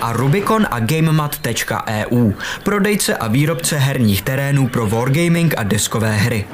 a 0.00 0.12
Rubicon 0.12 0.66
a 0.70 0.80
GameMat.eu, 0.80 2.32
prodejce 2.62 3.16
a 3.16 3.28
výrobce 3.28 3.78
herních 3.78 4.22
terénů 4.22 4.68
pro 4.68 4.86
wargaming 4.86 5.54
a 5.58 5.62
deskové 5.62 6.16
hry. 6.16 6.44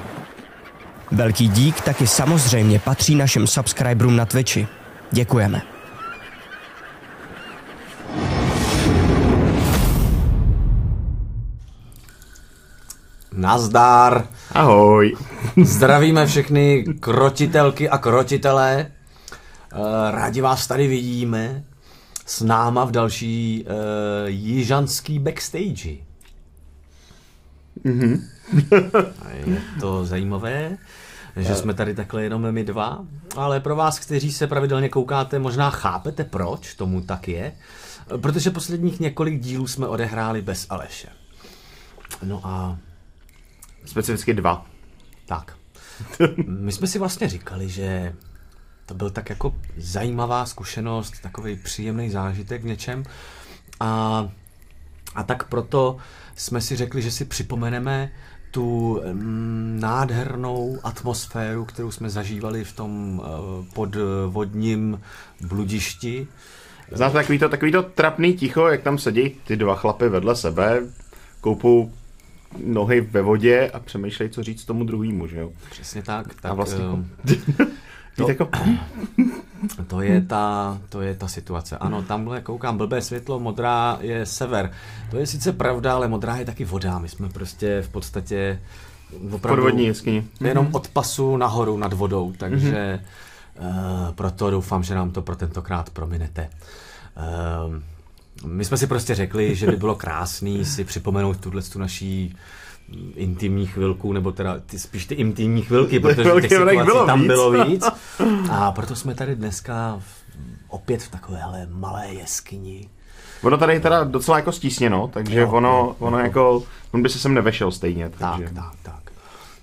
Velký 1.10 1.48
dík 1.48 1.80
taky 1.80 2.06
samozřejmě 2.06 2.78
patří 2.78 3.14
našim 3.14 3.46
subscriberům 3.46 4.16
na 4.16 4.24
Twitchi. 4.24 4.66
Děkujeme. 5.10 5.62
Nazdár. 13.32 14.26
Ahoj. 14.52 15.16
Zdravíme 15.62 16.26
všechny 16.26 16.84
krotitelky 17.00 17.88
a 17.88 17.98
krotitelé. 17.98 18.86
Eh, 19.72 20.10
Rádi 20.10 20.40
vás 20.40 20.66
tady 20.66 20.86
vidíme 20.86 21.64
s 22.26 22.40
náma 22.40 22.84
v 22.84 22.90
další 22.90 23.64
uh, 23.64 24.28
jižanský 24.28 25.18
backstage. 25.18 25.96
Mm-hmm. 27.84 28.22
a 29.22 29.30
je 29.30 29.62
to 29.80 30.06
zajímavé, 30.06 30.78
že 31.36 31.54
jsme 31.54 31.74
tady 31.74 31.94
takhle 31.94 32.22
jenom 32.22 32.52
my 32.52 32.64
dva, 32.64 33.04
ale 33.36 33.60
pro 33.60 33.76
vás, 33.76 33.98
kteří 33.98 34.32
se 34.32 34.46
pravidelně 34.46 34.88
koukáte, 34.88 35.38
možná 35.38 35.70
chápete, 35.70 36.24
proč 36.24 36.74
tomu 36.74 37.00
tak 37.00 37.28
je, 37.28 37.52
protože 38.20 38.50
posledních 38.50 39.00
několik 39.00 39.40
dílů 39.40 39.66
jsme 39.66 39.86
odehráli 39.86 40.42
bez 40.42 40.66
Aleše. 40.70 41.08
No 42.22 42.40
a... 42.44 42.78
Specificky 43.84 44.34
dva. 44.34 44.66
Tak. 45.26 45.56
My 46.46 46.72
jsme 46.72 46.86
si 46.86 46.98
vlastně 46.98 47.28
říkali, 47.28 47.68
že 47.68 48.14
to 48.92 48.98
byl 48.98 49.10
tak 49.10 49.30
jako 49.30 49.54
zajímavá 49.76 50.46
zkušenost, 50.46 51.14
takový 51.22 51.56
příjemný 51.56 52.10
zážitek 52.10 52.62
v 52.62 52.66
něčem. 52.66 53.04
A, 53.80 54.28
a 55.14 55.22
tak 55.22 55.48
proto 55.48 55.96
jsme 56.34 56.60
si 56.60 56.76
řekli, 56.76 57.02
že 57.02 57.10
si 57.10 57.24
připomeneme 57.24 58.12
tu 58.50 59.00
mm, 59.12 59.78
nádhernou 59.80 60.78
atmosféru, 60.84 61.64
kterou 61.64 61.90
jsme 61.90 62.10
zažívali 62.10 62.64
v 62.64 62.72
tom 62.72 63.18
uh, 63.18 63.66
podvodním 63.74 65.00
bludišti. 65.40 66.28
Znáte 66.90 67.14
takový 67.14 67.38
to, 67.38 67.48
takový 67.48 67.72
to 67.72 67.82
trapný 67.82 68.34
ticho, 68.34 68.66
jak 68.66 68.82
tam 68.82 68.98
sedí 68.98 69.30
ty 69.46 69.56
dva 69.56 69.74
chlapy 69.74 70.08
vedle 70.08 70.36
sebe, 70.36 70.82
koupou 71.40 71.92
nohy 72.64 73.00
ve 73.00 73.22
vodě 73.22 73.70
a 73.74 73.80
přemýšlejí, 73.80 74.30
co 74.30 74.42
říct 74.42 74.64
tomu 74.64 74.84
druhému, 74.84 75.26
že 75.26 75.38
jo? 75.38 75.52
Přesně 75.70 76.02
tak. 76.02 76.34
tak 76.34 76.52
a 76.52 76.54
vlastně 76.54 76.84
to, 78.16 78.28
jako... 78.28 78.48
to, 79.86 80.00
je 80.00 80.20
ta, 80.20 80.78
to 80.88 81.00
je 81.00 81.14
ta 81.14 81.28
situace. 81.28 81.78
Ano, 81.78 82.02
tamhle 82.02 82.40
koukám, 82.40 82.76
blbé 82.76 83.02
světlo, 83.02 83.40
modrá 83.40 83.98
je 84.00 84.26
sever. 84.26 84.70
To 85.10 85.16
je 85.16 85.26
sice 85.26 85.52
pravda, 85.52 85.94
ale 85.94 86.08
modrá 86.08 86.36
je 86.36 86.44
taky 86.44 86.64
voda. 86.64 86.98
My 86.98 87.08
jsme 87.08 87.28
prostě 87.28 87.82
v 87.82 87.88
podstatě 87.88 88.60
opravdu 89.30 89.62
Podvodní 89.62 89.86
jeskyni. 89.86 90.24
jenom 90.40 90.68
od 90.72 90.88
pasu 90.88 91.36
nahoru 91.36 91.76
nad 91.76 91.92
vodou, 91.92 92.32
takže 92.38 93.00
mm-hmm. 93.60 94.06
uh, 94.08 94.14
proto 94.14 94.50
doufám, 94.50 94.82
že 94.82 94.94
nám 94.94 95.10
to 95.10 95.22
pro 95.22 95.36
tentokrát 95.36 95.90
prominete. 95.90 96.50
Uh, 97.16 97.74
my 98.46 98.64
jsme 98.64 98.76
si 98.76 98.86
prostě 98.86 99.14
řekli, 99.14 99.54
že 99.54 99.66
by 99.66 99.76
bylo 99.76 99.94
krásný 99.94 100.64
si 100.64 100.84
připomenout 100.84 101.40
tuhle 101.40 101.62
tu 101.62 101.78
naší 101.78 102.36
intimní 103.14 103.66
chvilku, 103.66 104.12
nebo 104.12 104.32
teda 104.32 104.58
ty, 104.66 104.78
spíš 104.78 105.06
ty 105.06 105.14
intimní 105.14 105.62
chvilky, 105.62 106.00
protože 106.00 106.30
těch 106.40 106.50
situací 106.50 106.76
bylo 106.84 107.06
tam 107.06 107.20
víc. 107.20 107.26
bylo 107.26 107.64
víc. 107.64 107.84
A 108.50 108.72
proto 108.72 108.96
jsme 108.96 109.14
tady 109.14 109.36
dneska 109.36 109.96
v, 109.98 110.22
opět 110.68 111.02
v 111.02 111.10
takovéhle 111.10 111.66
malé 111.70 112.08
jeskyni. 112.08 112.88
Ono 113.42 113.56
tady 113.58 113.72
je 113.72 113.80
teda 113.80 114.04
docela 114.04 114.36
jako 114.36 114.52
stísněno, 114.52 115.10
takže 115.12 115.40
jo, 115.40 115.50
ono, 115.50 115.68
jo, 115.68 115.96
ono 115.98 116.18
jo. 116.18 116.24
jako, 116.24 116.62
on 116.92 117.02
by 117.02 117.08
se 117.08 117.18
sem 117.18 117.34
nevešel 117.34 117.70
stejně. 117.70 118.08
Takže... 118.08 118.44
Tak, 118.44 118.54
tak, 118.54 118.74
tak. 118.82 119.12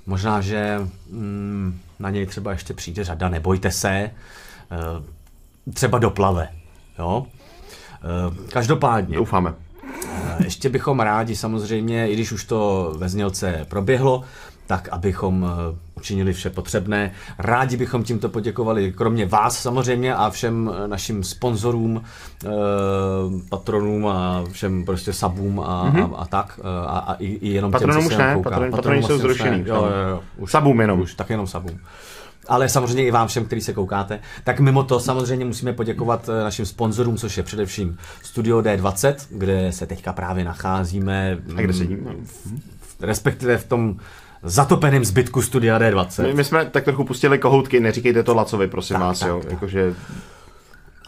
Možná, 0.05 0.41
že 0.41 0.79
mm, 1.09 1.79
na 1.99 2.09
něj 2.09 2.25
třeba 2.25 2.51
ještě 2.51 2.73
přijde 2.73 3.03
řada, 3.03 3.29
nebojte 3.29 3.71
se, 3.71 3.89
e, 3.89 4.11
třeba 5.73 5.99
doplave, 5.99 6.49
jo. 6.99 7.25
E, 8.03 8.49
každopádně. 8.51 9.15
Doufáme. 9.15 9.53
Eh, 10.05 10.43
ještě 10.43 10.69
bychom 10.69 10.99
rádi 10.99 11.35
samozřejmě, 11.35 12.09
i 12.09 12.13
když 12.13 12.31
už 12.31 12.43
to 12.43 12.93
ve 12.97 13.09
znělce 13.09 13.65
proběhlo, 13.69 14.23
tak 14.67 14.89
abychom 14.91 15.45
eh, 15.49 15.77
učinili 15.95 16.33
vše 16.33 16.49
potřebné. 16.49 17.11
Rádi 17.39 17.77
bychom 17.77 18.03
tímto 18.03 18.29
poděkovali, 18.29 18.91
kromě 18.91 19.25
vás 19.25 19.61
samozřejmě 19.61 20.15
a 20.15 20.29
všem 20.29 20.71
eh, 20.73 20.87
našim 20.87 21.23
sponzorům, 21.23 22.03
patronům 23.49 24.07
a 24.07 24.43
všem 24.51 24.85
prostě 24.85 25.13
sabům 25.13 25.59
a, 25.59 25.91
mm-hmm. 25.91 26.15
a, 26.15 26.17
a 26.17 26.25
tak. 26.25 26.59
A, 26.87 26.97
a 26.99 27.13
i, 27.13 27.25
i 27.25 27.49
jenom 27.49 27.71
patronům 27.71 27.97
těm, 27.97 28.07
už 28.07 28.17
ne, 28.17 28.39
patron, 28.43 28.71
patroni 28.71 29.03
jsou 29.03 29.17
zrušený. 29.17 29.63
Jo, 29.65 29.75
jo, 29.75 30.09
jo, 30.09 30.23
už, 30.37 30.51
sabům 30.51 30.81
jenom. 30.81 30.99
Už, 30.99 31.13
tak 31.13 31.29
jenom 31.29 31.47
sabům 31.47 31.79
ale 32.49 32.69
samozřejmě 32.69 33.05
i 33.05 33.11
vám 33.11 33.27
všem, 33.27 33.45
kteří 33.45 33.61
se 33.61 33.73
koukáte. 33.73 34.19
Tak 34.43 34.59
mimo 34.59 34.83
to 34.83 34.99
samozřejmě 34.99 35.45
musíme 35.45 35.73
poděkovat 35.73 36.29
eh, 36.29 36.43
našim 36.43 36.65
sponzorům, 36.65 37.17
což 37.17 37.37
je 37.37 37.43
především 37.43 37.97
Studio 38.23 38.59
D20, 38.59 39.15
kde 39.29 39.71
se 39.71 39.85
teďka 39.85 40.13
právě 40.13 40.43
nacházíme. 40.43 41.37
A 41.57 41.61
kde 41.61 41.73
sedíme? 41.73 42.11
Respektive 43.01 43.57
v 43.57 43.67
tom 43.67 43.97
zatopeném 44.43 45.05
zbytku 45.05 45.41
Studia 45.41 45.79
D20. 45.79 46.23
My, 46.23 46.33
my 46.33 46.43
jsme 46.43 46.65
tak 46.65 46.83
trochu 46.83 47.03
pustili 47.03 47.39
kohoutky, 47.39 47.79
neříkejte 47.79 48.23
to 48.23 48.35
Lacovi, 48.35 48.67
prosím 48.67 48.93
tak, 48.93 49.01
vás, 49.01 49.19
tak, 49.19 49.29
jo. 49.29 49.39
Tak. 49.43 49.51
Jakože 49.51 49.95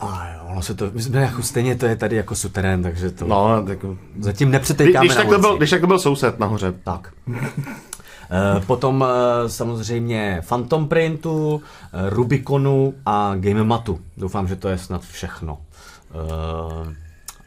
a 0.02 0.28
jo, 0.34 0.42
ono 0.52 0.62
se 0.62 0.74
to, 0.74 0.92
my 0.94 1.02
jsme 1.02 1.22
jako 1.22 1.44
stejně 1.44 1.76
to 1.76 1.86
je 1.86 1.96
tady 1.96 2.16
jako 2.16 2.36
suterén, 2.36 2.84
takže 2.84 3.12
to 3.12 3.28
no, 3.28 3.64
tak, 3.68 3.78
zatím 4.20 4.52
nepřetejkáme 4.52 5.06
když, 5.06 5.18
tak 5.18 5.30
to 5.30 5.40
byl, 5.40 5.58
když 5.58 5.70
tak 5.70 5.82
to 5.82 5.88
byl 5.88 6.00
soused 6.00 6.40
nahoře. 6.40 6.74
Tak. 6.84 7.14
Eh, 8.32 8.62
potom 8.66 9.06
eh, 9.08 9.50
samozřejmě 9.50 10.42
Phantom 10.48 10.88
Printu, 10.88 11.62
eh, 11.94 12.10
Rubiconu 12.10 12.94
a 13.06 13.36
Game 13.36 13.64
Matu. 13.64 14.00
Doufám, 14.18 14.48
že 14.48 14.56
to 14.56 14.70
je 14.70 14.78
snad 14.78 15.02
všechno. 15.06 15.62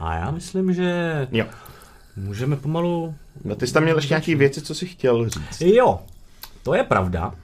A 0.01 0.15
já 0.15 0.31
myslím, 0.31 0.73
že 0.73 1.29
jo. 1.33 1.47
můžeme 2.17 2.57
pomalu... 2.57 3.15
No 3.45 3.55
ty 3.55 3.67
jsi 3.67 3.73
tam 3.73 3.83
měl 3.83 3.97
ještě 3.97 4.15
nějaké 4.15 4.37
věci, 4.37 4.63
co 4.63 4.75
jsi 4.75 4.87
chtěl 4.87 5.29
říct. 5.29 5.61
Jo, 5.61 6.01
to 6.63 6.75
je 6.75 6.85
pravda. 6.85 7.35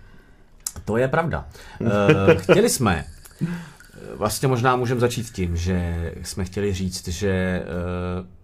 To 0.84 0.96
je 0.96 1.08
pravda. 1.08 1.46
Chtěli 2.36 2.68
jsme 2.68 3.04
Vlastně 4.16 4.48
možná 4.48 4.76
můžeme 4.76 5.00
začít 5.00 5.30
tím, 5.30 5.56
že 5.56 6.12
jsme 6.22 6.44
chtěli 6.44 6.72
říct, 6.72 7.08
že 7.08 7.62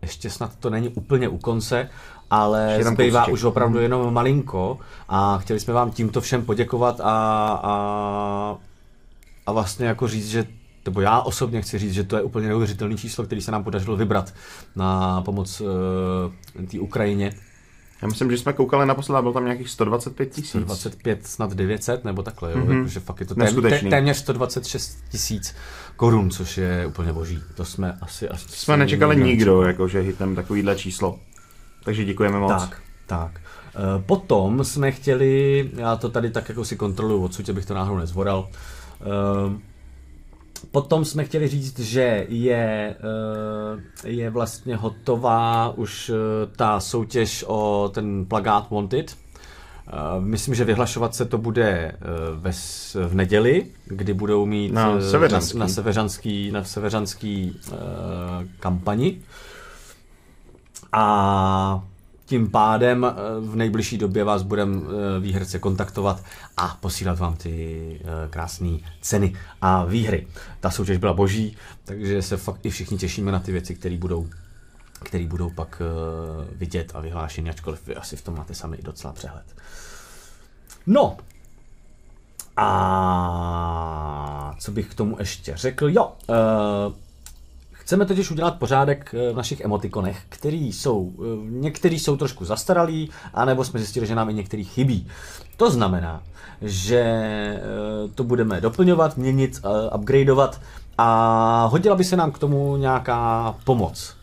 ještě 0.03 0.31
snad 0.31 0.57
to 0.57 0.71
není 0.71 0.89
úplně 0.89 1.29
u 1.29 1.39
konce, 1.39 1.89
ale 2.31 2.79
zbývá 2.83 3.27
už 3.27 3.45
opravdu 3.45 3.79
jenom 3.79 4.15
malinko 4.15 4.79
a 5.09 5.39
chtěli 5.39 5.61
jsme 5.61 5.75
vám 5.75 5.91
tímto 5.91 6.21
všem 6.21 6.45
poděkovat 6.45 7.01
a, 7.01 7.05
a, 7.63 8.57
a 9.47 9.53
vlastně 9.53 9.87
jako 9.87 10.09
říct, 10.09 10.29
že 10.29 10.47
nebo 10.87 11.01
já 11.01 11.21
osobně 11.21 11.63
chci 11.63 11.79
říct, 11.79 11.93
že 11.93 12.05
to 12.05 12.17
je 12.17 12.23
úplně 12.23 12.49
neuvěřitelné 12.49 12.97
číslo, 12.97 13.25
který 13.25 13.41
se 13.41 13.51
nám 13.51 13.65
podařilo 13.65 13.97
vybrat 13.97 14.35
na 14.77 15.21
pomoc 15.23 15.61
uh, 15.61 16.67
té 16.67 16.81
Ukrajině. 16.81 17.33
Já 18.03 18.09
myslím, 18.09 18.31
že 18.31 18.39
jsme 18.39 18.53
koukali 18.53 18.87
naposledy, 18.87 19.23
bylo 19.23 19.33
tam 19.33 19.45
nějakých 19.45 19.71
125 19.71 20.27
tisíc. 20.27 20.49
125, 20.49 21.27
snad 21.27 21.55
900, 21.55 22.05
nebo 22.05 22.23
takhle, 22.23 22.53
jo, 22.53 22.59
mm-hmm. 22.59 22.85
protože 22.85 23.01
fakt 23.01 23.21
je 23.21 23.27
to 23.27 23.35
téměř, 23.35 23.91
téměř 23.91 24.17
126 24.17 24.99
tisíc 25.11 25.55
korun, 25.97 26.31
což 26.31 26.59
je 26.59 26.87
úplně 26.87 27.13
boží. 27.13 27.43
To 27.55 27.65
jsme 27.65 27.99
asi... 28.01 28.29
asi 28.29 28.45
jsme 28.49 28.77
nečekali 28.77 29.17
nikdo, 29.17 29.63
jako, 29.63 29.89
že 29.89 30.01
hitneme 30.01 30.35
takovýhle 30.37 30.77
číslo. 30.77 31.19
Takže 31.87 32.05
děkujeme 32.05 32.39
moc. 32.39 32.53
Tak, 32.53 32.83
tak. 33.07 33.41
Eh, 33.41 34.03
potom 34.07 34.65
jsme 34.65 34.93
chtěli, 34.93 35.71
já 35.77 35.97
to 35.97 36.09
tady 36.09 36.31
tak 36.31 36.49
jako 36.49 36.65
si 36.65 36.77
kontroluji 36.77 37.23
odsud, 37.23 37.49
abych 37.49 37.67
to 37.67 37.75
náhodou 37.75 37.99
nezvoral. 37.99 38.49
Eh, 39.01 39.59
potom 40.71 41.05
jsme 41.05 41.25
chtěli 41.25 41.49
říct, 41.49 41.79
že 41.79 42.27
je, 42.29 42.97
eh, 44.05 44.09
je 44.09 44.31
vlastně 44.31 44.77
hotová 44.77 45.73
už 45.77 46.13
ta 46.57 46.81
soutěž 46.81 47.45
o 47.49 47.91
ten 47.95 48.25
plagát 48.25 48.71
Wanted. 48.71 49.17
Myslím, 50.19 50.55
že 50.55 50.65
vyhlašovat 50.65 51.15
se 51.15 51.25
to 51.25 51.39
bude 51.39 51.93
ve, 52.35 52.53
v 53.09 53.15
neděli, 53.15 53.67
kdy 53.85 54.15
budou 54.15 54.47
mít 54.47 54.73
na 54.73 55.01
severanský, 55.01 55.59
na, 55.59 55.65
na 55.65 55.69
severanský, 55.69 56.51
na 56.51 56.65
severanský 56.65 57.61
kampani. 58.61 59.21
A 60.99 61.85
tím 62.27 62.51
pádem 62.51 63.05
eh, 63.05 63.13
v 63.41 63.57
nejbližší 63.57 63.99
době 63.99 64.25
vás 64.25 64.43
budeme 64.43 64.77
eh, 64.77 65.21
výherce 65.21 65.59
kontaktovat 65.59 66.23
a 66.57 66.79
posílat 66.81 67.19
vám 67.19 67.37
ty 67.37 68.01
eh, 68.01 68.29
krásné 68.31 68.79
ceny 69.01 69.35
a 69.61 69.85
výhry. 69.85 70.27
Ta 70.61 70.71
soutěž 70.71 70.99
byla 70.99 71.13
boží, 71.13 71.57
takže 71.85 72.23
se 72.23 72.37
fakt 72.37 72.67
i 72.67 72.71
všichni 72.71 72.99
těšíme 72.99 73.33
na 73.33 73.41
ty 73.41 73.53
věci, 73.53 73.75
které 73.75 73.97
budou 73.97 74.29
který 75.03 75.27
budou 75.27 75.51
pak 75.51 75.83
vidět 76.53 76.93
a 76.95 77.01
vyhlášeny, 77.01 77.51
ačkoliv 77.51 77.87
vy 77.87 77.97
asi 77.97 78.17
v 78.17 78.23
tom 78.23 78.37
máte 78.37 78.55
sami 78.55 78.77
i 78.77 78.83
docela 78.83 79.13
přehled. 79.13 79.45
No, 80.87 81.17
a 82.57 84.55
co 84.59 84.73
bych 84.73 84.89
k 84.89 84.95
tomu 84.95 85.17
ještě 85.19 85.57
řekl? 85.57 85.89
Jo, 85.89 86.13
uh, 86.29 86.37
Chceme 87.87 88.07
totiž 88.07 88.31
udělat 88.31 88.59
pořádek 88.59 89.15
eh, 89.15 89.33
v 89.33 89.37
našich 89.37 89.61
emotikonech, 89.61 90.19
který 90.29 90.73
jsou, 90.73 91.13
eh, 91.19 91.23
některý 91.51 91.99
jsou 91.99 92.17
trošku 92.17 92.45
zastaralí, 92.45 93.11
anebo 93.35 93.65
jsme 93.65 93.81
zjistili, 93.81 94.07
že 94.07 94.15
nám 94.15 94.31
i 94.31 94.35
některý 94.35 94.65
chybí. 94.65 95.09
To 95.57 95.71
znamená, 95.71 96.23
že 96.63 97.01
eh, 97.01 97.61
to 98.15 98.25
budeme 98.25 98.61
doplňovat, 98.61 99.17
měnit, 99.17 99.61
upgradeovat 99.95 100.61
a 100.99 101.69
hodila 101.71 101.97
by 101.97 102.05
se 102.05 102.17
nám 102.17 102.33
k 102.33 102.39
tomu 102.39 102.77
nějaká 102.77 103.55
pomoc. 103.65 104.15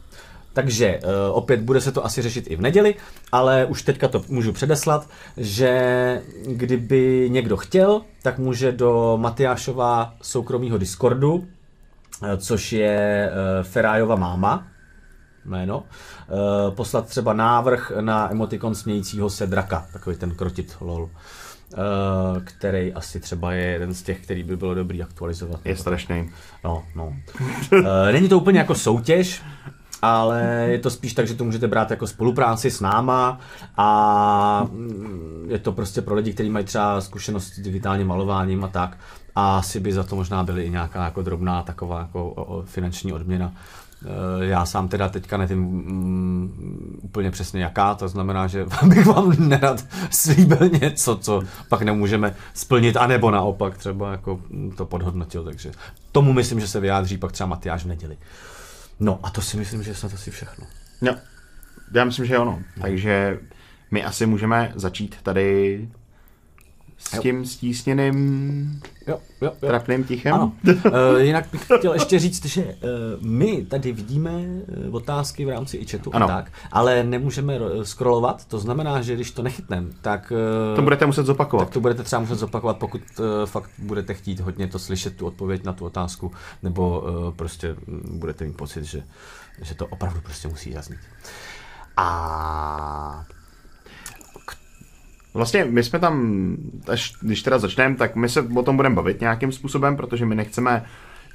Takže 0.53 0.99
opět 1.31 1.61
bude 1.61 1.81
se 1.81 1.91
to 1.91 2.05
asi 2.05 2.21
řešit 2.21 2.45
i 2.47 2.55
v 2.55 2.61
neděli, 2.61 2.95
ale 3.31 3.65
už 3.65 3.81
teďka 3.81 4.07
to 4.07 4.23
můžu 4.27 4.51
předeslat, 4.51 5.07
že 5.37 6.21
kdyby 6.47 7.29
někdo 7.31 7.57
chtěl, 7.57 8.01
tak 8.21 8.37
může 8.37 8.71
do 8.71 9.17
Matyášova 9.21 10.13
soukromého 10.21 10.77
Discordu, 10.77 11.43
což 12.37 12.73
je 12.73 13.31
eh, 13.31 13.63
Ferajova 13.63 14.15
máma, 14.15 14.67
jméno, 15.45 15.83
eh, 15.83 16.71
poslat 16.71 17.07
třeba 17.07 17.33
návrh 17.33 17.91
na 18.01 18.31
emotikon 18.31 18.75
smějícího 18.75 19.29
se 19.29 19.47
draka, 19.47 19.87
takový 19.93 20.15
ten 20.15 20.35
krotit 20.35 20.75
lol, 20.79 21.09
který 22.43 22.93
asi 22.93 23.19
třeba 23.19 23.53
je 23.53 23.63
jeden 23.65 23.93
z 23.93 24.03
těch, 24.03 24.23
který 24.23 24.43
by 24.43 24.57
bylo 24.57 24.73
dobrý 24.73 25.03
aktualizovat. 25.03 25.65
Je 25.65 25.75
strašný. 25.75 26.29
No, 26.63 26.83
no. 26.95 27.13
Není 28.11 28.29
to 28.29 28.37
úplně 28.37 28.59
jako 28.59 28.75
soutěž, 28.75 29.41
ale 30.03 30.65
je 30.69 30.79
to 30.79 30.89
spíš 30.89 31.13
tak, 31.13 31.27
že 31.27 31.33
to 31.33 31.43
můžete 31.43 31.67
brát 31.67 31.91
jako 31.91 32.07
spolupráci 32.07 32.71
s 32.71 32.81
náma 32.81 33.39
a 33.77 34.67
mm, 34.71 35.47
je 35.49 35.59
to 35.59 35.71
prostě 35.71 36.01
pro 36.01 36.15
lidi, 36.15 36.33
kteří 36.33 36.49
mají 36.49 36.65
třeba 36.65 37.01
zkušenost 37.01 37.53
s 37.53 37.59
digitálním 37.59 38.07
malováním 38.07 38.63
a 38.63 38.67
tak 38.67 38.97
a 39.35 39.57
asi 39.57 39.79
by 39.79 39.93
za 39.93 40.03
to 40.03 40.15
možná 40.15 40.43
byly 40.43 40.63
i 40.63 40.69
nějaká 40.69 41.05
jako 41.05 41.21
drobná 41.21 41.63
taková 41.63 41.99
jako 41.99 42.63
finanční 42.65 43.13
odměna. 43.13 43.53
E, 44.41 44.45
já 44.45 44.65
sám 44.65 44.87
teda 44.87 45.09
teďka 45.09 45.37
nevím 45.37 45.59
mm, 45.59 46.99
úplně 47.01 47.31
přesně 47.31 47.63
jaká, 47.63 47.95
to 47.95 48.07
znamená, 48.07 48.47
že 48.47 48.65
bych 48.87 49.05
vám 49.05 49.49
nerad 49.49 49.85
slíbil 50.09 50.69
něco, 50.81 51.15
co 51.15 51.43
pak 51.69 51.81
nemůžeme 51.81 52.35
splnit, 52.53 52.97
anebo 52.97 53.31
naopak 53.31 53.77
třeba 53.77 54.11
jako 54.11 54.39
to 54.77 54.85
podhodnotil, 54.85 55.43
takže 55.43 55.71
tomu 56.11 56.33
myslím, 56.33 56.59
že 56.59 56.67
se 56.67 56.79
vyjádří 56.79 57.17
pak 57.17 57.31
třeba 57.31 57.47
Matyáš 57.47 57.83
v 57.83 57.87
neděli. 57.87 58.17
No 58.99 59.19
a 59.23 59.29
to 59.29 59.41
si 59.41 59.57
myslím, 59.57 59.83
že 59.83 59.91
je 59.91 59.95
snad 59.95 60.13
asi 60.13 60.31
všechno. 60.31 60.65
No, 61.01 61.15
já 61.93 62.05
myslím, 62.05 62.25
že 62.25 62.39
ono. 62.39 62.51
No. 62.51 62.81
Takže 62.81 63.39
my 63.91 64.03
asi 64.03 64.25
můžeme 64.25 64.71
začít 64.75 65.15
tady 65.23 65.89
s 67.07 67.19
tím 67.19 67.45
stísněným 67.45 68.81
jo, 69.07 69.19
jo, 69.41 69.51
jo. 69.61 69.67
trapným 69.67 70.03
tichem. 70.03 70.33
Ano. 70.33 70.51
uh, 70.67 71.17
jinak 71.17 71.45
bych 71.51 71.67
chtěl 71.77 71.93
ještě 71.93 72.19
říct, 72.19 72.45
že 72.45 72.63
uh, 72.63 72.69
my 73.21 73.65
tady 73.65 73.91
vidíme 73.91 74.31
uh, 74.31 74.95
otázky 74.95 75.45
v 75.45 75.49
rámci 75.49 75.77
i 75.77 75.85
chatu 75.85 76.11
ano. 76.13 76.25
a 76.25 76.27
tak, 76.27 76.51
ale 76.71 77.03
nemůžeme 77.03 77.59
scrollovat, 77.83 78.45
to 78.45 78.59
znamená, 78.59 79.01
že 79.01 79.15
když 79.15 79.31
to 79.31 79.43
nechytneme, 79.43 79.87
tak... 80.01 80.31
Uh, 80.71 80.75
to 80.75 80.81
budete 80.81 81.05
muset 81.05 81.25
zopakovat. 81.25 81.65
Tak 81.65 81.73
to 81.73 81.79
budete 81.79 82.03
třeba 82.03 82.19
muset 82.19 82.35
zopakovat, 82.35 82.77
pokud 82.77 83.01
uh, 83.19 83.25
fakt 83.45 83.69
budete 83.77 84.13
chtít 84.13 84.39
hodně 84.39 84.67
to 84.67 84.79
slyšet, 84.79 85.17
tu 85.17 85.25
odpověď 85.25 85.63
na 85.63 85.73
tu 85.73 85.85
otázku, 85.85 86.31
nebo 86.63 87.01
uh, 87.01 87.33
prostě 87.33 87.75
budete 88.11 88.45
mít 88.45 88.57
pocit, 88.57 88.83
že, 88.83 89.03
že 89.61 89.75
to 89.75 89.87
opravdu 89.87 90.21
prostě 90.21 90.47
musí 90.47 90.73
zaznít. 90.73 90.99
A 91.97 93.25
Vlastně 95.33 95.65
my 95.69 95.83
jsme 95.83 95.99
tam, 95.99 96.55
až 96.87 97.13
když 97.21 97.43
teda 97.43 97.59
začneme, 97.59 97.95
tak 97.95 98.15
my 98.15 98.29
se 98.29 98.41
o 98.41 98.63
tom 98.63 98.75
budeme 98.75 98.95
bavit 98.95 99.21
nějakým 99.21 99.51
způsobem, 99.51 99.97
protože 99.97 100.25
my 100.25 100.35
nechceme 100.35 100.85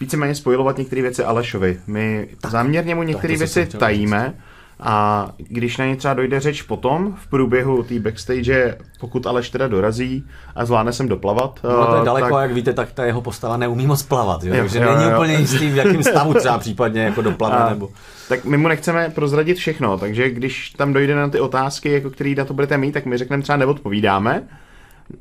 víceméně 0.00 0.34
spojovat 0.34 0.78
některé 0.78 1.02
věci 1.02 1.24
Alešovi. 1.24 1.80
My 1.86 2.28
tak, 2.40 2.50
záměrně 2.50 2.94
mu 2.94 3.02
některé 3.02 3.36
věci 3.36 3.66
tajíme, 3.66 4.26
říct 4.26 4.42
a 4.80 5.28
když 5.38 5.76
na 5.76 5.86
ně 5.86 5.96
třeba 5.96 6.14
dojde 6.14 6.40
řeč 6.40 6.62
potom, 6.62 7.14
v 7.22 7.26
průběhu 7.26 7.82
té 7.82 8.00
backstage, 8.00 8.78
pokud 9.00 9.26
Aleš 9.26 9.50
teda 9.50 9.68
dorazí 9.68 10.24
a 10.54 10.64
zvládne 10.64 10.92
sem 10.92 11.08
doplavat. 11.08 11.60
No 11.64 11.86
to 11.86 11.94
je 11.94 12.02
eh, 12.02 12.04
daleko, 12.04 12.34
tak... 12.34 12.42
jak 12.42 12.52
víte, 12.52 12.72
tak 12.72 12.92
ta 12.92 13.04
jeho 13.04 13.20
postava 13.20 13.56
neumí 13.56 13.86
moc 13.86 14.02
plavat, 14.02 14.44
jo? 14.44 14.54
jo 14.54 14.60
takže 14.60 14.78
jo, 14.78 14.94
není 14.94 15.10
jo. 15.10 15.16
úplně 15.16 15.34
jistý, 15.34 15.70
v 15.70 15.76
jakém 15.76 16.02
stavu 16.02 16.34
třeba 16.34 16.58
případně 16.58 17.02
jako 17.02 17.22
doplave. 17.22 17.70
Nebo... 17.70 17.88
Tak 18.28 18.44
my 18.44 18.56
mu 18.56 18.69
nechceme 18.69 19.10
prozradit 19.10 19.56
všechno, 19.56 19.98
takže 19.98 20.30
když 20.30 20.70
tam 20.70 20.92
dojde 20.92 21.14
na 21.14 21.28
ty 21.28 21.40
otázky, 21.40 21.92
jako 21.92 22.10
který 22.10 22.34
na 22.34 22.44
to 22.44 22.54
budete 22.54 22.78
mít, 22.78 22.92
tak 22.92 23.06
my 23.06 23.19
řekneme 23.19 23.42
třeba 23.42 23.56
neodpovídáme, 23.56 24.48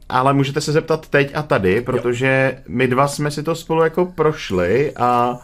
ale 0.10 0.34
můžete 0.34 0.62
se 0.62 0.72
zeptat 0.72 1.08
teď 1.08 1.32
a 1.36 1.42
tady, 1.42 1.82
protože 1.82 2.54
jo. 2.58 2.64
my 2.68 2.88
dva 2.88 3.08
jsme 3.08 3.32
si 3.32 3.44
to 3.44 3.56
spolu 3.56 3.84
jako 3.84 4.06
prošli 4.06 4.96
a 4.96 5.40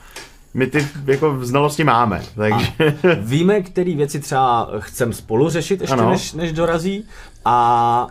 my 0.54 0.68
ty 0.68 0.88
jako 1.06 1.38
znalosti 1.42 1.84
máme, 1.84 2.22
takže... 2.36 2.68
A 2.80 3.16
víme, 3.20 3.62
které 3.62 3.96
věci 3.96 4.20
třeba 4.20 4.70
chcem 4.80 5.14
spolu 5.14 5.50
řešit 5.50 5.82
ještě 5.82 5.96
než, 5.96 6.34
než 6.34 6.52
dorazí 6.54 7.06
a 7.46 8.08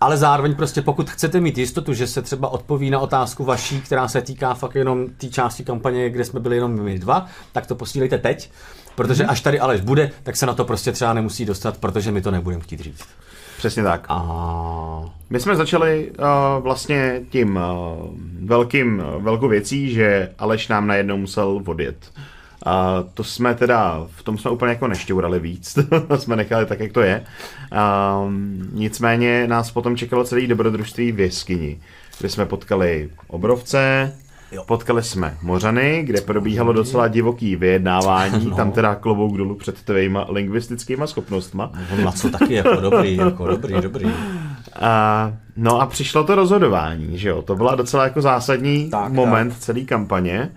ale 0.00 0.16
zároveň 0.16 0.54
prostě 0.54 0.82
pokud 0.82 1.10
chcete 1.10 1.40
mít 1.40 1.58
jistotu, 1.58 1.94
že 1.94 2.06
se 2.06 2.22
třeba 2.22 2.48
odpoví 2.48 2.90
na 2.90 2.98
otázku 2.98 3.44
vaší, 3.44 3.80
která 3.80 4.08
se 4.08 4.22
týká 4.22 4.54
fakt 4.54 4.74
jenom 4.74 5.08
té 5.08 5.26
části 5.28 5.64
kampaně, 5.64 6.10
kde 6.10 6.24
jsme 6.24 6.40
byli 6.40 6.56
jenom 6.56 6.82
my 6.82 6.98
dva, 6.98 7.26
tak 7.52 7.66
to 7.66 7.74
posílejte 7.74 8.18
teď, 8.18 8.50
protože 8.94 9.24
mm-hmm. 9.24 9.30
až 9.30 9.40
tady 9.40 9.60
Aleš 9.60 9.80
bude, 9.80 10.10
tak 10.22 10.36
se 10.36 10.46
na 10.46 10.54
to 10.54 10.64
prostě 10.64 10.92
třeba 10.92 11.12
nemusí 11.12 11.44
dostat, 11.44 11.78
protože 11.78 12.12
my 12.12 12.22
to 12.22 12.30
nebudeme 12.30 12.62
chtít 12.62 12.80
říct. 12.80 13.08
Přesně 13.58 13.82
tak. 13.82 14.06
A... 14.08 15.02
My 15.30 15.40
jsme 15.40 15.56
začali 15.56 16.10
uh, 16.10 16.62
vlastně 16.62 17.20
tím 17.30 17.56
uh, 17.56 17.62
velkým, 18.44 18.98
uh, 18.98 19.22
velkou 19.22 19.48
věcí, 19.48 19.92
že 19.92 20.30
Aleš 20.38 20.68
nám 20.68 20.86
najednou 20.86 21.16
musel 21.16 21.62
odjet. 21.66 22.12
A 22.66 23.04
to 23.14 23.24
jsme 23.24 23.54
teda, 23.54 24.06
v 24.16 24.22
tom 24.22 24.38
jsme 24.38 24.50
úplně 24.50 24.72
jako 24.72 24.88
nešťourali 24.88 25.40
víc, 25.40 25.78
to 26.08 26.18
jsme 26.18 26.36
nechali 26.36 26.66
tak, 26.66 26.80
jak 26.80 26.92
to 26.92 27.00
je. 27.00 27.24
Um, 28.24 28.68
nicméně 28.72 29.46
nás 29.46 29.70
potom 29.70 29.96
čekalo 29.96 30.24
celý 30.24 30.46
dobrodružství 30.46 31.12
v 31.12 31.20
jeskyni, 31.20 31.80
kde 32.18 32.28
jsme 32.28 32.46
potkali 32.46 33.10
obrovce, 33.26 34.12
Jo. 34.52 34.64
Potkali 34.66 35.02
jsme 35.02 35.36
Mořany, 35.42 36.02
kde 36.02 36.20
probíhalo 36.20 36.72
docela 36.72 37.08
divoký 37.08 37.56
vyjednávání, 37.56 38.46
no. 38.48 38.56
tam 38.56 38.72
teda 38.72 38.94
klobouk 38.94 39.36
dolů 39.36 39.54
před 39.54 39.82
tvýma 39.82 40.26
lingvistickýma 40.28 41.06
schopnostma. 41.06 41.72
No, 41.90 42.04
na 42.04 42.12
co 42.12 42.30
taky 42.30 42.54
jako 42.54 42.80
dobrý, 42.80 43.16
jako 43.16 43.46
dobrý, 43.46 43.74
dobrý. 43.80 44.10
A, 44.80 45.32
no 45.56 45.80
a 45.80 45.86
přišlo 45.86 46.24
to 46.24 46.34
rozhodování, 46.34 47.18
že 47.18 47.28
jo, 47.28 47.42
to 47.42 47.56
byla 47.56 47.74
docela 47.74 48.04
jako 48.04 48.22
zásadní 48.22 48.90
tak, 48.90 49.12
moment 49.12 49.48
tak. 49.48 49.58
celé 49.58 49.80
kampaně. 49.80 50.50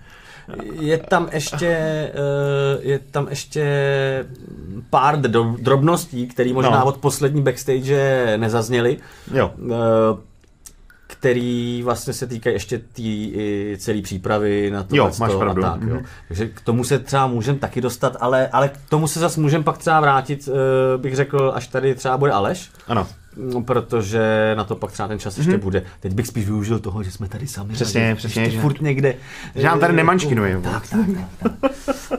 Je 0.80 0.98
tam 0.98 1.28
ještě, 1.32 1.66
eh, 1.66 2.12
je 2.80 2.98
tam 2.98 3.26
ještě 3.30 3.64
pár 4.90 5.20
drobností, 5.58 6.26
které 6.26 6.52
možná 6.52 6.80
no. 6.80 6.84
od 6.84 6.96
poslední 6.96 7.42
backstage 7.42 8.34
nezazněly. 8.36 8.96
Jo. 9.34 9.52
Eh, 11.08 11.16
který 11.16 11.82
vlastně 11.84 12.12
se 12.12 12.26
týkají 12.26 12.56
ještě 12.56 12.78
té 12.78 13.02
celé 13.78 14.02
přípravy 14.02 14.70
na 14.70 14.82
to. 14.82 14.96
Jo, 14.96 15.10
máš 15.18 15.32
pravdu. 15.34 15.62
tak, 15.62 15.82
jo. 15.82 15.96
Mm-hmm. 15.96 16.04
Takže 16.28 16.48
k 16.48 16.60
tomu 16.60 16.84
se 16.84 16.98
třeba 16.98 17.26
můžeme 17.26 17.58
taky 17.58 17.80
dostat, 17.80 18.16
ale, 18.20 18.48
ale 18.48 18.68
k 18.68 18.78
tomu 18.88 19.08
se 19.08 19.20
zase 19.20 19.40
můžeme 19.40 19.64
pak 19.64 19.78
třeba 19.78 20.00
vrátit, 20.00 20.48
uh, 20.48 21.02
bych 21.02 21.16
řekl, 21.16 21.52
až 21.54 21.66
tady 21.66 21.94
třeba 21.94 22.16
bude 22.18 22.32
Aleš. 22.32 22.70
Ano. 22.88 23.08
No, 23.36 23.62
protože 23.62 24.54
na 24.56 24.64
to 24.64 24.76
pak 24.76 24.92
třeba 24.92 25.08
ten 25.08 25.18
čas 25.18 25.34
mm-hmm. 25.34 25.38
ještě 25.38 25.58
bude. 25.58 25.82
Teď 26.00 26.12
bych 26.12 26.26
spíš 26.26 26.44
využil 26.44 26.78
toho, 26.78 27.02
že 27.02 27.10
jsme 27.10 27.28
tady 27.28 27.46
sami. 27.46 27.72
Přesně, 27.72 28.00
tady, 28.00 28.14
přesně. 28.14 28.50
Že 28.50 28.60
furt 28.60 28.80
někde. 28.80 29.14
Že 29.54 29.66
nám 29.66 29.80
tady 29.80 29.92
eh, 29.92 29.96
nemanškinuje. 29.96 30.60
Tak, 30.60 30.88
tak, 30.88 31.06
tak, 31.42 31.50
tak. 31.60 31.70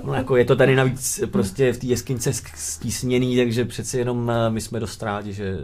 No, 0.04 0.14
jako 0.14 0.38
je 0.38 0.46
to 0.46 0.56
tady 0.56 0.76
navíc 0.76 1.22
prostě 1.32 1.74
v 1.74 1.78
té 1.78 1.86
jeskyňce 1.86 2.34
stísněný, 2.56 3.38
takže 3.38 3.66
přeci 3.66 3.98
jenom 3.98 4.32
eh, 4.32 4.50
my 4.50 4.62
jsme 4.62 4.80
dost 4.80 5.04
rádi, 5.04 5.34
že 5.34 5.58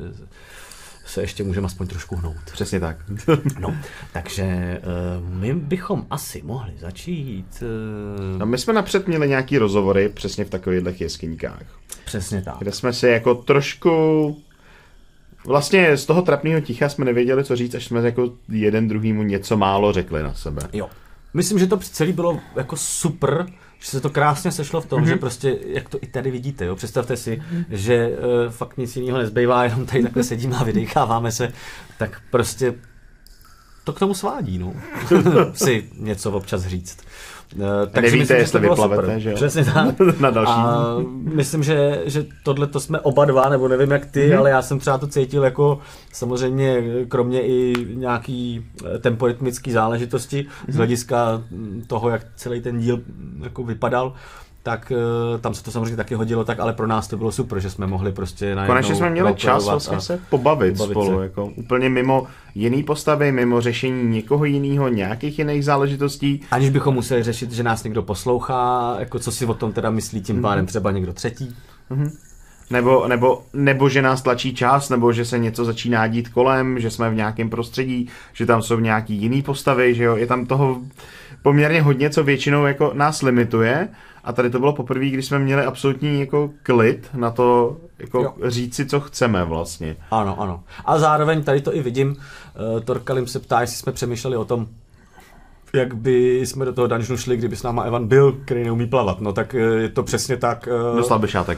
se 1.13 1.22
ještě 1.22 1.43
můžeme 1.43 1.65
aspoň 1.65 1.88
trošku 1.88 2.15
hnout. 2.15 2.38
Přesně 2.51 2.79
tak. 2.79 2.98
no, 3.60 3.75
takže 4.13 4.79
uh, 5.24 5.29
my 5.29 5.53
bychom 5.53 6.05
asi 6.10 6.41
mohli 6.41 6.74
začít. 6.79 7.46
Uh... 7.62 8.39
No, 8.39 8.46
my 8.46 8.58
jsme 8.58 8.74
napřed 8.74 9.08
měli 9.08 9.29
nějaký 9.29 9.58
rozhovory 9.58 10.10
přesně 10.10 10.46
v 10.46 10.50
takových 10.50 11.01
jeskyníkách. 11.01 11.63
Přesně 12.05 12.41
tak. 12.41 12.58
Kde 12.60 12.72
jsme 12.72 12.93
si 12.93 13.08
jako 13.08 13.36
trošku 13.36 14.38
Vlastně 15.46 15.98
z 15.98 16.05
toho 16.05 16.22
trapného 16.22 16.62
ticha 16.62 16.89
jsme 16.89 17.05
nevěděli, 17.05 17.43
co 17.43 17.55
říct, 17.55 17.75
až 17.75 17.86
jsme 17.86 18.01
jako 18.01 18.32
jeden 18.50 18.88
druhýmu 18.88 19.24
něco 19.24 19.58
málo 19.58 19.93
řekli 19.93 20.24
na 20.24 20.34
sebe. 20.34 20.62
Jo. 20.74 20.89
Myslím, 21.34 21.60
že 21.60 21.67
to 21.67 21.77
celé 21.77 22.12
bylo 22.12 22.39
jako 22.55 22.75
super, 22.77 23.46
že 23.84 23.90
se 23.90 24.02
to 24.02 24.10
krásně 24.10 24.52
sešlo 24.52 24.82
v 24.82 24.86
tom, 24.86 25.02
mm-hmm. 25.02 25.08
že 25.08 25.16
prostě, 25.16 25.58
jak 25.68 25.90
to 25.90 25.98
i 26.02 26.08
tady 26.08 26.32
vidíte, 26.32 26.66
jo, 26.66 26.75
představte 26.75 27.18
si, 27.18 27.38
mm-hmm. 27.38 27.66
že 27.70 28.10
uh, 28.10 28.52
fakt 28.52 28.78
nic 28.78 28.96
jiného 28.96 29.18
nezbývá, 29.18 29.63
jenom 29.63 29.86
tady 29.86 30.04
takhle 30.04 30.24
sedíme 30.24 30.58
a 30.58 30.63
vydecháváme 30.63 31.32
se, 31.32 31.54
tak 31.98 32.22
prostě 32.32 32.74
to 33.84 33.94
k 33.94 34.00
tomu 34.00 34.13
svádí, 34.13 34.58
no. 34.58 34.74
si 35.54 35.90
něco 35.98 36.32
občas 36.32 36.66
říct. 36.66 36.98
Uh, 37.55 37.62
tak 37.91 38.03
Nevíte, 38.03 38.17
myslím, 38.19 38.38
jestli 38.38 38.60
vyplavete, 38.60 39.19
že 39.19 39.29
jo? 39.29 39.36
Přesně 39.36 39.65
tak. 39.74 40.19
Na 40.19 40.29
další. 40.29 40.51
A 40.51 40.98
myslím, 41.33 41.63
že, 41.63 42.01
že 42.05 42.25
tohle 42.43 42.67
to 42.67 42.79
jsme 42.79 43.00
oba 43.00 43.25
dva, 43.25 43.50
nebo 43.50 43.67
nevím 43.67 43.91
jak 43.91 44.05
ty, 44.05 44.29
mm-hmm. 44.29 44.39
ale 44.39 44.50
já 44.50 44.62
jsem 44.62 44.79
třeba 44.79 44.98
to 44.98 45.07
cítil 45.07 45.43
jako 45.43 45.79
samozřejmě 46.13 46.83
kromě 47.07 47.41
i 47.41 47.74
nějaký 47.93 48.65
eh, 48.86 49.00
temporytmický 49.00 49.72
záležitosti 49.72 50.41
mm-hmm. 50.41 50.63
z 50.63 50.67
mhm. 50.67 50.77
hlediska 50.77 51.43
toho, 51.88 52.10
jak 52.10 52.25
celý 52.36 52.62
ten 52.62 52.79
díl 52.79 53.01
jako 53.43 53.63
vypadal, 53.63 54.13
tak 54.63 54.91
uh, 54.91 55.41
tam 55.41 55.53
se 55.53 55.63
to 55.63 55.72
samozřejmě 55.72 55.96
taky 55.96 56.15
hodilo, 56.15 56.43
tak 56.43 56.60
ale 56.60 56.74
pro 56.74 56.88
nás 56.88 57.08
to 57.08 57.17
bylo 57.17 57.32
super, 57.32 57.60
že 57.60 57.70
jsme 57.70 57.88
mohli 57.88 58.12
prostě 58.12 58.55
na 58.55 58.67
Konečně 58.67 58.96
jsme 58.96 59.10
měli 59.10 59.36
čas 59.36 59.65
vlastně 59.65 60.01
se 60.01 60.20
pobavit, 60.29 60.77
pobavit 60.77 60.91
spolu, 60.91 61.17
se. 61.17 61.24
jako 61.24 61.46
úplně 61.46 61.89
mimo 61.89 62.27
jiný 62.55 62.84
postavy, 62.84 63.32
mimo 63.32 63.62
řešení 63.62 64.03
někoho 64.03 64.46
jiného, 64.46 64.89
nějakých 64.89 65.39
jiných 65.39 65.65
záležitostí. 65.65 66.41
Aniž 66.51 66.70
bychom 66.70 66.93
museli 66.93 67.24
řešit, 67.24 67.51
že 67.51 67.63
nás 67.63 67.84
někdo 67.84 68.03
poslouchá, 68.03 68.96
jako 69.00 69.20
co 69.20 69.32
si 69.32 69.46
o 69.46 69.53
tom 69.53 69.74
teda 69.74 69.89
myslí 69.89 70.22
tím 70.22 70.38
mm-hmm. 70.38 70.41
pádem 70.41 70.65
třeba 70.65 70.91
někdo 70.91 71.13
třetí. 71.13 71.55
Mm-hmm. 71.91 72.12
Nebo, 72.70 73.08
nebo, 73.08 73.41
nebo 73.53 73.89
že 73.89 74.01
nás 74.01 74.22
tlačí 74.22 74.55
čas, 74.55 74.89
nebo 74.89 75.13
že 75.13 75.25
se 75.25 75.39
něco 75.39 75.65
začíná 75.65 76.08
dít 76.08 76.29
kolem, 76.29 76.79
že 76.79 76.89
jsme 76.89 77.10
v 77.10 77.15
nějakém 77.15 77.50
prostředí, 77.50 78.10
že 78.34 78.46
tam 78.46 78.62
jsou 78.62 78.79
nějaký 78.79 79.15
jiný 79.15 79.41
postavy, 79.41 79.96
že 79.96 80.03
jo, 80.03 80.15
je 80.15 80.27
tam 80.27 80.46
toho 80.46 80.82
poměrně 81.41 81.82
hodně, 81.82 82.10
co 82.10 82.24
většinou 82.24 82.65
jako 82.65 82.91
nás 82.93 83.22
limituje 83.22 83.88
a 84.24 84.34
tady 84.34 84.50
to 84.50 84.60
bylo 84.60 84.74
poprvé, 84.74 85.06
když 85.06 85.25
jsme 85.25 85.39
měli 85.39 85.65
absolutní 85.65 86.20
jako 86.20 86.50
klid 86.63 87.10
na 87.13 87.32
to 87.32 87.77
jako 88.00 88.22
jo. 88.22 88.34
říct 88.44 88.75
si, 88.75 88.86
co 88.86 89.00
chceme 89.00 89.46
vlastně. 89.46 89.96
Ano, 90.12 90.42
ano. 90.42 90.63
A 90.86 91.00
zároveň 91.00 91.44
tady 91.44 91.62
to 91.62 91.75
i 91.75 91.82
vidím, 91.82 92.10
uh, 92.10 92.80
Torkalim 92.80 93.27
se 93.27 93.39
ptá, 93.39 93.62
jestli 93.62 93.77
jsme 93.77 93.92
přemýšleli 93.92 94.38
o 94.38 94.46
tom, 94.46 94.68
jak 95.75 95.96
by 95.96 96.39
jsme 96.39 96.65
do 96.65 96.74
toho 96.74 96.88
dungeonu 96.88 97.18
šli, 97.18 97.38
kdyby 97.38 97.56
s 97.56 97.63
náma 97.63 97.84
Evan 97.84 98.08
byl, 98.08 98.32
který 98.46 98.63
neumí 98.63 98.88
plavat. 98.88 99.22
No 99.22 99.34
tak 99.34 99.56
eh, 99.56 99.60
je 99.60 99.89
to 99.89 100.03
přesně 100.03 100.38
tak. 100.38 100.68
Eh, 100.68 100.96
dostal 100.96 101.20
by 101.20 101.27
šátek. 101.27 101.58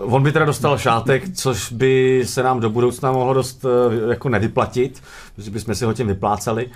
On 0.00 0.22
by 0.22 0.32
teda 0.32 0.44
dostal 0.44 0.78
šátek, 0.78 1.36
což 1.36 1.72
by 1.72 2.22
se 2.26 2.42
nám 2.42 2.60
do 2.60 2.70
budoucna 2.70 3.12
mohlo 3.12 3.34
dost 3.34 3.66
jako 4.10 4.28
nevyplatit, 4.28 5.02
protože 5.36 5.50
bychom 5.50 5.74
si 5.74 5.84
ho 5.84 5.92
tím 5.92 6.06
vypláceli 6.06 6.70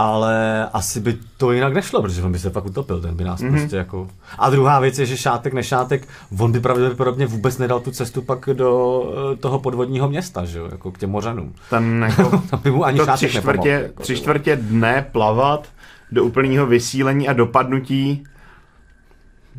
ale 0.00 0.66
asi 0.72 1.00
by 1.00 1.18
to 1.36 1.52
jinak 1.52 1.72
nešlo, 1.72 2.02
protože 2.02 2.22
on 2.22 2.32
by 2.32 2.38
se 2.38 2.50
fakt 2.50 2.66
utopil, 2.66 3.00
ten 3.00 3.16
by 3.16 3.24
nás 3.24 3.40
mm-hmm. 3.40 3.50
prostě 3.50 3.76
jako... 3.76 4.08
A 4.38 4.50
druhá 4.50 4.80
věc 4.80 4.98
je, 4.98 5.06
že 5.06 5.16
šátek 5.16 5.52
nešátek, 5.52 6.08
on 6.38 6.52
by 6.52 6.60
pravděpodobně 6.60 7.26
vůbec 7.26 7.58
nedal 7.58 7.80
tu 7.80 7.90
cestu 7.90 8.22
pak 8.22 8.48
do 8.52 9.02
eh, 9.32 9.36
toho 9.36 9.58
podvodního 9.58 10.08
města, 10.08 10.44
že 10.44 10.58
jo, 10.58 10.68
jako 10.70 10.92
k 10.92 10.98
těm 10.98 11.10
mořanům. 11.10 11.54
Ten 11.70 12.06
jako... 12.18 12.42
Tam 12.50 12.60
by 12.62 12.70
mu 12.70 12.84
ani 12.84 12.98
to 12.98 13.04
šátek 13.04 13.28
tři 13.28 13.38
čtvrtě, 13.38 13.68
nepomohl, 13.68 13.82
jako, 13.82 14.02
tři 14.02 14.16
čtvrtě 14.16 14.56
dne 14.56 15.06
plavat 15.12 15.68
do 16.12 16.24
úplného 16.24 16.66
vysílení 16.66 17.28
a 17.28 17.32
dopadnutí, 17.32 18.24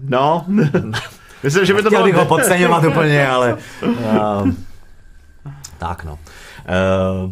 no... 0.04 0.46
Myslím, 1.44 1.66
že 1.66 1.74
by 1.74 1.84
to 1.84 1.90
bylo... 1.90 2.04
bych 2.04 2.16
ho 2.16 2.26
podceňovat 2.26 2.84
úplně, 2.84 3.28
ale... 3.28 3.58
Uh, 3.84 4.50
tak 5.78 6.04
no. 6.04 6.14
Uh, 6.14 7.32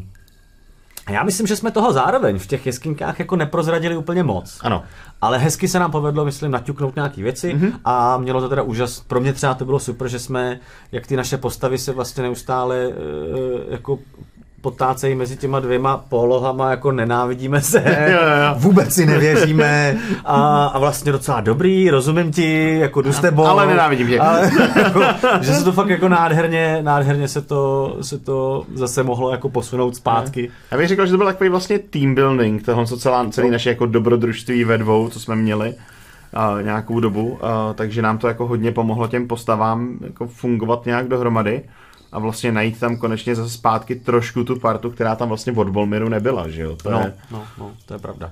já 1.11 1.23
myslím, 1.23 1.47
že 1.47 1.55
jsme 1.55 1.71
toho 1.71 1.93
zároveň 1.93 2.39
v 2.39 2.47
těch 2.47 2.65
jeskynkách 2.65 3.19
jako 3.19 3.35
neprozradili 3.35 3.97
úplně 3.97 4.23
moc. 4.23 4.59
Ano. 4.61 4.83
Ale 5.21 5.37
hezky 5.37 5.67
se 5.67 5.79
nám 5.79 5.91
povedlo, 5.91 6.25
myslím, 6.25 6.51
naťuknout 6.51 6.95
nějaké 6.95 7.23
věci 7.23 7.55
mm-hmm. 7.55 7.73
a 7.85 8.17
mělo 8.17 8.41
to 8.41 8.49
teda 8.49 8.61
úžas. 8.61 8.99
Pro 8.99 9.19
mě 9.19 9.33
třeba 9.33 9.53
to 9.53 9.65
bylo 9.65 9.79
super, 9.79 10.07
že 10.07 10.19
jsme, 10.19 10.59
jak 10.91 11.07
ty 11.07 11.15
naše 11.15 11.37
postavy 11.37 11.77
se 11.77 11.91
vlastně 11.91 12.23
neustále 12.23 12.87
uh, 12.87 12.93
jako 13.69 13.99
potácejí 14.61 15.15
mezi 15.15 15.37
těma 15.37 15.59
dvěma 15.59 15.97
polohama, 16.09 16.71
jako 16.71 16.91
nenávidíme 16.91 17.61
se, 17.61 17.83
jo, 18.11 18.19
jo. 18.19 18.55
vůbec 18.57 18.93
si 18.93 19.05
nevěříme 19.05 19.97
a, 20.25 20.65
a 20.65 20.79
vlastně 20.79 21.11
docela 21.11 21.41
dobrý, 21.41 21.89
rozumím 21.89 22.31
ti, 22.31 22.79
jako 22.79 23.01
jdu 23.01 23.13
s 23.13 23.19
tebou. 23.19 23.45
Ale 23.45 23.67
nenávidím 23.67 24.07
tě. 24.07 24.19
Ale, 24.19 24.51
jako, 24.75 25.01
že 25.41 25.53
se 25.53 25.63
to 25.63 25.71
fakt 25.71 25.89
jako 25.89 26.09
nádherně, 26.09 26.79
nádherně 26.81 27.27
se 27.27 27.41
to, 27.41 27.95
se 28.01 28.19
to 28.19 28.65
zase 28.73 29.03
mohlo 29.03 29.31
jako 29.31 29.49
posunout 29.49 29.95
zpátky. 29.95 30.51
Já 30.71 30.77
bych 30.77 30.87
řekl, 30.87 31.05
že 31.05 31.11
to 31.11 31.17
byl 31.17 31.27
takový 31.27 31.49
vlastně 31.49 31.79
team 31.79 32.15
building, 32.15 32.65
toho, 32.65 32.85
co 32.85 32.97
celá, 32.97 33.29
celý 33.29 33.49
naše 33.49 33.69
jako 33.69 33.85
dobrodružství 33.85 34.63
ve 34.63 34.77
dvou, 34.77 35.09
co 35.09 35.19
jsme 35.19 35.35
měli 35.35 35.73
a, 36.33 36.57
nějakou 36.61 36.99
dobu, 36.99 37.39
a, 37.41 37.73
takže 37.73 38.01
nám 38.01 38.17
to 38.17 38.27
jako 38.27 38.47
hodně 38.47 38.71
pomohlo 38.71 39.07
těm 39.07 39.27
postavám 39.27 39.97
jako 40.01 40.27
fungovat 40.27 40.85
nějak 40.85 41.07
dohromady 41.07 41.63
a 42.11 42.19
vlastně 42.19 42.51
najít 42.51 42.79
tam 42.79 42.97
konečně 42.97 43.35
zase 43.35 43.49
zpátky 43.49 43.95
trošku 43.95 44.43
tu 44.43 44.59
partu, 44.59 44.91
která 44.91 45.15
tam 45.15 45.27
vlastně 45.27 45.53
od 45.53 45.69
Volmiru 45.69 46.09
nebyla, 46.09 46.49
že 46.49 46.61
jo? 46.61 46.75
To 46.75 46.91
no, 46.91 46.99
je... 46.99 47.13
no, 47.31 47.43
no, 47.57 47.71
to 47.85 47.93
je 47.93 47.99
pravda. 47.99 48.31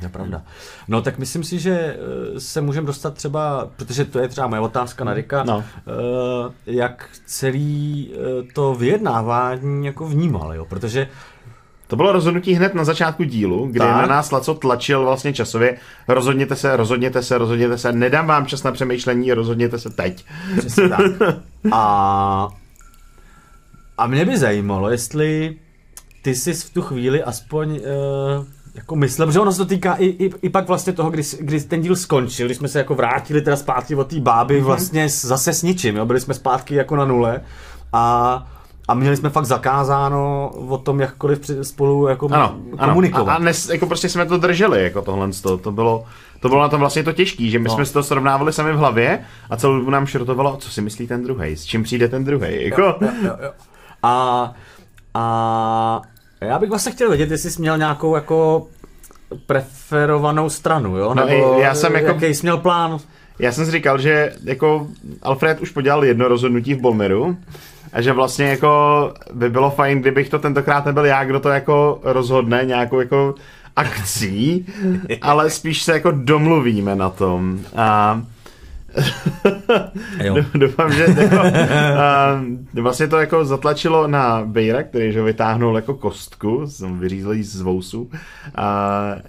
To 0.00 0.06
je 0.06 0.10
pravda. 0.10 0.42
No 0.88 1.02
tak 1.02 1.18
myslím 1.18 1.44
si, 1.44 1.58
že 1.58 1.96
eh, 2.36 2.40
se 2.40 2.60
můžeme 2.60 2.86
dostat 2.86 3.14
třeba, 3.14 3.68
protože 3.76 4.04
to 4.04 4.18
je 4.18 4.28
třeba 4.28 4.46
moje 4.46 4.60
otázka 4.60 5.04
na 5.04 5.14
Rika, 5.14 5.44
no. 5.44 5.64
Eh, 5.76 6.52
jak 6.66 7.08
celý 7.26 8.10
eh, 8.14 8.52
to 8.52 8.74
vyjednávání 8.74 9.86
jako 9.86 10.06
vnímal, 10.08 10.54
jo? 10.54 10.64
protože 10.64 11.08
to 11.86 11.96
bylo 11.96 12.12
rozhodnutí 12.12 12.52
hned 12.52 12.74
na 12.74 12.84
začátku 12.84 13.24
dílu, 13.24 13.66
kdy 13.66 13.78
tak. 13.78 13.96
na 13.96 14.06
nás 14.06 14.30
Laco 14.30 14.54
tlačil 14.54 15.04
vlastně 15.04 15.32
časově, 15.32 15.76
rozhodněte 16.08 16.56
se, 16.56 16.76
rozhodněte 16.76 17.22
se, 17.22 17.38
rozhodněte 17.38 17.78
se, 17.78 17.92
nedám 17.92 18.26
vám 18.26 18.46
čas 18.46 18.62
na 18.62 18.72
přemýšlení, 18.72 19.32
rozhodněte 19.32 19.78
se 19.78 19.90
teď. 19.90 20.24
Přesně 20.58 20.88
tak. 20.88 21.00
A 21.72 22.48
a 24.00 24.06
mě 24.06 24.24
by 24.24 24.38
zajímalo, 24.38 24.90
jestli 24.90 25.56
ty 26.22 26.34
jsi 26.34 26.54
v 26.54 26.70
tu 26.70 26.82
chvíli 26.82 27.22
aspoň 27.22 27.70
uh, 27.70 28.46
jako 28.74 28.96
myslel, 28.96 29.30
že 29.30 29.40
ono 29.40 29.52
se 29.52 29.58
to 29.58 29.66
týká 29.66 29.94
i, 29.94 30.06
i, 30.06 30.30
i 30.42 30.48
pak 30.48 30.68
vlastně 30.68 30.92
toho, 30.92 31.10
kdy, 31.10 31.22
kdy 31.40 31.60
ten 31.60 31.80
díl 31.80 31.96
skončil, 31.96 32.46
když 32.46 32.56
jsme 32.56 32.68
se 32.68 32.78
jako 32.78 32.94
vrátili 32.94 33.40
teda 33.40 33.56
zpátky 33.56 33.94
od 33.94 34.06
té 34.06 34.20
báby 34.20 34.60
mm-hmm. 34.60 34.64
vlastně 34.64 35.08
zase 35.08 35.52
s 35.52 35.62
ničím, 35.62 35.96
jo? 35.96 36.06
byli 36.06 36.20
jsme 36.20 36.34
zpátky 36.34 36.74
jako 36.74 36.96
na 36.96 37.04
nule 37.04 37.40
a 37.92 38.46
a 38.88 38.94
měli 38.94 39.16
jsme 39.16 39.30
fakt 39.30 39.44
zakázáno 39.44 40.50
o 40.68 40.78
tom 40.78 41.00
jakkoliv 41.00 41.50
spolu 41.62 42.08
jako 42.08 42.28
ano, 42.32 42.56
komunikovat. 42.78 43.22
Ano. 43.22 43.32
A, 43.32 43.34
a 43.34 43.38
nes, 43.38 43.68
jako 43.68 43.86
prostě 43.86 44.08
jsme 44.08 44.26
to 44.26 44.38
drželi, 44.38 44.84
jako 44.84 45.02
tohle, 45.02 45.28
to, 45.42 45.58
to 45.58 45.72
bylo, 45.72 46.04
to 46.40 46.48
bylo 46.48 46.60
na 46.60 46.68
tom 46.68 46.80
vlastně 46.80 47.02
to 47.02 47.12
těžký, 47.12 47.50
že 47.50 47.58
my 47.58 47.68
no. 47.68 47.74
jsme 47.74 47.86
si 47.86 47.92
to 47.92 48.02
srovnávali 48.02 48.52
sami 48.52 48.72
v 48.72 48.76
hlavě 48.76 49.24
a 49.50 49.56
celou 49.56 49.78
dobu 49.78 49.90
nám 49.90 50.06
šrotovalo, 50.06 50.56
co 50.56 50.70
si 50.70 50.80
myslí 50.80 51.06
ten 51.06 51.22
druhý, 51.22 51.56
s 51.56 51.64
čím 51.64 51.82
přijde 51.82 52.08
ten 52.08 52.24
druhý. 52.24 52.64
Jako. 52.64 52.80
Jo, 52.80 52.96
jo, 53.00 53.10
jo, 53.22 53.36
jo. 53.42 53.50
A, 54.02 54.52
a 55.14 56.02
já 56.40 56.58
bych 56.58 56.70
vlastně 56.70 56.92
chtěl 56.92 57.08
vědět, 57.08 57.30
jestli 57.30 57.50
jsi 57.50 57.60
měl 57.60 57.78
nějakou 57.78 58.14
jako 58.14 58.66
preferovanou 59.46 60.50
stranu, 60.50 60.96
jo? 60.96 61.14
No 61.14 61.26
Nebo 61.26 61.58
já 61.60 61.74
jsem 61.74 61.94
jako... 61.94 62.06
jaký 62.06 62.34
jsi 62.34 62.42
měl 62.42 62.58
plán? 62.58 62.98
Já 63.38 63.52
jsem 63.52 63.64
si 63.64 63.70
říkal, 63.70 63.98
že 63.98 64.32
jako 64.44 64.86
Alfred 65.22 65.60
už 65.60 65.70
podělal 65.70 66.04
jedno 66.04 66.28
rozhodnutí 66.28 66.74
v 66.74 66.80
Bolmeru 66.80 67.36
a 67.92 68.00
že 68.00 68.12
vlastně 68.12 68.48
jako 68.48 69.12
by 69.32 69.50
bylo 69.50 69.70
fajn, 69.70 70.00
kdybych 70.00 70.28
to 70.28 70.38
tentokrát 70.38 70.86
nebyl 70.86 71.04
já, 71.04 71.24
kdo 71.24 71.40
to 71.40 71.48
jako 71.48 72.00
rozhodne 72.02 72.62
nějakou 72.64 73.00
jako 73.00 73.34
akcí, 73.76 74.66
ale 75.22 75.50
spíš 75.50 75.82
se 75.82 75.92
jako 75.92 76.10
domluvíme 76.10 76.96
na 76.96 77.10
tom. 77.10 77.60
A 77.76 78.20
jo. 80.22 80.36
Doufám, 80.54 80.92
že 80.92 81.06
uh, 82.74 82.82
vlastně 82.82 83.08
to 83.08 83.18
jako 83.18 83.44
zatlačilo 83.44 84.06
na 84.06 84.42
Bejra, 84.44 84.82
který 84.82 85.12
že 85.12 85.22
vytáhnul 85.22 85.76
jako 85.76 85.94
kostku, 85.94 86.66
jsem 86.66 86.98
vyřízl 86.98 87.32
jí 87.32 87.42
z 87.42 87.60
vousu. 87.60 88.00
Uh, 88.02 88.10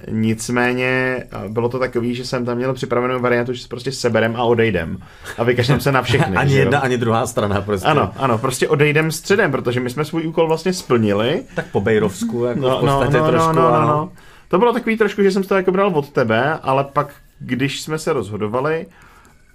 nicméně 0.09 1.23
bylo 1.47 1.69
to 1.69 1.79
takový, 1.79 2.15
že 2.15 2.25
jsem 2.25 2.45
tam 2.45 2.57
měl 2.57 2.73
připravenou 2.73 3.19
variantu, 3.19 3.53
že 3.53 3.61
se 3.61 3.67
prostě 3.67 3.91
seberem 3.91 4.35
a 4.35 4.43
odejdem. 4.43 4.97
A 5.37 5.43
vykašlem 5.43 5.79
se 5.81 5.91
na 5.91 6.01
všechny. 6.01 6.37
ani 6.37 6.53
jedna, 6.53 6.77
jo? 6.77 6.83
ani 6.83 6.97
druhá 6.97 7.27
strana 7.27 7.61
prostě. 7.61 7.87
Ano, 7.87 8.13
ano, 8.17 8.37
prostě 8.37 8.67
odejdem 8.67 9.11
středem, 9.11 9.51
protože 9.51 9.79
my 9.79 9.89
jsme 9.89 10.05
svůj 10.05 10.27
úkol 10.27 10.47
vlastně 10.47 10.73
splnili. 10.73 11.43
Tak 11.55 11.65
po 11.71 11.81
Bejrovsku, 11.81 12.45
jako 12.45 12.59
no, 12.59 12.67
v 12.67 12.71
no, 12.71 12.79
podstatě 12.79 13.17
no, 13.17 13.23
no, 13.23 13.29
trošku, 13.31 13.55
no, 13.55 13.71
no, 13.71 13.81
no. 13.81 14.09
To 14.47 14.59
bylo 14.59 14.73
takový 14.73 14.97
trošku, 14.97 15.23
že 15.23 15.31
jsem 15.31 15.43
to 15.43 15.55
jako 15.55 15.71
bral 15.71 15.91
od 15.93 16.09
tebe, 16.09 16.59
ale 16.63 16.83
pak, 16.83 17.13
když 17.39 17.81
jsme 17.81 17.99
se 17.99 18.13
rozhodovali, 18.13 18.85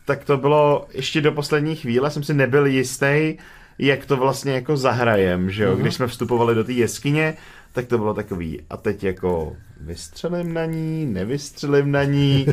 tak 0.06 0.24
to 0.24 0.36
bylo 0.36 0.86
ještě 0.92 1.20
do 1.20 1.32
poslední 1.32 1.76
chvíle, 1.76 2.10
jsem 2.10 2.22
si 2.22 2.34
nebyl 2.34 2.66
jistý, 2.66 3.34
jak 3.78 4.06
to 4.06 4.16
vlastně 4.16 4.52
jako 4.52 4.76
zahrajem, 4.76 5.50
že 5.50 5.64
jo, 5.64 5.74
uh-huh. 5.74 5.80
když 5.80 5.94
jsme 5.94 6.06
vstupovali 6.06 6.54
do 6.54 6.64
té 6.64 6.72
jeskyně, 6.72 7.34
tak 7.72 7.86
to 7.86 7.98
bylo 7.98 8.14
takový, 8.14 8.60
a 8.70 8.76
teď 8.76 9.04
jako 9.04 9.56
vystřelím 9.80 10.54
na 10.54 10.64
ní, 10.64 11.06
nevystřelím 11.06 11.92
na 11.92 12.04
ní, 12.04 12.46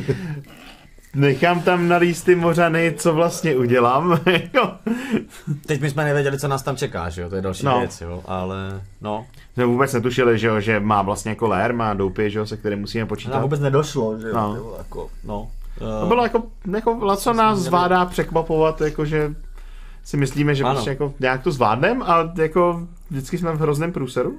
nechám 1.16 1.62
tam 1.62 1.88
nalíst 1.88 2.26
ty 2.26 2.36
mořany, 2.36 2.94
co 2.98 3.14
vlastně 3.14 3.56
udělám. 3.56 4.20
teď 5.66 5.82
my 5.82 5.90
jsme 5.90 6.04
nevěděli, 6.04 6.40
co 6.40 6.48
nás 6.48 6.64
tam 6.64 6.78
čeká, 6.78 7.10
že 7.10 7.22
jo, 7.22 7.30
to 7.30 7.36
je 7.36 7.42
další 7.42 7.66
no. 7.66 7.80
věc, 7.80 8.02
jo, 8.02 8.24
ale 8.26 8.82
no. 9.02 9.26
Jsme 9.54 9.66
vůbec 9.66 9.94
netušili, 9.94 10.40
že 10.40 10.48
jo, 10.48 10.60
že 10.60 10.80
má 10.80 11.02
vlastně 11.02 11.30
jako 11.30 11.48
lér, 11.48 11.74
má 11.74 11.94
doupě, 11.94 12.30
že 12.30 12.40
jo, 12.40 12.46
se 12.46 12.58
kterým 12.58 12.80
musíme 12.80 13.06
počítat. 13.06 13.38
A 13.38 13.42
vůbec 13.42 13.60
nedošlo, 13.60 14.20
že 14.20 14.28
jo, 14.28 14.34
no. 14.34 14.76
jako, 14.78 15.10
no. 15.24 15.52
To 15.80 16.06
bylo 16.08 16.24
jako, 16.24 16.44
jako 16.76 16.98
Laco 17.02 17.34
nás 17.34 17.60
zvládá 17.60 18.06
překvapovat, 18.06 18.82
jakože 18.82 19.36
si 20.04 20.18
myslíme, 20.18 20.56
že 20.56 20.64
ano. 20.64 20.74
prostě 20.74 20.90
jako 20.90 21.14
nějak 21.20 21.44
to 21.44 21.52
zvládnem 21.52 22.04
a 22.04 22.34
jako 22.36 22.88
vždycky 23.10 23.38
jsme 23.38 23.52
v 23.52 23.60
hrozném 23.60 23.92
průseru. 23.92 24.38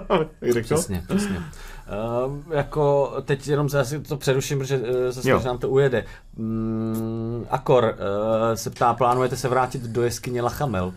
přesně, 0.62 1.04
přesně. 1.08 1.38
Uh, 1.38 2.36
jako 2.50 3.14
teď 3.24 3.48
jenom 3.48 3.68
zase 3.68 4.00
to 4.00 4.16
přeruším, 4.16 4.58
protože 4.58 4.78
uh, 4.78 4.84
zase 5.08 5.30
jo. 5.30 5.42
nám 5.44 5.58
to 5.58 5.68
ujede. 5.68 6.04
Mm, 6.36 7.46
Akor 7.50 7.84
uh, 7.84 8.54
se 8.54 8.70
ptá, 8.70 8.94
plánujete 8.94 9.36
se 9.36 9.48
vrátit 9.48 9.82
do 9.82 10.02
jeskyně 10.02 10.42
Lachamel? 10.42 10.94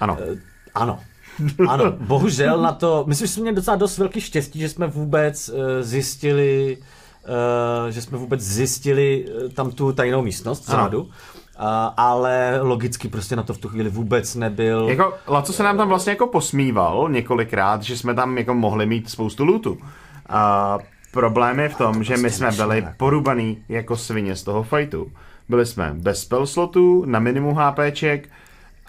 Ano. 0.00 0.18
Uh, 0.30 0.38
ano. 0.74 0.98
Ano, 1.68 1.92
bohužel 1.92 2.62
na 2.62 2.72
to, 2.72 3.04
myslím, 3.06 3.26
že 3.26 3.32
jsme 3.32 3.40
měli 3.40 3.56
docela 3.56 3.76
dost 3.76 3.98
velký 3.98 4.20
štěstí, 4.20 4.60
že 4.60 4.68
jsme 4.68 4.86
vůbec 4.86 5.48
uh, 5.48 5.56
zjistili, 5.80 6.76
uh, 6.80 6.84
že 7.88 8.02
jsme 8.02 8.18
vůbec 8.18 8.40
zjistili 8.40 9.24
uh, 9.24 9.50
tam 9.50 9.70
tu 9.70 9.92
tajnou 9.92 10.22
místnost 10.22 10.68
vzadu. 10.68 11.02
Uh, 11.02 11.10
ale 11.96 12.60
logicky 12.60 13.08
prostě 13.08 13.36
na 13.36 13.42
to 13.42 13.54
v 13.54 13.58
tu 13.58 13.68
chvíli 13.68 13.90
vůbec 13.90 14.34
nebyl. 14.34 14.88
Jako, 14.88 15.14
Laco 15.28 15.52
se 15.52 15.62
nám 15.62 15.76
tam 15.76 15.88
vlastně 15.88 16.10
jako 16.10 16.26
posmíval 16.26 17.08
několikrát, 17.10 17.82
že 17.82 17.96
jsme 17.96 18.14
tam 18.14 18.38
jako 18.38 18.54
mohli 18.54 18.86
mít 18.86 19.10
spoustu 19.10 19.44
lootu. 19.44 19.78
A 20.28 20.78
problém 21.12 21.60
je 21.60 21.68
v 21.68 21.76
tom, 21.76 22.04
že 22.04 22.16
my 22.16 22.20
prostě 22.20 22.38
jsme 22.38 22.52
byli 22.52 22.86
porubaný 22.96 23.58
jako 23.68 23.96
svině 23.96 24.36
z 24.36 24.42
toho 24.42 24.62
fightu. 24.62 25.12
Byli 25.48 25.66
jsme 25.66 25.92
bez 25.94 26.20
spell 26.20 26.46
slotu, 26.46 27.04
na 27.06 27.18
minimum 27.18 27.56
HPček 27.56 28.28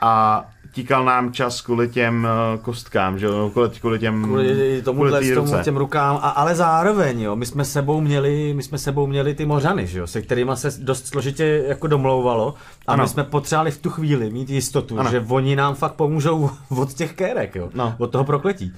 a 0.01 0.45
tíkal 0.71 1.05
nám 1.05 1.33
čas 1.33 1.61
kvůli 1.61 1.89
těm 1.89 2.27
eh, 2.27 2.57
kostkám, 2.57 3.19
že 3.19 3.25
jo, 3.25 3.49
kvůli, 3.53 3.69
kvůli 3.69 3.99
těm 3.99 4.23
kvůli 4.23 4.81
tomu 4.81 5.03
kvůli 5.03 5.35
tomu 5.35 5.53
těm 5.63 5.77
rukám, 5.77 6.15
a, 6.21 6.29
ale 6.29 6.55
zároveň, 6.55 7.21
jo, 7.21 7.35
my 7.35 7.45
jsme 7.45 7.65
sebou 7.65 8.01
měli, 8.01 8.53
my 8.53 8.63
jsme 8.63 8.77
sebou 8.77 9.07
měli 9.07 9.33
ty 9.33 9.45
mořany, 9.45 9.87
že 9.87 9.99
jo, 9.99 10.07
se 10.07 10.21
kterými 10.21 10.51
se 10.55 10.71
dost 10.79 11.07
složitě 11.07 11.63
jako 11.67 11.87
domlouvalo 11.87 12.53
a 12.87 12.93
ano. 12.93 13.03
my 13.03 13.09
jsme 13.09 13.23
potřebovali 13.23 13.71
v 13.71 13.77
tu 13.77 13.89
chvíli 13.89 14.29
mít 14.29 14.49
jistotu, 14.49 14.99
ano. 14.99 15.11
že 15.11 15.25
oni 15.29 15.55
nám 15.55 15.75
fakt 15.75 15.93
pomůžou 15.93 16.49
od 16.69 16.93
těch 16.93 17.13
kérek, 17.13 17.55
jo, 17.55 17.69
no. 17.73 17.95
od 17.97 18.11
toho 18.11 18.23
prokletí 18.23 18.73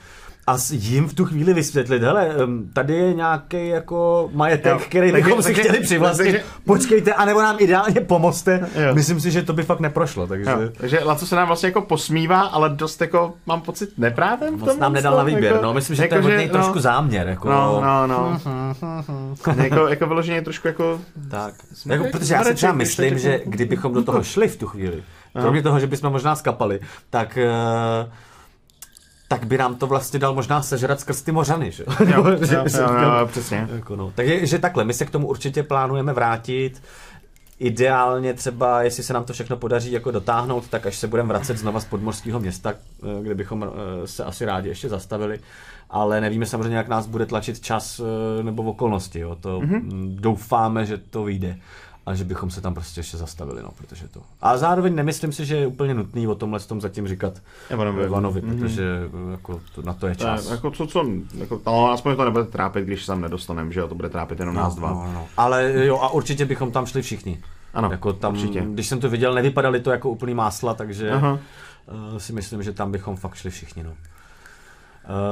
a 0.47 0.57
jim 0.71 1.07
v 1.07 1.13
tu 1.13 1.25
chvíli 1.25 1.53
vysvětlit, 1.53 2.03
hele, 2.03 2.29
tady 2.73 2.93
je 2.93 3.13
nějaký 3.13 3.67
jako 3.67 4.29
majetek, 4.33 4.71
jo, 4.71 4.79
který 4.89 5.11
takže, 5.11 5.23
bychom 5.23 5.43
si 5.43 5.53
chtěli 5.53 5.79
přivlastnit, 5.79 6.25
takže, 6.25 6.43
počkejte, 6.65 7.13
anebo 7.13 7.41
nám 7.41 7.55
ideálně 7.59 8.01
pomozte. 8.01 8.69
Jo. 8.75 8.95
Myslím 8.95 9.19
si, 9.19 9.31
že 9.31 9.43
to 9.43 9.53
by 9.53 9.63
fakt 9.63 9.79
neprošlo. 9.79 10.27
Takže, 10.27 10.51
jo, 10.51 10.59
takže 10.77 10.99
Laco 11.03 11.25
se 11.25 11.35
nám 11.35 11.47
vlastně 11.47 11.67
jako 11.67 11.81
posmívá, 11.81 12.41
ale 12.41 12.69
dost 12.69 13.01
jako, 13.01 13.33
mám 13.45 13.61
pocit, 13.61 13.89
neprávem 13.97 14.57
v 14.57 14.63
tom. 14.63 14.79
nám 14.79 14.93
nedal 14.93 15.17
na 15.17 15.23
výběr, 15.23 15.53
jako, 15.53 15.65
no, 15.65 15.73
myslím, 15.73 15.95
že 15.95 16.03
jako, 16.03 16.21
to 16.21 16.29
je 16.29 16.39
že, 16.39 16.47
no, 16.47 16.53
trošku 16.53 16.79
záměr. 16.79 17.27
Jako, 17.27 17.49
no, 17.49 17.81
no, 17.81 18.07
no. 18.07 18.39
jako, 19.63 19.87
jako 19.87 20.07
vyloženě 20.07 20.41
trošku 20.41 20.67
jako... 20.67 20.99
Tak, 21.29 21.53
jako, 21.85 22.05
protože 22.11 22.33
já 22.33 22.43
si 22.43 22.53
třeba 22.53 22.73
myslím, 22.73 23.19
že 23.19 23.41
kdybychom 23.45 23.93
do 23.93 24.03
toho 24.03 24.23
šli 24.23 24.47
v 24.47 24.57
tu 24.57 24.67
chvíli, 24.67 25.03
kromě 25.33 25.61
toho, 25.61 25.79
že 25.79 25.87
bychom 25.87 26.11
možná 26.11 26.35
skapali, 26.35 26.79
tak 27.09 27.37
uh, 28.05 28.13
tak 29.33 29.45
by 29.45 29.57
nám 29.57 29.75
to 29.75 29.87
vlastně 29.87 30.19
dal 30.19 30.33
možná 30.33 30.61
sežrat 30.61 30.99
skrz 30.99 31.21
ty 31.21 31.31
mořany, 31.31 31.71
že? 31.71 31.83
Jo, 31.99 32.27
jo, 32.27 32.37
jo, 32.51 32.65
jo, 32.77 33.19
jo, 33.19 33.27
přesně. 33.27 33.67
Jako 33.75 33.95
no. 33.95 34.13
Takže 34.15 34.59
takhle, 34.59 34.83
my 34.83 34.93
se 34.93 35.05
k 35.05 35.09
tomu 35.09 35.27
určitě 35.27 35.63
plánujeme 35.63 36.13
vrátit. 36.13 36.81
Ideálně 37.59 38.33
třeba, 38.33 38.83
jestli 38.83 39.03
se 39.03 39.13
nám 39.13 39.23
to 39.23 39.33
všechno 39.33 39.57
podaří 39.57 39.91
jako 39.91 40.11
dotáhnout, 40.11 40.67
tak 40.67 40.85
až 40.85 40.95
se 40.95 41.07
budeme 41.07 41.29
vracet 41.29 41.57
znova 41.57 41.79
z 41.79 41.85
podmorského 41.85 42.39
města, 42.39 42.73
eh, 42.73 43.23
kde 43.23 43.35
bychom 43.35 43.63
eh, 43.63 44.07
se 44.07 44.23
asi 44.23 44.45
rádi 44.45 44.69
ještě 44.69 44.89
zastavili, 44.89 45.39
ale 45.89 46.21
nevíme 46.21 46.45
samozřejmě, 46.45 46.77
jak 46.77 46.87
nás 46.87 47.07
bude 47.07 47.25
tlačit 47.25 47.59
čas 47.59 48.01
eh, 48.39 48.43
nebo 48.43 48.63
okolnosti. 48.63 49.19
Jo. 49.19 49.37
To 49.41 49.59
mm-hmm. 49.59 50.15
doufáme, 50.15 50.85
že 50.85 50.97
to 50.97 51.23
vyjde 51.23 51.57
a 52.05 52.15
že 52.15 52.23
bychom 52.23 52.51
se 52.51 52.61
tam 52.61 52.73
prostě 52.73 52.99
ještě 52.99 53.17
zastavili, 53.17 53.63
no, 53.63 53.69
protože 53.77 54.07
to. 54.07 54.21
A 54.41 54.57
zároveň 54.57 54.95
nemyslím 54.95 55.31
si, 55.31 55.45
že 55.45 55.55
je 55.55 55.67
úplně 55.67 55.93
nutný 55.93 56.27
o 56.27 56.35
tomhle 56.35 56.59
tom 56.59 56.81
zatím 56.81 57.07
říkat 57.07 57.41
Ivanovi, 57.71 58.03
Ivanovi 58.03 58.41
mm-hmm. 58.41 58.59
protože 58.59 59.09
jako 59.31 59.61
to, 59.75 59.81
na 59.81 59.93
to 59.93 60.07
je 60.07 60.15
čas. 60.15 60.43
Tak, 60.43 60.51
jako 60.51 60.71
co, 60.71 60.87
co, 60.87 61.05
jako, 61.37 61.61
no, 61.65 61.91
aspoň 61.91 62.15
to 62.15 62.25
nebude 62.25 62.43
trápit, 62.43 62.85
když 62.85 63.01
se 63.01 63.07
tam 63.07 63.21
nedostaneme, 63.21 63.71
že 63.71 63.79
jo, 63.79 63.87
to 63.87 63.95
bude 63.95 64.09
trápit 64.09 64.39
jenom 64.39 64.55
no, 64.55 64.61
nás 64.61 64.75
dva. 64.75 64.89
No, 64.89 65.13
no. 65.13 65.27
Ale 65.37 65.73
jo, 65.85 65.97
a 65.97 66.09
určitě 66.09 66.45
bychom 66.45 66.71
tam 66.71 66.85
šli 66.85 67.01
všichni. 67.01 67.39
Ano, 67.73 67.91
jako 67.91 68.13
tam, 68.13 68.33
určitě. 68.33 68.65
Když 68.67 68.87
jsem 68.87 68.99
to 68.99 69.09
viděl, 69.09 69.33
nevypadaly 69.33 69.79
to 69.79 69.91
jako 69.91 70.09
úplný 70.09 70.33
másla, 70.33 70.73
takže 70.73 71.11
Aha. 71.11 71.39
Uh, 72.11 72.17
si 72.17 72.33
myslím, 72.33 72.63
že 72.63 72.73
tam 72.73 72.91
bychom 72.91 73.15
fakt 73.15 73.35
šli 73.35 73.49
všichni, 73.49 73.83
no. 73.83 73.93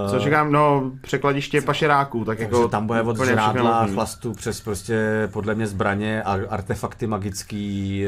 Co 0.10 0.20
říkám, 0.20 0.52
no, 0.52 0.92
překladiště 1.02 1.62
pašeráků, 1.62 2.26
tak 2.26 2.40
jako... 2.40 2.68
tam 2.68 2.88
bude 2.88 3.02
od 3.02 3.26
žrádla, 3.26 3.88
chlastu 3.88 4.34
přes 4.34 4.62
prostě 4.62 5.30
podle 5.34 5.56
mě 5.56 5.68
zbraně 5.68 6.24
a 6.24 6.38
artefakty 6.50 7.08
magický. 7.08 8.06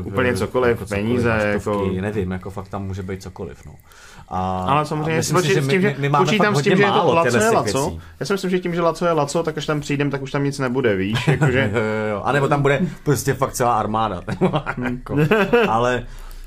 Uh, 0.00 0.06
úplně 0.06 0.34
cokoliv, 0.34 0.70
jako 0.70 0.86
peníze, 0.86 1.58
cokoliv, 1.58 1.92
jako... 1.92 2.02
Nevím, 2.02 2.30
jako 2.30 2.50
fakt 2.50 2.68
tam 2.68 2.86
může 2.86 3.02
být 3.02 3.22
cokoliv, 3.22 3.66
no. 3.66 3.74
A, 4.28 4.64
ale 4.68 4.86
samozřejmě, 4.86 5.14
a 5.14 5.16
myslím 5.16 5.42
si, 5.42 5.54
že, 5.54 5.60
my, 5.60 5.72
tím, 5.72 5.80
že 5.80 5.94
my 5.98 6.08
máme 6.08 6.24
počítám 6.24 6.56
s 6.56 6.62
tím, 6.62 6.76
že 6.76 6.82
je 6.82 6.90
to 6.90 7.14
Laco 7.14 7.38
je 7.38 7.50
Laco. 7.50 7.98
Já 8.20 8.26
si 8.26 8.32
myslím, 8.32 8.50
že 8.50 8.58
tím, 8.58 8.74
že 8.74 8.80
Laco 8.80 9.06
je 9.06 9.12
Laco, 9.12 9.42
tak 9.42 9.58
až 9.58 9.66
tam 9.66 9.80
přijdem, 9.80 10.10
tak 10.10 10.22
už 10.22 10.30
tam 10.30 10.44
nic 10.44 10.58
nebude, 10.58 10.96
víš? 10.96 11.28
Jakože... 11.28 11.72
A 12.22 12.32
nebo 12.32 12.48
tam 12.48 12.62
bude 12.62 12.80
prostě 13.04 13.34
fakt 13.34 13.52
celá 13.52 13.78
armáda. 13.78 14.22
jako. 14.84 15.16
ale 15.68 16.06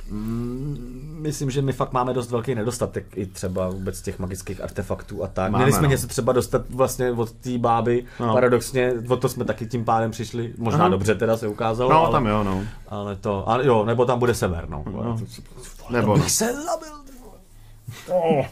Mm, 0.09 1.02
myslím, 1.23 1.51
že 1.51 1.61
my 1.61 1.73
fakt 1.73 1.93
máme 1.93 2.13
dost 2.13 2.31
velký 2.31 2.55
nedostatek 2.55 3.05
i 3.15 3.25
třeba 3.25 3.69
vůbec 3.69 4.01
těch 4.01 4.19
magických 4.19 4.61
artefaktů 4.61 5.23
a 5.23 5.27
tak. 5.27 5.51
Máme, 5.51 5.63
Měli 5.63 5.73
jsme 5.73 5.87
no. 5.87 5.89
něco 5.89 6.07
třeba 6.07 6.33
dostat 6.33 6.69
vlastně 6.69 7.11
od 7.11 7.31
té 7.31 7.57
báby, 7.57 8.05
no. 8.19 8.33
paradoxně, 8.33 8.93
o 9.07 9.17
to 9.17 9.29
jsme 9.29 9.45
taky 9.45 9.65
tím 9.65 9.85
pádem 9.85 10.11
přišli, 10.11 10.53
možná 10.57 10.79
Aha. 10.79 10.89
dobře 10.89 11.15
teda 11.15 11.37
se 11.37 11.47
ukázalo. 11.47 11.89
No, 11.89 11.99
ale, 11.99 12.11
tam 12.11 12.25
jo, 12.25 12.43
no. 12.43 12.63
Ale 12.87 13.15
to, 13.15 13.49
a 13.49 13.61
jo, 13.61 13.85
nebo 13.85 14.05
tam 14.05 14.19
bude 14.19 14.33
sever, 14.33 14.69
no. 14.69 14.83
no. 14.91 15.17
Nebo 15.89 16.13
bych 16.13 16.31
se 16.31 16.45
zabil. 16.45 17.03
Oh. 18.09 18.45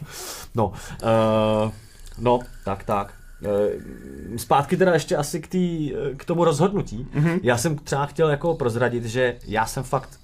No, 0.54 0.66
uh, 0.66 1.72
no, 2.18 2.38
tak, 2.64 2.84
tak. 2.84 3.14
Uh, 3.40 4.36
zpátky 4.36 4.76
teda 4.76 4.92
ještě 4.92 5.16
asi 5.16 5.40
k, 5.40 5.48
tý, 5.48 5.92
k 6.16 6.24
tomu 6.24 6.44
rozhodnutí. 6.44 7.06
Mm-hmm. 7.14 7.40
Já 7.42 7.56
jsem 7.56 7.78
třeba 7.78 8.06
chtěl 8.06 8.30
jako 8.30 8.54
prozradit, 8.54 9.04
že 9.04 9.36
já 9.46 9.66
jsem 9.66 9.82
fakt 9.82 10.21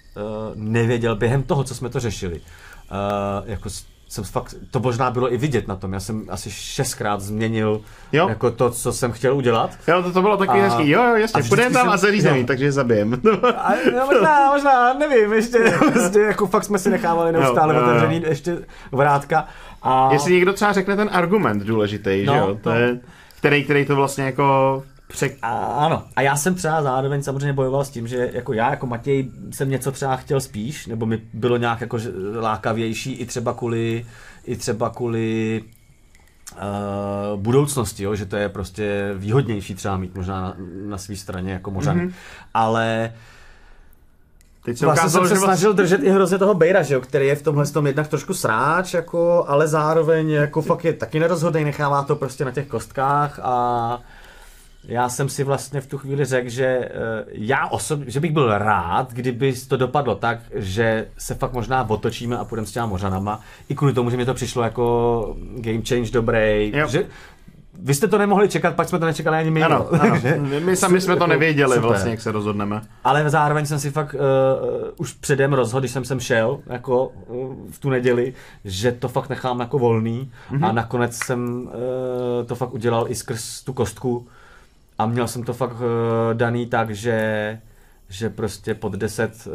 nevěděl 0.55 1.16
během 1.16 1.42
toho, 1.42 1.64
co 1.64 1.75
jsme 1.75 1.88
to 1.88 2.01
řešili. 2.01 2.40
Uh, 2.40 3.51
jako 3.51 3.68
jsem 4.09 4.25
fakt, 4.25 4.55
to 4.71 4.81
možná 4.81 5.11
bylo 5.11 5.33
i 5.33 5.37
vidět 5.37 5.68
na 5.68 5.77
tom, 5.77 5.92
já 5.92 6.01
jsem 6.01 6.25
asi 6.29 6.51
šestkrát 6.51 7.21
změnil 7.21 7.81
jo. 8.12 8.29
jako 8.29 8.51
to, 8.51 8.71
co 8.71 8.92
jsem 8.92 9.12
chtěl 9.12 9.37
udělat. 9.37 9.71
Jo, 9.88 10.03
to, 10.03 10.12
to 10.12 10.23
bylo 10.23 10.37
takový 10.37 10.61
a, 10.61 10.62
hezký, 10.62 10.88
jo, 10.88 11.05
jo, 11.05 11.16
jasně, 11.16 11.42
půjdeme 11.42 11.71
tam 11.71 11.83
jsem, 11.83 11.92
a 11.92 11.97
zařízený, 11.97 12.44
takže 12.44 12.73
zabijem. 12.73 13.14
a, 13.57 13.73
no, 13.97 14.07
možná, 14.07 14.53
možná, 14.53 14.94
nevím, 14.94 15.33
ještě, 15.33 15.59
ještě 15.94 16.18
jako 16.29 16.47
fakt 16.47 16.64
jsme 16.64 16.79
si 16.79 16.90
nechávali 16.90 17.33
neustále 17.33 17.75
jo, 17.75 17.81
jo, 17.81 17.87
otevřený 17.87 18.16
jo. 18.16 18.23
ještě 18.29 18.59
vrátka. 18.92 19.47
A... 19.83 20.09
Jestli 20.12 20.33
někdo 20.33 20.53
třeba 20.53 20.73
řekne 20.73 20.97
ten 20.97 21.11
argument 21.12 21.62
důležitý, 21.62 22.25
no, 22.27 22.33
že 22.33 22.38
jo, 22.38 22.59
to 22.62 22.71
no. 22.71 22.77
je, 22.77 23.01
který, 23.38 23.64
který 23.64 23.85
to 23.85 23.97
vlastně 23.97 24.25
jako 24.25 24.83
Přek... 25.09 25.38
A, 25.42 25.49
ano. 25.57 26.05
A 26.16 26.23
já 26.23 26.37
jsem 26.37 26.55
třeba 26.55 26.83
zároveň 26.83 27.23
samozřejmě 27.23 27.53
bojoval 27.53 27.85
s 27.85 27.90
tím, 27.90 28.09
že 28.09 28.31
jako 28.33 28.53
já, 28.53 28.71
jako 28.71 28.87
Matěj, 28.87 29.31
jsem 29.51 29.71
něco 29.71 29.92
třeba 29.92 30.16
chtěl 30.16 30.40
spíš, 30.40 30.87
nebo 30.87 31.07
mi 31.07 31.21
bylo 31.33 31.57
nějak 31.57 31.81
jako 31.81 31.99
lákavější 32.40 33.12
i 33.12 33.27
třeba 33.27 33.53
kvůli, 33.53 34.07
i 34.44 34.57
třeba 34.57 34.90
kvůli 34.90 35.62
uh, 36.53 37.40
budoucnosti, 37.40 38.03
jo? 38.03 38.14
že 38.14 38.27
to 38.27 38.37
je 38.37 38.49
prostě 38.49 39.14
výhodnější 39.16 39.75
třeba 39.75 39.97
mít 39.97 40.14
možná 40.14 40.42
na, 40.42 40.57
na 40.87 40.99
své 40.99 41.16
straně 41.16 41.53
jako 41.53 41.71
Mořany. 41.71 42.07
Mm-hmm. 42.07 42.12
Ale 42.55 43.12
Teď 44.64 44.79
se 44.79 44.85
vlastně 44.85 45.11
jsem 45.11 45.11
se 45.11 45.18
vlastně... 45.18 45.38
snažil 45.38 45.73
držet 45.73 46.03
i 46.03 46.11
hrozně 46.11 46.38
toho 46.38 46.55
Bejra, 46.55 46.83
že 46.83 46.94
jo, 46.94 47.01
který 47.01 47.27
je 47.27 47.37
v 47.37 47.42
tomhle 47.42 47.66
tom 47.66 47.87
jednak 47.87 48.09
trošku 48.09 48.35
sráč, 48.35 48.94
jako, 48.94 49.44
ale 49.49 49.68
zároveň 49.68 50.31
jako 50.31 50.62
fakt 50.62 50.85
je 50.85 50.92
taky 50.92 51.21
nerozhodný, 51.21 51.64
nechává 51.64 52.03
to 52.03 52.16
prostě 52.16 52.44
na 52.44 52.51
těch 52.51 52.66
kostkách 52.66 53.40
a 53.42 54.01
já 54.88 55.09
jsem 55.09 55.29
si 55.29 55.44
vlastně 55.44 55.81
v 55.81 55.87
tu 55.87 55.98
chvíli 55.98 56.24
řekl, 56.24 56.48
že 56.48 56.66
eh, 56.66 56.90
já 57.31 57.66
osobně, 57.66 58.11
že 58.11 58.20
bych 58.20 58.33
byl 58.33 58.59
rád, 58.59 59.12
kdyby 59.12 59.55
to 59.68 59.77
dopadlo 59.77 60.14
tak, 60.14 60.38
že 60.55 61.07
se 61.18 61.35
fakt 61.35 61.53
možná 61.53 61.90
otočíme 61.90 62.38
a 62.38 62.44
půjdeme 62.44 62.66
s 62.66 62.72
těma 62.72 62.87
mořanama. 62.87 63.40
I 63.68 63.74
kvůli 63.74 63.92
tomu, 63.92 64.11
že 64.11 64.16
mi 64.16 64.24
to 64.24 64.35
přišlo 64.35 64.62
jako 64.62 65.37
game 65.57 65.83
change 65.88 66.11
dobrý. 66.11 66.72
Jo. 66.74 66.88
Že, 66.88 67.07
vy 67.81 67.94
jste 67.94 68.09
to 68.09 68.18
nemohli 68.18 68.48
čekat, 68.48 68.74
pak 68.74 68.88
jsme 68.88 68.98
to 68.98 69.07
nečekali 69.07 69.37
ani 69.37 69.51
my. 69.51 69.62
Ano, 69.62 69.87
ano. 70.01 70.16
My 70.64 70.77
sami 70.77 71.01
jsme 71.01 71.16
to 71.16 71.27
nevěděli 71.27 71.74
super. 71.74 71.88
vlastně, 71.88 72.11
jak 72.11 72.20
se 72.20 72.33
rozhodneme. 72.33 72.81
Ale 73.05 73.31
zároveň 73.31 73.66
jsem 73.66 73.79
si 73.79 73.90
fakt 73.90 74.14
uh, 74.14 74.20
už 74.96 75.12
předem 75.12 75.53
rozhodl, 75.53 75.81
když 75.81 75.90
jsem 75.90 76.05
sem 76.05 76.20
šel, 76.20 76.59
jako 76.66 77.07
uh, 77.07 77.55
v 77.70 77.79
tu 77.79 77.90
neděli, 77.90 78.35
že 78.64 78.92
to 78.92 79.09
fakt 79.09 79.29
nechám 79.29 79.61
jako 79.61 79.79
volný 79.79 80.31
mm-hmm. 80.51 80.68
a 80.68 80.72
nakonec 80.72 81.16
jsem 81.16 81.61
uh, 81.61 82.46
to 82.46 82.55
fakt 82.55 82.74
udělal 82.74 83.07
i 83.09 83.14
skrz 83.14 83.62
tu 83.64 83.72
kostku, 83.72 84.27
a 84.98 85.06
měl 85.06 85.28
jsem 85.28 85.42
to 85.42 85.54
fakt 85.54 85.72
uh, 85.72 85.80
daný 86.34 86.66
tak, 86.66 86.90
že 86.90 87.58
že 88.11 88.30
prostě 88.30 88.74
pod 88.74 88.92
10 88.92 89.48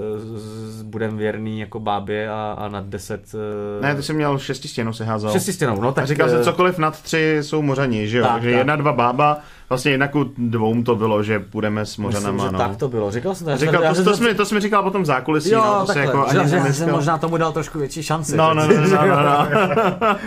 budem 0.84 1.18
věrný 1.18 1.60
jako 1.60 1.80
bábě 1.80 2.30
a, 2.30 2.56
a 2.58 2.68
nad 2.68 2.86
10... 2.86 3.36
Ne, 3.82 3.96
ty 3.96 4.04
jsi 4.04 4.14
měl 4.14 4.38
šestistěnou 4.40 4.94
si 4.94 5.04
házel. 5.04 5.32
Šestistěnou, 5.32 5.82
no 5.82 5.92
tak... 5.92 6.04
A 6.04 6.08
říkal 6.08 6.30
jsi, 6.30 6.44
cokoliv 6.44 6.78
nad 6.78 7.02
tři 7.02 7.38
jsou 7.42 7.62
mořani, 7.62 8.08
že 8.08 8.18
jo? 8.18 8.24
Tak, 8.24 8.34
Takže 8.34 8.50
tak. 8.50 8.58
jedna, 8.58 8.76
dva 8.76 8.94
bába, 8.94 9.38
vlastně 9.70 9.92
jedna 9.92 10.08
ku 10.08 10.32
dvou 10.38 10.84
to 10.84 10.96
bylo, 10.96 11.24
že 11.24 11.40
půjdeme 11.40 11.86
s 11.86 11.90
Myslím, 11.90 12.04
mořanama, 12.04 12.46
že 12.46 12.52
no. 12.52 12.60
tak 12.60 12.78
to 12.78 12.88
bylo. 12.88 13.12
Říkal 13.12 13.36
jsem 13.36 13.48
to. 13.48 13.58
Říkal, 13.58 13.84
to, 13.88 13.96
jsem 13.96 14.06
to, 14.06 14.16
jsi 14.18 14.36
to 14.36 14.46
jsi 14.46 14.56
mi 14.56 14.62
říkal 14.62 14.84
potom 14.84 15.04
v 15.04 15.06
zákulisí, 15.06 15.52
Jo, 15.52 15.64
no, 15.66 15.80
to 15.80 15.86
se 15.86 15.94
takhle, 15.94 16.20
jako 16.20 16.32
že, 16.34 16.40
ani 16.40 16.68
že, 16.68 16.74
jsem 16.74 16.92
možná 16.92 17.18
tomu 17.18 17.38
dal 17.38 17.52
trošku 17.52 17.80
větší 17.80 18.04
šanci. 18.04 18.38
No, 18.38 18.54
no, 18.54 18.68
no, 18.68 18.74
no, 18.74 19.06
no, 19.06 19.24
no. 19.24 19.48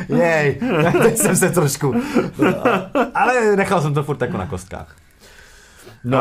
Jej, 0.16 0.60
teď 1.02 1.16
jsem 1.16 1.36
se 1.36 1.50
trošku... 1.50 1.94
Ale 3.14 3.56
nechal 3.56 3.80
jsem 3.80 3.94
to 3.94 4.02
furt 4.02 4.20
jako 4.20 4.36
na 4.36 4.46
kostkách. 4.46 4.96
No. 6.10 6.18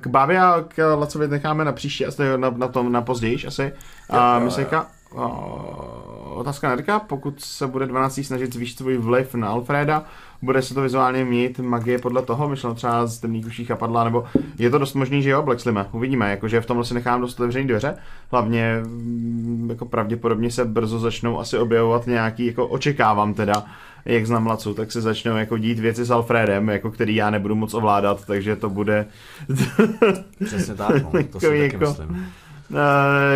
k 0.00 0.06
Bábě 0.06 0.40
a 0.40 0.64
k 0.68 0.94
Lacovi 0.94 1.28
necháme 1.28 1.64
na 1.64 1.72
příští, 1.72 2.06
asi 2.06 2.22
na, 2.36 2.50
na 2.50 2.68
tom, 2.68 2.92
na 2.92 3.02
později 3.02 3.46
asi. 3.46 3.72
A 4.10 4.38
Mysejka, 4.38 4.86
otázka 6.34 6.68
Nerka, 6.68 6.98
pokud 6.98 7.40
se 7.40 7.66
bude 7.66 7.86
12. 7.86 8.20
snažit 8.22 8.54
zvýšit 8.54 8.78
svůj 8.78 8.96
vliv 8.96 9.34
na 9.34 9.48
Alfreda, 9.48 10.04
bude 10.42 10.62
se 10.62 10.74
to 10.74 10.82
vizuálně 10.82 11.24
mít 11.24 11.58
magie 11.58 11.98
podle 11.98 12.22
toho, 12.22 12.48
myšleno 12.48 12.74
třeba 12.74 13.06
z 13.06 13.18
temných 13.18 13.46
uší 13.46 13.64
chapadla, 13.64 14.04
nebo 14.04 14.24
je 14.58 14.70
to 14.70 14.78
dost 14.78 14.94
možný, 14.94 15.22
že 15.22 15.30
jo, 15.30 15.42
Black 15.42 15.60
Slime, 15.60 15.86
uvidíme, 15.92 16.30
jakože 16.30 16.60
v 16.60 16.66
tomhle 16.66 16.84
si 16.84 16.94
nechám 16.94 17.20
dost 17.20 17.40
otevřený 17.40 17.68
dveře, 17.68 17.94
hlavně 18.30 18.80
mm, 18.86 19.66
jako 19.70 19.86
pravděpodobně 19.86 20.50
se 20.50 20.64
brzo 20.64 20.98
začnou 20.98 21.40
asi 21.40 21.58
objevovat 21.58 22.06
nějaký, 22.06 22.46
jako 22.46 22.66
očekávám 22.66 23.34
teda, 23.34 23.64
jak 24.08 24.26
znám 24.26 24.46
Lacu, 24.46 24.74
tak 24.74 24.92
se 24.92 25.00
začnou 25.00 25.36
jako 25.36 25.58
dít 25.58 25.78
věci 25.78 26.04
s 26.04 26.10
Alfredem, 26.10 26.68
jako 26.68 26.90
který 26.90 27.14
já 27.14 27.30
nebudu 27.30 27.54
moc 27.54 27.74
ovládat, 27.74 28.24
takže 28.26 28.56
to 28.56 28.70
bude 28.70 29.06
Přesně 30.44 30.74
tak, 30.74 31.02
no, 31.02 31.10
to 31.10 31.18
si 31.18 31.46
Takový 31.46 31.60
taky 31.60 31.74
jako- 31.74 31.78
myslím. 31.88 32.26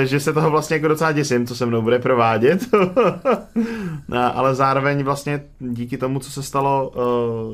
Eh, 0.02 0.06
že 0.06 0.20
se 0.20 0.32
toho 0.32 0.50
vlastně 0.50 0.76
jako 0.76 0.88
docela 0.88 1.12
děsím, 1.12 1.46
co 1.46 1.56
se 1.56 1.66
mnou 1.66 1.82
bude 1.82 1.98
provádět. 1.98 2.68
No, 4.08 4.37
ale 4.37 4.54
zároveň 4.54 5.02
vlastně 5.04 5.42
díky 5.61 5.98
tomu, 5.98 6.18
co 6.20 6.30
se 6.30 6.42
stalo 6.42 6.92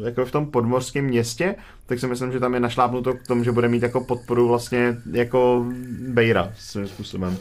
eh, 0.03 0.07
jako 0.07 0.25
v 0.25 0.31
tom 0.33 0.47
podmořském 0.47 1.05
městě, 1.05 1.55
tak 1.87 1.99
si 1.99 2.07
myslím, 2.07 2.33
že 2.33 2.41
tam 2.41 2.55
je 2.55 2.61
našlápnuto 2.61 3.15
k 3.15 3.27
tomu, 3.27 3.45
že 3.45 3.53
bude 3.53 3.69
mít 3.69 3.83
jako 3.83 4.01
podporu 4.05 4.49
vlastně 4.49 4.97
jako 5.13 5.67
Bejra 6.09 6.49
svým 6.59 6.87
způsobem. 6.89 7.37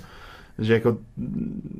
Že 0.59 0.73
jako 0.73 0.97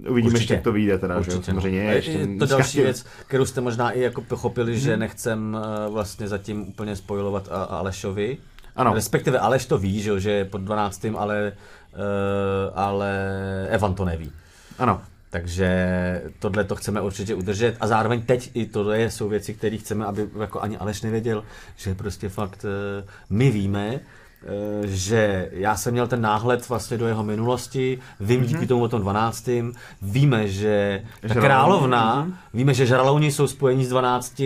uvidíme, 0.09 0.33
Určitě. 0.33 0.53
jak 0.53 0.63
to 0.63 0.71
vyjde 0.71 0.97
teda, 0.97 1.13
že 1.13 1.19
Určitě, 1.19 1.37
no. 1.37 1.43
samozřejmě. 1.43 1.89
A 1.89 1.91
ještě 1.91 2.11
je 2.11 2.27
to 2.39 2.45
další 2.45 2.81
věc, 2.81 3.05
kterou 3.27 3.45
jste 3.45 3.61
možná 3.61 3.91
i 3.91 4.01
jako 4.01 4.21
pochopili, 4.21 4.71
Mhm. 4.71 4.79
že 4.81 4.97
nechcem 4.97 5.57
eh, 5.85 5.89
vlastně 5.89 6.27
zatím 6.27 6.61
úplně 6.67 6.95
spojovat 6.95 7.47
a- 7.51 7.63
Alešovi. 7.63 8.37
Ano. 8.75 8.93
Respektive 8.93 9.39
Aleš 9.39 9.65
to 9.65 9.77
ví, 9.77 10.01
že, 10.01 10.19
že 10.19 10.31
je 10.31 10.45
pod 10.45 10.61
12. 10.61 11.15
ale, 11.17 11.51
eh, 11.93 11.97
ale 12.75 13.17
Evan 13.69 13.93
to 13.93 14.05
neví. 14.05 14.31
Ano. 14.79 15.01
Takže 15.29 15.67
tohle 16.39 16.63
to 16.63 16.75
chceme 16.75 17.01
určitě 17.01 17.35
udržet 17.35 17.75
a 17.79 17.87
zároveň 17.87 18.21
teď 18.21 18.51
i 18.53 18.65
tohle 18.65 18.99
jsou 19.01 19.29
věci, 19.29 19.53
které 19.53 19.77
chceme, 19.77 20.05
aby 20.05 20.27
jako 20.39 20.59
ani 20.61 20.77
Aleš 20.77 21.01
nevěděl, 21.01 21.43
že 21.77 21.95
prostě 21.95 22.29
fakt 22.29 22.65
eh, 22.65 23.05
my 23.29 23.51
víme, 23.51 23.99
že 24.85 25.49
já 25.51 25.75
jsem 25.75 25.91
měl 25.93 26.07
ten 26.07 26.21
náhled 26.21 26.69
vlastně 26.69 26.97
do 26.97 27.07
jeho 27.07 27.23
minulosti, 27.23 27.99
vím 28.19 28.43
díky 28.43 28.67
tomu 28.67 28.83
o 28.83 28.87
tom 28.87 29.01
12. 29.01 29.49
Víme, 30.01 30.47
že 30.47 31.01
ta 31.21 31.27
Žralouni, 31.27 31.47
královna, 31.47 32.27
víme, 32.53 32.73
že 32.73 32.85
žralouni 32.85 33.31
jsou 33.31 33.47
spojení 33.47 33.85
s 33.85 33.89
12. 33.89 34.41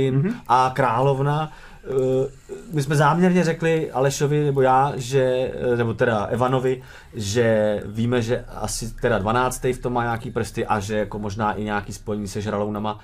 a 0.48 0.72
královna 0.76 1.52
eh, 1.84 2.28
my 2.74 2.82
jsme 2.84 2.96
záměrně 2.96 3.44
řekli 3.44 3.92
Alešovi 3.92 4.44
nebo 4.46 4.62
já, 4.62 4.94
že, 4.96 5.52
eh, 5.74 5.76
nebo 5.76 5.94
teda 5.94 6.26
Evanovi, 6.26 6.82
že 7.14 7.80
víme, 7.86 8.22
že 8.22 8.46
asi 8.56 8.94
teda 8.94 9.18
12. 9.20 9.74
v 9.74 9.78
tom 9.82 9.94
má 9.94 10.04
nějaký 10.04 10.32
prsty 10.32 10.66
a 10.66 10.80
že 10.80 10.98
jako 10.98 11.20
možná 11.20 11.54
i 11.54 11.64
nějaký 11.64 11.94
spojení 11.94 12.28
se 12.28 12.42
žralounama, 12.42 13.00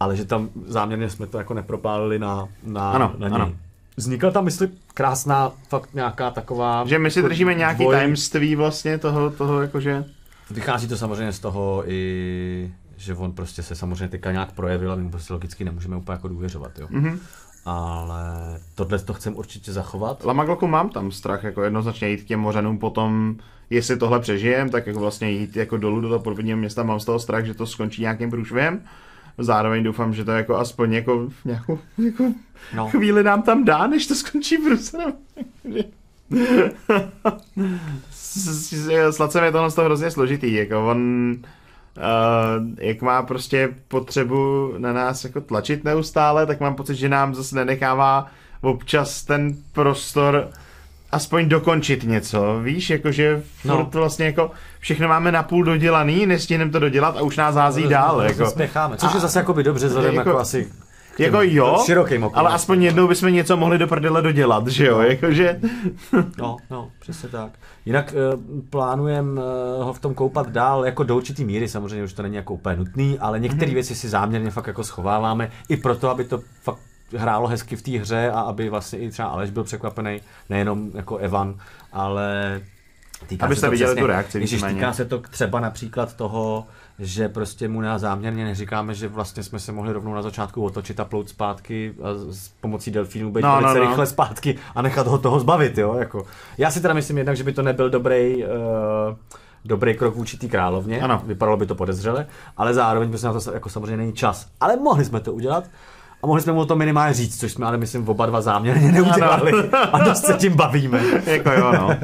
ale 0.00 0.16
že 0.16 0.24
tam 0.24 0.48
záměrně 0.66 1.10
jsme 1.10 1.26
to 1.26 1.38
jako 1.38 1.54
nepropálili 1.54 2.18
na, 2.18 2.48
na, 2.62 2.90
Ano, 2.90 3.14
na 3.18 3.28
něj. 3.28 3.34
ano. 3.34 3.52
Vznikla 3.96 4.30
tam, 4.30 4.44
myslím, 4.44 4.70
krásná 4.94 5.52
fakt 5.68 5.94
nějaká 5.94 6.30
taková... 6.30 6.84
Že 6.86 6.98
my 6.98 7.10
si 7.10 7.22
držíme 7.22 7.54
nějaký 7.54 7.84
dvoj- 7.84 7.90
tajemství 7.90 8.56
vlastně 8.56 8.98
toho, 8.98 9.30
toho 9.30 9.62
jakože... 9.62 10.04
Vychází 10.50 10.88
to 10.88 10.96
samozřejmě 10.96 11.32
z 11.32 11.38
toho 11.38 11.84
i, 11.86 12.72
že 12.96 13.14
on 13.14 13.32
prostě 13.32 13.62
se 13.62 13.74
samozřejmě 13.74 14.08
teďka 14.08 14.32
nějak 14.32 14.52
projevil 14.52 14.92
a 14.92 14.96
my 14.96 15.10
prostě 15.10 15.32
logicky 15.32 15.64
nemůžeme 15.64 15.96
úplně 15.96 16.14
jako 16.14 16.28
důvěřovat, 16.28 16.78
jo. 16.78 16.86
Mhm. 16.90 17.20
Ale 17.64 18.24
tohle 18.74 18.98
to 18.98 19.14
chcem 19.14 19.36
určitě 19.36 19.72
zachovat. 19.72 20.24
Lamagloku 20.24 20.66
mám 20.66 20.88
tam 20.90 21.12
strach, 21.12 21.44
jako 21.44 21.62
jednoznačně 21.62 22.08
jít 22.08 22.22
k 22.22 22.26
těm 22.26 22.40
mořanům 22.40 22.78
potom, 22.78 23.36
jestli 23.70 23.96
tohle 23.96 24.20
přežijem, 24.20 24.70
tak 24.70 24.86
jako 24.86 25.00
vlastně 25.00 25.30
jít 25.30 25.56
jako 25.56 25.76
dolů 25.76 26.00
do 26.00 26.08
toho 26.08 26.20
podvodního 26.20 26.58
města, 26.58 26.82
mám 26.82 27.00
z 27.00 27.04
toho 27.04 27.18
strach, 27.18 27.44
že 27.44 27.54
to 27.54 27.66
skončí 27.66 28.02
nějakým 28.02 28.30
průšvihem. 28.30 28.80
Zároveň 29.38 29.82
doufám, 29.84 30.14
že 30.14 30.24
to 30.24 30.30
jako 30.30 30.56
aspoň 30.56 30.92
jako 30.92 31.28
nějakou 31.44 31.78
jako 31.98 32.32
No. 32.74 32.88
chvíli 32.90 33.22
nám 33.22 33.42
tam 33.42 33.64
dá, 33.64 33.86
než 33.86 34.06
to 34.06 34.14
skončí 34.14 34.56
průserem. 34.58 35.12
S- 38.10 38.72
s- 39.10 39.18
Lacem 39.18 39.44
je 39.44 39.52
tohle 39.52 39.70
z 39.70 39.74
toho 39.74 39.84
hrozně 39.84 40.10
složitý, 40.10 40.54
jako 40.54 40.88
on 40.90 41.34
Uh, 41.96 42.68
jak 42.78 43.02
má 43.02 43.22
prostě 43.22 43.74
potřebu 43.88 44.72
na 44.78 44.92
nás 44.92 45.24
jako 45.24 45.40
tlačit 45.40 45.84
neustále, 45.84 46.46
tak 46.46 46.60
mám 46.60 46.74
pocit, 46.74 46.94
že 46.94 47.08
nám 47.08 47.34
zase 47.34 47.54
nenechává 47.56 48.26
občas 48.60 49.22
ten 49.24 49.56
prostor 49.72 50.48
aspoň 51.12 51.48
dokončit 51.48 52.02
něco, 52.04 52.60
víš, 52.62 52.90
jakože 52.90 53.42
No. 53.64 53.88
vlastně 53.92 54.26
jako 54.26 54.50
všechno 54.80 55.08
máme 55.08 55.32
napůl 55.32 55.64
dodělaný, 55.64 56.26
nestihneme 56.26 56.70
to 56.70 56.78
dodělat 56.78 57.16
a 57.16 57.22
už 57.22 57.36
nás 57.36 57.54
hází 57.54 57.88
dál, 57.88 58.22
jako. 58.22 58.46
Spěcháme, 58.46 58.96
což 58.96 59.12
A- 59.12 59.16
je 59.16 59.20
zase 59.20 59.38
jakoby 59.38 59.62
dobře, 59.62 59.86
vzhledem 59.86 60.14
jako- 60.14 60.28
jako, 60.28 60.38
asi 60.40 60.72
Jako 61.18 61.38
jo, 61.42 61.82
širokým 61.86 62.24
oknem. 62.24 62.38
ale 62.38 62.50
aspoň 62.54 62.82
jednou 62.82 63.08
bychom 63.08 63.32
něco 63.32 63.56
mohli 63.56 63.78
do 63.78 63.86
prdele 63.86 64.22
dodělat, 64.22 64.66
že 64.68 64.86
jo, 64.86 65.00
jakože... 65.00 65.60
No, 66.38 66.56
no, 66.70 66.90
přesně 67.00 67.28
tak. 67.28 67.50
Jinak 67.86 68.14
uh, 68.34 68.40
plánujeme 68.70 69.30
uh, 69.40 69.84
ho 69.84 69.92
v 69.92 69.98
tom 70.00 70.14
koupat 70.14 70.48
dál, 70.48 70.86
jako 70.86 71.02
do 71.02 71.16
určitý 71.16 71.44
míry, 71.44 71.68
samozřejmě 71.68 72.04
už 72.04 72.12
to 72.12 72.22
není 72.22 72.36
jako 72.36 72.54
úplně 72.54 72.76
nutný, 72.76 73.18
ale 73.18 73.40
některé 73.40 73.66
Mhm. 73.66 73.74
věci 73.74 73.94
si 73.94 74.08
záměrně 74.08 74.50
fakt 74.50 74.66
jako 74.66 74.84
schováváme, 74.84 75.50
i 75.68 75.76
proto, 75.76 76.10
aby 76.10 76.24
to 76.24 76.40
fakt 76.62 76.78
hrálo 77.16 77.48
hezky 77.48 77.76
v 77.76 77.82
té 77.82 77.90
hře 77.98 78.30
a 78.30 78.40
aby 78.40 78.68
vlastně 78.70 78.98
i 78.98 79.10
třeba 79.10 79.28
Aleš 79.28 79.50
byl 79.50 79.64
překvapený, 79.64 80.20
nejenom 80.50 80.90
jako 80.94 81.16
Evan, 81.16 81.54
ale 81.92 82.60
týká 83.26 83.46
Abyste 83.46 83.66
se 83.66 83.70
viděli 83.70 83.88
přesně, 83.88 84.02
tu 84.02 84.06
reakci 84.06 84.38
víceméně. 84.38 84.74
týká 84.74 84.92
se 84.92 85.04
to 85.04 85.18
třeba 85.18 85.60
například 85.60 86.16
toho, 86.16 86.66
že 86.98 87.28
prostě 87.28 87.68
mu 87.68 87.80
nás 87.80 88.00
záměrně 88.00 88.44
neříkáme, 88.44 88.94
že 88.94 89.08
vlastně 89.08 89.42
jsme 89.42 89.58
se 89.58 89.72
mohli 89.72 89.92
rovnou 89.92 90.14
na 90.14 90.22
začátku 90.22 90.64
otočit 90.64 91.00
a 91.00 91.04
plout 91.04 91.28
zpátky 91.28 91.94
a 92.02 92.32
s 92.32 92.48
pomocí 92.48 92.90
delfínů 92.90 93.30
být 93.32 93.42
No, 93.42 93.48
no, 93.48 93.54
no, 93.54 93.60
velice 93.60 93.78
no. 93.78 93.84
no, 93.84 93.90
rychle 93.90 94.06
zpátky 94.06 94.58
a 94.74 94.82
nechat 94.82 95.06
ho 95.06 95.18
toho 95.18 95.40
zbavit, 95.40 95.78
jo, 95.78 95.94
jako. 95.94 96.26
Já 96.58 96.70
si 96.70 96.80
teda 96.80 96.94
myslím 96.94 97.18
jednak, 97.18 97.36
že 97.36 97.44
by 97.44 97.52
to 97.52 97.62
nebyl 97.62 97.90
dobrý, 97.90 98.44
uh, 98.44 98.50
dobrý 99.64 99.94
krok 99.94 100.14
vůči 100.14 100.38
té 100.38 100.48
královně, 100.48 101.00
Ano. 101.00 101.22
vypadalo 101.26 101.56
by 101.56 101.66
to 101.66 101.74
podezřele, 101.74 102.26
ale 102.56 102.74
zároveň 102.74 103.08
prostě 103.08 103.26
na 103.26 103.40
to 103.40 103.52
jako 103.52 103.68
samozřejmě 103.68 103.96
není 103.96 104.12
čas. 104.12 104.48
Ale 104.60 104.76
mohli 104.76 105.04
jsme 105.04 105.20
to 105.20 105.32
udělat 105.32 105.64
a 106.22 106.26
mohli 106.26 106.42
jsme 106.42 106.52
mu 106.52 106.64
to 106.64 106.76
minimálně 106.76 107.14
říct, 107.14 107.40
což 107.40 107.52
jsme 107.52 107.66
ale 107.66 107.76
myslím 107.76 108.08
oba 108.08 108.26
dva 108.26 108.40
záměrně 108.40 108.92
neudělali 108.92 109.52
a 109.92 109.98
dost 110.04 110.24
se 110.24 110.34
tím 110.34 110.56
bavíme. 110.56 111.00
jako 111.26 111.50
jo, 111.50 111.72
no. 111.72 111.96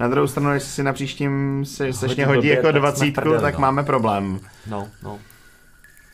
Na 0.00 0.08
druhou 0.08 0.26
stranu, 0.26 0.54
jestli 0.54 0.70
si 0.70 0.82
na 0.82 0.92
příštím 0.92 1.64
se 1.64 1.92
strašně 1.92 2.26
hodí 2.26 2.38
blbě, 2.38 2.50
jako 2.54 2.66
tak 2.66 2.74
dvacítku, 2.74 3.20
prdeli, 3.20 3.42
tak 3.42 3.54
no. 3.54 3.60
máme 3.60 3.82
problém. 3.82 4.40
No, 4.66 4.88
no. 5.02 5.18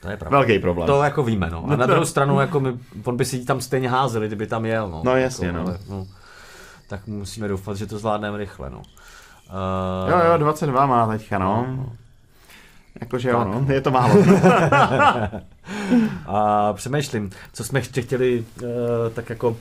To 0.02 0.10
je 0.10 0.16
pravda. 0.16 0.38
Velký 0.38 0.58
problém. 0.58 0.86
To 0.86 1.02
jako 1.02 1.22
víme, 1.22 1.50
no. 1.50 1.64
A 1.68 1.76
na 1.76 1.86
druhou 1.86 2.04
stranu, 2.04 2.40
jako 2.40 2.60
my, 2.60 2.72
on 3.04 3.16
by 3.16 3.24
si 3.24 3.36
ji 3.36 3.44
tam 3.44 3.60
stejně 3.60 3.90
házeli, 3.90 4.26
kdyby 4.26 4.46
tam 4.46 4.64
jel, 4.64 4.90
no. 4.90 5.02
No, 5.04 5.16
jasně, 5.16 5.46
jako, 5.46 5.58
no. 5.58 5.66
Ale, 5.66 5.78
no. 5.88 6.06
Tak 6.88 7.06
musíme 7.06 7.48
doufat, 7.48 7.76
že 7.76 7.86
to 7.86 7.98
zvládneme 7.98 8.38
rychle, 8.38 8.70
no. 8.70 8.78
Uh, 8.78 10.10
Jo, 10.10 10.18
jo, 10.32 10.38
22 10.38 10.86
má 10.86 11.06
teďka, 11.06 11.38
no. 11.38 11.66
Jakože 13.00 13.30
jo, 13.30 13.44
no, 13.44 13.66
je 13.74 13.80
to 13.80 13.90
málo. 13.90 14.14
A 16.26 16.72
přemýšlím, 16.72 17.30
co 17.52 17.64
jsme 17.64 17.78
ještě 17.78 18.02
chtěli 18.02 18.44
uh, 18.62 18.68
tak 19.14 19.30
jako... 19.30 19.56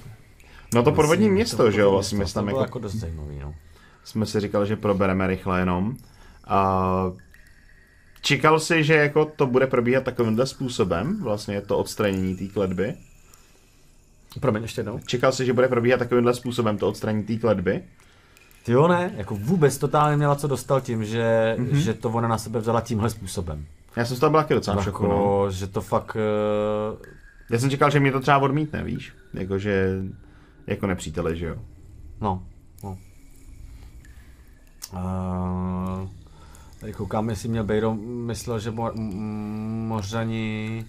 No 0.74 0.84
to 0.84 0.92
podvodní 0.92 1.30
město, 1.30 1.58
to 1.58 1.72
že 1.72 1.82
jo, 1.82 1.92
vlastně 1.92 2.18
město, 2.18 2.32
jsme 2.32 2.40
tam 2.40 2.46
to 2.46 2.50
bylo 2.50 2.62
jako, 2.62 2.68
jako 2.68 2.80
dost 2.80 2.96
zajímavý, 2.96 3.40
no. 3.40 3.56
jsme 4.04 4.26
si 4.26 4.40
říkali, 4.40 4.68
že 4.68 4.76
probereme 4.76 5.28
rychle 5.28 5.60
jenom. 5.60 5.96
A 6.48 7.12
čekal 8.22 8.60
si, 8.60 8.84
že 8.84 8.94
jako 8.94 9.26
to 9.26 9.48
bude 9.48 9.68
probíhat 9.68 10.04
takovýmhle 10.04 10.48
způsobem, 10.48 11.24
vlastně 11.24 11.62
to 11.62 11.78
odstranění 11.78 12.38
té 12.38 12.48
kledby? 12.48 12.94
Promiň, 14.40 14.62
ještě 14.62 14.80
jednou. 14.80 15.00
Čekal 15.00 15.32
si, 15.32 15.46
že 15.46 15.54
bude 15.54 15.68
probíhat 15.68 15.98
takovýmhle 15.98 16.34
způsobem 16.34 16.78
to 16.78 16.88
odstranění 16.88 17.24
té 17.24 17.38
kledby? 17.38 17.84
Ty 18.67 18.73
jo, 18.73 18.88
ne, 18.88 19.12
jako 19.17 19.36
vůbec 19.36 19.77
totálně 19.77 20.17
měla 20.17 20.36
co 20.36 20.47
dostal 20.47 20.82
tím, 20.82 21.06
že, 21.06 21.56
mm-hmm. 21.60 21.75
že 21.75 21.93
to 21.93 22.10
ona 22.10 22.27
na 22.27 22.38
sebe 22.38 22.60
vzala 22.60 22.82
tímhle 22.82 23.10
způsobem. 23.10 23.65
Já 23.95 24.06
jsem 24.06 24.17
z 24.17 24.19
toho 24.19 24.30
byl 24.30 24.39
taky 24.39 24.53
docela 24.53 24.84
šoku, 24.84 25.03
no. 25.03 25.10
Jako, 25.10 25.47
že 25.51 25.67
to 25.67 25.82
fakt... 25.82 26.17
Uh, 26.95 26.99
Já 27.51 27.60
jsem 27.60 27.69
čekal, 27.69 27.89
že 27.89 27.99
mě 27.99 28.12
to 28.12 28.19
třeba 28.19 28.38
odmítne, 28.38 28.84
víš? 28.84 29.13
Jakože 29.34 29.89
jako 30.67 30.88
nepřítele, 30.88 31.36
že 31.36 31.45
jo? 31.45 31.56
no, 32.21 32.43
no. 32.84 32.97
Uh, 34.93 36.10
tady 36.80 36.93
koukám, 36.93 37.30
jestli 37.30 37.49
měl 37.49 37.63
Bejro 37.63 37.95
myslel, 38.03 38.60
že 38.60 38.71
mo- 38.71 38.91
Mořani 39.88 40.86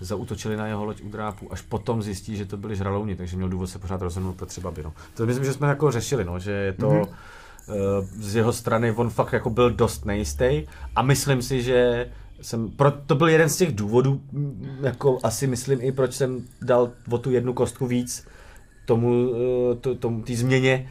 zautočili 0.00 0.56
na 0.56 0.66
jeho 0.66 0.84
loď 0.84 1.02
u 1.02 1.08
drápu, 1.08 1.52
až 1.52 1.60
potom 1.60 2.02
zjistí, 2.02 2.36
že 2.36 2.46
to 2.46 2.56
byli 2.56 2.76
žralouni, 2.76 3.16
takže 3.16 3.36
měl 3.36 3.48
důvod 3.48 3.66
se 3.66 3.78
pořád 3.78 4.02
rozhodnout 4.02 4.32
pro 4.32 4.46
třeba 4.46 4.70
by. 4.70 4.82
No. 4.82 4.92
To 5.14 5.26
myslím, 5.26 5.44
že 5.44 5.52
jsme 5.52 5.68
jako 5.68 5.90
řešili, 5.90 6.24
no, 6.24 6.38
že 6.38 6.50
je 6.50 6.72
to 6.72 6.90
mm-hmm. 6.90 7.08
z 8.18 8.36
jeho 8.36 8.52
strany 8.52 8.92
on 8.92 9.10
fakt 9.10 9.32
jako 9.32 9.50
byl 9.50 9.70
dost 9.70 10.04
nejistý 10.04 10.66
a 10.96 11.02
myslím 11.02 11.42
si, 11.42 11.62
že 11.62 12.08
jsem, 12.40 12.70
pro, 12.70 12.90
to 12.90 13.14
byl 13.14 13.28
jeden 13.28 13.48
z 13.48 13.56
těch 13.56 13.74
důvodů, 13.74 14.20
jako 14.80 15.18
asi 15.22 15.46
myslím 15.46 15.78
i 15.82 15.92
proč 15.92 16.14
jsem 16.14 16.44
dal 16.62 16.90
o 17.10 17.18
tu 17.18 17.30
jednu 17.30 17.52
kostku 17.52 17.86
víc 17.86 18.26
tomu, 18.84 19.32
eh, 19.34 19.74
to, 19.74 19.94
tomu 19.94 20.22
té 20.22 20.34
změně 20.34 20.88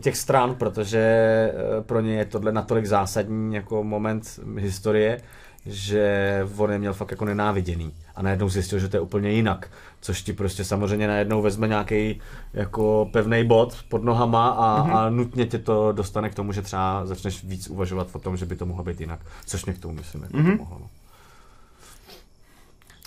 těch 0.00 0.16
stran, 0.16 0.54
protože 0.54 1.00
eh, 1.00 1.82
pro 1.82 2.00
ně 2.00 2.14
je 2.14 2.24
tohle 2.24 2.52
natolik 2.52 2.86
zásadní 2.86 3.54
jako 3.54 3.84
moment 3.84 4.40
historie, 4.56 5.20
že 5.66 6.46
on 6.56 6.72
je 6.72 6.78
měl 6.78 6.92
fakt 6.92 7.10
jako 7.10 7.24
nenáviděný 7.24 7.92
a 8.14 8.22
najednou 8.22 8.48
zjistil, 8.48 8.78
že 8.78 8.88
to 8.88 8.96
je 8.96 9.00
úplně 9.00 9.30
jinak, 9.30 9.70
což 10.00 10.22
ti 10.22 10.32
prostě 10.32 10.64
samozřejmě 10.64 11.06
najednou 11.06 11.42
vezme 11.42 11.68
nějaký 11.68 12.20
jako 12.52 13.08
pevný 13.12 13.44
bod 13.44 13.76
pod 13.88 14.04
nohama 14.04 14.48
a, 14.48 14.86
mm-hmm. 14.86 14.96
a 14.96 15.10
nutně 15.10 15.46
tě 15.46 15.58
to 15.58 15.92
dostane 15.92 16.28
k 16.28 16.34
tomu, 16.34 16.52
že 16.52 16.62
třeba 16.62 17.06
začneš 17.06 17.44
víc 17.44 17.68
uvažovat 17.68 18.08
o 18.12 18.18
tom, 18.18 18.36
že 18.36 18.46
by 18.46 18.56
to 18.56 18.66
mohlo 18.66 18.84
být 18.84 19.00
jinak, 19.00 19.20
což 19.46 19.64
mě 19.64 19.74
k 19.74 19.78
tomu 19.78 19.94
myslím, 19.94 20.22
jako 20.22 20.36
mm-hmm. 20.36 20.56
to 20.56 20.62
mohlo. 20.62 20.78
No. 20.80 20.88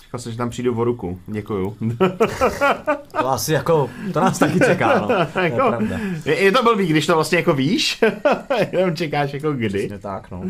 Čekal 0.02 0.20
jsem, 0.20 0.32
že 0.32 0.38
tam 0.38 0.50
přijdu 0.50 0.78
o 0.78 0.84
ruku. 0.84 1.20
Děkuju. 1.26 1.76
to 3.18 3.28
asi 3.28 3.52
jako, 3.52 3.90
to 4.12 4.20
nás 4.20 4.38
taky 4.38 4.60
čeká, 4.60 4.98
no. 4.98 5.08
jako, 5.42 5.78
je, 6.24 6.34
je, 6.34 6.52
to 6.52 6.62
blbý, 6.62 6.86
když 6.86 7.06
to 7.06 7.14
vlastně 7.14 7.38
jako 7.38 7.54
víš, 7.54 8.02
jenom 8.72 8.96
čekáš 8.96 9.32
jako 9.32 9.52
kdy. 9.52 9.68
Přesně 9.68 9.98
tak, 9.98 10.30
no. 10.30 10.44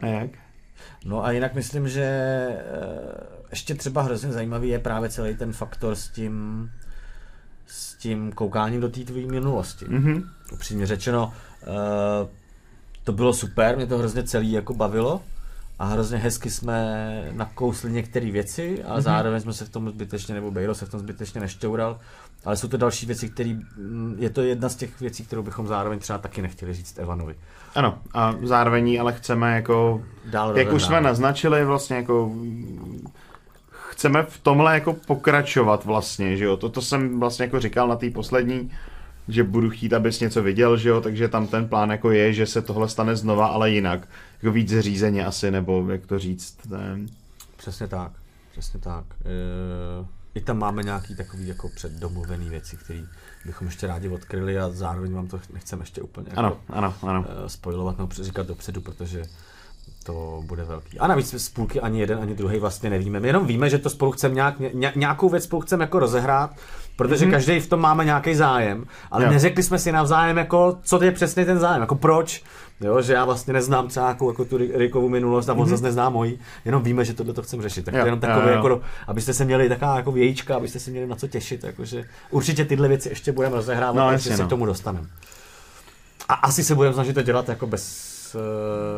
A 0.00 0.06
jak? 0.06 0.30
No 1.06 1.24
a 1.24 1.30
jinak 1.30 1.54
myslím, 1.54 1.88
že 1.88 2.02
eh, 2.02 2.62
ještě 3.50 3.74
třeba 3.74 4.02
hrozně 4.02 4.32
zajímavý 4.32 4.68
je 4.68 4.78
právě 4.78 5.08
celý 5.08 5.34
ten 5.36 5.52
faktor 5.52 5.94
s 5.94 6.08
tím, 6.08 6.70
s 7.66 7.94
tím 7.94 8.32
koukáním 8.32 8.80
do 8.80 8.88
té 8.88 9.00
tvojí 9.00 9.26
minulosti. 9.26 9.84
Mm-hmm. 9.84 10.28
Upřímně 10.52 10.86
řečeno, 10.86 11.32
eh, 11.62 12.28
to 13.04 13.12
bylo 13.12 13.32
super, 13.32 13.76
mě 13.76 13.86
to 13.86 13.98
hrozně 13.98 14.22
celý 14.22 14.52
jako 14.52 14.74
bavilo 14.74 15.22
a 15.78 15.84
hrozně 15.84 16.18
hezky 16.18 16.50
jsme 16.50 17.30
nakousli 17.32 17.92
některé 17.92 18.30
věci 18.30 18.84
a 18.84 18.96
mm-hmm. 18.96 19.00
zároveň 19.00 19.40
jsme 19.40 19.52
se 19.52 19.64
v 19.64 19.70
tom 19.70 19.90
zbytečně, 19.90 20.34
nebo 20.34 20.50
Bejro 20.50 20.74
se 20.74 20.86
v 20.86 20.90
tom 20.90 21.00
zbytečně 21.00 21.40
nešťoural, 21.40 22.00
ale 22.46 22.56
jsou 22.56 22.68
to 22.68 22.76
další 22.76 23.06
věci, 23.06 23.28
které, 23.28 23.50
mm, 23.50 24.16
je 24.18 24.30
to 24.30 24.42
jedna 24.42 24.68
z 24.68 24.76
těch 24.76 25.00
věcí, 25.00 25.24
kterou 25.24 25.42
bychom 25.42 25.66
zároveň 25.66 25.98
třeba 25.98 26.18
taky 26.18 26.42
nechtěli 26.42 26.74
říct 26.74 26.98
Evanovi. 26.98 27.34
Ano, 27.74 27.98
a 28.14 28.34
zároveň 28.42 29.00
ale 29.00 29.12
chceme 29.12 29.54
jako, 29.54 30.02
Dál 30.24 30.58
jak 30.58 30.72
už 30.72 30.82
jsme 30.82 31.00
naznačili, 31.00 31.64
vlastně 31.64 31.96
jako 31.96 32.32
chceme 33.70 34.22
v 34.22 34.38
tomhle 34.38 34.74
jako 34.74 34.92
pokračovat 34.92 35.84
vlastně, 35.84 36.36
že 36.36 36.44
jo, 36.44 36.56
to, 36.56 36.68
to 36.68 36.82
jsem 36.82 37.20
vlastně 37.20 37.44
jako 37.44 37.60
říkal 37.60 37.88
na 37.88 37.96
té 37.96 38.10
poslední, 38.10 38.70
že 39.28 39.44
budu 39.44 39.70
chtít, 39.70 39.92
abys 39.92 40.20
něco 40.20 40.42
viděl, 40.42 40.76
že 40.76 40.88
jo, 40.88 41.00
takže 41.00 41.28
tam 41.28 41.46
ten 41.46 41.68
plán 41.68 41.90
jako 41.90 42.10
je, 42.10 42.32
že 42.32 42.46
se 42.46 42.62
tohle 42.62 42.88
stane 42.88 43.16
znova, 43.16 43.46
ale 43.46 43.70
jinak, 43.70 44.08
jako 44.42 44.52
víc 44.52 44.78
řízeně 44.78 45.26
asi, 45.26 45.50
nebo 45.50 45.86
jak 45.90 46.06
to 46.06 46.18
říct. 46.18 46.58
Ne? 46.66 46.98
Přesně 47.56 47.88
tak, 47.88 48.12
přesně 48.52 48.80
tak. 48.80 49.04
E, 49.24 50.15
I 50.36 50.40
tam 50.40 50.58
máme 50.58 50.82
nějaký 50.82 51.16
takový 51.16 51.48
jako 51.48 51.68
předdomluvený 51.68 52.48
věci, 52.48 52.76
které 52.76 53.02
bychom 53.44 53.66
ještě 53.66 53.86
rádi 53.86 54.08
odkryli 54.08 54.58
a 54.58 54.70
zároveň 54.70 55.14
vám 55.14 55.28
to 55.28 55.40
nechceme 55.52 55.82
ještě 55.82 56.02
úplně 56.02 56.30
ano, 56.36 56.48
jako, 56.48 56.78
ano, 56.78 56.94
ano. 57.02 57.20
Uh, 57.20 57.46
spojovat 57.46 57.98
nebo 57.98 58.08
říkat 58.12 58.46
dopředu, 58.46 58.80
protože 58.80 59.22
to 60.04 60.42
bude 60.46 60.64
velký. 60.64 60.98
A 60.98 61.06
navíc 61.06 61.34
z 61.42 61.48
půlky 61.48 61.80
ani 61.80 62.00
jeden, 62.00 62.18
ani 62.22 62.34
druhý 62.34 62.58
vlastně 62.58 62.90
nevíme. 62.90 63.20
My 63.20 63.28
jenom 63.28 63.46
víme, 63.46 63.70
že 63.70 63.78
to 63.78 63.90
spolu 63.90 64.12
chceme 64.12 64.34
nějak, 64.34 64.54
ně, 64.58 64.92
nějakou 64.96 65.28
věc 65.28 65.44
spolu 65.44 65.62
chceme 65.62 65.84
jako 65.84 65.98
rozehrát, 65.98 66.50
protože 66.96 67.26
mm-hmm. 67.26 67.30
každý 67.30 67.60
v 67.60 67.68
tom 67.68 67.80
máme 67.80 68.04
nějaký 68.04 68.34
zájem, 68.34 68.86
ale 69.10 69.24
jo. 69.24 69.30
neřekli 69.30 69.62
jsme 69.62 69.78
si 69.78 69.92
navzájem, 69.92 70.36
jako, 70.36 70.78
co 70.82 71.02
je 71.02 71.12
přesně 71.12 71.44
ten 71.44 71.58
zájem, 71.58 71.80
jako 71.80 71.94
proč. 71.94 72.44
Jo, 72.80 73.02
že 73.02 73.12
já 73.12 73.24
vlastně 73.24 73.52
neznám 73.52 73.88
třeba 73.88 74.08
jako, 74.08 74.30
jako 74.30 74.44
tu 74.44 74.56
Rickovu 74.56 75.08
minulost 75.08 75.48
a 75.48 75.52
on 75.52 75.58
mm-hmm. 75.58 75.70
zase 75.70 75.82
nezná 75.82 76.10
moji, 76.10 76.38
jenom 76.64 76.82
víme, 76.82 77.04
že 77.04 77.14
tohle 77.14 77.32
to 77.32 77.42
chceme 77.42 77.62
řešit. 77.62 77.84
Tak 77.84 77.94
jo, 77.94 78.04
jenom 78.04 78.20
takové, 78.20 78.52
jako, 78.52 78.80
abyste 79.06 79.34
se 79.34 79.44
měli 79.44 79.68
taková 79.68 79.96
jako 79.96 80.12
vějíčka, 80.12 80.56
abyste 80.56 80.78
se 80.78 80.90
měli 80.90 81.06
na 81.06 81.16
co 81.16 81.28
těšit. 81.28 81.64
Jakože 81.64 82.04
určitě 82.30 82.64
tyhle 82.64 82.88
věci 82.88 83.08
ještě 83.08 83.32
budeme 83.32 83.56
rozehrávat, 83.56 84.12
no, 84.12 84.18
se 84.18 84.36
no. 84.36 84.46
k 84.46 84.50
tomu 84.50 84.66
dostaneme. 84.66 85.06
A 86.28 86.34
asi 86.34 86.64
se 86.64 86.74
budeme 86.74 86.94
snažit 86.94 87.12
to 87.12 87.22
dělat 87.22 87.48
jako 87.48 87.66
bez 87.66 88.16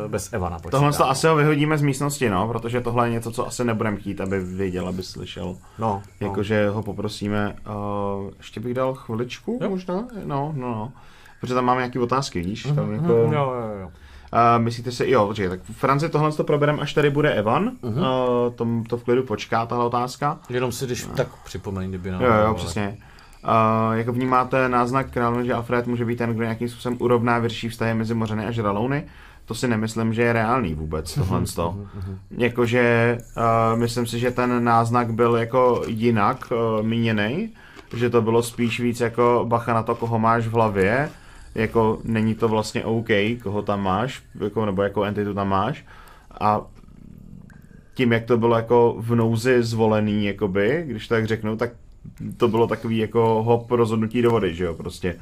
bez 0.07 0.33
Evana. 0.33 0.59
Počítá. 0.59 0.77
Tohle 0.77 0.93
to 0.93 1.09
asi 1.09 1.27
ho 1.27 1.35
vyhodíme 1.35 1.77
z 1.77 1.81
místnosti, 1.81 2.29
no, 2.29 2.47
protože 2.47 2.81
tohle 2.81 3.07
je 3.07 3.11
něco, 3.11 3.31
co 3.31 3.47
asi 3.47 3.63
nebudeme 3.63 3.97
chtít, 3.97 4.21
aby 4.21 4.39
věděl, 4.39 4.87
aby 4.87 5.03
slyšel. 5.03 5.57
No. 5.79 6.03
Jakože 6.19 6.67
no. 6.67 6.73
ho 6.73 6.83
poprosíme. 6.83 7.55
Uh, 7.67 8.31
ještě 8.37 8.59
bych 8.59 8.73
dal 8.73 8.93
chviličku, 8.93 9.59
jo. 9.61 9.69
možná? 9.69 10.07
No, 10.25 10.53
no, 10.55 10.67
no. 10.75 10.91
Protože 11.41 11.53
tam 11.53 11.65
máme 11.65 11.81
nějaké 11.81 11.99
otázky, 11.99 12.41
víš? 12.41 12.65
Mm-hmm. 12.65 12.75
Tam 12.75 12.93
jako... 12.93 13.13
Jo, 13.13 13.29
jo, 13.31 13.79
jo. 13.81 13.91
Uh, 14.33 14.63
myslíte 14.63 14.91
si, 14.91 15.09
jo, 15.09 15.27
počkej, 15.27 15.49
tak 15.49 15.59
v 15.63 15.73
Franci 15.73 16.09
tohle 16.09 16.31
to 16.31 16.43
probereme, 16.43 16.79
až 16.79 16.93
tady 16.93 17.09
bude 17.09 17.33
Evan, 17.33 17.71
uh-huh. 17.83 18.45
uh, 18.47 18.53
tom, 18.53 18.83
to 18.83 18.97
v 18.97 19.03
klidu 19.03 19.23
počká, 19.23 19.65
tahle 19.65 19.85
otázka. 19.85 20.39
Jenom 20.49 20.71
si, 20.71 20.85
když 20.85 21.05
uh. 21.05 21.13
tak 21.13 21.27
připomeň, 21.43 21.89
kdyby 21.89 22.11
nám... 22.11 22.21
Jo, 22.21 22.33
jo, 22.47 22.53
přesně. 22.53 22.97
Uh, 23.43 23.97
jako 23.97 24.13
vnímáte 24.13 24.69
náznak 24.69 25.11
královny, 25.11 25.45
že 25.45 25.53
Alfred 25.53 25.87
může 25.87 26.05
být 26.05 26.15
ten, 26.15 26.33
kdo 26.33 26.43
nějakým 26.43 26.69
způsobem 26.69 26.97
urovná 27.01 27.39
vyšší 27.39 27.69
vztahy 27.69 27.93
mezi 27.93 28.13
Mořany 28.13 28.45
a 28.45 28.51
Žralouny? 28.51 29.03
To 29.45 29.55
si 29.55 29.67
nemyslím, 29.67 30.13
že 30.13 30.21
je 30.21 30.33
reálný 30.33 30.73
vůbec 30.73 31.13
tohle. 31.13 31.41
to. 31.55 31.77
Jakože 32.37 33.17
uh, 33.37 33.79
myslím 33.79 34.07
si, 34.07 34.19
že 34.19 34.31
ten 34.31 34.63
náznak 34.63 35.13
byl 35.13 35.35
jako 35.35 35.81
jinak 35.87 36.51
uh, 36.51 36.85
míněný, 36.85 37.53
že 37.95 38.09
to 38.09 38.21
bylo 38.21 38.43
spíš 38.43 38.79
víc 38.79 38.99
jako 38.99 39.45
bacha 39.47 39.73
na 39.73 39.83
to, 39.83 39.95
koho 39.95 40.19
máš 40.19 40.47
v 40.47 40.53
hlavě, 40.53 41.09
jako 41.55 41.99
není 42.03 42.35
to 42.35 42.47
vlastně 42.47 42.85
OK, 42.85 43.09
koho 43.43 43.61
tam 43.61 43.83
máš, 43.83 44.23
jako, 44.43 44.65
nebo 44.65 44.81
jako 44.81 45.03
entitu 45.03 45.33
tam 45.33 45.49
máš. 45.49 45.85
A 46.39 46.61
tím, 47.93 48.11
jak 48.11 48.25
to 48.25 48.37
bylo 48.37 48.55
jako 48.55 48.95
v 48.99 49.15
nouzi 49.15 49.63
zvolený, 49.63 50.25
jakoby, 50.25 50.83
když 50.87 51.07
tak 51.07 51.27
řeknu, 51.27 51.57
tak 51.57 51.71
to 52.37 52.47
bylo 52.47 52.67
takový 52.67 52.97
jako 52.97 53.43
hop 53.43 53.71
rozhodnutí 53.71 54.21
do 54.21 54.31
vody, 54.31 54.55
že 54.55 54.63
jo, 54.63 54.73
prostě, 54.73 55.15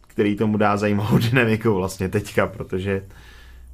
který 0.00 0.36
tomu 0.36 0.56
dá 0.56 0.76
zajímavou 0.76 1.18
dynamiku 1.30 1.74
vlastně 1.74 2.08
teďka, 2.08 2.46
protože 2.46 3.04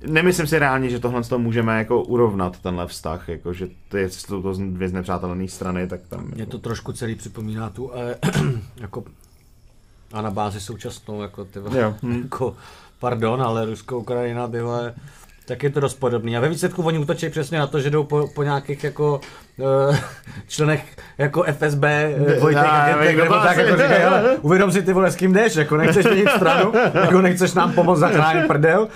nemyslím 0.07 0.47
si 0.47 0.59
reálně, 0.59 0.91
že 0.91 0.99
tohle 1.01 1.23
to 1.23 1.38
můžeme 1.38 1.79
jako 1.79 2.03
urovnat, 2.03 2.61
tenhle 2.61 2.87
vztah, 2.87 3.29
jako, 3.29 3.53
že 3.53 3.69
to 3.88 3.97
je 3.97 4.09
to, 4.29 4.43
to 4.43 4.53
dvě 4.53 4.88
znepřátelené 4.88 5.49
strany, 5.49 5.87
tak 5.87 6.01
tam... 6.09 6.25
Mě 6.25 6.33
jako... 6.37 6.51
to 6.51 6.59
trošku 6.59 6.93
celý 6.93 7.14
připomíná 7.14 7.71
tu, 7.71 7.91
eh, 7.95 8.19
jako 8.81 9.05
a 10.12 10.23
na 10.23 10.31
bázi 10.31 10.61
současnou, 10.61 11.23
jako 11.23 11.44
ty 11.44 11.61
jako, 12.23 12.57
pardon, 12.99 13.42
ale 13.42 13.64
Rusko, 13.64 13.99
Ukrajina, 13.99 14.49
tyhle, 14.49 14.94
tak 15.49 15.62
je 15.62 15.71
to 15.71 15.81
dost 15.81 15.94
podobný. 15.94 16.37
A 16.37 16.40
ve 16.40 16.49
výsledku 16.49 16.83
oni 16.83 16.99
útočí 16.99 17.29
přesně 17.29 17.59
na 17.59 17.66
to, 17.66 17.81
že 17.81 17.90
jdou 17.90 18.05
po, 18.05 18.29
po 18.35 18.42
nějakých 18.42 18.85
jako 18.85 19.21
uh, 19.57 19.97
členech 20.49 20.97
jako 21.18 21.42
FSB, 21.42 21.85
uh, 22.18 22.40
Vojtek, 22.40 22.64
agentek, 22.64 23.16
nebo 23.16 23.35
tak 23.35 23.57
jako 23.57 23.83
říkají, 23.83 24.03
ale 24.03 24.37
uvědom 24.37 24.73
si 24.73 24.83
ty 24.83 24.92
vole, 24.92 25.11
s 25.11 25.16
kým 25.16 25.33
jdeš, 25.33 25.57
jako 25.57 25.77
nechceš 25.77 26.07
měnit 26.07 26.29
stranu, 26.37 26.73
jako 26.94 27.21
nechceš 27.21 27.55
nám 27.55 27.73
pomoct 27.73 27.99
zachránit 27.99 28.47
prdel, 28.47 28.88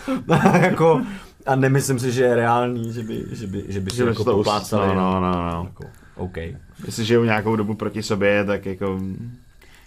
jako, 0.60 1.00
a 1.46 1.56
nemyslím 1.56 1.98
si, 1.98 2.12
že 2.12 2.24
je 2.24 2.34
reálný, 2.34 2.92
že 2.92 3.02
by, 3.02 3.24
že 3.32 3.46
by, 3.46 3.64
že 3.68 3.80
by 3.80 3.90
si 3.90 3.96
že 3.96 4.04
jako 4.04 4.24
poplácali. 4.24 4.88
No, 4.88 4.94
no, 4.94 5.20
no, 5.20 5.32
no. 5.32 5.68
Jako, 5.68 5.84
OK. 6.16 6.36
Jestli 6.86 7.04
žijou 7.04 7.24
nějakou 7.24 7.56
dobu 7.56 7.74
proti 7.74 8.02
sobě, 8.02 8.44
tak 8.44 8.66
jako 8.66 9.00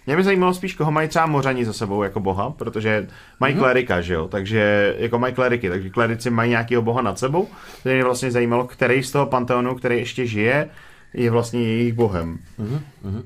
mě 0.06 0.16
by 0.16 0.24
zajímalo 0.24 0.54
spíš, 0.54 0.74
koho 0.74 0.92
mají 0.92 1.08
třeba 1.08 1.26
mořani 1.26 1.64
za 1.64 1.72
sebou 1.72 2.02
jako 2.02 2.20
boha, 2.20 2.50
protože 2.50 3.08
mají 3.40 3.54
mm-hmm. 3.54 3.58
klerika, 3.58 4.00
že 4.00 4.14
jo, 4.14 4.28
takže 4.28 4.94
jako 4.98 5.18
mají 5.18 5.34
kleriky, 5.34 5.68
takže 5.68 5.90
klerici 5.90 6.30
mají 6.30 6.50
nějakého 6.50 6.82
boha 6.82 7.02
nad 7.02 7.18
sebou, 7.18 7.48
takže 7.82 7.94
mě 7.94 8.04
vlastně 8.04 8.30
zajímalo, 8.30 8.66
který 8.66 9.02
z 9.02 9.10
toho 9.10 9.26
panteonu, 9.26 9.74
který 9.74 9.98
ještě 9.98 10.26
žije, 10.26 10.68
je 11.14 11.30
vlastně 11.30 11.62
jejich 11.62 11.94
bohem. 11.94 12.38
Mm-hmm. 12.58 13.22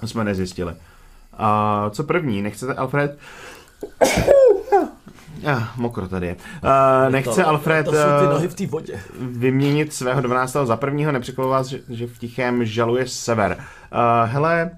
To 0.00 0.06
jsme 0.06 0.24
nezjistili. 0.24 0.74
A 1.32 1.90
co 1.90 2.04
první, 2.04 2.42
nechcete 2.42 2.74
Alfred? 2.74 3.18
Ah, 5.46 5.62
mokro 5.76 6.08
tady 6.08 6.26
je. 6.26 6.36
Uh, 6.64 7.12
nechce 7.12 7.42
to, 7.42 7.48
Alfred 7.48 7.84
to 7.86 7.92
jsou 7.92 8.20
ty 8.20 8.26
nohy 8.26 8.48
v 8.48 8.54
té 8.54 8.66
vodě. 8.66 9.00
vyměnit 9.20 9.92
svého 9.92 10.20
12. 10.20 10.56
za 10.64 10.76
prvního, 10.76 11.12
nepřekvapilo 11.12 11.48
vás, 11.48 11.66
že, 11.66 11.78
že 11.88 12.06
v 12.06 12.18
tichém 12.18 12.64
žaluje 12.64 13.08
sever. 13.08 13.56
Uh, 13.58 14.30
hele, 14.30 14.70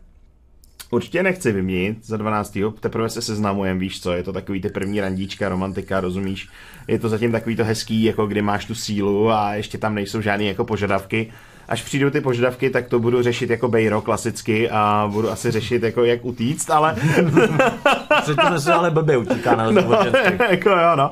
Určitě 0.90 1.22
nechci 1.22 1.52
vyměnit 1.52 2.06
za 2.06 2.16
12. 2.16 2.58
Teprve 2.80 3.08
se 3.08 3.22
seznamujem, 3.22 3.78
víš 3.78 4.02
co, 4.02 4.12
je 4.12 4.22
to 4.22 4.32
takový 4.32 4.60
ty 4.60 4.68
první 4.68 5.00
randíčka, 5.00 5.48
romantika, 5.48 6.00
rozumíš? 6.00 6.48
Je 6.88 6.98
to 6.98 7.08
zatím 7.08 7.32
takový 7.32 7.56
to 7.56 7.64
hezký, 7.64 8.02
jako 8.02 8.26
kdy 8.26 8.42
máš 8.42 8.64
tu 8.64 8.74
sílu 8.74 9.30
a 9.30 9.54
ještě 9.54 9.78
tam 9.78 9.94
nejsou 9.94 10.20
žádné 10.20 10.44
jako 10.44 10.64
požadavky. 10.64 11.32
Až 11.68 11.82
přijdou 11.82 12.10
ty 12.10 12.20
požadavky, 12.20 12.70
tak 12.70 12.88
to 12.88 12.98
budu 12.98 13.22
řešit 13.22 13.50
jako 13.50 13.68
Bejro 13.68 14.00
klasicky 14.00 14.70
a 14.70 15.08
budu 15.12 15.30
asi 15.30 15.50
řešit 15.50 15.82
jako 15.82 16.04
jak 16.04 16.24
utíct, 16.24 16.70
ale... 16.70 16.96
Předtím 18.22 18.58
se 18.58 18.72
ale 18.72 18.90
blbě 18.90 19.16
utíká 19.16 19.56
na 19.56 19.70
no, 19.70 19.80
jako 20.50 20.70
jo, 20.70 20.96
no. 20.96 21.10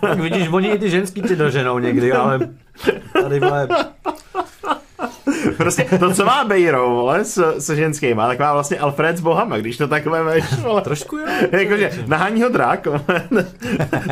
Tak 0.00 0.20
vidíš, 0.20 0.48
oni 0.48 0.68
i 0.68 0.78
ty 0.78 0.90
ženský 0.90 1.22
ti 1.22 1.36
doženou 1.36 1.78
někdy, 1.78 2.12
ale 2.12 2.48
tady 3.22 3.40
vole, 3.40 3.68
Prostě 5.56 5.86
to, 5.98 6.14
co 6.14 6.24
má 6.24 6.44
Bejro, 6.44 6.90
vole, 6.90 7.24
s, 7.24 7.54
s 7.58 7.74
ženskýma, 7.74 8.26
tak 8.26 8.38
má 8.38 8.52
vlastně 8.52 8.78
Alfred 8.78 9.16
s 9.16 9.20
bohama, 9.20 9.58
když 9.58 9.76
to 9.76 9.88
takhle 9.88 10.22
veš, 10.22 10.44
vole. 10.62 10.82
trošku 10.82 11.16
jo. 11.16 11.26
Jakože 11.52 11.90
nahání 12.06 12.42
ho 12.42 12.48
drák, 12.48 12.86
vole. 12.86 13.28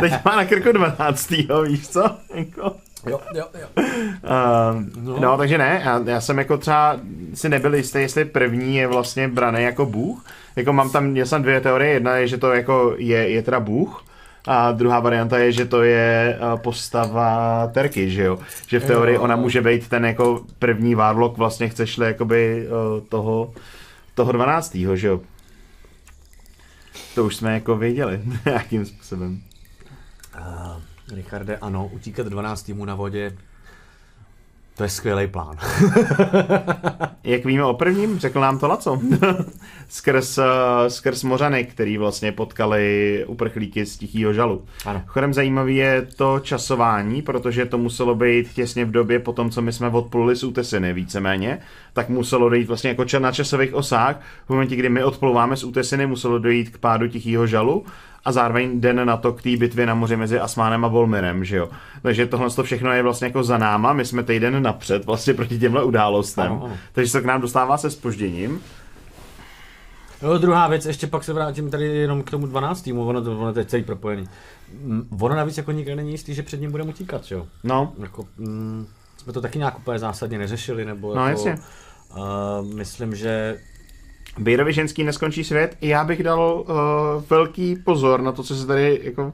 Teď 0.00 0.12
má 0.24 0.36
na 0.36 0.44
krku 0.44 0.72
12. 0.72 1.30
víš 1.68 1.88
co? 1.88 2.04
Jako. 2.34 2.76
Jo, 3.06 3.20
jo, 3.34 3.44
jo. 3.60 3.66
Uh, 3.76 5.04
no. 5.04 5.20
no, 5.20 5.38
takže 5.38 5.58
ne, 5.58 5.80
já, 5.84 6.02
já 6.06 6.20
jsem 6.20 6.38
jako 6.38 6.56
třeba 6.56 7.00
si 7.34 7.48
nebyl 7.48 7.74
jistý, 7.74 7.98
jestli 7.98 8.24
první 8.24 8.76
je 8.76 8.86
vlastně 8.86 9.28
braný 9.28 9.62
jako 9.62 9.86
bůh. 9.86 10.24
Jako 10.56 10.72
mám 10.72 10.90
tam, 10.90 11.06
měl 11.06 11.26
jsem 11.26 11.42
dvě 11.42 11.60
teorie, 11.60 11.92
jedna 11.92 12.16
je, 12.16 12.28
že 12.28 12.38
to 12.38 12.52
jako 12.52 12.94
je, 12.98 13.28
je 13.28 13.42
teda 13.42 13.60
bůh, 13.60 14.04
a 14.46 14.72
druhá 14.72 15.00
varianta 15.00 15.38
je, 15.38 15.52
že 15.52 15.64
to 15.64 15.82
je 15.82 16.36
eh, 16.36 16.56
postava 16.56 17.66
Terky, 17.66 18.10
že 18.10 18.22
jo? 18.24 18.38
Že 18.66 18.80
v 18.80 18.86
teorii 18.86 19.18
ona 19.18 19.36
může 19.36 19.62
být 19.62 19.88
ten 19.88 20.04
jako 20.04 20.44
první 20.58 20.94
Warlock, 20.94 21.36
vlastně 21.36 21.68
chceš-li 21.68 22.06
jakoby 22.06 22.66
eh, 22.66 23.00
toho, 23.08 23.52
toho 24.14 24.32
12. 24.32 24.74
že 24.94 25.08
jo? 25.08 25.20
To 27.14 27.24
už 27.24 27.36
jsme 27.36 27.54
jako 27.54 27.76
věděli, 27.76 28.20
jakým 28.44 28.86
způsobem. 28.86 29.42
Uh, 30.38 30.82
Richarde, 31.16 31.56
ano, 31.56 31.86
utíkat 31.92 32.26
12 32.26 32.62
týmů 32.62 32.84
na 32.84 32.94
vodě, 32.94 33.32
to 34.80 34.84
je 34.84 34.90
skvělý 34.90 35.26
plán. 35.26 35.56
Jak 37.24 37.44
víme 37.44 37.64
o 37.64 37.74
prvním, 37.74 38.18
řekl 38.18 38.40
nám 38.40 38.58
to 38.58 38.68
Laco. 38.68 39.00
skrz, 39.88 40.38
uh, 40.38 40.44
skrz 40.88 41.24
Mořany, 41.24 41.64
který 41.64 41.98
vlastně 41.98 42.32
potkali 42.32 43.24
uprchlíky 43.26 43.86
z 43.86 43.96
Tichýho 43.96 44.32
žalu. 44.32 44.64
Ano. 44.86 45.02
Chodem 45.06 45.34
zajímavý 45.34 45.76
je 45.76 46.06
to 46.16 46.40
časování, 46.40 47.22
protože 47.22 47.66
to 47.66 47.78
muselo 47.78 48.14
být 48.14 48.52
těsně 48.52 48.84
v 48.84 48.90
době 48.90 49.18
po 49.18 49.32
tom, 49.32 49.50
co 49.50 49.62
my 49.62 49.72
jsme 49.72 49.88
odpluli 49.88 50.36
z 50.36 50.44
Útesiny 50.44 50.92
víceméně, 50.92 51.58
tak 51.92 52.08
muselo 52.08 52.48
dojít 52.48 52.68
vlastně 52.68 52.90
jako 52.90 53.04
na 53.18 53.32
časových 53.32 53.74
osách. 53.74 54.20
V 54.46 54.50
momentě, 54.50 54.76
kdy 54.76 54.88
my 54.88 55.04
odplouváme 55.04 55.56
z 55.56 55.64
Útesiny, 55.64 56.06
muselo 56.06 56.38
dojít 56.38 56.70
k 56.70 56.78
pádu 56.78 57.08
Tichýho 57.08 57.46
žalu 57.46 57.84
a 58.24 58.32
zároveň 58.32 58.80
den 58.80 59.06
na 59.06 59.16
to 59.16 59.32
k 59.32 59.42
té 59.42 59.56
bitvě 59.56 59.86
na 59.86 59.94
moři 59.94 60.16
mezi 60.16 60.40
Asmánem 60.40 60.84
a 60.84 60.88
Volmirem, 60.88 61.44
že 61.44 61.56
jo. 61.56 61.68
Takže 62.02 62.26
tohle 62.26 62.50
to 62.50 62.62
všechno 62.62 62.92
je 62.92 63.02
vlastně 63.02 63.26
jako 63.26 63.42
za 63.42 63.58
náma, 63.58 63.92
my 63.92 64.04
jsme 64.04 64.22
týden 64.22 64.62
napřed 64.62 65.04
vlastně 65.04 65.34
proti 65.34 65.58
těmhle 65.58 65.84
událostem, 65.84 66.46
Ano, 66.52 66.62
ano. 66.64 66.76
takže 66.92 67.10
se 67.10 67.20
k 67.20 67.24
nám 67.24 67.40
dostává 67.40 67.78
se 67.78 67.90
spožděním. 67.90 68.60
No, 70.22 70.38
druhá 70.38 70.68
věc, 70.68 70.86
ještě 70.86 71.06
pak 71.06 71.24
se 71.24 71.32
vrátím 71.32 71.70
tady 71.70 71.86
jenom 71.86 72.22
k 72.22 72.30
tomu 72.30 72.46
12. 72.46 72.82
týmu, 72.82 73.06
ono 73.08 73.22
to, 73.22 73.38
ono 73.38 73.52
to 73.52 73.58
je 73.58 73.64
celý 73.64 73.82
propojený. 73.82 74.28
Ono 75.20 75.34
navíc 75.34 75.56
jako 75.56 75.72
nikdy 75.72 75.96
není 75.96 76.10
jistý, 76.10 76.34
že 76.34 76.42
před 76.42 76.60
ním 76.60 76.70
budeme 76.70 76.90
utíkat, 76.90 77.24
že 77.24 77.34
jo? 77.34 77.46
No, 77.64 77.92
Jako, 77.98 78.24
mm, 78.38 78.86
jsme 79.16 79.32
to 79.32 79.40
taky 79.40 79.58
nějak 79.58 79.78
úplně 79.78 79.98
zásadně 79.98 80.38
neřešili, 80.38 80.84
nebo 80.84 81.14
No, 81.14 81.28
jako, 81.28 81.48
jasně. 81.48 81.64
Uh, 82.16 82.74
myslím, 82.74 83.14
že 83.14 83.58
Bejrovi 84.38 84.72
ženský 84.72 85.04
neskončí 85.04 85.44
svět. 85.44 85.76
Já 85.80 86.04
bych 86.04 86.22
dal 86.22 86.64
uh, 86.68 86.74
velký 87.30 87.76
pozor 87.76 88.22
na 88.22 88.32
to, 88.32 88.42
co 88.42 88.56
se 88.56 88.66
tady 88.66 89.00
jako 89.02 89.32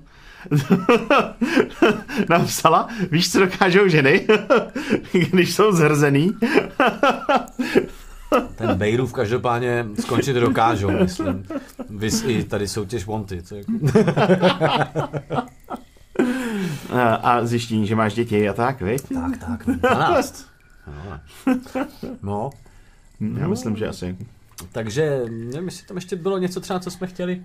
napsala. 2.29 2.89
Víš, 3.11 3.33
co 3.33 3.41
dokážou 3.41 3.89
ženy, 3.89 4.27
když 5.31 5.55
jsou 5.55 5.73
zhrzený? 5.73 6.33
ten 8.57 8.75
Bejrův 8.75 9.13
každopádně 9.13 9.87
skončit 10.01 10.33
dokážou, 10.33 10.91
myslím. 10.91 11.47
Vys 11.91 12.25
i 12.27 12.45
tady 12.45 12.69
soutěž 12.69 13.07
Wanted. 13.07 13.53
Jako. 13.53 13.73
A 17.23 17.47
zjištění, 17.47 17.87
že 17.87 17.97
máš 17.97 18.15
děti 18.15 18.49
a 18.49 18.53
tak, 18.53 18.81
viď? 18.81 19.03
tak, 19.15 19.39
tak, 19.39 19.67
12. 19.67 20.47
No, 22.23 22.51
no, 23.21 23.41
Já 23.41 23.49
myslím, 23.49 23.77
že 23.77 23.89
asi. 23.89 24.17
Takže 24.73 25.23
nevím, 25.29 25.65
jestli 25.69 25.87
tam 25.87 25.97
ještě 25.97 26.17
bylo 26.17 26.39
něco 26.39 26.61
třeba, 26.61 26.81
co 26.81 26.91
jsme 26.91 27.07
chtěli, 27.07 27.43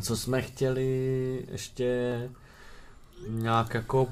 co 0.00 0.16
jsme 0.16 0.42
chtěli 0.42 1.46
ještě 1.50 2.20
nějak 3.28 3.74
jako 3.74 4.08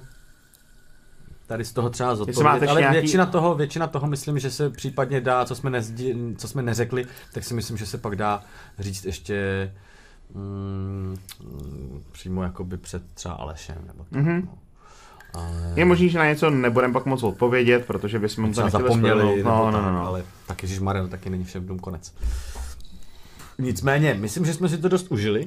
tady 1.47 1.65
z 1.65 1.73
toho 1.73 1.91
třeba 1.91 2.17
zodpovědět, 2.17 2.69
ale 2.69 2.81
nějaký- 2.81 2.99
většina 3.01 3.27
toho, 3.27 3.55
většina 3.55 3.87
toho 3.87 4.07
myslím, 4.07 4.39
že 4.39 4.51
se 4.51 4.71
případně 4.71 5.21
dá, 5.21 5.45
co 5.45 5.55
jsme, 5.55 5.71
nezdi, 5.71 6.17
co 6.39 6.49
jsme 6.49 6.63
neřekli, 6.63 7.07
tak 7.33 7.45
si 7.45 7.55
myslím, 7.55 7.77
že 7.77 7.87
se 7.87 7.99
pak 7.99 8.17
dá 8.17 8.45
říct 8.79 9.05
ještě 9.05 9.71
mm, 10.35 11.17
přímo 12.13 12.43
jakoby 12.43 12.77
před 12.77 13.03
třeba 13.15 13.35
Alešem. 13.35 13.79
Nebo 13.87 14.05
tak, 14.05 14.23
Mhm. 14.23 14.43
no. 14.47 14.59
Ale 15.35 15.73
Je 15.77 15.85
možný, 15.85 16.09
že 16.09 16.19
na 16.19 16.27
něco 16.29 16.51
nebudeme 16.51 16.93
pak 16.93 17.07
moc 17.07 17.23
odpovědět, 17.23 17.87
protože 17.87 18.19
bychom 18.19 18.45
to 18.45 18.53
třeba 18.53 18.65
nechtěli 18.67 18.83
zapomněli, 18.83 19.43
No, 19.43 19.71
no, 19.71 19.83
no, 19.83 19.93
no. 19.93 20.07
ale 20.07 20.25
tak 20.47 20.63
Ježíš 20.63 20.79
Maria, 20.79 21.07
taky 21.07 21.31
není 21.31 21.45
všem 21.45 21.67
dům 21.67 21.79
konec. 21.79 22.15
Nicméně, 23.59 24.15
myslím, 24.15 24.45
že 24.45 24.55
jsme 24.55 24.69
si 24.69 24.79
to 24.79 24.89
dost 24.89 25.07
užili. 25.11 25.47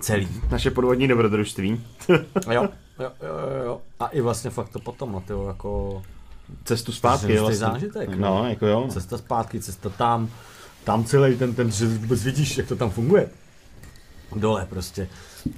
Celý. 0.00 0.28
Naše 0.50 0.70
podvodní 0.70 1.08
dobrodružství. 1.08 1.84
Jo, 2.08 2.18
jo, 2.52 2.68
jo, 2.98 3.10
jo, 3.22 3.64
jo. 3.64 3.80
A 4.00 4.06
i 4.06 4.20
vlastně 4.20 4.50
fakt 4.50 4.68
to 4.68 4.78
potom, 4.78 5.12
no, 5.12 5.20
tyjo, 5.20 5.48
jako 5.48 6.02
Cestu 6.64 6.92
zpátky. 6.92 7.26
Ženský 7.26 7.40
Vlastně. 7.40 7.58
zážitek, 7.58 8.08
no. 8.08 8.16
No, 8.18 8.48
jako 8.48 8.66
jo. 8.66 8.86
cesta 8.90 9.18
zpátky, 9.18 9.60
cesta 9.60 9.88
tam, 9.88 10.30
tam 10.84 11.04
celý 11.04 11.36
ten, 11.36 11.54
ten, 11.54 11.70
že 11.70 11.86
vůbec 11.86 12.24
vidíš, 12.24 12.58
jak 12.58 12.68
to 12.68 12.76
tam 12.76 12.90
funguje. 12.90 13.28
Dole 14.36 14.66
prostě, 14.70 15.08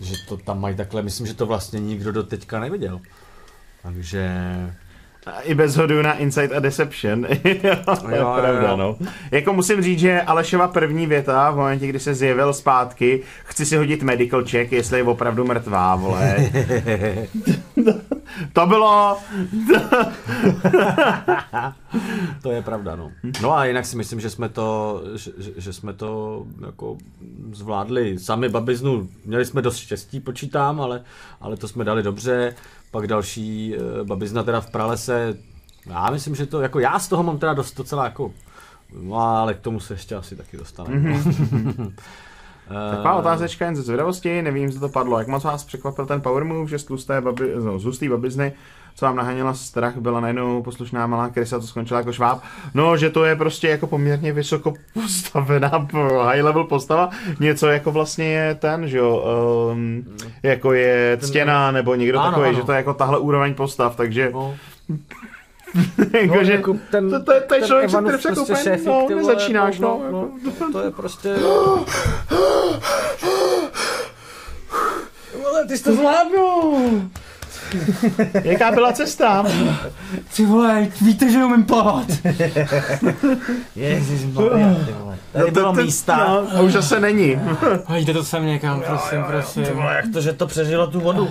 že 0.00 0.14
to 0.28 0.36
tam 0.36 0.60
mají 0.60 0.76
takhle, 0.76 1.02
myslím, 1.02 1.26
že 1.26 1.34
to 1.34 1.46
vlastně 1.46 1.80
nikdo 1.80 2.12
do 2.12 2.22
teďka 2.22 2.60
neviděl. 2.60 3.00
Takže 3.82 4.30
A 5.26 5.40
I 5.40 5.54
bez 5.54 5.76
hodu 5.76 6.02
na 6.02 6.12
Insight 6.12 6.52
a 6.52 6.58
Deception. 6.60 7.26
jo, 7.44 7.54
Jo, 7.64 8.16
jo, 8.16 8.34
pravda, 8.40 8.68
jo. 8.68 8.76
no. 8.76 8.96
Jako 9.30 9.52
musím 9.52 9.82
říct, 9.82 9.98
že 9.98 10.22
Alešova 10.22 10.68
první 10.68 11.06
věta 11.06 11.50
v 11.50 11.56
momentě, 11.56 11.86
kdy 11.86 12.00
se 12.00 12.14
zjevil 12.14 12.52
zpátky, 12.52 13.22
chci 13.44 13.66
si 13.66 13.76
hodit 13.76 14.02
medical 14.02 14.44
check, 14.44 14.72
jestli 14.72 14.98
je 14.98 15.04
opravdu 15.04 15.44
mrtvá, 15.44 15.96
vole. 15.96 16.36
to 18.52 18.66
bylo... 18.66 19.18
To 22.42 22.50
je 22.50 22.62
pravda, 22.62 22.96
no. 22.96 23.10
No 23.42 23.52
a 23.52 23.64
jinak 23.64 23.86
si 23.86 23.96
myslím, 23.96 24.20
že 24.20 24.30
jsme 24.30 24.48
to, 24.48 25.02
že, 25.14 25.32
že- 25.56 25.72
jsme 25.72 25.92
to 25.92 26.44
jako 26.66 26.96
zvládli 27.52 28.18
sami 28.18 28.48
babiznu. 28.48 29.08
Měli 29.24 29.44
jsme 29.44 29.62
dost 29.62 29.76
štěstí, 29.76 30.20
počítám, 30.20 30.80
ale, 30.80 31.02
ale 31.40 31.56
to 31.56 31.68
jsme 31.68 31.84
dali 31.84 32.02
dobře. 32.02 32.54
Pak 32.90 33.06
další 33.06 33.74
eh, 33.76 34.04
babizna 34.04 34.42
teda 34.42 34.60
v 34.60 34.70
pralese. 34.70 35.36
Já 35.86 36.10
myslím, 36.10 36.34
že 36.34 36.46
to, 36.46 36.60
jako 36.60 36.78
já 36.78 36.98
z 36.98 37.08
toho 37.08 37.22
mám 37.22 37.38
teda 37.38 37.54
dost 37.54 37.74
docela 37.76 38.04
jako, 38.04 38.32
no 39.02 39.16
ale 39.18 39.54
k 39.54 39.60
tomu 39.60 39.80
se 39.80 39.94
ještě 39.94 40.14
asi 40.14 40.36
taky 40.36 40.56
dostaneme. 40.56 41.20
Eh, 41.20 41.86
Taková 42.90 43.14
otázečka 43.14 43.64
jen 43.64 43.76
ze 43.76 43.82
zvědavosti, 43.82 44.42
nevím, 44.42 44.72
co 44.72 44.80
to 44.80 44.88
padlo. 44.88 45.18
Jak 45.18 45.28
moc 45.28 45.44
vás 45.44 45.64
překvapil 45.64 46.06
ten 46.06 46.20
power 46.20 46.44
move, 46.44 46.70
že 46.70 46.78
z 46.78 46.84
tlusté 46.84 47.20
babi, 47.20 47.52
no, 47.64 47.78
z 47.78 47.84
hustý 47.84 48.08
babizny, 48.08 48.52
co 48.98 49.06
vám 49.06 49.16
naháněla 49.16 49.54
strach, 49.54 49.96
byla 49.96 50.20
najednou 50.20 50.62
poslušná 50.62 51.06
malá 51.06 51.28
krysa, 51.28 51.60
co 51.60 51.66
skončila 51.66 52.00
jako 52.00 52.12
šváb. 52.12 52.42
No, 52.74 52.96
že 52.96 53.10
to 53.10 53.24
je 53.24 53.36
prostě 53.36 53.68
jako 53.68 53.86
poměrně 53.86 54.32
vysoko 54.32 54.72
postavená 54.94 55.68
high 56.22 56.42
level 56.42 56.64
postava. 56.64 57.10
Něco 57.40 57.66
jako 57.68 57.92
vlastně 57.92 58.26
je 58.26 58.54
ten, 58.54 58.88
že 58.88 58.98
jo, 58.98 59.24
um, 59.72 60.04
jako 60.42 60.72
je 60.72 61.18
ctěná, 61.20 61.70
nebo 61.70 61.94
někdo 61.94 62.18
Ano, 62.20 62.30
takový, 62.30 62.48
ano. 62.48 62.56
že 62.58 62.62
to 62.64 62.72
je 62.72 62.76
jako 62.76 62.94
tahle 62.94 63.18
úroveň 63.18 63.54
postav, 63.54 63.96
takže 63.96 64.30
No, 64.34 64.56
jako, 66.20 66.34
no, 66.34 66.44
že 66.44 66.52
jako 66.52 66.76
ten, 66.90 67.10
to, 67.10 67.22
to, 67.22 67.32
je- 67.32 67.40
to 67.40 67.54
je 67.54 67.60
ten 67.60 67.68
člověk, 67.68 67.90
který 67.90 68.04
prostě 68.08 68.28
prostě 68.32 68.54
šéfík, 68.56 68.86
no, 68.86 69.04
ty 69.08 69.14
vole, 69.14 69.26
nezačínáš, 69.34 69.78
no. 69.78 70.00
no, 70.12 70.28
no, 70.60 70.72
to 70.72 70.80
je 70.80 70.90
prostě... 70.90 71.34
Vole, 75.42 75.66
ty 75.68 75.78
jsi 75.78 75.84
to 75.84 75.92
zvládnul! 75.94 77.02
Jaká 78.44 78.70
byla 78.72 78.92
cesta? 78.92 79.44
Ty 80.36 80.44
vole, 80.46 80.86
víte, 81.00 81.30
že 81.32 81.44
umím 81.44 81.64
plavat. 81.64 82.04
Ježišmarja, 83.76 84.74
ty 84.86 84.92
vole. 84.92 85.16
Tady 85.32 85.50
bylo 85.50 85.72
místa. 85.72 86.16
No, 86.16 86.58
a 86.58 86.60
už 86.60 86.72
zase 86.72 87.00
není. 87.00 87.40
Hejte 87.86 88.12
to 88.12 88.24
sem 88.24 88.46
někam, 88.46 88.82
prosím, 88.86 89.24
prosím. 89.24 89.62
jak 89.96 90.04
to, 90.12 90.20
že 90.20 90.32
to 90.32 90.46
přežilo 90.46 90.86
tu 90.86 91.00
vodu? 91.00 91.30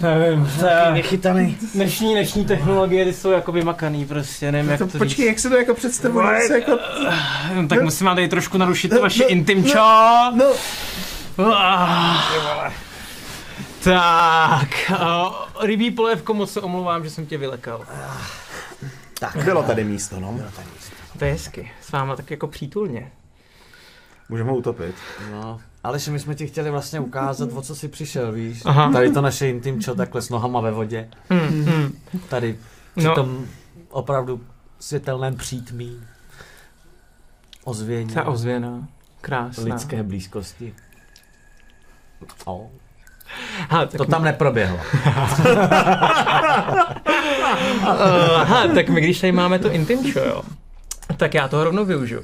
Nevím, 0.00 0.50
to 0.60 0.66
je- 0.66 0.90
Nechytaný. 0.92 1.56
dnešní, 1.74 2.12
dnešní 2.14 2.44
technologie, 2.44 3.04
ty 3.04 3.12
jsou 3.12 3.30
jako 3.30 3.52
vymakaný 3.52 4.04
prostě, 4.04 4.52
nevím 4.52 4.70
jak 4.70 4.78
to, 4.78 4.86
To, 4.86 4.98
počkej, 4.98 5.26
jak 5.26 5.38
se 5.38 5.48
to 5.48 5.56
jako 5.56 5.74
představuje? 5.74 6.26
Vole, 6.26 6.46
se 6.46 6.54
jako... 6.58 6.72
říct. 6.98 7.68
Tak 7.68 7.82
musím 7.82 8.06
vám 8.06 8.16
tady 8.16 8.28
trošku 8.28 8.58
narušit 8.58 8.92
vaši 9.00 9.22
no, 9.22 9.28
intim 9.28 9.64
čo. 9.64 9.78
No, 10.34 10.44
Ah. 11.38 12.72
Tak, 13.84 14.68
uh, 14.90 15.34
rybí 15.66 15.90
polévko, 15.90 16.34
moc 16.34 16.52
se 16.52 16.60
omlouvám, 16.60 17.04
že 17.04 17.10
jsem 17.10 17.26
tě 17.26 17.38
vylekal. 17.38 17.86
bylo 19.44 19.62
tady 19.62 19.84
místo, 19.84 20.20
no. 20.20 20.40
To 21.18 21.24
je 21.24 21.32
hezky, 21.32 21.70
s 21.80 21.92
váma 21.92 22.16
tak 22.16 22.30
jako 22.30 22.46
přítulně. 22.46 23.12
Můžeme 24.28 24.50
ho 24.50 24.56
utopit. 24.56 24.94
No, 25.32 25.60
Ale 25.84 25.98
že 25.98 26.10
my 26.10 26.18
jsme 26.20 26.34
ti 26.34 26.46
chtěli 26.46 26.70
vlastně 26.70 27.00
ukázat, 27.00 27.48
o 27.52 27.62
co 27.62 27.74
jsi 27.74 27.88
přišel, 27.88 28.32
víš? 28.32 28.62
Aha. 28.64 28.92
Tady 28.92 29.10
to 29.12 29.20
naše 29.20 29.48
intimčo 29.48 29.94
takhle 29.94 30.22
s 30.22 30.28
nohama 30.30 30.60
ve 30.60 30.70
vodě. 30.70 31.08
Hmm, 31.30 31.64
hmm. 31.64 31.98
Tady 32.28 32.58
při 32.96 33.06
No. 33.06 33.14
tom 33.14 33.46
opravdu 33.90 34.40
světelném 34.80 35.36
přítmí. 35.36 36.02
Ozvění. 37.64 38.14
Ta 38.14 38.24
ozvěna. 38.24 38.88
Krásná. 39.20 39.64
lidské 39.64 40.02
blízkosti. 40.02 40.74
O, 42.44 42.70
Ha, 43.70 43.86
tak 43.86 43.96
to 43.96 44.04
tam 44.04 44.24
neproběhlo. 44.24 44.78
Aha, 48.36 48.68
tak 48.74 48.88
my 48.88 49.00
když 49.00 49.20
tady 49.20 49.32
máme 49.32 49.58
to 49.58 49.70
intimčo, 49.70 50.20
jo, 50.20 50.42
tak 51.16 51.34
já 51.34 51.48
to 51.48 51.64
rovnou 51.64 51.84
využiju. 51.84 52.22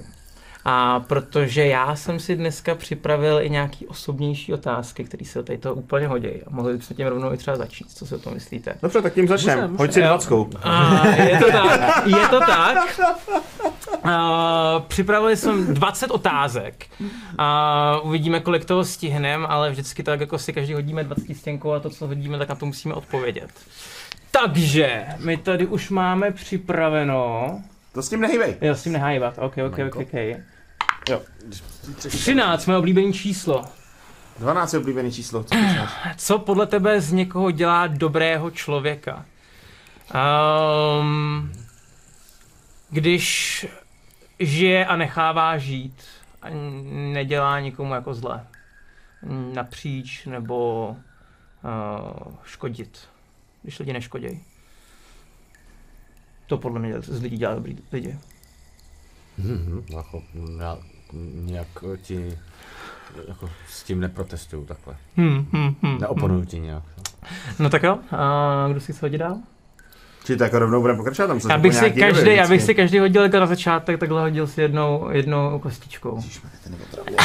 A 0.65 1.01
protože 1.01 1.67
já 1.67 1.97
jsem 1.97 2.21
si 2.21 2.37
dneska 2.37 2.75
připravil 2.75 3.41
i 3.43 3.51
nějaký 3.51 3.87
osobnější 3.87 4.55
otázky, 4.55 5.05
které 5.05 5.25
se 5.25 5.43
tady 5.43 5.59
to 5.59 5.75
úplně 5.75 6.07
hodí. 6.07 6.29
A 6.29 6.51
mohli 6.51 6.77
bychom 6.77 6.97
tím 6.97 7.07
rovnou 7.07 7.33
i 7.33 7.37
třeba 7.37 7.57
začít. 7.57 7.91
Co 7.91 8.07
si 8.07 8.15
o 8.15 8.19
tom 8.19 8.35
myslíte? 8.35 8.75
Dobře, 8.83 9.03
tak 9.03 9.15
tím 9.15 9.29
začneme. 9.29 9.71
Hoď 9.77 9.93
si 9.93 10.03
dvackou. 10.03 10.51
A 10.63 11.07
je 11.07 11.39
to 11.39 11.53
tak, 11.53 12.07
je 12.07 12.29
to 12.29 12.41
tak. 12.41 13.01
Uh, 14.05 14.11
připravili 14.89 15.37
jsem 15.37 15.75
20 15.75 16.11
otázek. 16.11 16.87
A 17.39 18.01
uvidíme, 18.03 18.41
kolik 18.41 18.65
toho 18.65 18.85
stihneme, 18.85 19.47
ale 19.47 19.71
vždycky 19.71 20.03
tak 20.03 20.21
jako 20.21 20.39
si 20.39 20.53
každý 20.53 20.75
hodíme 20.75 21.05
20 21.05 21.35
stěnkou 21.35 21.73
a 21.73 21.81
to, 21.81 21.91
co 21.91 22.07
hodíme, 22.07 22.39
tak 22.39 22.49
na 22.49 22.55
to 22.55 22.67
musíme 22.67 22.95
odpovědět. 22.95 23.51
Takže, 24.31 25.07
my 25.19 25.37
tady 25.37 25.67
už 25.67 25.91
máme 25.91 26.31
připraveno. 26.31 27.63
To 27.93 28.03
s 28.03 28.09
tím 28.09 28.21
nehýbej. 28.21 28.57
Já 28.61 28.75
s 28.75 28.83
tím 28.83 28.93
nehájivat. 28.93 29.39
OK, 29.39 29.55
OK, 29.67 29.79
OK, 29.87 29.97
OK. 29.97 30.15
Jo. 31.09 31.23
13, 32.09 32.67
moje 32.67 32.79
oblíbené 32.79 33.13
číslo. 33.13 33.65
12 34.39 34.73
je 34.73 34.79
oblíbený 34.79 35.13
číslo. 35.13 35.45
Co 35.45 35.55
počítáš? 35.55 35.91
Co 36.17 36.39
podle 36.39 36.67
tebe 36.67 37.01
z 37.01 37.13
někoho 37.13 37.51
dělá 37.51 37.87
dobrého 37.87 38.51
člověka? 38.51 39.25
Um, 41.01 41.53
když 42.91 43.67
žije 44.41 44.87
a 44.87 44.97
nechává 44.97 45.59
žít 45.59 46.05
a 46.43 46.47
nedělá 47.13 47.61
nikomu 47.61 47.95
jako 47.95 48.15
zle. 48.15 48.47
Napříč 49.55 50.27
nebo 50.27 50.89
uh, 51.65 52.35
škodit. 52.45 53.09
Když 53.63 53.79
lidi 53.79 53.93
neškodějí. 53.93 54.41
To 56.47 56.59
podle 56.59 56.81
mě 56.81 57.01
z 57.01 57.23
lidí 57.23 57.37
dělá 57.37 57.55
dobrý 57.55 57.77
lidi. 57.93 58.19
Mhm, 59.39 59.85
jako, 59.97 60.23
já 60.59 60.79
nějak 61.35 61.69
ti 62.03 62.39
jako 63.29 63.51
s 63.69 63.83
tím 63.83 64.01
neprotestuju 64.01 64.65
takhle. 64.65 64.97
Hmm, 65.17 65.47
hmm, 65.53 65.75
hmm, 65.83 65.99
Neoponuju 66.01 66.45
ti 66.45 66.59
nějak. 66.59 66.83
No 67.59 67.71
tak 67.71 67.83
jo, 67.83 67.99
a 68.11 68.69
kdo 68.71 68.81
si 68.81 68.93
chce 68.93 69.07
hodit 69.07 69.19
dál? 69.19 69.39
Či 70.29 70.37
tak 70.37 70.55
rovnou 70.55 70.81
budeme 70.81 70.97
pokračovat 70.97 71.27
tam. 71.29 71.41
se 71.41 71.53
Já 71.53 71.59
bych 71.59 71.75
si 71.75 71.91
každý, 71.91 72.35
já 72.35 72.49
bych 72.49 72.63
si 72.63 72.75
každý 72.75 72.99
hodil 72.99 73.23
jako 73.23 73.41
na 73.41 73.47
začátek, 73.47 74.01
takhle 74.01 74.21
hodil 74.21 74.47
si 74.47 74.61
jednou, 74.61 75.09
jednou 75.11 75.59
kostičkou. 75.59 76.17
Ježišmarja, 76.17 76.59
ten 76.65 76.73
je 76.73 76.79
otravný. 76.93 77.17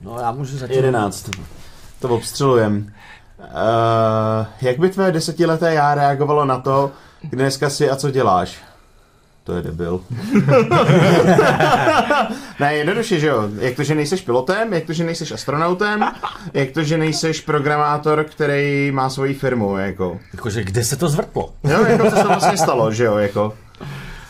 No 0.00 0.18
já 0.20 0.32
můžu 0.32 0.58
začít. 0.58 0.74
11. 0.74 1.30
To 2.00 2.08
obstřelujem. 2.08 2.92
Uh, 3.38 3.44
jak 4.60 4.78
by 4.78 4.88
tvé 4.88 5.12
desetileté 5.12 5.74
já 5.74 5.94
reagovalo 5.94 6.44
na 6.44 6.60
to, 6.60 6.90
kde 7.20 7.42
dneska 7.42 7.70
jsi 7.70 7.90
a 7.90 7.96
co 7.96 8.10
děláš? 8.10 8.58
To 9.48 9.56
je 9.56 9.62
debil. 9.62 10.00
ne, 12.60 12.74
jednoduše, 12.74 13.20
že 13.20 13.26
jo. 13.26 13.48
Jak 13.60 13.76
to, 13.76 13.82
že 13.82 13.94
nejseš 13.94 14.20
pilotem, 14.20 14.72
jak 14.72 14.84
to, 14.84 14.92
že 14.92 15.04
nejseš 15.04 15.32
astronautem, 15.32 16.04
jak 16.54 16.70
to, 16.70 16.82
že 16.82 16.98
nejseš 16.98 17.40
programátor, 17.40 18.24
který 18.24 18.90
má 18.90 19.10
svoji 19.10 19.34
firmu, 19.34 19.76
jako. 19.76 20.20
Jakože 20.34 20.64
kde 20.64 20.84
se 20.84 20.96
to 20.96 21.08
zvrtlo? 21.08 21.54
Jo, 21.64 21.84
jako 21.84 22.10
co 22.10 22.16
se 22.16 22.24
vlastně 22.24 22.56
stalo, 22.56 22.92
že 22.92 23.04
jo, 23.04 23.16
jako. 23.16 23.54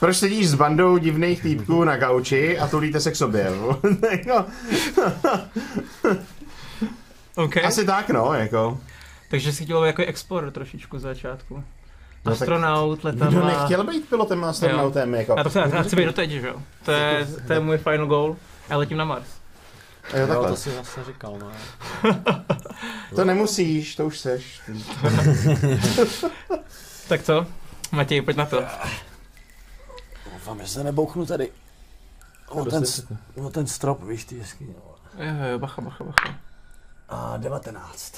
Proč 0.01 0.17
sedíš 0.17 0.49
s 0.49 0.55
bandou 0.55 0.99
divných 0.99 1.43
týpků 1.43 1.85
na 1.85 1.97
gauči 1.97 2.59
a 2.59 2.67
tulíte 2.67 3.01
se 3.01 3.11
k 3.11 3.17
sobě? 3.17 3.53
Jako, 4.11 4.45
Okay. 7.35 7.65
Asi 7.65 7.85
tak, 7.85 8.11
no, 8.11 8.35
jako. 8.35 8.79
Takže 9.31 9.53
si 9.53 9.65
chtěl 9.65 9.81
být 9.81 9.87
jako 9.87 10.03
explorer 10.03 10.51
trošičku 10.51 10.99
z 10.99 11.03
začátku. 11.03 11.65
No 12.29 12.33
Astronaut, 12.35 12.99
Kdo 12.99 13.09
letadla. 13.09 13.47
nechtěl 13.47 13.85
být 13.85 14.09
pilotem 14.09 14.45
a 14.45 14.49
astronautem, 14.51 15.15
jako. 15.15 15.35
Já 15.37 15.43
to 15.45 15.51
chci, 15.51 15.59
já 15.59 15.83
chci 15.83 15.97
být 15.97 16.05
doteď, 16.05 16.31
že 16.31 16.47
jo? 16.49 16.63
To 16.85 16.91
je, 16.93 17.27
to 17.47 17.53
je 17.53 17.61
můj 17.61 17.79
final 17.79 18.07
goal. 18.07 18.37
Já 18.69 18.77
letím 18.77 18.97
na 18.97 19.05
Mars. 19.05 19.27
Jo, 20.15 20.21
Jo, 20.21 20.27
takhle. 20.27 20.49
to 20.49 20.57
si 20.57 20.71
zase 20.71 21.05
říkal, 21.05 21.39
no. 21.39 21.51
To 23.17 23.25
nemusíš, 23.25 23.97
to 23.97 24.07
už 24.07 24.19
seš. 24.19 24.61
Tak 27.09 27.23
co? 27.23 27.47
Matěj, 27.93 28.23
pojď 28.23 28.37
na 28.37 28.47
to. 28.47 28.65
Doufám, 30.33 30.61
že 30.61 30.69
se 30.69 30.85
nebouchnu 30.85 31.27
tady. 31.27 31.51
O 32.49 32.65
ten, 32.65 32.83
o 33.45 33.51
ten 33.51 33.67
strop, 33.67 34.03
víš, 34.05 34.25
ty 34.25 34.35
jeskyně. 34.37 34.75
Jo, 35.19 35.35
jo, 35.53 35.59
bacha, 35.59 35.83
bacha, 35.83 36.05
bacha. 36.05 36.35
A 37.09 37.37
19. 37.37 38.15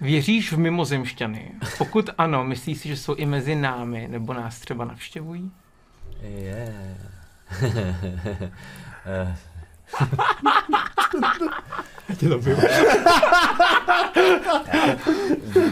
Věříš 0.00 0.52
v 0.52 0.58
mimozemšťany? 0.58 1.52
Pokud 1.78 2.10
ano, 2.18 2.44
myslíš 2.44 2.78
si, 2.78 2.88
že 2.88 2.96
jsou 2.96 3.14
i 3.14 3.26
mezi 3.26 3.54
námi, 3.54 4.08
nebo 4.10 4.34
nás 4.34 4.60
třeba 4.60 4.84
navštěvují? 4.84 5.50
Je. 6.22 6.96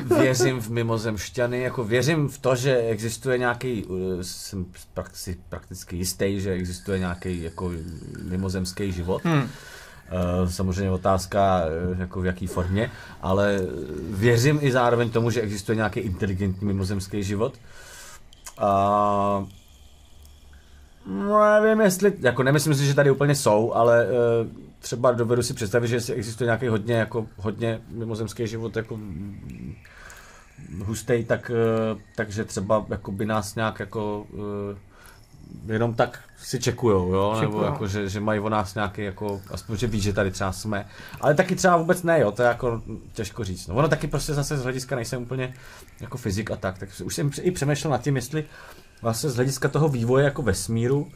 věřím 0.20 0.61
v 0.61 0.70
mimozemšťany, 0.70 1.61
jako 1.61 1.85
věřím 1.85 2.29
v 2.29 2.39
to, 2.39 2.57
že 2.57 2.76
existuje 2.76 3.39
nějaký, 3.39 3.85
uh, 3.85 3.99
jsem 4.22 4.66
prak- 4.95 5.11
si 5.12 5.37
prakticky 5.49 5.97
jistý, 5.97 6.41
že 6.41 6.53
existuje 6.53 6.99
nějaký 6.99 7.43
jako 7.43 7.72
mimozemský 8.22 8.93
život. 8.93 9.24
Hmm. 9.24 9.49
Uh, 10.13 10.49
samozřejmě 10.49 10.91
otázka, 10.91 11.63
uh, 11.93 12.01
jako 12.01 12.21
v 12.21 12.27
jaký 12.27 12.47
formě, 12.47 12.91
ale 13.23 13.61
věřím 14.11 14.59
i 14.63 14.73
zároveň 14.73 15.11
tomu, 15.11 15.31
že 15.31 15.41
existuje 15.41 15.77
nějaký 15.77 16.01
inteligentní 16.01 16.67
mimozemský 16.67 17.23
život. 17.23 17.55
A 18.59 19.47
No, 21.07 21.61
nevím, 21.61 21.81
jestli, 21.81 22.13
jako 22.21 22.43
nemyslím 22.43 22.75
si, 22.75 22.87
že 22.87 22.95
tady 22.95 23.11
úplně 23.11 23.35
jsou, 23.35 23.73
ale 23.73 24.07
uh, 24.07 24.13
třeba 24.79 25.13
dovedu 25.13 25.43
si 25.43 25.55
představit, 25.55 25.89
že 25.89 26.15
existuje 26.15 26.47
nějaký 26.47 26.69
hodně, 26.69 26.95
jako 26.95 27.27
hodně 27.37 27.81
mimozemský 27.89 28.47
život, 28.47 28.77
jako 28.77 28.99
hustej, 30.85 31.25
tak, 31.25 31.51
takže 32.17 32.45
třeba 32.45 32.87
jako 32.89 33.13
by 33.13 33.27
nás 33.27 33.55
nějak 33.55 33.81
jako 33.81 34.27
jenom 35.67 35.95
tak 35.95 36.21
si 36.37 36.61
čekujou, 36.61 37.13
jo, 37.13 37.35
nebo 37.41 37.53
Čekujou. 37.53 37.65
jako, 37.65 37.87
že, 37.87 38.09
že 38.09 38.21
mají 38.21 38.41
o 38.41 38.49
nás 38.49 38.75
nějaký, 38.75 39.03
jako, 39.03 39.41
aspoň, 39.51 39.77
že 39.77 39.87
ví, 39.87 40.01
že 40.01 40.13
tady 40.13 40.31
třeba 40.31 40.53
jsme, 40.53 40.87
ale 41.21 41.35
taky 41.35 41.57
třeba 41.57 41.77
vůbec 41.77 42.03
ne, 42.03 42.21
jo, 42.21 42.33
to 42.33 42.43
je 42.43 42.49
jako 42.49 42.83
těžko 43.13 43.45
říct, 43.45 43.67
no, 43.67 43.75
ono 43.75 43.89
taky 43.89 44.07
prostě 44.07 44.35
zase 44.35 44.57
z 44.57 44.63
hlediska 44.63 44.97
nejsem 44.97 45.23
úplně 45.23 45.55
jako 46.01 46.19
fyzik 46.19 46.51
a 46.51 46.57
tak, 46.57 46.79
tak 46.79 46.89
už 47.05 47.15
jsem 47.15 47.31
i 47.41 47.51
přemýšlel 47.51 47.91
nad 47.91 48.03
tím, 48.03 48.17
jestli 48.17 48.45
vlastně 49.03 49.31
z 49.31 49.37
hlediska 49.37 49.69
toho 49.69 49.89
vývoje 49.89 50.25
jako 50.25 50.43
vesmíru 50.43 51.09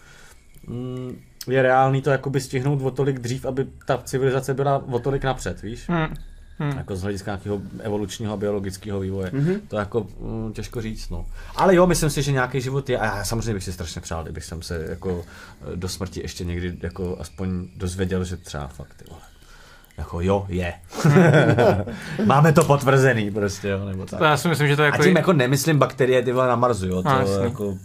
mm, 0.66 1.20
je 1.48 1.62
reálný 1.62 2.02
to 2.02 2.10
jakoby 2.10 2.40
stihnout 2.40 2.82
o 2.82 2.90
tolik 2.90 3.18
dřív, 3.18 3.44
aby 3.44 3.66
ta 3.86 3.98
civilizace 3.98 4.54
byla 4.54 4.76
o 4.76 4.98
tolik 4.98 5.24
napřed, 5.24 5.62
víš? 5.62 5.88
Hmm. 5.88 6.14
Hmm. 6.62 6.78
Jako 6.78 6.96
z 6.96 7.02
hlediska 7.02 7.30
nějakého 7.30 7.60
evolučního 7.80 8.32
a 8.32 8.36
biologického 8.36 9.00
vývoje. 9.00 9.30
Mm-hmm. 9.30 9.60
To 9.68 9.76
je 9.76 9.80
jako 9.80 10.06
mm, 10.20 10.52
těžko 10.52 10.80
říct, 10.80 11.10
no. 11.10 11.26
Ale 11.56 11.74
jo, 11.74 11.86
myslím 11.86 12.10
si, 12.10 12.22
že 12.22 12.32
nějaký 12.32 12.60
život 12.60 12.90
je, 12.90 12.98
a 12.98 13.04
já 13.04 13.24
samozřejmě 13.24 13.54
bych 13.54 13.64
si 13.64 13.72
strašně 13.72 14.00
přál, 14.00 14.22
kdybych 14.22 14.44
jsem 14.44 14.62
se 14.62 14.86
jako 14.88 15.24
eh, 15.72 15.76
do 15.76 15.88
smrti 15.88 16.20
ještě 16.20 16.44
někdy 16.44 16.76
jako 16.82 17.16
aspoň 17.20 17.68
dozvěděl, 17.76 18.24
že 18.24 18.36
třeba 18.36 18.66
fakt, 18.66 18.94
ty 18.94 19.04
vole, 19.10 19.22
jako 19.96 20.20
jo, 20.20 20.46
je. 20.48 20.74
Máme 22.24 22.52
to 22.52 22.64
potvrzený 22.64 23.30
prostě, 23.30 23.68
jo, 23.68 23.84
nebo 23.84 24.06
tak. 24.06 24.18
To 24.18 24.24
já 24.24 24.36
si 24.36 24.48
myslím, 24.48 24.68
že 24.68 24.76
to 24.76 24.82
je 24.82 24.90
A 24.90 24.94
jako... 24.94 25.04
tím 25.04 25.16
jako 25.16 25.32
nemyslím 25.32 25.78
bakterie 25.78 26.22
ty 26.22 26.32
vole 26.32 26.48
na 26.48 26.56
Marsu, 26.56 26.86
jo, 26.86 27.02
to, 27.02 27.08
A, 27.08 27.20
jasně. 27.20 27.44
jako, 27.44 27.78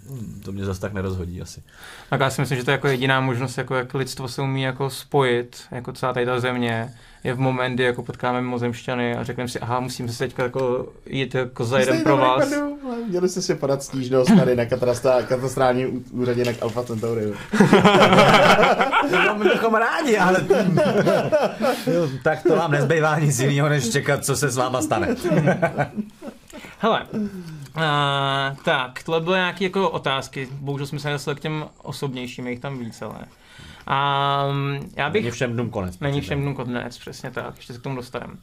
to 0.43 0.51
mě 0.51 0.65
zase 0.65 0.82
tak 0.82 0.93
nerozhodí 0.93 1.41
asi. 1.41 1.61
Tak 2.09 2.19
já 2.19 2.30
si 2.30 2.41
myslím, 2.41 2.57
že 2.57 2.63
to 2.63 2.71
je 2.71 2.73
jako 2.73 2.88
jediná 2.88 3.21
možnost, 3.21 3.57
jako 3.57 3.75
jak 3.75 3.93
lidstvo 3.93 4.28
se 4.28 4.41
umí 4.41 4.61
jako 4.61 4.89
spojit, 4.89 5.61
jako 5.71 5.93
celá 5.93 6.13
tady 6.13 6.25
ta 6.25 6.39
země, 6.39 6.93
je 7.24 7.34
v 7.34 7.39
moment, 7.39 7.74
kdy 7.74 7.84
jako 7.84 8.03
potkáme 8.03 8.41
mimozemšťany 8.41 9.15
a 9.15 9.24
řekneme 9.24 9.47
si, 9.47 9.59
aha, 9.59 9.80
musíme 9.80 10.09
se 10.09 10.18
teďka 10.18 10.43
jako 10.43 10.89
jít 11.05 11.36
jako 11.36 11.65
za 11.65 11.80
jeden 11.80 12.01
pro 12.03 12.18
vás. 12.18 12.53
Měli 13.07 13.30
jste 13.30 13.41
si 13.41 13.55
podat 13.55 13.84
stížnost 13.84 14.32
tady 14.39 14.55
na 14.55 14.63
katastra- 14.63 15.26
katastrálním 15.26 15.88
ú- 15.97 16.03
úřadě 16.11 16.45
na 16.45 16.51
Alpha 16.61 16.84
Centauri. 16.84 17.22
My 19.38 19.49
bychom 19.49 19.76
rádi, 19.76 20.18
ale 20.18 20.45
jo, 21.88 22.09
tak 22.24 22.43
to 22.43 22.55
vám 22.55 22.72
nezbývá 22.72 23.20
nic 23.20 23.39
jiného, 23.39 23.70
než 23.70 23.89
čekat, 23.89 24.26
co 24.26 24.36
se 24.36 24.49
s 24.49 24.57
váma 24.57 24.82
stane. 24.82 25.07
Hele, 26.80 27.05
uh, 27.13 27.22
tak, 28.65 29.03
tohle 29.03 29.22
byly 29.22 29.36
nějaké 29.38 29.63
jako 29.63 29.89
otázky, 29.89 30.47
bohužel 30.51 30.88
jsme 30.88 30.99
se 30.99 31.07
nedostali 31.07 31.36
k 31.36 31.39
těm 31.39 31.65
osobnějším, 31.84 32.45
je 32.45 32.51
jich 32.51 32.59
tam 32.59 32.80
víc, 32.80 33.01
ale. 33.01 33.15
Um, 33.88 34.89
já 34.95 35.09
bych... 35.09 35.23
Není 35.23 35.31
všem 35.31 35.53
dnům 35.53 35.69
konec. 35.69 35.99
Není 35.99 36.21
všem 36.21 36.41
dnům 36.41 36.55
konec, 36.55 36.97
přesně 36.97 37.31
tak, 37.31 37.55
ještě 37.55 37.73
se 37.73 37.79
k 37.79 37.83
tomu 37.83 37.95
dostaneme. 37.95 38.33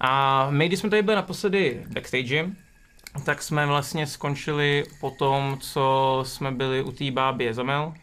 A 0.00 0.46
my, 0.50 0.68
když 0.68 0.80
jsme 0.80 0.90
tady 0.90 1.02
byli 1.02 1.16
naposledy 1.16 1.84
backstage, 1.88 2.50
tak 3.24 3.42
jsme 3.42 3.66
vlastně 3.66 4.06
skončili 4.06 4.84
po 5.00 5.10
tom, 5.10 5.56
co 5.60 6.20
jsme 6.26 6.52
byli 6.52 6.82
u 6.82 6.92
té 6.92 7.10
bábě 7.10 7.54
Zamel, 7.54 7.94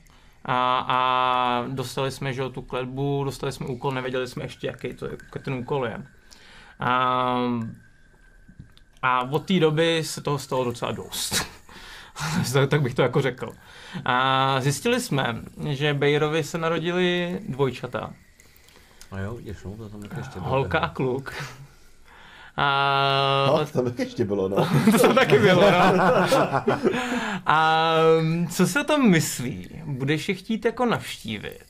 a, 0.45 0.85
a 0.87 1.63
dostali 1.67 2.11
jsme 2.11 2.33
že, 2.33 2.49
tu 2.49 2.61
kletbu, 2.61 3.23
dostali 3.23 3.51
jsme 3.51 3.65
úkol, 3.65 3.91
nevěděli 3.91 4.27
jsme 4.27 4.43
ještě, 4.43 4.67
jaký 4.67 4.93
to 4.93 5.05
je, 5.05 5.11
jaký 5.11 5.43
ten 5.45 5.53
úkol 5.53 5.85
je. 5.85 6.03
A, 6.79 7.37
a 9.01 9.21
od 9.31 9.45
té 9.45 9.59
doby 9.59 10.03
se 10.03 10.21
toho 10.21 10.39
stalo 10.39 10.63
docela 10.63 10.91
dost. 10.91 11.45
tak 12.69 12.81
bych 12.81 12.93
to 12.93 13.01
jako 13.01 13.21
řekl. 13.21 13.51
A 14.05 14.55
zjistili 14.61 15.01
jsme, 15.01 15.41
že 15.69 15.93
Bejrovi 15.93 16.43
se 16.43 16.57
narodili 16.57 17.39
dvojčata. 17.49 18.13
A 19.11 19.19
jo, 19.19 19.35
vidíš, 19.35 19.57
no, 19.65 19.71
to 19.77 19.89
tam 19.89 20.03
ještě 20.17 20.39
Holka 20.39 20.79
a 20.79 20.89
kluk. 20.89 21.33
A... 22.57 23.45
No, 23.47 23.65
to 23.65 23.71
tam 23.71 23.93
ještě 23.97 24.25
bylo, 24.25 24.49
no. 24.49 24.55
to 24.91 24.99
tam 24.99 25.15
taky 25.15 25.39
bylo, 25.39 25.61
no. 25.71 26.03
A 27.45 27.93
co 28.51 28.67
se 28.67 28.81
o 28.81 28.83
tom 28.83 29.09
myslí? 29.09 29.69
Budeš 29.85 30.29
je 30.29 30.35
chtít 30.35 30.65
jako 30.65 30.85
navštívit? 30.85 31.65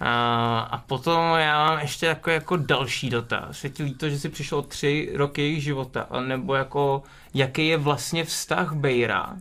A, 0.00 0.58
a 0.60 0.78
potom 0.78 1.38
já 1.38 1.66
mám 1.66 1.78
ještě 1.78 2.06
jako, 2.06 2.30
jako 2.30 2.56
další 2.56 3.10
dotaz. 3.10 3.64
Je 3.64 3.70
ti 3.70 3.82
líto, 3.82 4.10
že 4.10 4.18
jsi 4.18 4.28
přišel 4.28 4.62
tři 4.62 5.12
roky 5.14 5.42
jejich 5.42 5.62
života, 5.62 6.06
nebo 6.26 6.54
jako 6.54 7.02
jaký 7.34 7.66
je 7.66 7.76
vlastně 7.76 8.24
vztah 8.24 8.72
Bejra 8.72 9.36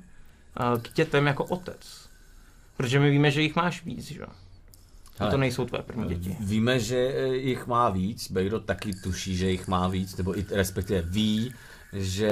k 0.82 0.94
dětem 0.96 1.28
jako 1.28 1.46
otec? 1.46 2.10
Protože 2.78 3.00
my 3.00 3.10
víme, 3.10 3.32
že 3.32 3.42
jich 3.42 3.56
máš 3.56 3.86
víc, 3.86 4.06
že? 4.06 4.26
A 5.20 5.28
to 5.28 5.38
nejsou 5.38 5.66
tvé 5.66 5.80
první 5.84 6.08
děti. 6.08 6.38
Víme, 6.40 6.80
že 6.80 7.28
jich 7.34 7.68
má 7.68 7.90
víc, 7.90 8.32
Bejro 8.32 8.60
taky 8.60 8.94
tuší, 8.94 9.38
že 9.38 9.52
jich 9.52 9.68
má 9.68 9.88
víc, 9.88 10.18
nebo 10.18 10.40
i 10.40 10.46
respektive 10.52 11.02
ví, 11.02 11.54
že 11.94 12.32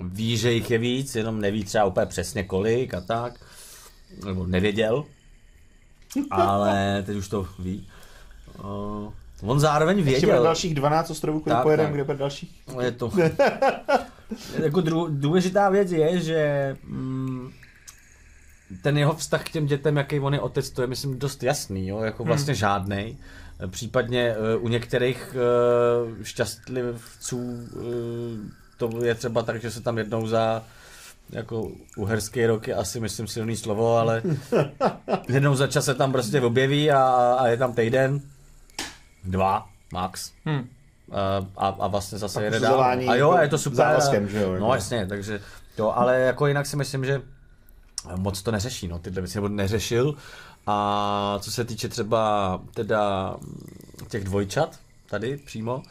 uh, 0.00 0.08
ví, 0.08 0.36
že 0.36 0.52
jich 0.52 0.70
je 0.70 0.78
víc, 0.78 1.14
jenom 1.14 1.40
neví 1.40 1.64
třeba 1.64 1.84
úplně 1.84 2.06
přesně 2.06 2.44
kolik 2.44 2.94
a 2.94 3.00
tak, 3.00 3.40
nebo 4.24 4.46
nevěděl, 4.46 5.04
ale 6.30 7.02
teď 7.06 7.16
už 7.16 7.28
to 7.28 7.48
ví. 7.58 7.88
Uh, 8.64 9.12
on 9.42 9.60
zároveň 9.60 9.96
věděl. 9.96 10.30
Ještě 10.30 10.44
dalších 10.44 10.74
12 10.74 11.10
ostrovů, 11.10 11.40
kudy 11.40 11.56
pojedeme, 11.62 11.92
kde 11.92 12.04
bude 12.04 12.18
další. 12.18 12.62
Je 12.80 12.92
to. 12.92 13.12
jako 14.62 14.82
důležitá 15.08 15.68
věc 15.68 15.92
je, 15.92 16.20
že 16.20 16.76
mm, 16.84 17.50
ten 18.82 18.98
jeho 18.98 19.14
vztah 19.14 19.44
k 19.44 19.50
těm 19.50 19.66
dětem, 19.66 19.96
jaký 19.96 20.20
on 20.20 20.34
je 20.34 20.40
otec, 20.40 20.70
to 20.70 20.82
je 20.82 20.88
myslím 20.88 21.18
dost 21.18 21.42
jasný, 21.42 21.88
jo? 21.88 22.00
jako 22.00 22.24
vlastně 22.24 22.52
hmm. 22.52 22.58
žádnej. 22.58 23.16
Případně 23.66 24.34
uh, 24.56 24.64
u 24.64 24.68
některých 24.68 25.36
uh, 25.36 26.22
šťastlivců 26.22 27.38
uh, 27.38 27.82
to 28.76 29.04
je 29.04 29.14
třeba 29.14 29.42
tak, 29.42 29.60
že 29.60 29.70
se 29.70 29.80
tam 29.80 29.98
jednou 29.98 30.26
za 30.26 30.62
jako 31.30 31.70
uherský 31.96 32.46
rok 32.46 32.68
je 32.68 32.74
asi 32.74 33.00
myslím 33.00 33.26
silný 33.26 33.56
slovo, 33.56 33.96
ale 33.96 34.22
jednou 35.28 35.54
za 35.54 35.66
čas 35.66 35.84
se 35.84 35.94
tam 35.94 36.12
prostě 36.12 36.40
objeví 36.40 36.90
a, 36.90 37.02
a 37.40 37.46
je 37.46 37.56
tam 37.56 37.72
týden, 37.72 38.20
dva, 39.26 39.68
max. 39.92 40.32
Hmm. 40.44 40.68
A, 41.56 41.68
a 41.68 41.86
vlastně 41.86 42.18
zase 42.18 42.44
jede 42.44 42.60
dál. 42.60 42.82
A 42.82 43.14
jo, 43.14 43.36
je 43.40 43.48
to 43.48 43.58
super. 43.58 43.76
Závazkem, 43.76 44.28
že 44.28 44.42
jo? 44.42 44.56
No 44.58 44.74
jasně, 44.74 45.06
takže 45.06 45.40
to, 45.76 45.98
ale 45.98 46.20
jako 46.20 46.46
jinak 46.46 46.66
si 46.66 46.76
myslím, 46.76 47.04
že 47.04 47.22
moc 48.16 48.42
to 48.42 48.50
neřeší, 48.50 48.88
no, 48.88 48.98
tyhle 48.98 49.22
věci, 49.22 49.38
nebo 49.38 49.48
neřešil. 49.48 50.14
A 50.66 51.38
co 51.40 51.52
se 51.52 51.64
týče 51.64 51.88
třeba 51.88 52.60
teda 52.74 53.36
těch 54.08 54.24
dvojčat, 54.24 54.78
tady 55.10 55.36
přímo, 55.36 55.82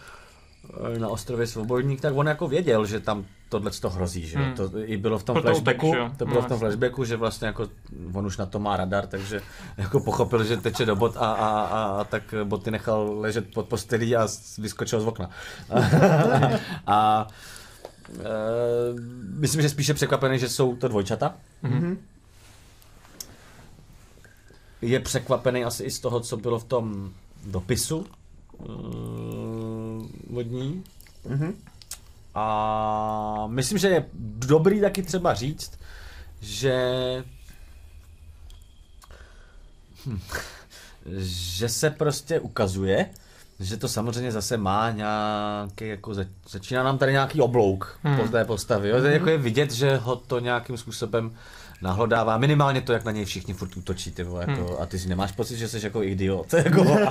eh, 0.95 0.99
na 0.99 1.09
ostrově 1.09 1.47
Svobodník, 1.47 2.01
tak 2.01 2.15
on 2.15 2.27
jako 2.27 2.47
věděl, 2.47 2.85
že 2.85 2.99
tam 2.99 3.25
tohle 3.59 3.71
to 3.71 3.89
hrozí, 3.89 4.27
že 4.27 4.37
hmm. 4.37 4.53
to 4.53 4.69
i 4.83 4.97
bylo 4.97 5.19
v 5.19 5.23
tom 5.23 5.33
Proto 5.33 5.47
flashbacku, 5.47 5.89
utek, 5.89 6.17
to 6.17 6.25
bylo 6.25 6.41
no, 6.41 6.41
v 6.41 6.49
tom 6.49 6.59
flashbacku, 6.59 7.05
že 7.05 7.15
vlastně 7.15 7.47
jako 7.47 7.67
on 8.13 8.25
už 8.25 8.37
na 8.37 8.45
to 8.45 8.59
má 8.59 8.77
radar, 8.77 9.07
takže 9.07 9.41
jako 9.77 9.99
pochopil, 9.99 10.43
že 10.43 10.57
teče 10.57 10.85
do 10.85 10.95
bot 10.95 11.17
a, 11.17 11.19
a, 11.19 11.49
a, 11.61 12.01
a 12.01 12.03
tak 12.03 12.33
boty 12.43 12.71
nechal 12.71 13.19
ležet 13.19 13.53
pod 13.53 13.67
postelí 13.67 14.15
a 14.15 14.27
vyskočil 14.57 15.01
z 15.01 15.07
okna. 15.07 15.29
a 16.87 17.27
Uh, 18.09 18.99
myslím, 19.39 19.61
že 19.61 19.69
spíše 19.69 19.93
překvapený, 19.93 20.39
že 20.39 20.49
jsou 20.49 20.75
to 20.75 20.87
dvojčata. 20.87 21.35
Mm-hmm. 21.63 21.97
Je 24.81 24.99
překvapený 24.99 25.63
asi 25.63 25.83
i 25.83 25.91
z 25.91 25.99
toho, 25.99 26.19
co 26.19 26.37
bylo 26.37 26.59
v 26.59 26.63
tom 26.63 27.13
dopisu 27.45 28.05
uh, 28.57 30.05
vodní. 30.29 30.83
Mm-hmm. 31.29 31.53
A 32.35 33.47
myslím, 33.47 33.77
že 33.77 33.87
je 33.87 34.05
dobrý 34.37 34.81
taky 34.81 35.03
třeba 35.03 35.33
říct, 35.33 35.79
že 36.41 36.73
hm, 40.05 40.19
že 41.17 41.69
se 41.69 41.89
prostě 41.89 42.39
ukazuje, 42.39 43.09
že 43.59 43.77
to 43.77 43.87
samozřejmě 43.87 44.31
zase 44.31 44.57
má 44.57 44.91
nějaký, 44.91 45.87
jako 45.87 46.13
začíná 46.49 46.83
nám 46.83 46.97
tady 46.97 47.11
nějaký 47.11 47.41
oblouk 47.41 47.99
hmm. 48.03 48.17
po 48.17 48.27
té 48.27 48.45
postavě. 48.45 48.91
Jo? 48.91 48.97
Hmm. 48.97 49.05
Jako 49.05 49.29
je 49.29 49.37
vidět, 49.37 49.71
že 49.71 49.97
ho 49.97 50.15
to 50.15 50.39
nějakým 50.39 50.77
způsobem 50.77 51.35
nahlodává. 51.81 52.37
Minimálně 52.37 52.81
to, 52.81 52.93
jak 52.93 53.05
na 53.05 53.11
něj 53.11 53.25
všichni 53.25 53.53
furt 53.53 53.77
útočí, 53.77 54.11
ty 54.11 54.23
vole, 54.23 54.45
jako, 54.47 54.65
hmm. 54.65 54.81
a 54.81 54.85
ty 54.85 54.99
si 54.99 55.09
nemáš 55.09 55.31
pocit, 55.31 55.57
že 55.57 55.67
jsi 55.67 55.79
jako 55.83 56.03
idiot, 56.03 56.53
jako, 56.65 56.93
a, 56.93 57.09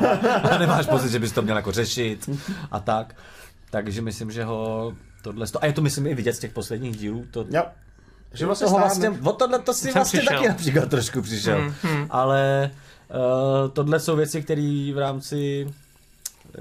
a 0.49 0.59
nemáš 0.59 0.87
pocit, 0.87 1.11
že 1.11 1.19
bys 1.19 1.33
to 1.33 1.43
měl 1.43 1.57
jako 1.57 1.73
řešit 1.73 2.31
a 2.71 2.81
tak. 2.81 3.17
Takže 3.71 4.03
myslím, 4.03 4.31
že 4.31 4.45
ho 4.45 4.93
tohle, 5.25 5.47
a 5.61 5.67
je 5.67 5.73
to 5.73 5.83
myslím 5.83 6.07
i 6.07 6.15
vidět 6.15 6.33
z 6.33 6.39
těch 6.39 6.53
posledních 6.53 6.97
dílů, 6.97 7.25
to, 7.31 7.47
jo. 7.51 7.63
Že 8.35 8.47
vlastně, 8.47 8.67
vlastně 8.67 9.11
o 9.11 9.33
tohle 9.33 9.59
to 9.59 9.75
si 9.75 9.93
vlastně 9.93 10.21
přišel. 10.21 10.37
taky 10.37 10.49
například 10.49 10.91
trošku 10.91 11.23
přišel. 11.23 11.59
Hmm, 11.59 11.75
hmm. 11.83 12.07
Ale 12.11 12.71
uh, 13.11 13.71
tohle 13.73 14.01
jsou 14.01 14.17
věci, 14.17 14.43
které 14.43 14.93
v 14.95 14.99
rámci 14.99 15.67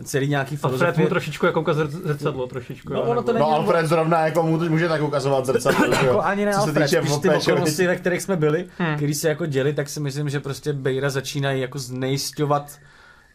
celý 0.04 0.28
nějaký 0.28 0.56
filozofie. 0.56 0.88
Alfred 0.88 1.04
mu 1.04 1.10
trošičku 1.10 1.46
jako 1.46 1.62
ukazuje 1.62 1.88
zrcadlo, 1.88 2.48
trošičku. 2.48 2.94
No, 2.94 3.02
ono 3.02 3.24
to 3.24 3.34
no 3.34 3.52
Alfred 3.52 3.86
zrovna 3.86 4.26
jako 4.26 4.44
mu 4.44 4.70
může 4.70 4.88
tak 4.88 5.02
ukazovat 5.02 5.46
zrcadlo. 5.46 5.86
jako 6.06 6.22
ani 6.22 6.46
ne 6.46 6.54
Alfred, 6.54 6.90
spíš 6.90 7.18
ty 7.22 7.30
okolnosti, 7.30 7.88
ve 7.88 7.96
kterých 7.96 8.22
jsme 8.22 8.36
byli, 8.36 8.68
hmm. 8.78 8.96
který 8.96 9.14
se 9.14 9.30
jako 9.30 9.46
děli, 9.46 9.74
tak 9.74 9.90
si 9.90 10.00
myslím, 10.00 10.30
že 10.30 10.40
prostě 10.40 10.74
Bejra 10.74 11.10
začínají 11.10 11.62
jako 11.62 11.80
znejistovat 11.80 12.80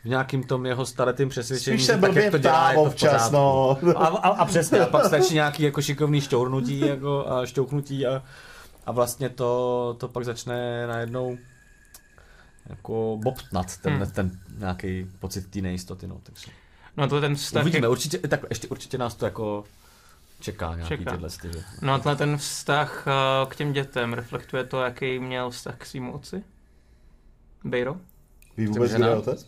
v 0.05 0.09
nějakým 0.09 0.43
tom 0.43 0.67
jeho 0.67 0.87
staletým 0.87 1.29
přesvědčení, 1.29 1.79
Spíš 1.79 1.87
se 1.87 1.99
tak, 1.99 2.15
jak 2.15 2.31
to 2.31 2.39
dělá, 2.39 2.71
je 2.71 2.75
to 2.75 2.83
občas, 2.83 3.31
no. 3.31 3.79
a, 3.97 4.07
a, 4.07 4.29
a, 4.29 4.45
přesně, 4.45 4.81
a 4.81 4.87
pak 4.87 5.05
stačí 5.05 5.35
nějaký 5.35 5.63
jako 5.63 5.83
šikovný 5.83 6.21
šťournutí 6.21 6.81
jako, 6.81 7.33
a 7.33 7.47
šťouknutí 7.47 8.07
a, 8.07 8.23
a 8.87 8.93
vlastně 8.93 9.29
to, 9.29 9.97
to 10.01 10.09
pak 10.09 10.25
začne 10.25 10.87
najednou 10.87 11.39
jako 12.69 13.19
bobtnat 13.23 13.77
ten, 13.77 13.93
hmm. 13.93 14.11
ten 14.11 14.31
nějaký 14.59 15.07
pocit 15.19 15.51
té 15.51 15.61
nejistoty. 15.61 16.07
No, 16.07 16.21
takže. 16.23 16.51
no 16.97 17.09
to 17.09 17.21
ten 17.21 17.35
vztah... 17.35 17.63
Uvidíme, 17.63 17.85
je... 17.85 17.89
určitě, 17.89 18.19
tak 18.19 18.41
ještě 18.51 18.69
určitě 18.69 18.99
nás 18.99 19.15
to 19.15 19.25
jako 19.25 19.65
čeká 20.41 20.75
nějaký 20.75 20.89
čeká. 20.89 21.11
tyhle 21.11 21.31
styly. 21.31 21.65
No 21.83 21.93
a 21.93 22.15
ten 22.15 22.37
vztah 22.37 23.07
uh, 23.07 23.51
k 23.51 23.57
těm 23.57 23.73
dětem 23.73 24.13
reflektuje 24.13 24.65
to, 24.65 24.81
jaký 24.81 25.19
měl 25.19 25.51
vztah 25.51 25.77
k 25.79 25.87
svým 25.87 26.11
otci? 26.11 26.45
Bejro? 27.65 27.97
Ví 28.59 28.67
vůbec, 28.67 28.93
kdo 28.93 29.05
je 29.05 29.17
otec? 29.17 29.47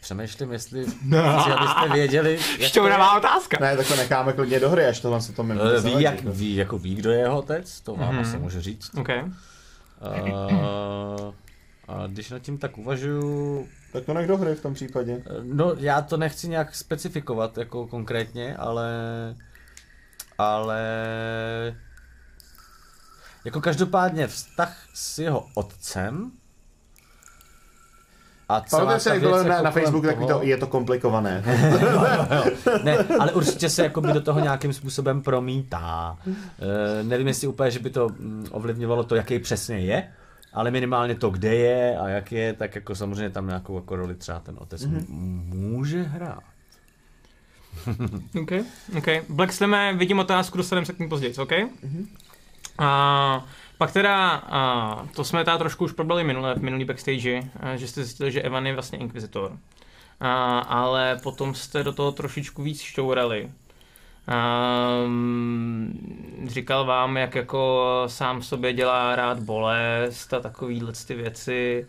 Přemýšlím, 0.00 0.52
jestli 0.52 0.86
no. 1.04 1.40
chci, 1.40 1.50
abyste 1.50 1.94
věděli. 1.94 2.38
Šťouravá 2.60 3.16
otázka. 3.16 3.58
Ne, 3.60 3.76
tak 3.76 3.88
to 3.88 3.96
necháme 3.96 4.32
klidně 4.32 4.60
do 4.60 4.70
hry, 4.70 4.86
až 4.86 5.00
tohle 5.00 5.20
se 5.20 5.32
to 5.32 5.42
mi 5.42 5.54
ví, 5.82 6.02
jak, 6.02 6.20
ví, 6.20 6.56
jako 6.56 6.78
ví, 6.78 6.94
kdo 6.94 7.10
je 7.10 7.18
jeho 7.18 7.38
otec, 7.38 7.80
to 7.80 7.94
vám 7.94 8.16
mm-hmm. 8.16 8.20
asi 8.20 8.38
může 8.38 8.60
říct. 8.60 8.94
Okay. 8.94 9.22
Uh, 9.22 9.30
a 11.88 12.06
když 12.06 12.30
nad 12.30 12.38
tím 12.38 12.58
tak 12.58 12.78
uvažuju... 12.78 13.68
Tak 13.92 14.04
to 14.04 14.14
nech 14.14 14.28
do 14.28 14.36
hry 14.36 14.54
v 14.54 14.62
tom 14.62 14.74
případě. 14.74 15.22
No, 15.42 15.74
já 15.78 16.00
to 16.02 16.16
nechci 16.16 16.48
nějak 16.48 16.74
specifikovat 16.74 17.58
jako 17.58 17.86
konkrétně, 17.86 18.56
ale... 18.56 18.90
Ale... 20.38 20.80
Jako 23.44 23.60
každopádně 23.60 24.26
vztah 24.26 24.76
s 24.94 25.18
jeho 25.18 25.46
otcem 25.54 26.32
a 28.50 28.98
se, 28.98 29.10
jak 29.10 29.20
bylo 29.20 29.42
na, 29.42 29.62
na 29.62 29.70
Facebooku, 29.70 30.06
tak 30.06 30.18
to, 30.18 30.42
je 30.42 30.56
to 30.56 30.66
komplikované. 30.66 31.44
ne, 32.84 32.98
ale 33.20 33.32
určitě 33.32 33.70
se 33.70 33.82
jako 33.82 34.00
by 34.00 34.12
do 34.12 34.20
toho 34.20 34.40
nějakým 34.40 34.72
způsobem 34.72 35.22
promítá. 35.22 36.18
E, 36.28 37.02
nevím, 37.02 37.28
jestli 37.28 37.46
úplně, 37.46 37.70
že 37.70 37.78
by 37.78 37.90
to 37.90 38.08
mm, 38.08 38.46
ovlivňovalo 38.50 39.04
to, 39.04 39.14
jaký 39.14 39.38
přesně 39.38 39.78
je, 39.78 40.12
ale 40.52 40.70
minimálně 40.70 41.14
to, 41.14 41.30
kde 41.30 41.54
je 41.54 41.98
a 41.98 42.08
jak 42.08 42.32
je, 42.32 42.52
tak 42.52 42.74
jako 42.74 42.94
samozřejmě 42.94 43.30
tam 43.30 43.46
nějakou 43.46 43.74
jako 43.76 43.96
roli 43.96 44.14
třeba 44.14 44.40
ten 44.40 44.54
otec 44.58 44.86
mm-hmm. 44.86 45.04
může 45.54 46.02
hrát. 46.02 46.42
OK, 48.42 48.52
OK. 48.98 49.08
Black 49.28 49.52
Slime, 49.52 49.94
vidím 49.94 50.18
otázku, 50.18 50.58
dostaneme 50.58 50.86
se 50.86 50.92
k 50.92 50.98
ní 50.98 51.08
později, 51.08 51.34
OK? 51.34 51.52
A 52.78 53.46
pak 53.80 53.92
teda, 53.92 54.34
a, 54.34 55.06
to 55.16 55.24
jsme 55.24 55.44
teda 55.44 55.58
trošku 55.58 55.84
už 55.84 55.92
probrali 55.92 56.24
minule, 56.24 56.54
v 56.54 56.62
minulý 56.62 56.84
backstage, 56.84 57.42
a, 57.60 57.76
že 57.76 57.88
jste 57.88 58.04
zjistili, 58.04 58.32
že 58.32 58.42
Evan 58.42 58.66
je 58.66 58.74
vlastně 58.74 58.98
Inquisitor. 58.98 59.56
A, 60.20 60.58
ale 60.58 61.20
potom 61.22 61.54
jste 61.54 61.84
do 61.84 61.92
toho 61.92 62.12
trošičku 62.12 62.62
víc 62.62 62.80
šťourali. 62.80 63.50
Um, 65.04 65.92
říkal 66.46 66.84
vám, 66.84 67.16
jak 67.16 67.34
jako 67.34 68.02
sám 68.06 68.42
sobě 68.42 68.72
dělá 68.72 69.16
rád 69.16 69.38
bolest 69.40 70.34
a 70.34 70.40
takovýhle 70.40 70.92
ty 71.06 71.14
věci. 71.14 71.86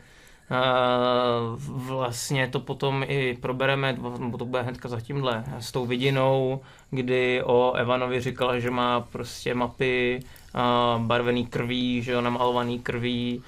Uh, 0.52 1.60
vlastně 1.88 2.48
to 2.48 2.60
potom 2.60 3.04
i 3.08 3.38
probereme, 3.42 3.98
to 4.38 4.46
bude 4.46 4.62
hnedka 4.62 4.90
za 4.90 5.02
tímhle, 5.02 5.44
s 5.60 5.72
tou 5.72 5.86
vidinou, 5.86 6.62
kdy 6.90 7.44
o 7.44 7.74
Evanovi 7.74 8.22
říkala, 8.22 8.60
že 8.60 8.72
má 8.72 9.02
prostě 9.02 9.54
mapy 9.54 10.20
uh, 10.56 11.02
barvený 11.02 11.46
krví, 11.46 12.02
že 12.02 12.12
jo, 12.12 12.22
namalovaný 12.22 12.80
krví, 12.80 13.44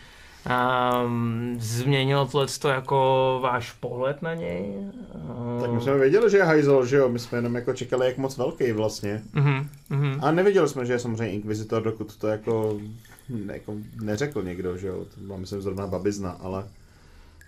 Um, 1.04 1.56
změnilo 1.60 2.28
tohle 2.28 2.48
to 2.60 2.70
jako 2.70 3.40
váš 3.44 3.72
pohled 3.72 4.22
na 4.22 4.34
něj? 4.34 4.74
Uh... 5.16 5.62
Tak 5.62 5.72
my 5.72 5.82
jsme 5.82 5.98
věděli, 5.98 6.32
že 6.32 6.38
je 6.38 6.44
hajzel, 6.44 6.86
že 6.86 6.98
jo? 6.98 7.10
My 7.10 7.20
jsme 7.20 7.38
jenom 7.38 7.56
jako 7.56 7.74
čekali, 7.74 8.06
jak 8.06 8.18
moc 8.18 8.38
velký 8.38 8.72
vlastně. 8.72 9.22
Uh-huh, 9.36 9.66
uh-huh. 9.92 10.20
A 10.22 10.32
nevěděli 10.32 10.70
jsme, 10.70 10.86
že 10.86 10.94
je 10.94 11.00
samozřejmě 11.00 11.34
inkvizitor, 11.34 11.84
dokud 11.84 12.18
to 12.18 12.28
jako, 12.28 12.80
ne, 13.30 13.54
jako 13.54 13.76
neřekl 14.02 14.44
někdo, 14.44 14.78
že 14.78 14.88
jo? 14.88 15.06
To 15.16 15.22
byla 15.22 15.38
myslím 15.38 15.62
zrovna 15.62 15.88
babizna, 15.88 16.32
ale... 16.32 16.68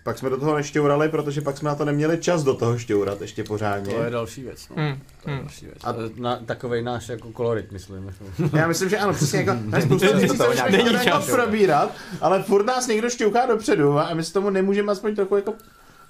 Pak 0.06 0.18
jsme 0.18 0.30
do 0.30 0.38
toho 0.38 0.56
nešťourali, 0.56 1.10
protože 1.10 1.42
pak 1.42 1.58
jsme 1.58 1.70
na 1.70 1.76
to 1.76 1.86
neměli 1.86 2.18
čas 2.18 2.44
do 2.44 2.54
toho 2.54 2.78
šťourat 2.78 3.22
ještě 3.22 3.44
pořádně. 3.44 3.94
To 3.94 4.04
je 4.04 4.10
další 4.10 4.42
věc. 4.42 4.70
No. 4.70 4.76
Mm, 4.84 5.02
To 5.24 5.30
je 5.30 5.36
mm. 5.36 5.42
další 5.42 5.66
věc. 5.66 5.78
A 5.84 5.94
na, 6.16 6.36
takovej 6.46 6.84
náš 6.84 7.10
jako 7.10 7.32
kolorit, 7.32 7.72
myslím. 7.72 8.14
Já 8.54 8.68
myslím, 8.68 8.90
že 8.90 8.98
ano, 8.98 9.14
přesně 9.14 9.40
jako, 9.40 9.60
na 9.66 9.82
spoustu 9.82 10.18
věcí 10.18 10.38
se 10.38 10.48
už 10.50 10.62
Není 10.72 10.94
jako 10.94 11.06
čas. 11.06 11.32
probírat, 11.32 11.92
ale 12.22 12.44
furt 12.44 12.66
nás 12.66 12.88
někdo 12.88 13.10
šťouká 13.10 13.46
dopředu 13.46 14.00
a 14.00 14.14
my 14.14 14.24
se 14.24 14.34
tomu 14.34 14.50
nemůžeme 14.50 14.92
aspoň 14.92 15.16
trochu 15.16 15.36
jako 15.36 15.54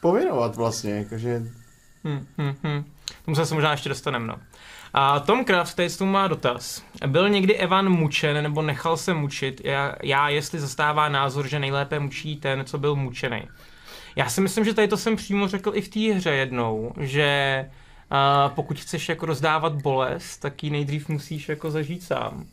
pověnovat 0.01 0.55
vlastně, 0.55 0.91
jakože... 0.91 1.41
Hmm, 2.03 2.27
hmm, 2.37 2.55
hmm. 2.63 2.83
Tomu 3.25 3.35
se 3.35 3.53
možná 3.53 3.71
ještě 3.71 3.89
dostaneme, 3.89 4.27
no. 4.27 4.35
A 4.93 5.19
Tom 5.19 5.45
Kraft 5.45 5.75
tady 5.75 5.89
s 5.89 5.97
tomu 5.97 6.11
má 6.11 6.27
dotaz. 6.27 6.83
Byl 7.07 7.29
někdy 7.29 7.55
Evan 7.55 7.89
mučen 7.89 8.43
nebo 8.43 8.61
nechal 8.61 8.97
se 8.97 9.13
mučit? 9.13 9.61
Já, 9.63 9.95
já 10.03 10.29
jestli 10.29 10.59
zastává 10.59 11.09
názor, 11.09 11.47
že 11.47 11.59
nejlépe 11.59 11.99
mučí 11.99 12.35
ten, 12.37 12.65
co 12.65 12.77
byl 12.77 12.95
mučený. 12.95 13.47
Já 14.16 14.30
si 14.30 14.41
myslím, 14.41 14.66
že 14.66 14.74
tady 14.74 14.88
to 14.88 14.97
jsem 14.97 15.16
přímo 15.16 15.47
řekl 15.47 15.72
i 15.76 15.82
v 15.82 15.88
té 15.89 15.99
hře 16.13 16.30
jednou, 16.32 16.93
že 16.99 17.66
uh, 18.11 18.53
pokud 18.55 18.80
chceš 18.80 19.09
jako 19.09 19.26
rozdávat 19.26 19.74
bolest, 19.82 20.38
tak 20.38 20.63
ji 20.63 20.70
nejdřív 20.70 21.09
musíš 21.09 21.49
jako 21.49 21.72
zažít 21.72 22.03
sám. 22.03 22.45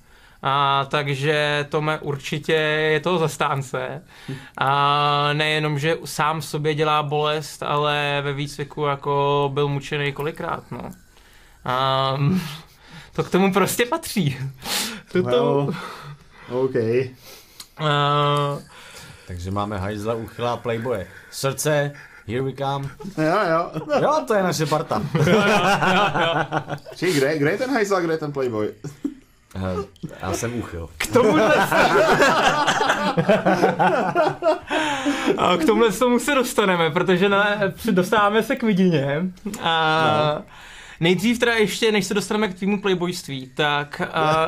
A, 0.45 0.85
takže 0.91 1.67
Tome 1.69 1.99
určitě 1.99 2.53
je 2.93 3.01
to 3.01 3.19
zastánce. 3.19 4.03
A 4.59 5.31
nejenom, 5.33 5.79
že 5.79 5.97
sám 6.05 6.43
sobě 6.43 6.75
dělá 6.75 7.03
bolest, 7.03 7.63
ale 7.63 8.21
ve 8.25 8.33
výcviku 8.33 8.85
jako 8.85 9.51
byl 9.55 9.69
mučený 9.69 10.13
kolikrát, 10.13 10.65
no. 10.71 10.91
A, 11.65 12.17
to 13.13 13.25
k 13.25 13.31
tomu 13.31 13.53
prostě 13.53 13.87
patří. 13.87 14.37
Toto, 15.13 15.29
Well, 15.29 15.75
OK. 16.51 16.75
a, 17.79 18.59
Takže 19.33 19.51
máme 19.51 19.78
hajzla, 19.78 20.14
uchylá 20.14 20.57
playboye. 20.57 21.07
Srdce, 21.30 21.93
here 22.28 22.43
we 22.43 22.53
come. 22.53 22.89
Jo, 23.18 23.39
jo. 23.51 23.70
Jo, 24.03 24.24
to 24.26 24.35
je 24.35 24.43
naše 24.43 24.66
parta. 24.66 25.03
Či, 26.97 27.12
kde, 27.12 27.39
kde 27.39 27.51
je 27.51 27.59
ten 27.59 27.70
hajzla, 27.70 28.01
kde 28.01 28.12
je 28.14 28.18
ten 28.18 28.33
playboy? 28.33 28.68
Eh, 29.57 29.61
Já 30.22 30.33
jsem 30.33 30.55
uchyl. 30.59 30.89
k 30.99 31.07
tomuhle 31.07 31.55
A 35.39 35.57
k 35.57 35.64
tomuhle 35.64 35.93
tomu 35.93 36.18
se 36.18 36.35
dostaneme, 36.35 36.91
protože 36.91 37.28
na, 37.28 37.47
dostáváme 37.91 38.43
se 38.43 38.57
k 38.57 38.62
vidině. 38.62 39.22
A 39.62 40.35
No. 40.39 40.45
Nejdřív 41.03 41.38
teda 41.38 41.55
ještě, 41.55 41.92
než 41.92 42.07
se 42.07 42.14
dostaneme 42.14 42.48
k 42.48 42.55
tvýmu 42.55 42.80
playboyství, 42.80 43.50
tak 43.55 44.00
a, 44.00 44.46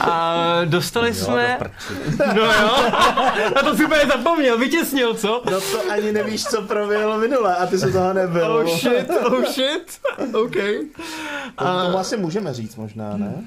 a 0.00 0.64
dostali 0.64 1.14
jsme... 1.14 1.58
No 2.36 2.44
jo, 2.44 2.90
na 3.54 3.62
to 3.62 3.76
si 3.76 3.84
úplně 3.84 4.06
zapomněl, 4.06 4.58
vytěsnil, 4.58 5.14
co? 5.14 5.42
No 5.50 5.60
to 5.60 5.90
ani 5.90 6.12
nevíš, 6.12 6.44
co 6.44 6.62
proběhlo 6.62 7.18
minule 7.18 7.56
a 7.56 7.66
ty 7.66 7.78
se 7.78 7.92
toho 7.92 8.12
nebyl. 8.12 8.56
Oh 8.56 8.78
shit, 8.78 9.10
oh 9.24 9.44
shit, 9.44 10.00
OK. 10.34 10.56
To, 11.58 11.64
tomu 11.64 11.98
asi 11.98 12.16
můžeme 12.16 12.54
říct 12.54 12.76
možná, 12.76 13.16
ne? 13.16 13.44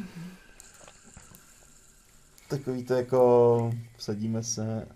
Takový 2.48 2.84
to 2.84 2.94
jako... 2.94 3.72
Vsadíme 3.98 4.44
se... 4.44 4.88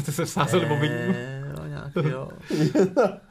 Jste 0.00 0.12
se 0.12 0.24
vsázeli 0.24 0.66
po. 0.66 0.74
Eh, 0.82 1.44
Jo, 1.58 1.66
nějak, 1.66 1.92
jo. 2.10 2.28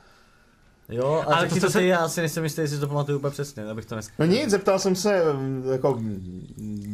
Jo, 0.90 1.24
Ale 1.26 1.36
ale 1.36 1.48
to, 1.48 1.56
to, 1.56 1.62
co 1.62 1.70
se- 1.72 1.80
ty, 1.80 1.88
já 1.88 2.10
si 2.10 2.20
nejsem 2.20 2.44
jistý, 2.44 2.62
jestli 2.62 2.80
to 2.80 2.88
pamatuju 2.88 3.18
úplně 3.18 3.32
přesně, 3.32 3.64
abych 3.64 3.86
to 3.86 3.96
nesk... 3.96 4.14
No 4.20 4.26
nic, 4.26 4.50
zeptal 4.50 4.80
jsem 4.80 4.96
se, 4.96 5.22
jako, 5.72 6.00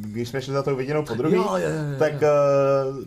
když 0.02 0.30
jsme 0.30 0.42
šli 0.42 0.54
za 0.54 0.64
tou 0.64 0.76
viděnou 0.76 1.06
po 1.06 1.14
druhý, 1.14 1.36
Jo, 1.36 1.44
jo, 1.52 1.58
jo, 1.58 1.92
jo. 1.94 2.00
tak 2.00 2.14
uh, 2.14 3.04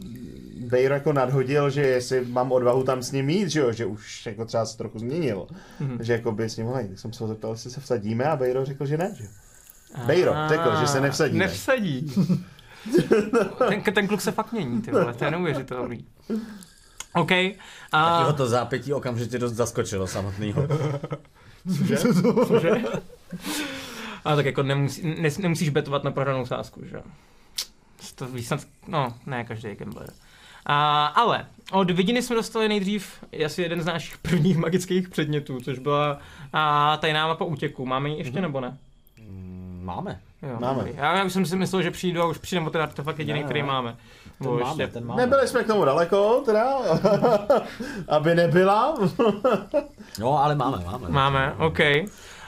Bejro 0.71 0.95
jako 0.95 1.13
nadhodil, 1.13 1.71
že 1.71 1.81
jestli 1.83 2.25
mám 2.27 2.53
odvahu 2.53 2.83
tam 2.85 3.03
s 3.03 3.13
ním 3.13 3.31
jít, 3.31 3.49
že 3.49 3.61
jo, 3.61 3.73
že 3.73 3.87
už 3.87 4.27
jako 4.27 4.45
třeba 4.45 4.67
se 4.67 4.79
trochu 4.79 4.99
změnil, 4.99 5.47
Mhm. 5.81 5.99
že 6.01 6.13
jako 6.13 6.33
by 6.33 6.45
s 6.51 6.57
ním 6.57 6.67
mohli, 6.67 6.89
tak 6.89 6.99
jsem 6.99 7.13
se 7.13 7.25
ho 7.25 7.29
zeptal, 7.29 7.51
jestli 7.53 7.71
se 7.71 7.81
vsadíme 7.81 8.25
a 8.25 8.37
Bejro 8.37 8.65
řekl, 8.65 8.87
že 8.87 8.99
ne, 8.99 9.15
že. 9.19 9.25
Bejro 10.07 10.35
řekl, 10.49 10.71
že 10.81 10.87
se 10.87 11.01
nevsadíme. 11.01 11.45
Nevsadí. 11.45 12.13
ten, 13.69 13.83
ten 13.95 14.09
kluk 14.09 14.21
se 14.21 14.33
fakt 14.33 14.53
mění, 14.53 14.83
ty 14.83 14.91
vole, 14.91 15.15
to 15.15 15.25
je 15.25 15.31
neuvěřitelný. 15.31 16.05
OK. 17.15 17.29
Taky 17.29 17.59
A, 17.93 18.23
ho 18.25 18.33
to 18.33 18.47
zápětí 18.47 18.93
okamžitě 18.93 19.39
dost 19.39 19.53
zaskočilo 19.53 20.07
samotného. 20.07 20.69
cože? 22.47 22.71
A 24.25 24.37
tak 24.37 24.47
jako 24.47 24.63
nemusí, 24.63 25.17
ne, 25.21 25.29
nemusíš 25.39 25.69
betovat 25.69 26.05
na 26.05 26.11
prohranou 26.11 26.47
sázku, 26.47 26.81
že 26.85 26.97
jo? 26.97 27.03
To 28.15 28.27
víš 28.27 28.47
snad, 28.47 28.61
no, 28.89 29.15
ne 29.27 29.45
každý 29.45 29.75
gambler. 29.75 30.13
A, 30.67 31.07
ale 31.07 31.47
od 31.73 31.91
vidiny 31.91 32.23
jsme 32.23 32.37
dostali 32.37 32.69
nejdřív 32.69 33.25
asi 33.47 33.63
jeden 33.63 33.83
z 33.83 33.87
našich 33.87 34.19
prvních 34.19 34.57
magických 34.57 35.09
předmětů, 35.09 35.61
což 35.61 35.79
byla 35.79 36.19
a, 36.53 36.97
tajná 36.97 37.27
mapa 37.27 37.45
útěku. 37.45 37.87
Máme 37.87 38.09
ji 38.09 38.19
ještě 38.19 38.41
nebo 38.41 38.61
ne? 38.61 38.79
Mm, 39.19 39.81
Máme. 39.85 40.21
Jo, 40.43 40.57
Máme. 40.61 40.85
Já, 40.95 41.17
já 41.17 41.25
už 41.25 41.33
jsem 41.33 41.47
si 41.47 41.57
myslel, 41.57 41.83
že 41.83 41.91
přijdu 41.91 42.23
a 42.23 42.27
už 42.27 42.39
přijde 42.39 42.67
o 42.67 42.71
ten 42.71 42.83
artefakt 42.83 43.19
jediný, 43.19 43.39
Ne, 43.39 43.45
který 43.45 43.61
ne. 43.63 43.67
máme. 43.69 43.97
Ten 44.39 44.51
máme, 44.51 44.63
ještě- 44.83 44.87
ten 44.87 45.05
máme. 45.07 45.23
Nebyli 45.23 45.49
jsme 45.49 45.65
k 45.65 45.67
tomu 45.67 45.85
daleko, 45.85 46.43
teda, 46.45 46.75
aby 48.09 48.35
nebyla. 48.35 48.95
Jo, 50.19 50.33
ale 50.33 50.55
máme, 50.55 50.85
máme. 50.85 51.09
Máme, 51.09 51.55
OK. 51.59 51.81
A 51.81 52.07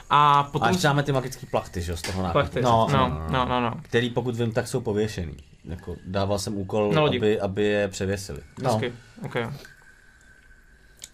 A 0.09 0.43
potom... 0.43 0.69
ještě 0.69 0.87
máme 0.87 1.03
ty 1.03 1.11
magické 1.11 1.45
plachty, 1.51 1.81
že 1.81 1.91
jo, 1.91 1.97
z 1.97 2.01
toho 2.01 2.23
nákupu. 2.23 2.33
Plachty. 2.33 2.61
No. 2.61 2.87
No, 2.91 3.21
no, 3.29 3.45
no, 3.45 3.61
no. 3.61 3.73
Který 3.81 4.09
pokud 4.09 4.35
vím, 4.35 4.51
tak 4.51 4.67
jsou 4.67 4.81
pověšený. 4.81 5.33
Jako, 5.65 5.95
dával 6.05 6.39
jsem 6.39 6.57
úkol, 6.57 6.91
lodi. 6.95 7.17
aby, 7.17 7.39
aby 7.39 7.63
je 7.63 7.87
převěsili. 7.87 8.39
No. 8.61 8.71
Hezky. 8.71 8.93
Okay. 9.25 9.49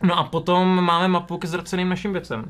No 0.04 0.18
a 0.20 0.24
potom 0.24 0.84
máme 0.84 1.08
mapu 1.08 1.38
ke 1.38 1.48
ztraceným 1.48 1.90
našim 1.90 2.12
věcem, 2.14 2.50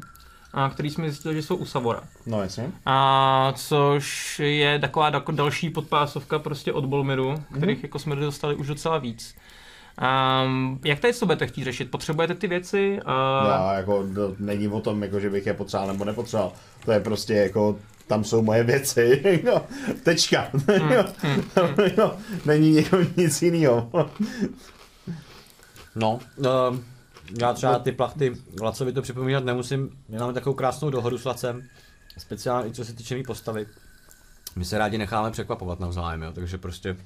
a 0.53 0.69
který 0.69 0.89
jsme 0.89 1.09
zjistili, 1.09 1.35
že 1.35 1.41
jsou 1.43 1.55
u 1.55 1.65
Savora. 1.65 2.01
No 2.25 2.41
jasně. 2.41 2.71
A 2.85 3.53
což 3.55 4.39
je 4.39 4.79
taková 4.79 5.09
další 5.31 5.69
podpásovka 5.69 6.39
prostě 6.39 6.73
od 6.73 6.85
Bolmiru, 6.85 7.43
kterých 7.57 7.77
Mhm. 7.77 7.83
jako 7.85 7.99
jsme 7.99 8.15
dostali 8.15 8.55
už 8.55 8.67
docela 8.67 8.97
víc. 8.97 9.35
Um, 10.45 10.79
jak 10.85 10.99
tady 10.99 11.13
to 11.13 11.25
budete 11.25 11.47
chtít 11.47 11.63
řešit? 11.63 11.91
Potřebujete 11.91 12.35
ty 12.35 12.47
věci? 12.47 12.99
Uh, 13.05 13.49
Já 13.49 13.73
jako, 13.73 14.07
to 14.15 14.35
není 14.39 14.67
o 14.67 14.79
tom, 14.81 15.03
jako, 15.03 15.19
že 15.19 15.29
bych 15.29 15.45
je 15.45 15.53
potřeboval 15.53 15.87
nebo 15.93 16.05
nepotřeboval. 16.05 16.51
To 16.85 16.91
je 16.91 16.99
prostě 16.99 17.33
jako, 17.33 17.75
tam 18.07 18.23
jsou 18.23 18.41
moje 18.41 18.63
věci. 18.63 19.21
jako, 19.23 19.65
Tečka. 20.03 20.47
Jo, 21.97 22.13
není 22.45 22.75
jako 22.75 22.97
nic 23.17 23.41
jiného. 23.41 23.89
No, 25.95 26.19
uh, 26.37 26.77
já 27.39 27.53
třeba 27.53 27.79
ty 27.79 27.91
plachty 27.91 28.33
Lacovi 28.61 28.93
to 28.93 29.01
připomínat 29.01 29.45
nemusím. 29.45 29.89
My 30.09 30.17
máme 30.17 30.33
takovou 30.33 30.53
krásnou 30.55 30.89
dohodu 30.89 31.17
s 31.17 31.25
Lacem, 31.25 31.63
speciálně 32.17 32.69
i 32.69 32.73
co 32.73 32.85
se 32.85 32.93
týče 32.93 33.15
mý 33.15 33.23
postavy. 33.23 33.65
My 34.55 34.65
se 34.65 34.77
rádi 34.77 34.97
necháme 34.97 35.31
překvapovat 35.31 35.79
navzájem, 35.79 36.21
jo, 36.23 36.31
takže 36.31 36.57
prostě... 36.57 36.97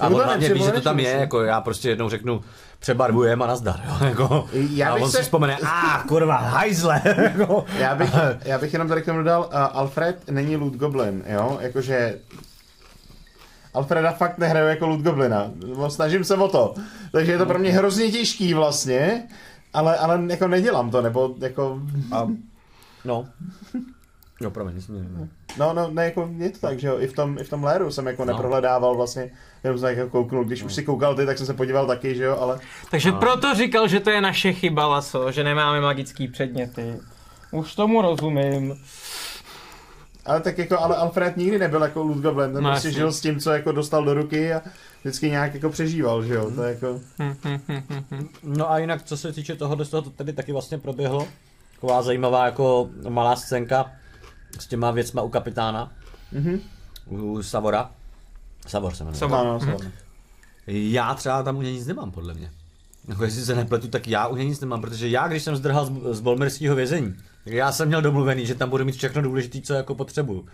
A 0.00 0.06
on 0.06 0.14
hlavně 0.14 0.54
ví, 0.54 0.62
že 0.62 0.72
to 0.72 0.80
tam 0.80 0.98
je, 1.00 1.10
jako 1.10 1.42
já 1.42 1.60
prostě 1.60 1.88
jednou 1.88 2.08
řeknu, 2.08 2.44
přebarvujeme 2.78 3.44
a 3.44 3.48
nazdar, 3.48 3.82
jo, 3.86 4.06
jako. 4.06 4.46
Já 4.52 4.90
a 4.90 4.94
bych 4.94 5.02
on 5.04 5.10
se- 5.10 5.16
si 5.16 5.22
vzpomene, 5.22 5.56
a 5.66 6.04
kurva, 6.08 6.36
hajzle, 6.36 7.02
jako. 7.22 7.64
Já 7.78 7.94
bych, 7.94 8.10
já 8.44 8.58
bych 8.58 8.72
jenom 8.72 8.88
tady 8.88 9.02
k 9.02 9.04
tomu 9.04 9.18
dodal, 9.18 9.40
uh, 9.40 9.46
Alfred 9.52 10.30
není 10.30 10.56
loot 10.56 10.74
goblin, 10.74 11.24
jo, 11.26 11.58
jakože 11.60 12.18
Alfreda 13.74 14.12
fakt 14.12 14.38
nehraju 14.38 14.66
jako 14.68 14.86
loot 14.86 15.00
goblina, 15.00 15.50
snažím 15.88 16.24
se 16.24 16.34
o 16.34 16.48
to, 16.48 16.74
takže 17.12 17.32
je 17.32 17.38
to 17.38 17.46
pro 17.46 17.58
mě 17.58 17.72
hrozně 17.72 18.10
těžký 18.10 18.54
vlastně, 18.54 19.22
Ale, 19.72 19.98
ale 19.98 20.20
jako 20.30 20.48
nedělám 20.48 20.90
to, 20.90 21.02
nebo 21.02 21.34
jako... 21.40 21.80
A, 22.12 22.28
no. 23.04 23.26
No, 24.40 24.50
promiň, 24.50 24.80
jsem 24.80 25.28
No, 25.58 25.72
no, 25.72 25.90
ne, 25.90 26.04
jako 26.04 26.30
je 26.36 26.50
to 26.50 26.58
tak, 26.58 26.78
že 26.78 26.88
jo, 26.88 26.98
i 27.00 27.06
v 27.06 27.12
tom, 27.12 27.38
i 27.38 27.44
v 27.44 27.50
tom 27.50 27.64
léru 27.64 27.90
jsem 27.90 28.06
jako 28.06 28.24
no. 28.24 28.32
neprohledával 28.32 28.96
vlastně, 28.96 29.30
jenom 29.64 29.78
jsem 29.78 29.98
jako 29.98 30.10
kouknul, 30.10 30.44
když 30.44 30.60
no. 30.60 30.66
už 30.66 30.74
si 30.74 30.82
koukal 30.82 31.14
ty, 31.14 31.26
tak 31.26 31.38
jsem 31.38 31.46
se 31.46 31.54
podíval 31.54 31.86
taky, 31.86 32.14
že 32.14 32.24
jo, 32.24 32.36
ale... 32.40 32.60
Takže 32.90 33.10
no. 33.10 33.18
proto 33.18 33.54
říkal, 33.54 33.88
že 33.88 34.00
to 34.00 34.10
je 34.10 34.20
naše 34.20 34.52
chyba, 34.52 34.86
Laso, 34.86 35.32
že 35.32 35.44
nemáme 35.44 35.80
magický 35.80 36.28
předměty. 36.28 36.96
Už 37.50 37.74
tomu 37.74 38.02
rozumím. 38.02 38.74
Ale 40.28 40.40
tak 40.40 40.58
jako, 40.58 40.78
ale 40.78 40.96
Alfred 40.96 41.36
nikdy 41.36 41.58
nebyl 41.58 41.82
jako 41.82 42.02
Lud 42.02 42.18
Goblin, 42.22 42.52
ten 42.52 42.62
No, 42.64 42.70
prostě 42.70 42.90
žil 42.90 43.12
s 43.12 43.20
tím, 43.20 43.40
co 43.40 43.50
jako 43.50 43.72
dostal 43.72 44.04
do 44.04 44.14
ruky 44.14 44.54
a 44.54 44.62
vždycky 45.00 45.30
nějak 45.30 45.54
jako 45.54 45.70
přežíval, 45.70 46.22
že 46.24 46.34
jo, 46.34 46.50
to 46.50 46.62
je 46.62 46.70
jako... 46.74 47.00
Hm, 47.18 47.34
hm, 47.44 47.58
hm, 47.68 47.82
hm, 47.90 48.04
hm. 48.10 48.28
No 48.42 48.70
a 48.70 48.78
jinak, 48.78 49.02
co 49.02 49.16
se 49.16 49.32
týče 49.32 49.54
toho, 49.56 49.76
to 49.76 50.02
tady 50.02 50.32
taky 50.32 50.52
vlastně 50.52 50.78
proběhlo. 50.78 51.28
Taková 51.74 52.02
zajímavá 52.02 52.44
jako 52.46 52.90
malá 53.08 53.36
scénka 53.36 53.90
s 54.58 54.66
těma 54.66 54.90
věcma 54.90 55.22
u 55.22 55.28
kapitána, 55.28 55.92
Mhm. 56.32 56.60
u 57.06 57.42
Savora. 57.42 57.90
Savor 58.66 58.94
se 58.94 59.04
jmenuje. 59.04 59.18
Savor. 59.18 59.38
No, 59.46 59.52
no, 59.52 59.58
Mhm. 59.58 59.72
mm 59.84 59.90
Já 60.66 61.14
třeba 61.14 61.42
tam 61.42 61.56
u 61.56 61.62
něj 61.62 61.72
nic 61.72 61.86
nemám, 61.86 62.10
podle 62.10 62.34
mě. 62.34 62.50
Jako 63.08 63.24
jestli 63.24 63.42
se 63.42 63.54
nepletu, 63.54 63.88
tak 63.88 64.08
já 64.08 64.26
u 64.26 64.36
něj 64.36 64.46
nic 64.46 64.60
nemám, 64.60 64.80
protože 64.80 65.08
já, 65.08 65.28
když 65.28 65.42
jsem 65.42 65.56
zdrhal 65.56 65.86
z, 65.86 66.16
z 66.16 66.20
Bolmerského 66.20 66.76
vězení, 66.76 67.16
já 67.52 67.72
jsem 67.72 67.88
měl 67.88 68.02
domluvený, 68.02 68.46
že 68.46 68.54
tam 68.54 68.70
budu 68.70 68.84
mít 68.84 68.96
všechno 68.96 69.22
důležité, 69.22 69.60
co 69.60 69.74
jako 69.74 69.94
potřebuju. 69.94 70.46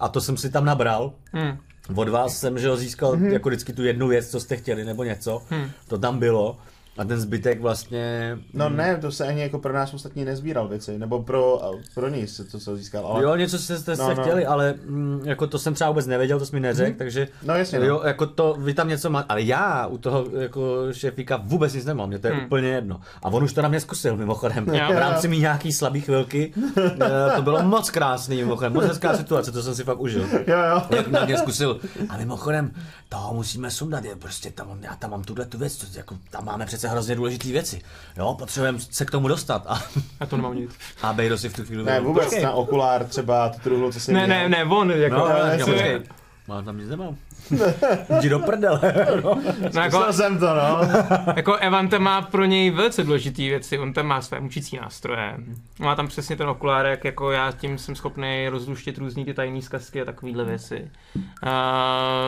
A 0.00 0.08
to 0.08 0.20
jsem 0.20 0.36
si 0.36 0.50
tam 0.50 0.64
nabral. 0.64 1.12
Hm. 1.32 1.58
Od 1.94 2.08
vás 2.08 2.38
jsem, 2.38 2.58
že 2.58 2.68
ho 2.68 2.76
získal 2.76 3.16
mm-hmm. 3.16 3.32
jako 3.32 3.48
vždycky 3.48 3.72
tu 3.72 3.84
jednu 3.84 4.08
věc, 4.08 4.30
co 4.30 4.40
jste 4.40 4.56
chtěli, 4.56 4.84
nebo 4.84 5.04
něco. 5.04 5.42
Hm. 5.50 5.70
To 5.88 5.98
tam 5.98 6.18
bylo. 6.18 6.58
A 6.98 7.04
ten 7.04 7.20
zbytek 7.20 7.60
vlastně... 7.60 8.38
No 8.52 8.68
ne, 8.68 8.96
to 8.96 9.12
se 9.12 9.26
ani 9.26 9.40
jako 9.42 9.58
pro 9.58 9.72
nás 9.72 9.94
ostatní 9.94 10.24
nezbíral 10.24 10.68
věci, 10.68 10.98
nebo 10.98 11.22
pro, 11.22 11.60
pro 11.94 12.08
ní 12.08 12.26
se 12.26 12.44
to 12.44 12.60
se 12.60 12.76
získal, 12.76 13.06
ale... 13.06 13.22
Jo, 13.24 13.36
něco 13.36 13.58
jste, 13.58 13.78
jste 13.78 13.96
No, 13.96 14.08
no, 14.08 14.14
no. 14.14 14.22
chtěli, 14.22 14.46
ale 14.46 14.74
mm, 14.86 15.20
jako 15.24 15.46
to 15.46 15.58
jsem 15.58 15.74
třeba 15.74 15.90
vůbec 15.90 16.06
nevěděl, 16.06 16.38
to 16.38 16.46
jsi 16.46 16.54
mi 16.56 16.60
neřekl, 16.60 16.90
mm-hmm. 16.92 16.98
takže 16.98 17.28
No 17.42 17.54
jasně, 17.54 17.78
no. 17.78 17.84
jo, 17.86 18.02
jako 18.04 18.26
to, 18.26 18.56
vy 18.58 18.74
tam 18.74 18.88
něco 18.88 19.10
máte, 19.10 19.26
ale 19.28 19.42
já 19.42 19.86
u 19.86 19.98
toho 19.98 20.26
jako 20.40 20.92
šéfíka 20.92 21.40
vůbec 21.44 21.74
nic 21.74 21.84
nemám, 21.84 22.08
mě 22.08 22.18
to 22.18 22.26
je 22.26 22.30
Hmm. 22.32 22.40
hmm. 22.40 22.46
úplně 22.46 22.68
jedno. 22.68 23.00
A 23.22 23.28
on 23.28 23.44
už 23.44 23.52
to 23.52 23.62
na 23.62 23.68
mě 23.68 23.80
zkusil 23.80 24.16
mimochodem, 24.16 24.66
Jo. 24.68 24.94
v 24.94 24.98
rámci 24.98 25.28
mý 25.28 25.38
nějaký 25.38 25.72
slabý 25.72 26.00
chvilky, 26.00 26.52
Eh, 26.76 27.36
to 27.36 27.42
bylo 27.42 27.62
moc 27.62 27.90
krásný 27.90 28.36
mimochodem, 28.36 28.72
moc 28.72 28.84
hezká 28.84 29.16
situace, 29.16 29.52
to 29.52 29.62
jsem 29.62 29.74
si 29.74 29.84
fakt 29.84 30.00
užil. 30.00 30.22
Jo, 30.46 30.56
jo. 30.70 30.82
Jak 30.96 31.08
na 31.08 31.24
mě 31.24 31.38
zkusil. 31.38 31.80
A 32.08 32.16
mimochodem, 32.16 32.70
toho 33.08 33.34
musíme 33.34 33.70
sundat, 33.70 34.04
je 34.04 34.16
prostě 34.16 34.50
tam, 34.50 34.78
já 34.82 34.96
tam 34.96 35.10
mám 35.10 35.24
tuhle 35.24 35.44
tu 35.44 35.58
věc, 35.58 35.76
to, 35.76 35.86
jako, 35.98 36.16
tam 36.30 36.44
máme 36.44 36.66
přece 36.66 36.85
hrozně 36.88 37.14
důležité 37.14 37.48
věci. 37.48 37.80
Jo, 38.16 38.34
potřebujeme 38.38 38.78
se 38.80 39.04
k 39.04 39.10
tomu 39.10 39.28
dostat. 39.28 39.64
A, 39.68 39.82
Já 40.20 40.26
to 40.26 40.36
nemám 40.36 40.56
nic. 40.56 40.70
a 41.02 41.12
Bejro 41.12 41.38
si 41.38 41.48
v 41.48 41.54
tu 41.56 41.64
chvíli 41.64 41.84
Ne, 41.84 42.00
vůbec, 42.00 42.24
počkej. 42.24 42.42
na 42.44 42.52
okulár 42.52 43.04
třeba, 43.04 43.48
tu 43.48 43.58
truhlu, 43.60 43.92
co 43.92 44.00
jsi 44.00 44.12
Ne, 44.12 44.26
měl. 44.26 44.38
ne, 44.38 44.48
ne, 44.48 44.64
on, 44.64 44.90
jako, 44.90 45.16
No, 45.16 45.28
no, 45.28 45.36
jasně. 45.36 45.64
počkej. 45.72 46.00
Mám 46.48 46.64
tam 46.64 46.78
nic 46.78 46.88
nemám. 46.88 47.16
Jdi 48.18 48.28
do 48.28 48.38
prdele. 48.38 48.80
no. 49.24 49.38
no, 49.74 49.80
jako, 49.82 50.12
jsem 50.12 50.38
to, 50.38 50.46
no. 50.46 50.80
jako 51.36 51.54
Evan 51.56 51.88
tam 51.88 52.02
má 52.02 52.22
pro 52.22 52.44
něj 52.44 52.70
velice 52.70 53.04
důležité 53.04 53.42
věci, 53.42 53.78
on 53.78 53.92
tam 53.92 54.06
má 54.06 54.22
své 54.22 54.40
mučící 54.40 54.76
nástroje. 54.76 55.36
Má 55.78 55.94
tam 55.94 56.08
přesně 56.08 56.36
ten 56.36 56.48
okulárek, 56.48 57.04
jako 57.04 57.30
já 57.30 57.52
tím 57.52 57.78
jsem 57.78 57.96
schopný 57.96 58.48
rozluštit 58.48 58.98
různý 58.98 59.24
ty 59.24 59.34
tajné 59.34 59.62
zkazky 59.62 60.02
a 60.02 60.04
takovéhle 60.04 60.44
věci. 60.44 60.90
Uh, 61.16 61.22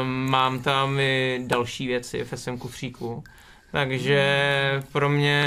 mám 0.06 0.58
tam 0.60 1.00
i 1.00 1.40
další 1.46 1.86
věci 1.86 2.24
v 2.24 2.38
SM 2.38 2.56
kufříku. 2.58 3.24
Takže 3.72 4.82
pro 4.92 5.08
mě 5.08 5.44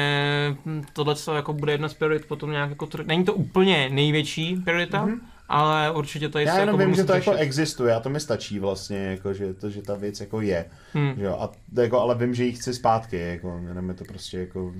tohle 0.93 1.15
jako 1.35 1.53
bude 1.53 1.71
jedna 1.71 1.89
z 1.89 1.93
priorit 1.93 2.25
potom 2.25 2.51
nějak 2.51 2.69
jako, 2.69 2.87
není 3.05 3.25
to 3.25 3.33
úplně 3.33 3.89
největší 3.89 4.55
priorita, 4.55 5.05
mm-hmm. 5.05 5.19
ale 5.49 5.91
určitě 5.91 6.29
to 6.29 6.39
je 6.39 6.45
Já 6.45 6.59
jenom 6.59 6.75
jako 6.79 6.87
vím, 6.87 6.95
že 6.95 7.03
to 7.03 7.13
jako 7.13 7.31
řešit. 7.31 7.41
existuje 7.43 7.95
a 7.95 7.99
to 7.99 8.09
mi 8.09 8.19
stačí 8.19 8.59
vlastně, 8.59 8.97
jako, 8.97 9.33
že, 9.33 9.53
to, 9.53 9.69
že 9.69 9.81
ta 9.81 9.95
věc 9.95 10.19
jako 10.19 10.41
je. 10.41 10.65
Hmm. 10.93 11.13
Že 11.17 11.23
jo, 11.25 11.37
a 11.39 11.51
jako, 11.81 11.99
ale 11.99 12.15
vím, 12.15 12.35
že 12.35 12.43
ji 12.45 12.51
chci 12.53 12.73
zpátky, 12.73 13.17
jako, 13.19 13.61
jenom 13.67 13.89
je 13.89 13.95
to 13.95 14.03
prostě 14.03 14.37
jako... 14.39 14.73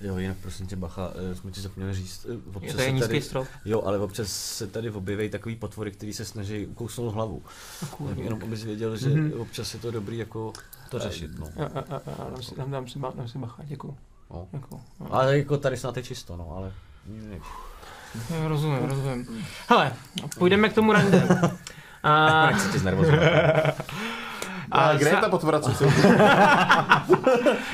Jo, 0.00 0.18
jinak 0.18 0.36
prosím 0.42 0.66
tě, 0.66 0.76
bacha, 0.76 1.12
eh, 1.32 1.34
jsme 1.34 1.50
ti 1.50 1.60
zapomněli 1.60 1.94
říct. 1.94 2.26
eh, 2.30 2.56
Občas 2.56 2.62
Je 2.70 2.74
to 2.74 2.80
je 2.80 2.86
se 2.86 2.92
nízký 2.92 3.08
tady, 3.08 3.20
strop. 3.22 3.46
jo, 3.64 3.82
ale 3.82 3.98
občas 3.98 4.28
se 4.56 4.66
tady 4.66 4.90
objeví 4.90 5.28
takový 5.28 5.56
potvory, 5.56 5.90
který 5.90 6.12
se 6.12 6.24
snaží 6.24 6.66
ukousnout 6.66 7.14
hlavu. 7.14 7.42
Jenom 8.22 8.42
abys 8.42 8.64
věděl, 8.64 8.96
že 8.96 9.08
Mhm. 9.08 9.32
občas 9.40 9.74
je 9.74 9.80
to 9.80 9.90
dobrý 9.90 10.18
jako 10.18 10.52
to 10.90 10.98
řešit, 10.98 11.30
no. 11.38 11.46
Jo, 11.46 11.68
jo, 11.74 11.82
jo, 11.90 12.00
jo, 12.06 12.26
Dám 12.30 12.42
si, 12.42 12.54
dám, 12.56 12.70
dám 12.70 12.88
si, 12.88 12.98
ba- 12.98 13.12
dám 13.16 13.28
si 13.28 13.38
bacha, 13.38 13.62
děkuju. 13.64 13.96
no. 14.30 14.48
děkuju. 14.52 14.80
Jo. 15.00 15.06
Ale 15.10 15.38
jako 15.38 15.56
tady 15.58 15.76
snad 15.76 15.96
je 15.96 16.02
čisto, 16.02 16.36
no, 16.36 16.54
ale... 16.56 16.72
ne. 17.06 17.38
Jo, 18.30 18.48
rozumím, 18.48 18.78
rozumím. 18.88 19.46
Hele, 19.68 19.92
půjdeme 20.38 20.68
k 20.68 20.72
tomu 20.74 20.92
rande. 20.92 21.28
A, 22.02 22.46
Nechci 22.46 22.72
tě 22.72 22.78
znervozovat. 22.78 23.22
A, 23.22 23.72
A 24.70 24.94
kde 24.94 25.08
je 25.10 25.16
ta 25.16 25.28
potvora, 25.28 25.60
co 25.60 25.70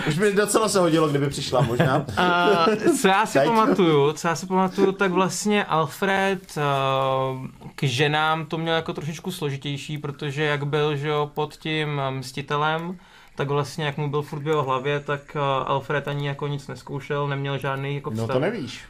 Už 0.09 0.18
mi 0.18 0.32
docela 0.32 0.68
se 0.68 0.78
hodilo, 0.80 1.09
kdyby 1.09 1.28
přišla 1.28 1.61
možná. 1.61 2.05
a, 2.16 2.66
co 3.01 3.09
já 3.09 3.26
si 3.26 3.38
pamatuju, 3.45 4.12
co 4.12 4.28
já 4.28 4.36
si 4.36 4.47
pamatuju, 4.47 4.93
tak 4.93 5.11
vlastně 5.11 5.64
Alfred 5.64 6.43
uh, 6.57 7.47
k 7.74 7.82
ženám 7.82 8.47
to 8.47 8.59
měl 8.59 8.74
jako 8.74 8.93
trošičku 8.93 9.30
složitější, 9.32 9.99
protože 9.99 10.45
jak 10.45 10.66
byl 10.66 10.97
že 10.97 11.09
jo, 11.09 11.30
pod 11.34 11.57
tím 11.57 12.01
eh, 12.01 12.11
mstitelem, 12.11 12.99
tak 13.36 13.49
vlastně 13.49 13.84
jak 13.84 13.97
mu 13.97 14.11
byl 14.11 14.22
furt 14.22 14.43
v 14.43 14.47
jeho 14.49 14.62
hlavě, 14.62 15.01
tak 15.01 15.20
uh, 15.34 15.43
Alfred 15.66 16.09
ani 16.09 16.26
jako 16.28 16.47
nic 16.47 16.68
neskoušel, 16.68 17.28
neměl 17.28 17.59
žádný 17.59 17.95
jako 17.95 18.11
No 18.11 18.16
vztah. 18.16 18.34
to 18.34 18.40
nevíš. 18.40 18.84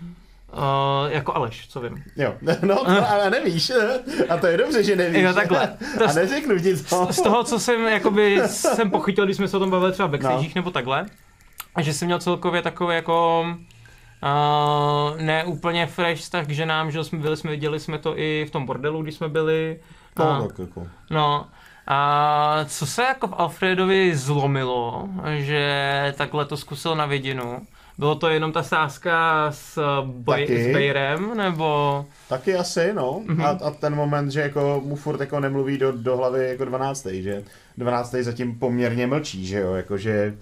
Uh, 0.57 1.13
jako 1.13 1.37
Aleš, 1.37 1.69
co 1.69 1.81
vím. 1.81 2.05
Jo, 2.17 2.35
no 2.63 2.85
to 2.85 3.11
ale 3.11 3.31
nevíš. 3.31 3.73
A 4.29 4.37
to 4.37 4.47
je 4.47 4.57
dobře, 4.57 4.85
že 4.85 4.97
nevíš. 4.97 5.23
Jo, 5.23 5.33
takhle. 5.35 5.77
To 5.99 6.09
A 6.09 6.13
neřeknu 6.13 6.59
ti 6.59 6.77
to. 6.77 7.09
z, 7.13 7.23
toho, 7.23 7.45
co 7.45 7.59
jsem 7.61 7.87
jakoby 7.87 8.41
jsem 8.47 8.91
pochytil, 8.91 9.25
když 9.25 9.37
jsme 9.37 9.49
se 9.49 9.57
o 9.57 9.61
tom 9.61 9.71
bavili 9.71 9.93
třeba 9.93 10.09
backstage 10.09 10.43
No. 10.43 10.53
nebo 10.55 10.71
takhle, 10.71 11.07
a 11.75 11.83
že 11.83 11.93
jsem 11.93 12.07
měl 12.07 12.19
celkově 12.19 12.63
takový 12.63 12.95
jako 12.95 13.45
uh, 14.23 15.21
ne 15.21 15.45
úplně 15.45 15.87
fresh 15.87 16.21
vztah 16.21 16.47
k 16.47 16.51
ženám, 16.51 16.91
že 16.91 17.05
jsme 17.05 17.19
byli, 17.19 17.37
jsme 17.37 17.51
viděli 17.51 17.81
jsme 17.81 17.99
to 17.99 18.19
i 18.19 18.45
v 18.49 18.51
tom 18.51 18.67
bordelu, 18.67 19.03
když 19.03 19.15
jsme 19.15 19.29
byli. 19.29 19.81
No, 20.19 20.25
A- 20.31 20.47
tak 20.47 20.59
jako. 20.59 20.87
No, 21.11 21.47
a 21.87 22.65
co 22.67 22.87
se 22.87 23.03
jako 23.03 23.27
v 23.29 23.35
Alfredovi 23.37 24.17
zlomilo, 24.17 25.09
že 25.37 26.15
takhle 26.17 26.45
to 26.45 26.57
zkusil 26.57 26.97
na 26.97 27.07
vidinu? 27.07 27.61
Bylo 27.99 28.15
to 28.15 28.29
jenom 28.29 28.53
ta 28.53 28.63
sázka 28.63 29.47
s, 29.51 29.79
boj, 30.05 30.41
Taky. 30.41 30.65
s 30.65 30.73
Bejrem, 30.73 31.37
nebo... 31.37 32.05
Taky 32.29 32.55
asi, 32.57 32.93
no. 32.95 33.23
Mhm. 33.27 33.43
A, 33.45 33.49
a 33.49 33.71
ten 33.71 33.95
moment, 33.95 34.31
že 34.31 34.41
jako 34.41 34.83
mu 34.85 34.97
furt 34.97 35.21
jako 35.21 35.41
nemluví 35.41 35.79
do, 35.79 35.93
do 35.93 36.17
hlavy 36.17 36.49
jako 36.49 36.65
12. 36.65 37.07
že 37.13 37.43
12. 37.79 38.11
zatím 38.21 38.59
poměrně 38.59 39.07
mlčí, 39.07 39.47
že 39.47 39.61
jo, 39.61 39.73
jakože 39.75 40.35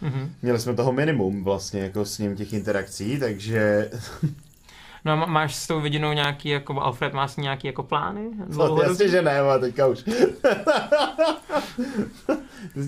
Mhm. 0.00 0.32
měli 0.42 0.58
jsme 0.58 0.74
toho 0.74 0.92
minimum 0.92 1.44
vlastně 1.44 1.80
jako 1.82 2.04
s 2.04 2.18
ním 2.18 2.36
těch 2.36 2.52
interakcí, 2.52 3.18
takže 3.18 3.90
No 5.04 5.12
a 5.12 5.14
má- 5.16 5.26
máš 5.26 5.54
s 5.54 5.66
tou 5.66 5.80
vidinou 5.80 6.12
nějaký, 6.12 6.48
jako 6.48 6.80
Alfred 6.80 7.12
má 7.12 7.28
s 7.28 7.36
ní 7.36 7.42
nějaký 7.42 7.66
jako 7.66 7.82
plány? 7.82 8.30
to, 8.38 8.44
Dlouhodobý? 8.52 8.88
jasně, 8.88 9.08
že 9.08 9.22
ne, 9.22 9.38
ale 9.38 9.58
teďka 9.58 9.86
už. 9.86 10.02
ty, 10.02 10.14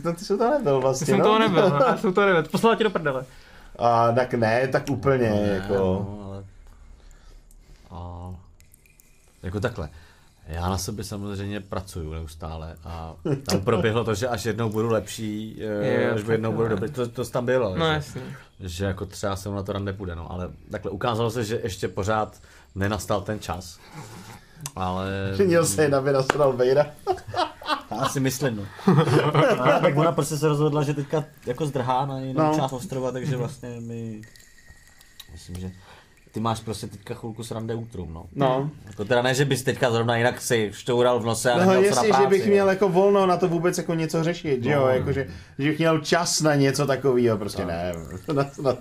no, 0.04 0.12
ty 0.14 0.24
jsi 0.24 0.38
to 0.38 0.50
nebyl 0.50 0.80
vlastně, 0.80 1.04
Ty 1.04 1.10
jsem 1.10 1.18
no. 1.18 1.24
toho 1.24 1.38
nebyl, 1.38 1.68
no, 1.70 1.76
já 1.86 1.96
jsem 1.96 2.12
toho 2.12 2.26
nebyl. 2.26 2.42
Poslala 2.42 2.76
tě 2.76 2.84
do 2.84 2.90
prdele. 2.90 3.24
A 3.78 4.12
tak 4.12 4.34
ne, 4.34 4.68
tak 4.68 4.90
úplně, 4.90 5.30
Ne, 5.30 5.48
jako... 5.48 5.74
No, 5.74 6.20
ale... 6.26 6.44
A... 7.90 8.30
Jako 9.42 9.60
takhle. 9.60 9.88
Já 10.46 10.68
na 10.68 10.78
sobě 10.78 11.04
samozřejmě 11.04 11.60
pracuju 11.60 12.12
neustále 12.12 12.76
a 12.84 13.14
tam 13.50 13.60
proběhlo 13.60 14.04
to, 14.04 14.14
že 14.14 14.28
až 14.28 14.44
jednou 14.44 14.68
budu 14.70 14.88
lepší, 14.90 15.58
eh, 15.62 15.86
Je, 15.86 16.10
až 16.12 16.20
jednou 16.28 16.52
budu 16.52 16.68
dobrý, 16.68 16.90
to, 16.90 17.08
to 17.08 17.24
tam 17.24 17.46
bylo, 17.46 17.76
No 17.76 17.86
že, 17.86 17.92
jasně. 17.92 18.22
že 18.60 18.84
jako 18.84 19.06
třeba 19.06 19.36
se 19.36 19.48
mu 19.48 19.54
na 19.54 19.62
to 19.62 19.72
rande 19.72 19.92
půjde, 19.92 20.14
no, 20.14 20.32
ale 20.32 20.48
takhle 20.70 20.90
ukázalo 20.90 21.30
se, 21.30 21.44
že 21.44 21.60
ještě 21.62 21.88
pořád 21.88 22.40
nenastal 22.74 23.20
ten 23.20 23.40
čas. 23.40 23.78
Ale... 24.76 25.10
Měl 25.46 25.66
se 25.66 25.88
na 25.88 26.00
vynasral 26.00 26.52
Vejra. 26.52 26.86
Já 28.02 28.08
si 28.08 28.20
myslím, 28.20 28.56
no. 28.56 28.62
A 29.64 29.78
tak 29.82 29.96
ona 29.96 30.12
prostě 30.12 30.36
se 30.36 30.48
rozhodla, 30.48 30.82
že 30.82 30.94
teďka 30.94 31.24
jako 31.46 31.66
zdrhá 31.66 32.06
na 32.06 32.18
jinou 32.18 32.40
No. 32.42 32.50
no. 32.52 32.56
část 32.58 32.72
ostrova, 32.72 33.12
takže 33.12 33.36
vlastně 33.36 33.76
my... 33.80 34.22
Myslím, 35.32 35.56
že 35.56 35.70
ty 36.34 36.40
máš 36.40 36.60
prostě 36.60 36.86
teďka 36.86 37.14
chvilku 37.14 37.44
srande 37.44 37.74
útrum, 37.74 38.12
no. 38.14 38.24
No. 38.34 38.70
Jako 38.86 39.04
teda 39.04 39.22
ne, 39.22 39.34
že 39.34 39.44
bys 39.44 39.62
teďka 39.62 39.90
zrovna 39.90 40.16
jinak 40.16 40.40
si 40.40 40.70
štoural 40.74 41.20
v 41.20 41.24
nose 41.26 41.52
a 41.52 41.58
No 41.58 41.64
co 41.64 41.72
na 41.74 41.80
práci, 42.02 42.12
že 42.22 42.26
bych 42.28 42.46
jo. 42.46 42.50
měl 42.52 42.68
jako 42.68 42.88
volno 42.88 43.26
na 43.26 43.36
to 43.36 43.48
vůbec 43.48 43.78
jako 43.78 43.94
něco 43.94 44.24
řešit, 44.24 44.64
že 44.64 44.70
jo, 44.70 44.80
No. 44.80 44.88
jako, 44.88 45.12
že, 45.12 45.26
že 45.58 45.68
bych 45.68 45.78
měl 45.78 45.98
čas 45.98 46.40
na 46.40 46.54
něco 46.54 46.86
takového, 46.86 47.38
prostě 47.38 47.62
No. 47.62 47.68
ne. 47.68 47.92
Na, 48.34 48.46
na, 48.62 48.76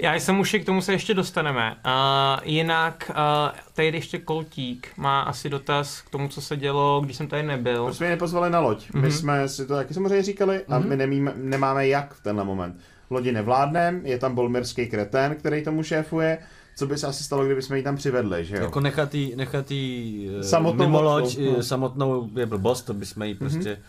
Já 0.00 0.14
jsem 0.14 0.40
už 0.40 0.56
k 0.62 0.64
tomu 0.66 0.80
se 0.82 0.92
ještě 0.92 1.14
dostaneme. 1.14 1.70
Uh, 1.86 2.40
jinak, 2.44 3.10
uh, 3.10 3.58
tady 3.74 3.86
ještě 3.86 4.18
Koltík 4.18 4.88
má 4.96 5.20
asi 5.22 5.50
dotaz 5.50 6.00
k 6.00 6.10
tomu, 6.10 6.28
co 6.28 6.40
se 6.40 6.56
dělo, 6.56 7.00
když 7.04 7.16
jsem 7.16 7.26
tady 7.28 7.42
nebyl. 7.42 7.84
prostě 7.84 8.04
mě 8.04 8.10
nepozvali 8.10 8.50
na 8.50 8.60
loď. 8.60 8.90
My 8.94 9.00
Mhm. 9.00 9.10
jsme 9.10 9.48
si 9.48 9.66
to 9.66 9.74
taky 9.74 9.94
samozřejmě 9.94 10.22
říkali 10.22 10.64
a 10.68 10.78
Mhm. 10.78 10.88
my 10.88 10.96
nemíme, 10.96 11.32
nemáme 11.36 11.88
jak 11.88 12.14
v 12.14 12.22
tenhle 12.22 12.44
moment. 12.44 12.76
Lodi 13.10 13.32
nevládnem, 13.32 14.06
je 14.06 14.18
tam 14.18 14.34
bolmirský 14.34 14.86
kretén, 14.86 15.34
který 15.34 15.64
tomu 15.64 15.82
šéfuje, 15.82 16.38
co 16.76 16.86
by 16.86 16.98
se 16.98 17.06
asi 17.06 17.24
stalo, 17.24 17.44
kdyby 17.44 17.62
jsme 17.62 17.76
ji 17.76 17.82
tam 17.82 17.96
přivedli, 17.96 18.44
že 18.44 18.56
jo? 18.56 18.62
Jako 18.62 18.80
nechat 18.80 19.14
jí, 19.14 19.36
nechat 19.36 19.70
jí 19.70 20.30
eh, 20.40 20.42
Samotnou 20.42 20.84
mimo 20.84 21.02
loď, 21.02 21.22
loď, 21.24 21.38
no. 21.38 21.58
eh, 21.58 21.62
samotnou 21.62 22.30
je 22.38 22.46
blbost, 22.46 22.82
to 22.82 22.94
bychom 22.94 23.22
jí 23.22 23.34
prostě 23.34 23.70
Mhm. 23.70 23.82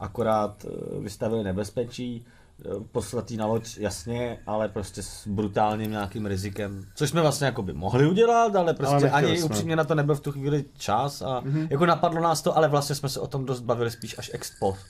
akorát 0.00 0.64
eh, 0.68 1.00
vystavili 1.00 1.44
nebezpečí, 1.44 2.24
poslat 2.92 3.30
jí 3.30 3.36
na 3.36 3.46
loď, 3.46 3.78
jasně, 3.78 4.38
ale 4.46 4.68
prostě 4.68 5.02
s 5.02 5.26
brutálním 5.26 5.90
nějakým 5.90 6.26
rizikem, 6.26 6.84
což 6.94 7.10
jsme 7.10 7.20
vlastně 7.22 7.44
jako 7.46 7.62
by 7.62 7.72
mohli 7.72 8.06
udělat, 8.06 8.56
ale 8.56 8.74
prostě 8.74 8.94
nechtěli 8.94 9.12
ani 9.12 9.26
jsme. 9.28 9.36
Mhm. 9.36 9.44
upřímně 9.44 9.76
na 9.76 9.84
to 9.84 9.94
nebyl 9.94 10.14
v 10.14 10.20
tu 10.20 10.32
chvíli 10.32 10.64
čas 10.78 11.22
a 11.22 11.42
jako 11.70 11.86
napadlo 11.86 12.20
nás 12.22 12.42
to, 12.42 12.56
ale 12.56 12.68
vlastně 12.68 12.94
jsme 12.96 13.08
se 13.08 13.20
o 13.20 13.26
tom 13.26 13.44
dost 13.46 13.60
bavili 13.60 13.90
spíš 13.90 14.14
až 14.18 14.30
ex 14.34 14.52
post. 14.60 14.86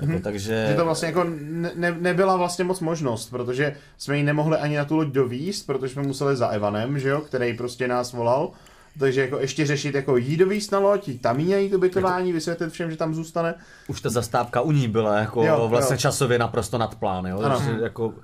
Jako, 0.00 0.20
takže... 0.22 0.60
Mhm. 0.62 0.70
Že 0.70 0.76
to 0.76 0.84
vlastně 0.84 1.08
jako 1.08 1.24
ne, 1.40 1.70
ne, 1.74 1.96
nebyla 2.00 2.36
vlastně 2.36 2.64
moc 2.64 2.80
možnost, 2.80 3.30
protože 3.30 3.76
jsme 3.98 4.16
ji 4.16 4.22
nemohli 4.22 4.56
ani 4.56 4.76
na 4.76 4.84
tu 4.84 4.96
loď 4.96 5.08
dovíst, 5.08 5.66
protože 5.66 5.92
jsme 5.92 6.02
museli 6.02 6.36
za 6.36 6.48
Evanem, 6.48 6.98
že 6.98 7.08
jo, 7.08 7.20
který 7.20 7.56
prostě 7.56 7.88
nás 7.88 8.12
volal. 8.12 8.52
Takže 8.98 9.20
jako 9.20 9.38
ještě 9.38 9.66
řešit 9.66 9.94
jako 9.94 10.16
jí 10.16 10.36
dovíst 10.36 10.72
na 10.72 10.78
loď, 10.78 11.10
tam 11.20 11.40
jí 11.40 11.50
najít 11.50 11.74
ubytování, 11.74 12.32
vysvětlit 12.32 12.72
všem, 12.72 12.90
že 12.90 12.96
tam 12.96 13.14
zůstane. 13.14 13.54
Už 13.88 14.00
ta 14.00 14.10
zastávka 14.10 14.60
u 14.60 14.72
ní 14.72 14.88
byla 14.88 15.18
jako 15.18 15.44
Jo, 15.44 15.68
vlastně 15.68 15.94
jo. 15.94 15.98
časově 15.98 16.38
naprosto 16.38 16.78
nad 16.78 16.94
plán, 16.94 17.26
jo? 17.26 17.40
Ano. 17.40 17.58
Takže 17.58 17.82
jako, 17.82 18.14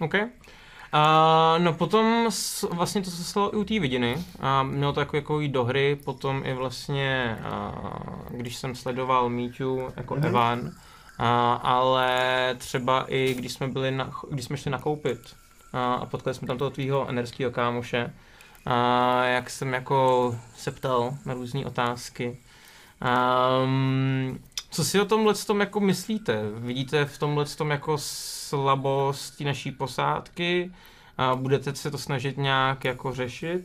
OK. 0.00 0.14
A, 0.96 1.58
no 1.58 1.72
potom 1.72 2.28
vlastně 2.70 3.02
to 3.02 3.10
se 3.10 3.24
stalo 3.24 3.54
i 3.54 3.56
u 3.56 3.64
té 3.64 3.80
vidiny 3.80 4.24
a 4.40 4.62
mělo 4.62 4.92
to 4.92 5.00
jako, 5.00 5.16
jako 5.16 5.40
jít 5.40 5.48
do 5.48 5.64
hry, 5.64 5.96
potom 6.04 6.42
i 6.44 6.54
vlastně, 6.54 7.38
a, 7.42 7.72
když 8.30 8.56
jsem 8.56 8.74
sledoval 8.74 9.28
Míťu 9.28 9.88
jako 9.96 10.14
mm-hmm. 10.14 10.26
Evan, 10.26 10.72
a, 11.18 11.54
ale 11.54 12.54
třeba 12.58 13.04
i 13.08 13.34
když 13.34 13.52
jsme 13.52 13.68
byli 13.68 13.90
na, 13.90 14.10
když 14.30 14.44
jsme 14.44 14.56
šli 14.56 14.70
nakoupit 14.70 15.18
a, 15.72 15.94
a 15.94 16.06
potkali 16.06 16.34
jsme 16.34 16.48
tam 16.48 16.58
toho 16.58 16.70
tvýho 16.70 17.08
enerského 17.08 17.50
kámoše, 17.50 18.12
a 18.66 19.24
jak 19.24 19.50
jsem 19.50 19.72
jako 19.72 20.34
se 20.56 20.70
ptal 20.70 21.14
na 21.26 21.34
různé 21.34 21.66
otázky. 21.66 22.38
Um, 23.64 24.38
co 24.74 24.84
si 24.84 25.00
o 25.00 25.04
tomhle 25.04 25.34
tom 25.34 25.60
jako 25.60 25.80
myslíte? 25.80 26.42
Vidíte 26.58 27.04
v 27.04 27.18
tomhle 27.18 27.44
tom 27.44 27.70
jako 27.70 27.96
slabost 27.98 29.38
té 29.38 29.44
naší 29.44 29.72
posádky? 29.72 30.72
A 31.18 31.34
budete 31.36 31.74
se 31.74 31.90
to 31.90 31.98
snažit 31.98 32.36
nějak 32.38 32.84
jako 32.84 33.12
řešit? 33.12 33.64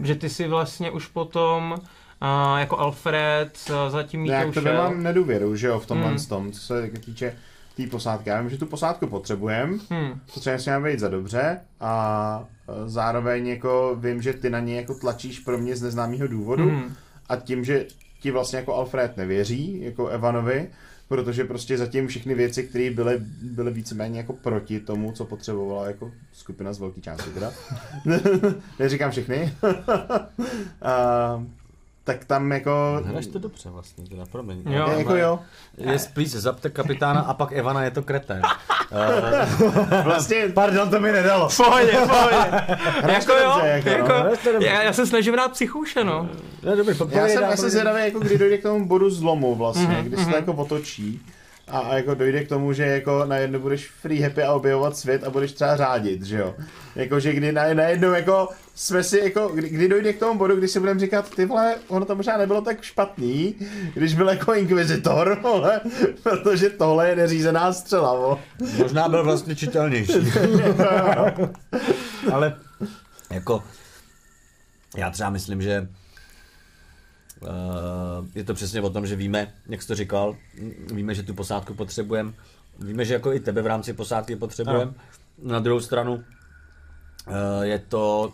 Že 0.00 0.14
ty 0.14 0.28
si 0.30 0.48
vlastně 0.48 0.90
už 0.90 1.06
potom 1.06 1.76
a 2.20 2.58
jako 2.58 2.78
Alfred 2.78 3.70
zatím 3.88 4.26
Já 4.26 4.44
k 4.50 4.54
tebe 4.54 4.70
šel. 4.70 4.82
mám 4.82 5.02
nedůvěru, 5.02 5.56
že 5.56 5.66
jo, 5.66 5.80
v 5.80 5.86
tomhle 5.86 6.08
Hmm. 6.08 6.18
tom, 6.26 6.52
co 6.52 6.60
se 6.60 6.90
týče 7.04 7.36
té 7.76 7.86
posádky. 7.86 8.28
Já 8.30 8.40
vím, 8.40 8.50
že 8.50 8.58
tu 8.58 8.66
posádku 8.66 9.06
potřebujeme, 9.06 9.78
Hmm. 9.90 10.20
potřebujeme 10.34 10.58
s 10.62 10.66
ní 10.66 10.72
být 10.84 11.00
za 11.00 11.08
dobře 11.08 11.60
a 11.80 12.44
e, 12.68 12.88
zároveň 12.88 13.48
jako 13.48 13.96
vím, 14.00 14.22
že 14.22 14.32
ty 14.32 14.50
na 14.50 14.60
ně 14.60 14.76
jako 14.76 14.94
tlačíš 14.94 15.38
pro 15.40 15.58
mě 15.58 15.76
z 15.76 15.82
neznámého 15.82 16.26
důvodu 16.26 16.68
Hmm. 16.68 16.94
a 17.28 17.36
tím, 17.36 17.64
že 17.64 17.86
ti 18.20 18.30
vlastně 18.30 18.58
jako 18.58 18.74
Alfred 18.74 19.16
nevěří, 19.16 19.80
jako 19.82 20.08
Evanovi, 20.08 20.70
protože 21.08 21.44
prostě 21.44 21.78
zatím 21.78 22.06
všechny 22.06 22.34
věci, 22.34 22.62
které 22.62 22.90
byly, 22.90 23.20
byly 23.42 23.70
víceméně 23.70 24.18
jako 24.18 24.32
proti 24.32 24.80
tomu, 24.80 25.12
co 25.12 25.24
potřebovala 25.24 25.86
jako 25.86 26.12
skupina 26.32 26.72
z 26.72 26.78
velké 26.78 27.00
části 27.00 27.30
teda. 27.30 27.52
Neříkám 28.78 29.10
všechny. 29.10 29.54
a, 30.82 31.46
tak 32.12 32.24
tam 32.24 32.52
jako... 32.52 33.02
Hráš 33.04 33.26
to 33.26 33.38
dobře 33.38 33.70
vlastně, 33.70 34.04
teda, 34.06 34.26
promiň. 34.26 34.62
Jo. 34.66 34.90
je, 34.90 34.98
jako 34.98 35.16
jo. 35.16 35.38
Jest, 35.78 36.14
please, 36.14 36.40
zapte 36.40 36.70
kapitána 36.70 37.20
a 37.20 37.34
pak 37.34 37.52
Evana 37.52 37.84
je 37.84 37.90
to 37.90 38.02
kretén. 38.02 38.42
Vlastně 40.04 40.48
Pardon, 40.54 40.90
to 40.90 41.00
mi 41.00 41.12
nedalo. 41.12 41.48
Pohodě, 41.56 41.92
pohodě. 41.92 42.36
Hraješ 43.02 43.24
jako 43.24 43.32
to 43.32 43.38
jo, 43.38 43.50
dobře, 43.54 43.68
jako, 43.68 43.88
jako, 43.88 44.08
no. 44.08 44.14
Hraješ 44.14 44.38
dobře. 44.52 44.66
já, 44.68 44.82
já 44.82 44.92
se 44.92 45.06
snažím 45.06 45.34
rád 45.34 45.52
psychouše, 45.52 46.04
no. 46.04 46.28
No, 46.62 46.76
dobrý, 46.76 46.94
Já 47.08 47.28
jsem, 47.28 47.42
já 47.42 47.56
jsem 47.56 47.70
zvědavý, 47.70 48.00
jako 48.04 48.18
kdy 48.18 48.38
dojde 48.38 48.58
k 48.58 48.62
tomu 48.62 48.88
bodu 48.88 49.10
zlomu 49.10 49.54
vlastně, 49.54 49.86
Mhm, 49.86 49.96
mm-hmm, 49.96 50.04
kdy 50.04 50.16
se 50.16 50.24
to 50.30 50.36
jako 50.36 50.52
otočí 50.52 51.22
a, 51.70 51.78
a 51.78 51.94
jako 51.94 52.14
dojde 52.14 52.44
k 52.44 52.48
tomu, 52.48 52.72
že 52.72 52.86
jako 52.86 53.24
najednou 53.24 53.58
budeš 53.58 53.90
free 53.90 54.20
happy 54.20 54.42
a 54.42 54.52
objevovat 54.52 54.96
svět 54.96 55.24
a 55.24 55.30
budeš 55.30 55.52
třeba 55.52 55.76
řádit, 55.76 56.22
že 56.22 56.38
jo. 56.38 56.54
Jako, 56.96 57.20
že 57.20 57.32
kdy 57.32 57.52
na, 57.52 57.74
najednou 57.74 58.12
jako 58.12 58.48
jsme 58.74 59.02
si 59.02 59.18
jako, 59.18 59.48
kdy, 59.48 59.68
kdy 59.68 59.88
dojde 59.88 60.12
k 60.12 60.18
tomu 60.18 60.38
bodu, 60.38 60.56
kdy 60.56 60.68
si 60.68 60.80
budeme 60.80 61.00
říkat, 61.00 61.34
ty 61.34 61.46
vole, 61.46 61.74
ono 61.88 62.04
to 62.04 62.16
možná 62.16 62.36
nebylo 62.36 62.60
tak 62.60 62.82
špatný, 62.82 63.54
když 63.94 64.14
byl 64.14 64.28
jako 64.28 64.54
inkvizitor, 64.54 65.38
vole, 65.42 65.80
protože 66.22 66.70
tohle 66.70 67.08
je 67.08 67.16
neřízená 67.16 67.72
střela, 67.72 68.14
vole. 68.14 68.36
Možná 68.78 69.08
byl 69.08 69.24
vlastně 69.24 69.56
čitelnější. 69.56 70.12
Ale 72.32 72.56
jako, 73.30 73.62
já 74.96 75.10
třeba 75.10 75.30
myslím, 75.30 75.62
že 75.62 75.88
je 78.34 78.44
to 78.44 78.54
přesně 78.54 78.80
o 78.80 78.90
tom, 78.90 79.06
že 79.06 79.16
víme, 79.16 79.52
jak 79.68 79.82
jsi 79.82 79.88
to 79.88 79.94
říkal, 79.94 80.36
víme, 80.92 81.14
že 81.14 81.22
tu 81.22 81.34
posádku 81.34 81.74
potřebujeme, 81.74 82.32
víme, 82.78 83.04
že 83.04 83.14
jako 83.14 83.32
i 83.32 83.40
tebe 83.40 83.62
v 83.62 83.66
rámci 83.66 83.92
posádky 83.92 84.36
potřebujeme. 84.36 84.92
Na 85.42 85.58
druhou 85.58 85.80
stranu 85.80 86.14
uh, 86.14 86.22
je 87.62 87.78
to, 87.78 88.32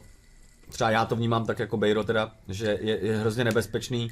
třeba 0.68 0.90
já 0.90 1.04
to 1.04 1.16
vnímám 1.16 1.46
tak 1.46 1.58
jako 1.58 1.76
Bejro 1.76 2.04
teda, 2.04 2.30
že 2.48 2.78
je, 2.80 2.98
je 3.06 3.18
hrozně 3.18 3.44
nebezpečný 3.44 4.10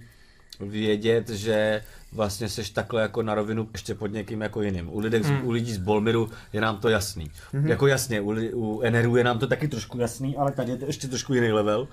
vědět, 0.61 1.29
že 1.29 1.83
vlastně 2.13 2.49
seš 2.49 2.71
takhle 2.71 3.03
jako 3.03 3.23
na 3.23 3.35
rovinu 3.35 3.69
ještě 3.73 3.95
pod 3.95 4.07
někým 4.07 4.41
jako 4.41 4.63
jiným. 4.63 4.89
U, 4.95 4.99
lidek, 4.99 5.25
Hmm. 5.25 5.47
u 5.47 5.51
lidí 5.51 5.73
z 5.73 5.79
Bolmiru 5.79 6.31
je 6.53 6.61
nám 6.61 6.79
to 6.79 6.89
jasný. 6.89 7.31
Jako 7.65 7.87
jasně, 7.87 8.21
u, 8.21 8.31
u 8.55 8.83
NRu 8.91 9.17
je 9.17 9.25
nám 9.25 9.39
to 9.39 9.47
taky 9.47 9.69
trošku 9.69 9.99
jasný, 9.99 10.37
ale 10.37 10.53
tady 10.53 10.71
je 10.71 10.77
to 10.77 10.87
ještě 10.87 11.09
trošku 11.09 11.35
jiný 11.35 11.53
level. 11.53 11.89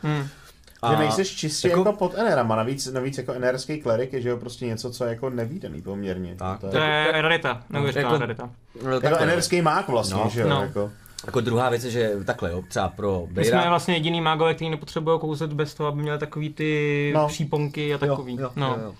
Hmm. 0.86 0.94
Že 0.96 1.00
nejseš 1.00 1.36
čistě 1.36 1.68
jako- 1.68 1.80
jako, 1.80 1.90
jako 1.90 1.98
pod 2.00 2.18
NRama, 2.18 2.56
navíc, 2.56 2.88
navíc 2.88 3.18
jako 3.18 3.34
NRský 3.34 3.82
klerik 3.82 4.14
je, 4.14 4.22
že 4.22 4.30
jo, 4.30 4.38
prostě 4.38 4.66
něco, 4.66 4.92
co 4.92 5.04
je 5.04 5.10
jako 5.10 5.30
nevýdaný 5.30 5.82
poměrně. 5.82 6.36
Tak. 6.36 6.60
to 6.60 6.70
To 6.70 6.78
je, 6.78 6.84
je 7.16 7.22
rarita, 7.22 7.64
neuvěřitelná 7.70 8.10
Jako- 8.12 8.22
rarita. 8.22 8.50
No, 8.84 8.92
jako 8.92 9.26
NRský 9.26 9.62
mák 9.62 9.88
vlastně, 9.88 10.22
No. 10.24 10.30
že 10.34 10.42
jo, 10.42 10.50
No. 10.50 10.62
jako. 10.62 10.92
jako 11.26 11.42
druhá 11.42 11.70
věc 11.70 11.84
je, 11.84 11.92
že 11.92 12.12
takhle 12.26 12.52
jo, 12.52 12.64
třeba 12.70 12.90
pro 12.90 13.20
My 13.32 13.44
jsme 13.46 13.52
Bejra, 13.58 13.70
vlastně 13.70 13.94
jediný 13.94 14.22
mágové, 14.22 14.54
kteří 14.54 14.70
nepotřebují 14.70 15.20
kouzet 15.20 15.54
bez 15.54 15.74
toho, 15.74 15.88
aby 15.90 16.02
měli 16.02 16.20
takový 16.20 16.54
ty 16.54 17.12
No. 17.16 17.28
příponky 17.28 17.94
a 17.94 17.98
takový. 17.98 18.34
Jo, 18.36 18.40
jo, 18.42 18.52
no. 18.56 18.68
jo, 18.68 18.84
jo. 18.86 18.94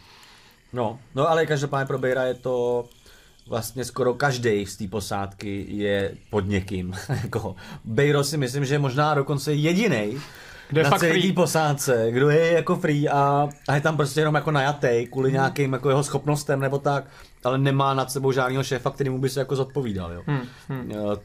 No, 0.74 1.00
no, 1.16 1.30
ale 1.30 1.46
každopádně 1.46 1.86
pro 1.86 1.98
Bejra 2.00 2.24
je 2.24 2.34
to 2.34 2.86
vlastně 3.48 3.86
skoro 3.86 4.14
každý 4.14 4.66
z 4.66 4.78
té 4.78 4.88
posádky 4.88 5.66
je 5.70 6.12
pod 6.30 6.48
někým. 6.48 6.94
jako 7.24 7.56
Bejro 7.86 8.24
si 8.24 8.38
myslím, 8.38 8.66
že 8.66 8.76
je 8.76 8.80
možná 8.80 9.14
dokonce 9.14 9.54
jediný 9.54 10.18
Kdo 10.72 10.80
je 10.80 10.84
na 10.84 10.90
fakt 10.90 11.00
celé 11.00 11.12
free. 11.12 11.28
té 11.28 11.34
posádce, 11.34 12.08
kdo 12.12 12.30
je 12.30 12.52
jako 12.52 12.76
free 12.76 13.10
a, 13.10 13.50
a 13.68 13.76
je 13.76 13.82
tam 13.82 13.98
prostě 13.98 14.22
jenom 14.22 14.36
jako 14.36 14.52
najatej 14.52 15.08
kvůli 15.08 15.32
nějakým 15.32 15.74
jako 15.74 15.90
jeho 15.90 16.04
schopnostem 16.04 16.60
nebo 16.60 16.80
tak, 16.80 17.04
ale 17.44 17.58
nemá 17.58 17.94
nad 17.94 18.12
sebou 18.12 18.32
žádného 18.32 18.64
šéfa, 18.64 18.90
kterýmu 18.90 19.20
by 19.20 19.30
se 19.30 19.40
jako 19.40 19.56
zodpovídal, 19.56 20.12
jo. 20.14 20.22
Hmm, 20.28 20.42
hmm. 20.70 20.92
Eh, 20.92 21.18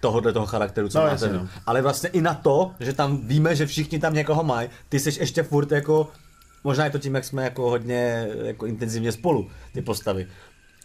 tohohle 0.00 0.32
toho 0.32 0.46
charakteru, 0.46 0.88
co 0.88 0.98
No, 0.98 1.04
no, 1.04 1.10
jasně, 1.10 1.26
máte. 1.28 1.38
no. 1.38 1.48
Ale 1.66 1.82
vlastně 1.82 2.08
i 2.08 2.20
na 2.20 2.34
to, 2.34 2.70
že 2.80 2.92
tam 2.92 3.26
víme, 3.26 3.56
že 3.56 3.66
všichni 3.66 3.98
tam 3.98 4.14
někoho 4.14 4.44
mají, 4.44 4.68
ty 4.88 5.00
jsi 5.00 5.20
ještě 5.20 5.42
furt 5.42 5.72
jako, 5.72 6.08
možná 6.64 6.84
je 6.84 6.90
to 6.90 6.98
tím, 6.98 7.14
jak 7.14 7.24
jsme 7.24 7.44
jako 7.44 7.70
hodně 7.70 8.28
jako 8.44 8.66
intenzivně 8.66 9.12
spolu, 9.12 9.50
ty 9.72 9.82
postavy. 9.82 10.26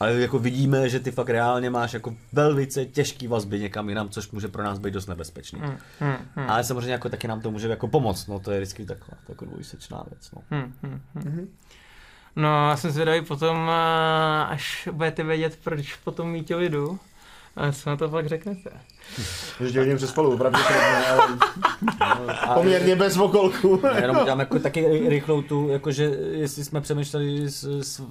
Ale 0.03 0.13
jako 0.21 0.39
vidíme, 0.39 0.89
že 0.89 0.99
ty 0.99 1.11
fakt 1.11 1.29
reálně 1.29 1.69
máš 1.69 1.93
jako 1.93 2.15
velice 2.33 2.85
těžký 2.85 3.27
vazby 3.27 3.59
někam 3.59 3.89
jinam, 3.89 4.09
což 4.09 4.31
může 4.31 4.47
pro 4.47 4.63
nás 4.63 4.79
být 4.79 4.93
dost 4.93 5.07
nebezpečný. 5.07 5.59
Hmm, 5.59 5.77
hmm, 5.99 6.15
hmm. 6.35 6.49
Ale 6.49 6.63
samozřejmě 6.63 6.91
jako 6.91 7.09
taky 7.09 7.27
nám 7.27 7.41
to 7.41 7.51
může 7.51 7.67
jako 7.67 7.87
pomoct, 7.87 8.27
no 8.27 8.39
to 8.39 8.51
je 8.51 8.59
vždycky 8.59 8.85
taková, 8.85 9.17
taková 9.27 9.51
dvojsečná 9.51 10.03
věc, 10.09 10.31
no. 10.35 10.41
Hmm, 10.51 10.73
hmm, 10.83 11.01
hmm. 11.15 11.47
No, 12.35 12.69
já 12.69 12.77
jsem 12.77 12.91
zvědavý 12.91 13.21
potom, 13.25 13.57
a 13.69 14.43
až 14.43 14.89
budete 14.91 15.23
vědět, 15.23 15.59
proč 15.63 15.95
potom 15.95 16.31
Míťovi 16.31 16.69
jdu. 16.69 16.99
A 17.55 17.71
co 17.71 17.89
na 17.89 17.95
to 17.97 18.09
fakt 18.09 18.27
řeknete? 18.27 18.69
Že 19.59 19.71
tě 19.71 19.79
vidím 19.79 19.97
přes 19.97 20.09
spolu, 20.09 20.37
pravděpodobně, 20.37 21.05
ale 21.07 21.37
A 22.41 22.53
poměrně 22.53 22.95
bez 22.95 23.17
okolku. 23.17 23.81
jenom 24.01 24.17
udělám 24.17 24.39
jako 24.39 24.59
taky 24.59 24.87
ry- 24.87 25.09
rychlou 25.09 25.41
tu, 25.41 25.69
jakože 25.69 26.03
jestli 26.31 26.63
jsme 26.63 26.81
přemýšleli 26.81 27.51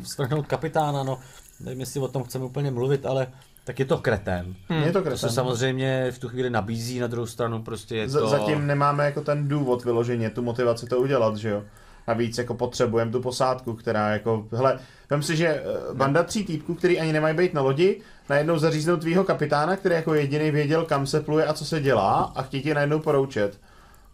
svrhnout 0.03 0.47
kapitána, 0.47 1.03
no 1.03 1.18
nevím, 1.62 1.80
jestli 1.80 2.00
o 2.00 2.08
tom 2.08 2.24
chceme 2.24 2.44
úplně 2.44 2.70
mluvit, 2.70 3.06
ale 3.06 3.26
tak 3.64 3.78
je 3.78 3.84
to 3.84 3.98
kretén. 3.98 4.54
Je 4.84 4.92
to 4.92 5.02
To 5.02 5.16
se 5.18 5.30
samozřejmě 5.30 6.10
v 6.10 6.18
tu 6.18 6.28
chvíli 6.28 6.50
nabízí, 6.50 6.98
na 6.98 7.06
druhou 7.06 7.26
stranu 7.26 7.62
prostě 7.62 7.96
je 7.96 8.08
Z- 8.08 8.12
to... 8.18 8.28
Zatím 8.28 8.66
nemáme 8.66 9.04
jako 9.04 9.20
ten 9.20 9.48
důvod 9.48 9.84
vyloženě, 9.84 10.30
tu 10.30 10.42
motivaci 10.42 10.86
to 10.86 10.98
udělat, 10.98 11.36
že 11.36 11.48
jo. 11.48 11.62
Navíc 12.08 12.38
jako 12.38 12.54
potřebujeme 12.54 13.10
tu 13.12 13.20
posádku, 13.22 13.74
která 13.74 14.08
jako, 14.10 14.46
hele, 14.52 14.78
vem 15.10 15.22
si, 15.22 15.36
že 15.36 15.46
eh, 15.48 15.62
banda 15.94 16.22
tří 16.22 16.44
týpků, 16.44 16.74
který 16.74 17.00
ani 17.00 17.12
nemají 17.12 17.36
být 17.36 17.54
na 17.54 17.62
lodi, 17.62 18.00
najednou 18.28 18.58
zaříznou 18.58 18.96
tvýho 18.96 19.24
kapitána, 19.24 19.76
který 19.76 19.94
jako 19.94 20.14
jediný 20.14 20.50
věděl, 20.50 20.84
kam 20.84 21.06
se 21.06 21.20
pluje 21.20 21.46
a 21.46 21.52
co 21.52 21.64
se 21.64 21.80
dělá 21.80 22.32
a 22.36 22.42
chtějí 22.42 22.62
ti 22.62 22.74
najednou 22.74 22.98
poroučet. 22.98 23.60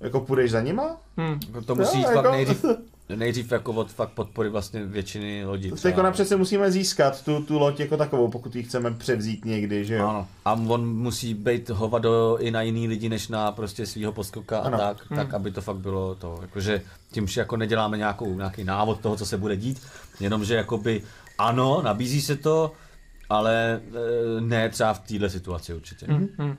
Jako 0.00 0.20
půjdeš 0.20 0.50
za 0.50 0.60
nima? 0.60 0.96
Hmm. 1.16 1.40
To 1.66 1.74
musí 1.74 1.98
jít 1.98 2.06
jako- 2.08 2.30
nejdřív 2.30 2.64
nejdřív 3.16 3.52
jako 3.52 3.72
od 3.72 3.92
fakt 3.92 4.10
podpory 4.10 4.48
vlastně 4.48 4.84
většiny 4.84 5.44
lodí. 5.44 5.70
Teď 5.70 5.84
jako 5.96 6.12
přece 6.12 6.36
musíme 6.36 6.70
získat 6.70 7.24
tu, 7.24 7.42
tu 7.42 7.58
loď 7.58 7.80
jako 7.80 7.96
takovou, 7.96 8.28
pokud 8.28 8.56
ji 8.56 8.62
chceme 8.62 8.90
převzít 8.90 9.44
někdy, 9.44 9.84
že 9.84 9.94
jo? 9.94 10.08
Ano. 10.08 10.26
A 10.44 10.52
on 10.52 10.96
musí 10.96 11.34
být 11.34 11.70
hovado 11.70 12.38
i 12.40 12.50
na 12.50 12.62
jiný 12.62 12.88
lidi, 12.88 13.08
než 13.08 13.28
na 13.28 13.52
prostě 13.52 13.86
svého 13.86 14.12
poskoka 14.12 14.58
Ano. 14.58 14.76
a 14.76 14.78
tak, 14.78 15.06
tak, 15.14 15.34
aby 15.34 15.50
to 15.50 15.60
fakt 15.60 15.76
bylo 15.76 16.14
to, 16.14 16.38
jakože 16.42 16.82
tím, 17.10 17.26
že 17.26 17.40
jako 17.40 17.56
neděláme 17.56 17.98
nějakou, 17.98 18.34
nějaký 18.34 18.64
návod 18.64 19.00
toho, 19.00 19.16
co 19.16 19.26
se 19.26 19.38
bude 19.38 19.56
dít, 19.56 19.82
jenom, 20.20 20.44
že 20.44 20.54
jakoby 20.54 21.02
ano, 21.38 21.82
nabízí 21.82 22.22
se 22.22 22.36
to, 22.36 22.72
ale 23.30 23.80
eh, 23.86 24.40
ne 24.40 24.68
třeba 24.68 24.94
v 24.94 24.98
téhle 24.98 25.30
situaci 25.30 25.74
určitě. 25.74 26.06
Mm-hmm. 26.06 26.56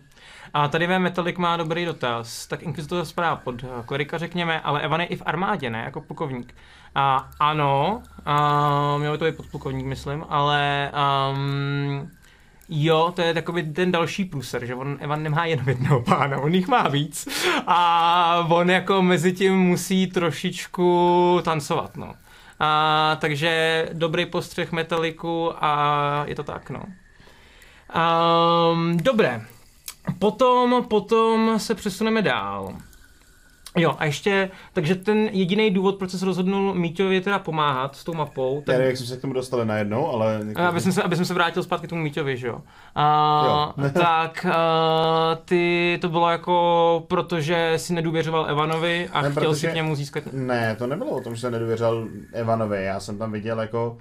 A 0.53 0.67
tady 0.67 0.87
ve 0.87 0.99
Metalik 0.99 1.37
má 1.37 1.57
dobrý 1.57 1.85
dotaz. 1.85 2.47
Tak 2.47 2.63
Inquisitor 2.63 3.05
spadá 3.05 3.35
pod 3.35 3.63
eh, 3.63 3.67
klerika, 3.85 4.17
řekněme, 4.17 4.59
ale 4.59 4.81
Evan 4.81 5.01
je 5.01 5.07
i 5.07 5.15
v 5.15 5.23
armádě, 5.25 5.69
ne? 5.69 5.81
Jako 5.85 6.01
plukovník. 6.01 6.55
A 6.95 7.29
ano, 7.39 8.01
a 8.25 8.97
měl 8.97 9.11
by 9.11 9.17
to 9.17 9.25
být 9.25 9.37
podplukovník, 9.37 9.85
myslím, 9.85 10.25
ale 10.29 10.91
um, 11.31 12.11
jo, 12.69 13.13
to 13.15 13.21
je 13.21 13.33
takový 13.33 13.73
ten 13.73 13.91
další 13.91 14.25
pluser, 14.25 14.65
že 14.65 14.75
on, 14.75 14.97
Evan 14.99 15.23
nemá 15.23 15.45
jenom 15.45 15.69
jednoho 15.69 16.01
pána, 16.01 16.37
on 16.37 16.53
jich 16.55 16.67
má 16.67 16.87
víc. 16.87 17.27
A 17.67 18.47
on 18.49 18.69
jako 18.69 19.01
mezi 19.01 19.33
tím 19.33 19.59
musí 19.59 20.07
trošičku 20.07 21.39
tancovat, 21.43 21.97
no. 21.97 22.13
A, 22.59 23.17
takže 23.21 23.85
dobrý 23.93 24.25
postřeh 24.25 24.71
Metaliku 24.71 25.53
a 25.63 26.23
je 26.27 26.35
to 26.35 26.43
tak, 26.43 26.69
no. 26.69 26.83
Um, 27.95 28.97
dobré, 28.97 29.41
Potom, 30.19 30.85
potom 30.89 31.59
se 31.59 31.75
přesuneme 31.75 32.21
dál. 32.21 32.73
Jo, 33.77 33.95
a 33.99 34.05
ještě, 34.05 34.51
takže 34.73 34.95
ten 34.95 35.17
jediný 35.31 35.71
důvod, 35.71 35.95
proč 35.95 36.11
se 36.11 36.25
rozhodnul 36.25 36.73
Míťovi 36.73 37.21
teda 37.21 37.39
pomáhat 37.39 37.95
s 37.95 38.03
tou 38.03 38.13
mapou, 38.13 38.55
Já 38.55 38.61
tak, 38.65 38.73
nevím, 38.75 38.87
jak 38.87 38.97
jsme 38.97 39.05
se 39.05 39.17
k 39.17 39.21
tomu 39.21 39.33
dostali 39.33 39.65
najednou, 39.65 40.07
ale... 40.07 40.39
Jako, 40.47 40.61
aby, 40.61 40.81
jsem 40.81 40.91
se, 40.91 41.03
aby 41.03 41.15
jsem 41.15 41.25
se 41.25 41.33
vrátil 41.33 41.63
zpátky 41.63 41.87
k 41.87 41.89
tomu 41.89 42.01
Míťovi, 42.01 42.37
že 42.37 42.47
jo. 42.47 42.61
A, 42.95 43.73
Jo. 43.77 43.89
tak 43.93 44.45
a, 44.45 45.37
ty, 45.45 45.97
to 46.01 46.09
bylo 46.09 46.29
jako, 46.29 47.03
protože 47.07 47.73
si 47.77 47.93
nedůvěřoval 47.93 48.45
Evanovi 48.49 49.09
a 49.13 49.21
Ne, 49.21 49.31
chtěl 49.31 49.43
si 49.55 49.59
protože- 49.59 49.71
k 49.71 49.75
němu 49.75 49.95
získat... 49.95 50.23
Ne, 50.33 50.75
to 50.75 50.87
nebylo 50.87 51.09
o 51.11 51.21
tom, 51.21 51.35
že 51.35 51.41
jsem 51.41 51.51
nedůvěřal 51.51 52.07
Evanovi, 52.33 52.83
já 52.83 52.99
jsem 52.99 53.17
tam 53.17 53.31
viděl 53.31 53.61
jako 53.61 53.97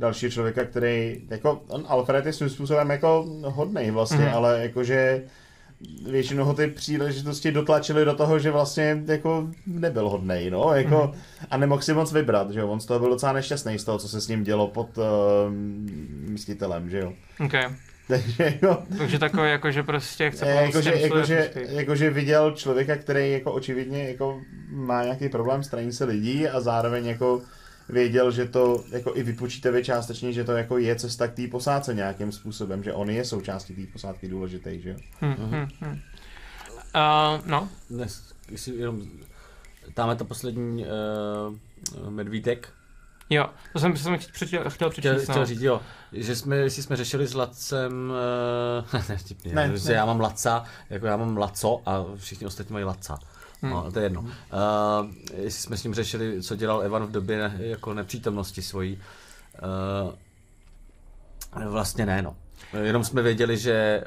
další 0.00 0.30
člověka, 0.30 0.64
který, 0.64 1.20
jako, 1.30 1.60
on 1.68 1.84
Alfred 1.88 2.26
je 2.26 2.32
svým 2.32 2.50
způsobem 2.50 2.90
jako 2.90 3.24
hodnej 3.44 3.90
vlastně, 3.90 4.18
Mhm. 4.18 4.28
mm. 4.28 4.34
ale 4.34 4.58
jakože 4.62 5.24
většinou 6.10 6.44
ho 6.44 6.54
ty 6.54 6.66
příležitosti 6.66 7.52
dotlačily 7.52 8.04
do 8.04 8.14
toho, 8.14 8.38
že 8.38 8.50
vlastně 8.50 9.02
jako 9.06 9.48
nebyl 9.66 10.08
hodnej, 10.08 10.50
no, 10.50 10.74
jako, 10.74 11.10
Mhm. 11.12 11.20
a 11.50 11.56
nemohl 11.56 11.82
si 11.82 11.94
moc 11.94 12.12
vybrat, 12.12 12.50
že 12.50 12.60
jo, 12.60 12.68
on 12.68 12.80
z 12.80 12.86
toho 12.86 13.00
byl 13.00 13.08
docela 13.10 13.32
nešťastný 13.32 13.78
z 13.78 13.84
toho, 13.84 13.98
co 13.98 14.08
se 14.08 14.20
s 14.20 14.28
ním 14.28 14.44
dělo 14.44 14.68
pod 14.68 14.98
uh, 14.98 15.04
místitelem, 16.30 16.90
že 16.90 16.98
jo. 16.98 17.12
Okay. 17.44 17.64
Takže 18.08 18.58
jo, 18.62 18.78
Takže 18.98 19.18
takový, 19.18 19.50
jako, 19.50 19.70
že 19.70 19.82
prostě 19.82 20.30
chce 20.30 20.46
Eh, 20.46 20.54
pomoct 20.54 20.74
jakože, 20.74 20.90
těm 20.90 21.00
jakože, 21.00 21.46
studentům. 21.50 21.78
jakože 21.78 22.10
viděl 22.10 22.50
člověka, 22.52 22.96
který 22.96 23.32
jako 23.32 23.52
očividně 23.52 24.04
jako 24.08 24.40
má 24.70 25.02
nějaký 25.04 25.28
problém 25.28 25.62
straní 25.62 25.92
se 25.92 26.04
lidí 26.04 26.48
a 26.48 26.60
zároveň 26.60 27.06
jako 27.06 27.40
věděl, 27.92 28.30
že 28.30 28.48
to 28.48 28.84
jako 28.90 29.16
i 29.16 29.22
vypočítavě 29.22 29.84
částečně, 29.84 30.32
že 30.32 30.44
to 30.44 30.52
jako 30.52 30.78
je 30.78 30.96
cesta 30.96 31.28
k 31.28 31.34
té 31.34 31.48
posádce 31.48 31.94
nějakým 31.94 32.32
způsobem, 32.32 32.82
že 32.82 32.92
on 32.92 33.10
je 33.10 33.24
součástí 33.24 33.74
té 33.74 33.92
posádky 33.92 34.28
důležitý, 34.28 34.80
že 34.80 34.90
jo. 34.90 34.96
Hm, 35.20 35.34
hm, 35.38 35.68
hm. 35.80 36.00
Uh, 36.94 37.46
no, 37.46 37.68
Dnes, 37.90 38.34
jestli 38.50 38.76
jenom, 38.76 39.02
tamhle 39.94 40.16
ta 40.16 40.24
poslední 40.24 40.86
uh, 40.86 42.10
medvídek, 42.10 42.68
jo, 43.30 43.46
to 43.72 43.78
jsem, 43.78 43.96
jsem 43.96 44.18
chtěl, 44.18 44.30
chtěl 44.46 44.70
chtěl, 44.70 44.90
přečíst. 44.90 45.22
chtěl 45.22 45.36
no. 45.36 45.46
říct, 45.46 45.60
jo, 45.60 45.80
že 46.12 46.36
jsme, 46.36 46.56
jestli 46.56 46.82
jsme 46.82 46.96
řešili 46.96 47.26
s 47.26 47.34
Lacem, 47.34 48.12
uh, 48.92 49.00
ne, 49.08 49.16
vtipně, 49.16 49.54
Ne, 49.54 49.68
ne, 49.68 49.78
že 49.78 49.88
ne. 49.88 49.94
já 49.94 50.06
mám 50.06 50.20
Laca, 50.20 50.64
jako 50.90 51.06
já 51.06 51.16
mám 51.16 51.36
Laco 51.36 51.82
a 51.86 52.04
všichni 52.16 52.46
ostatní 52.46 52.72
mají 52.72 52.84
Laca. 52.84 53.18
No, 53.62 53.92
to 53.92 53.98
je 53.98 54.04
jedno. 54.04 54.20
Uh, 54.20 54.28
jestli 55.36 55.62
jsme 55.62 55.76
s 55.76 55.84
ním 55.84 55.94
řešili, 55.94 56.42
co 56.42 56.56
dělal 56.56 56.82
Evan 56.82 57.06
v 57.06 57.10
době 57.10 57.38
ne, 57.38 57.56
jako 57.58 57.94
nepřítomnosti 57.94 58.62
svojí. 58.62 58.98
Uh, 61.56 61.68
vlastně 61.72 62.06
ne, 62.06 62.22
no. 62.22 62.36
Jenom 62.82 63.04
jsme 63.04 63.22
věděli, 63.22 63.58
že 63.58 64.04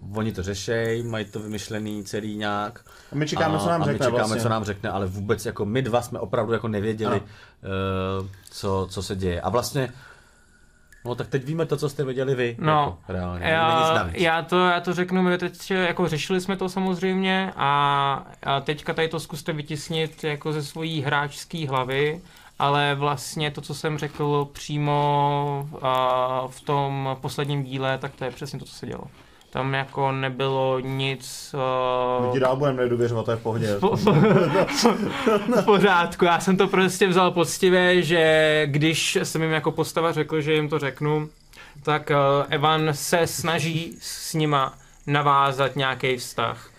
uh, 0.00 0.18
oni 0.18 0.32
to 0.32 0.42
řešejí, 0.42 1.02
mají 1.02 1.24
to 1.24 1.40
vymyšlený 1.40 2.04
celý 2.04 2.36
nějak. 2.36 2.84
A 3.12 3.14
my 3.14 3.28
čekáme, 3.28 3.58
co 3.58 3.68
nám 3.68 3.82
a 3.82 3.86
my 3.86 3.92
řekne 3.92 4.06
čekáme, 4.06 4.18
vlastně. 4.18 4.42
co 4.42 4.48
nám 4.48 4.64
řekne, 4.64 4.90
ale 4.90 5.06
vůbec 5.06 5.46
jako 5.46 5.64
my 5.64 5.82
dva 5.82 6.02
jsme 6.02 6.18
opravdu 6.18 6.52
jako 6.52 6.68
nevěděli, 6.68 7.20
uh, 7.20 8.26
co, 8.50 8.88
co 8.90 9.02
se 9.02 9.16
děje. 9.16 9.40
A 9.40 9.48
vlastně, 9.48 9.92
no 11.08 11.14
tak 11.14 11.28
teď 11.28 11.44
víme 11.44 11.66
to, 11.66 11.76
co 11.76 11.88
jste 11.88 12.04
věděli 12.04 12.34
vy. 12.34 12.56
No, 12.58 12.72
jako, 12.72 13.12
reálně. 13.12 13.46
Já, 13.46 14.10
já, 14.12 14.42
to, 14.42 14.68
já 14.68 14.80
to 14.80 14.94
řeknu, 14.94 15.22
my 15.22 15.38
teď 15.38 15.70
jako 15.70 16.08
řešili 16.08 16.40
jsme 16.40 16.56
to 16.56 16.68
samozřejmě 16.68 17.52
a, 17.56 18.26
a 18.42 18.60
teďka 18.60 18.94
tady 18.94 19.08
to 19.08 19.20
zkuste 19.20 19.52
vytisnit 19.52 20.24
jako 20.24 20.52
ze 20.52 20.62
svojí 20.62 21.00
hráčské 21.00 21.68
hlavy, 21.68 22.20
ale 22.58 22.94
vlastně 22.94 23.50
to, 23.50 23.60
co 23.60 23.74
jsem 23.74 23.98
řekl 23.98 24.48
přímo 24.52 25.68
a, 25.82 26.42
v 26.48 26.60
tom 26.60 27.16
posledním 27.20 27.62
díle, 27.62 27.98
tak 27.98 28.12
to 28.14 28.24
je 28.24 28.30
přesně 28.30 28.58
to, 28.58 28.64
co 28.64 28.74
se 28.74 28.86
dělo. 28.86 29.04
Tam 29.58 29.74
jako 29.74 30.12
nebylo 30.12 30.80
nic... 30.80 31.54
My 32.20 32.32
ti 32.32 32.38
Uh, 32.38 32.40
dál 32.40 32.56
budeme 32.56 32.82
nedůvěřovat, 32.82 33.24
to 33.24 33.30
je 33.30 33.36
v 33.36 33.42
pohodě. 33.42 33.76
po, 33.80 33.88
po, 34.04 34.12
v 35.60 35.64
pořádku, 35.64 36.24
já 36.24 36.40
jsem 36.40 36.56
to 36.56 36.68
prostě 36.68 37.06
vzal 37.06 37.30
poctivě, 37.30 38.02
že 38.02 38.62
když 38.66 39.18
jsem 39.22 39.42
jim 39.42 39.50
jako 39.52 39.72
postava 39.72 40.12
řekl, 40.12 40.40
že 40.40 40.54
jim 40.54 40.68
to 40.68 40.78
řeknu, 40.78 41.28
tak 41.82 42.10
uh, 42.10 42.46
Evan 42.48 42.88
se 42.92 43.26
snaží 43.26 43.96
s 44.00 44.34
nima 44.34 44.74
navázat 45.06 45.76
nějaký 45.76 46.16
vztah. 46.16 46.70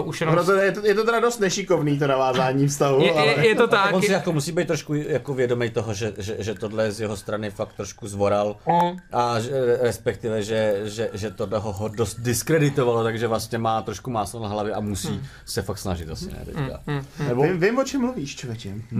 Uh, 0.00 0.08
už 0.08 0.20
jenom... 0.20 0.34
Ono 0.34 0.44
to, 0.44 0.52
je, 0.52 0.72
to, 0.72 0.86
je 0.86 0.94
to 0.94 1.04
teda 1.04 1.20
dost 1.20 1.38
nešikovný, 1.38 1.98
to 1.98 2.06
navázání 2.06 2.68
vztahu, 2.68 3.02
Je, 3.02 3.12
ale... 3.12 3.26
je, 3.26 3.46
je 3.48 3.54
to 3.54 3.66
tak. 3.68 3.94
on 3.94 4.02
si 4.02 4.12
jako 4.12 4.32
musí 4.32 4.52
být 4.52 4.66
trošku 4.66 4.94
jako 4.94 5.34
vědomý 5.34 5.70
toho, 5.70 5.94
že, 5.94 6.12
že, 6.18 6.36
že 6.38 6.54
tohle 6.54 6.92
z 6.92 7.00
jeho 7.00 7.16
strany 7.16 7.50
fakt 7.50 7.72
trošku 7.76 8.08
zvoral 8.08 8.56
Mm. 8.66 8.96
a 9.12 9.40
že, 9.40 9.50
respektive, 9.80 10.42
že, 10.42 10.80
že, 10.84 11.10
že 11.12 11.30
tohle 11.30 11.58
ho, 11.58 11.88
dost 11.88 12.20
diskreditovalo, 12.20 13.02
takže 13.04 13.26
vlastně 13.26 13.58
má 13.58 13.82
trošku 13.82 14.10
máslo 14.10 14.40
na 14.42 14.48
hlavě 14.48 14.72
a 14.74 14.80
musí 14.80 15.08
Hmm. 15.08 15.22
se 15.44 15.62
fakt 15.62 15.78
snažit 15.78 16.10
asi, 16.10 16.26
ne 16.26 16.42
teďka. 16.44 16.80
Nebo, 17.28 17.42
Vím, 17.42 17.60
vím, 17.60 17.78
o 17.78 17.84
čem 17.84 18.00
mluvíš, 18.00 18.36
člověče. 18.36 18.68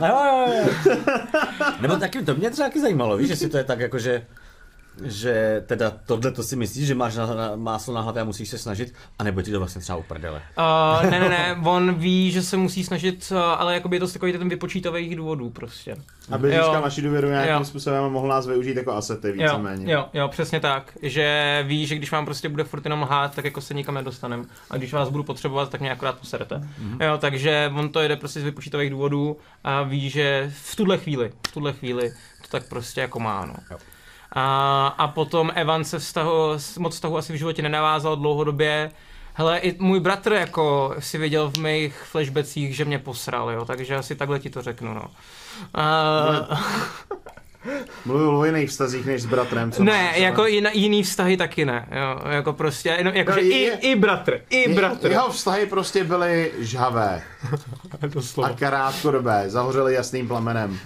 no, 0.00 0.06
jo, 0.08 0.46
jo, 0.48 0.54
jo. 0.86 0.96
Nebo 1.80 1.96
taky, 1.96 2.22
to 2.22 2.34
mě 2.34 2.50
třeba 2.50 2.68
taky 2.68 2.80
zajímalo, 2.80 3.16
víš, 3.16 3.28
jestli 3.30 3.48
to 3.48 3.56
je 3.58 3.64
tak 3.64 3.80
jako, 3.80 3.98
že 3.98 4.22
že 5.04 5.62
teda 5.66 5.92
tohle 6.06 6.32
to 6.32 6.42
si 6.42 6.56
myslíš, 6.56 6.86
že 6.86 6.94
máš 6.94 7.16
na, 7.16 7.26
na, 7.26 7.56
máslo 7.56 7.94
na 7.94 8.00
hlavě 8.00 8.22
a 8.22 8.24
musíš 8.24 8.48
se 8.48 8.58
snažit, 8.58 8.94
anebo 9.18 9.42
ti 9.42 9.52
to 9.52 9.58
vlastně 9.58 9.80
třeba 9.80 9.98
uprdele. 9.98 10.42
Uh, 10.58 11.10
ne, 11.10 11.20
ne, 11.20 11.28
ne, 11.28 11.56
on 11.64 11.94
ví, 11.94 12.30
že 12.30 12.42
se 12.42 12.56
musí 12.56 12.84
snažit, 12.84 13.32
ale 13.56 13.74
jakoby 13.74 13.96
je 13.96 14.00
to 14.00 14.08
z 14.08 14.12
takových 14.12 14.38
ten 14.38 14.48
vypočítavých 14.48 15.16
důvodů 15.16 15.50
prostě. 15.50 15.96
Aby 16.30 16.48
Jo. 16.54 16.62
získal 16.62 16.82
naši 16.82 17.02
důvěru 17.02 17.28
nějakým 17.28 17.54
Jo. 17.54 17.64
způsobem 17.64 18.04
a 18.04 18.08
mohl 18.08 18.28
nás 18.28 18.46
využít 18.46 18.76
jako 18.76 18.92
asety 18.92 19.28
Jo, 19.28 19.34
víceméně. 19.34 19.92
jo, 19.92 20.08
jo, 20.14 20.28
přesně 20.28 20.60
tak. 20.60 20.98
Že 21.02 21.64
ví, 21.66 21.86
že 21.86 21.94
když 21.96 22.12
vám 22.12 22.24
prostě 22.24 22.48
bude 22.48 22.64
furt 22.64 22.84
jenom 22.84 23.02
lhát, 23.02 23.34
tak 23.34 23.44
jako 23.44 23.60
se 23.60 23.74
nikam 23.74 23.94
nedostanem. 23.94 24.46
A 24.70 24.76
když 24.76 24.92
vás 24.92 25.08
budu 25.08 25.24
potřebovat, 25.24 25.70
tak 25.70 25.80
mě 25.80 25.92
akorát 25.92 26.18
poserete. 26.18 26.54
Mm-hmm. 26.54 27.04
Jo, 27.04 27.18
takže 27.18 27.72
on 27.76 27.88
to 27.88 28.00
jede 28.00 28.16
prostě 28.16 28.40
z 28.40 28.44
vypočítavých 28.44 28.90
důvodů 28.90 29.36
a 29.64 29.82
ví, 29.82 30.10
že 30.10 30.52
v 30.62 30.76
tuhle 30.76 30.98
chvíli, 30.98 31.32
v 31.48 31.52
tuhle 31.52 31.72
chvíli 31.72 32.10
to 32.42 32.48
tak 32.48 32.68
prostě 32.68 33.00
jako 33.00 33.20
má, 33.20 33.46
no. 33.46 33.54
Jo. 33.70 33.78
A, 34.32 34.86
a 34.98 35.08
potom 35.08 35.50
Evan 35.54 35.84
se 35.84 35.98
vztahu, 35.98 36.32
moc 36.78 36.94
vztahu 36.94 37.16
asi 37.18 37.32
v 37.32 37.36
životě 37.36 37.62
nenavázal 37.62 38.16
dlouhodobě. 38.16 38.90
Hele, 39.34 39.58
i 39.58 39.76
můj 39.78 40.00
bratr 40.00 40.32
jako 40.32 40.94
si 40.98 41.18
viděl 41.18 41.50
v 41.50 41.56
mých 41.56 41.94
flashbackích, 42.10 42.76
že 42.76 42.84
mě 42.84 42.98
posral, 42.98 43.50
jo, 43.50 43.64
takže 43.64 43.96
asi 43.96 44.14
takhle 44.14 44.38
ti 44.38 44.50
to 44.50 44.62
řeknu, 44.62 44.94
no. 44.94 45.04
A, 45.74 45.82
Mluvil 48.04 48.36
o 48.36 48.44
jiných 48.44 48.70
vztazích 48.70 49.06
než 49.06 49.22
s 49.22 49.26
bratrem. 49.26 49.72
Co 49.72 49.84
ne, 49.84 49.92
máš, 50.04 50.16
jako 50.18 50.40
ale- 50.40 50.50
jiný, 50.50 50.68
jiný 50.72 51.02
vztahy 51.02 51.36
taky 51.36 51.64
ne, 51.64 51.86
jo, 51.92 52.30
jako 52.30 52.52
prostě, 52.52 52.88
jenom, 52.88 53.14
jako, 53.14 53.30
No, 53.30 53.36
že 53.36 53.42
je- 53.42 53.50
i, 53.50 53.62
je- 53.62 53.78
i 53.78 53.96
bratr, 53.96 54.40
i 54.50 54.74
bratr. 54.74 55.10
Jeho 55.10 55.30
vztahy 55.30 55.66
prostě 55.66 56.04
byly 56.04 56.52
žhavé 56.58 57.22
a 58.42 58.48
krátkodobé, 58.48 59.44
zahořely 59.50 59.94
jasným 59.94 60.28
plamenem. 60.28 60.78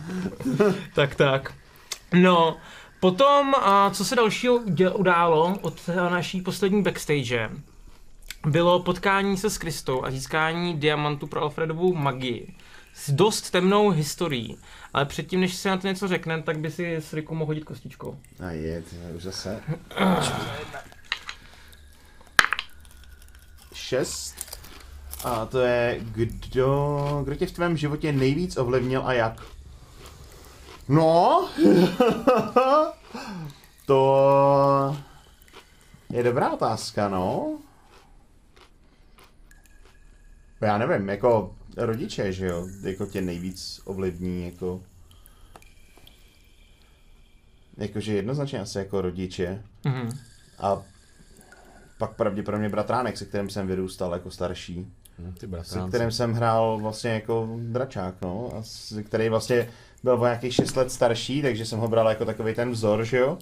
Tak, 0.95 1.15
tak. 1.15 1.53
No, 2.13 2.57
potom, 3.03 3.55
a 3.55 3.91
co 3.91 4.05
se 4.05 4.17
dalšího 4.17 4.61
událo 4.95 5.59
od 5.61 5.89
naší 5.89 6.41
poslední 6.41 6.83
backstage, 6.83 7.51
bylo 8.47 8.83
potkání 8.83 9.37
se 9.37 9.51
s 9.51 9.59
Kristou 9.59 10.05
a 10.05 10.11
získání 10.11 10.75
diamantu 10.75 11.27
pro 11.27 11.43
Alfredovou 11.43 11.95
magii. 11.95 12.55
S 12.95 13.11
dost 13.11 13.51
temnou 13.51 13.91
historií. 13.91 14.59
Ale 14.95 15.05
předtím, 15.05 15.41
než 15.41 15.55
si 15.55 15.69
na 15.69 15.77
to 15.77 15.87
něco 15.87 16.09
řekne, 16.09 16.43
tak 16.43 16.59
by 16.59 16.71
si 16.71 16.95
s 16.95 17.13
Rikou 17.13 17.35
mohl 17.35 17.47
hodit 17.47 17.65
kostičkou. 17.65 18.19
A 18.47 18.51
je, 18.51 18.83
to 18.83 18.97
je 18.97 19.15
už 19.15 19.23
zase. 19.23 19.63
Šest. 23.75 24.59
A 25.25 25.47
to 25.47 25.59
je, 25.59 26.01
kdo, 26.01 27.21
kdo 27.25 27.35
tě 27.35 27.47
v 27.47 27.53
tvém 27.53 27.77
životě 27.77 28.13
nejvíc 28.13 28.57
ovlivnil 28.57 29.03
a 29.05 29.13
jak? 29.13 29.52
No, 30.89 31.49
to 33.87 34.97
je 36.11 36.23
dobrá 36.23 36.51
otázka, 36.51 37.09
no. 37.09 37.59
Já 40.61 40.79
nevím, 40.79 41.09
jako 41.09 41.55
rodiče, 41.77 42.33
že 42.33 42.47
jo, 42.47 42.69
jako 42.83 43.07
tě 43.07 43.23
nejvíc 43.23 43.81
ovlivní, 43.85 44.45
jako... 44.45 44.83
Jakože 47.77 48.13
jednoznačně 48.15 48.61
asi 48.61 48.79
jako 48.79 49.01
rodiče. 49.01 49.63
Mhm. 49.85 50.09
A 50.59 50.83
pak 51.99 52.17
pravděpodobně 52.17 52.69
bratránek, 52.69 53.17
se 53.19 53.25
kterým 53.25 53.51
jsem 53.51 53.67
vyrůstal 53.67 54.13
jako 54.13 54.31
starší. 54.31 54.93
Hm, 55.19 55.33
Ty 55.33 55.41
Se 55.41 55.47
bratránci. 55.47 55.89
kterým 55.89 56.11
jsem 56.11 56.33
hrál 56.33 56.79
vlastně 56.79 57.11
jako 57.11 57.49
dračák, 57.59 58.15
no. 58.23 58.51
A 58.57 58.63
s- 58.63 59.03
který 59.07 59.29
vlastně 59.29 59.69
byl 60.03 60.15
o 60.15 60.25
nějakých 60.25 60.55
6 60.55 60.77
let 60.77 60.93
starší, 60.93 61.43
takže 61.43 61.67
jsem 61.67 61.79
ho 61.79 61.89
bral 61.89 62.09
jako 62.09 62.25
takový 62.25 62.55
ten 62.55 62.71
vzor, 62.71 63.05
že 63.05 63.19
jo. 63.19 63.39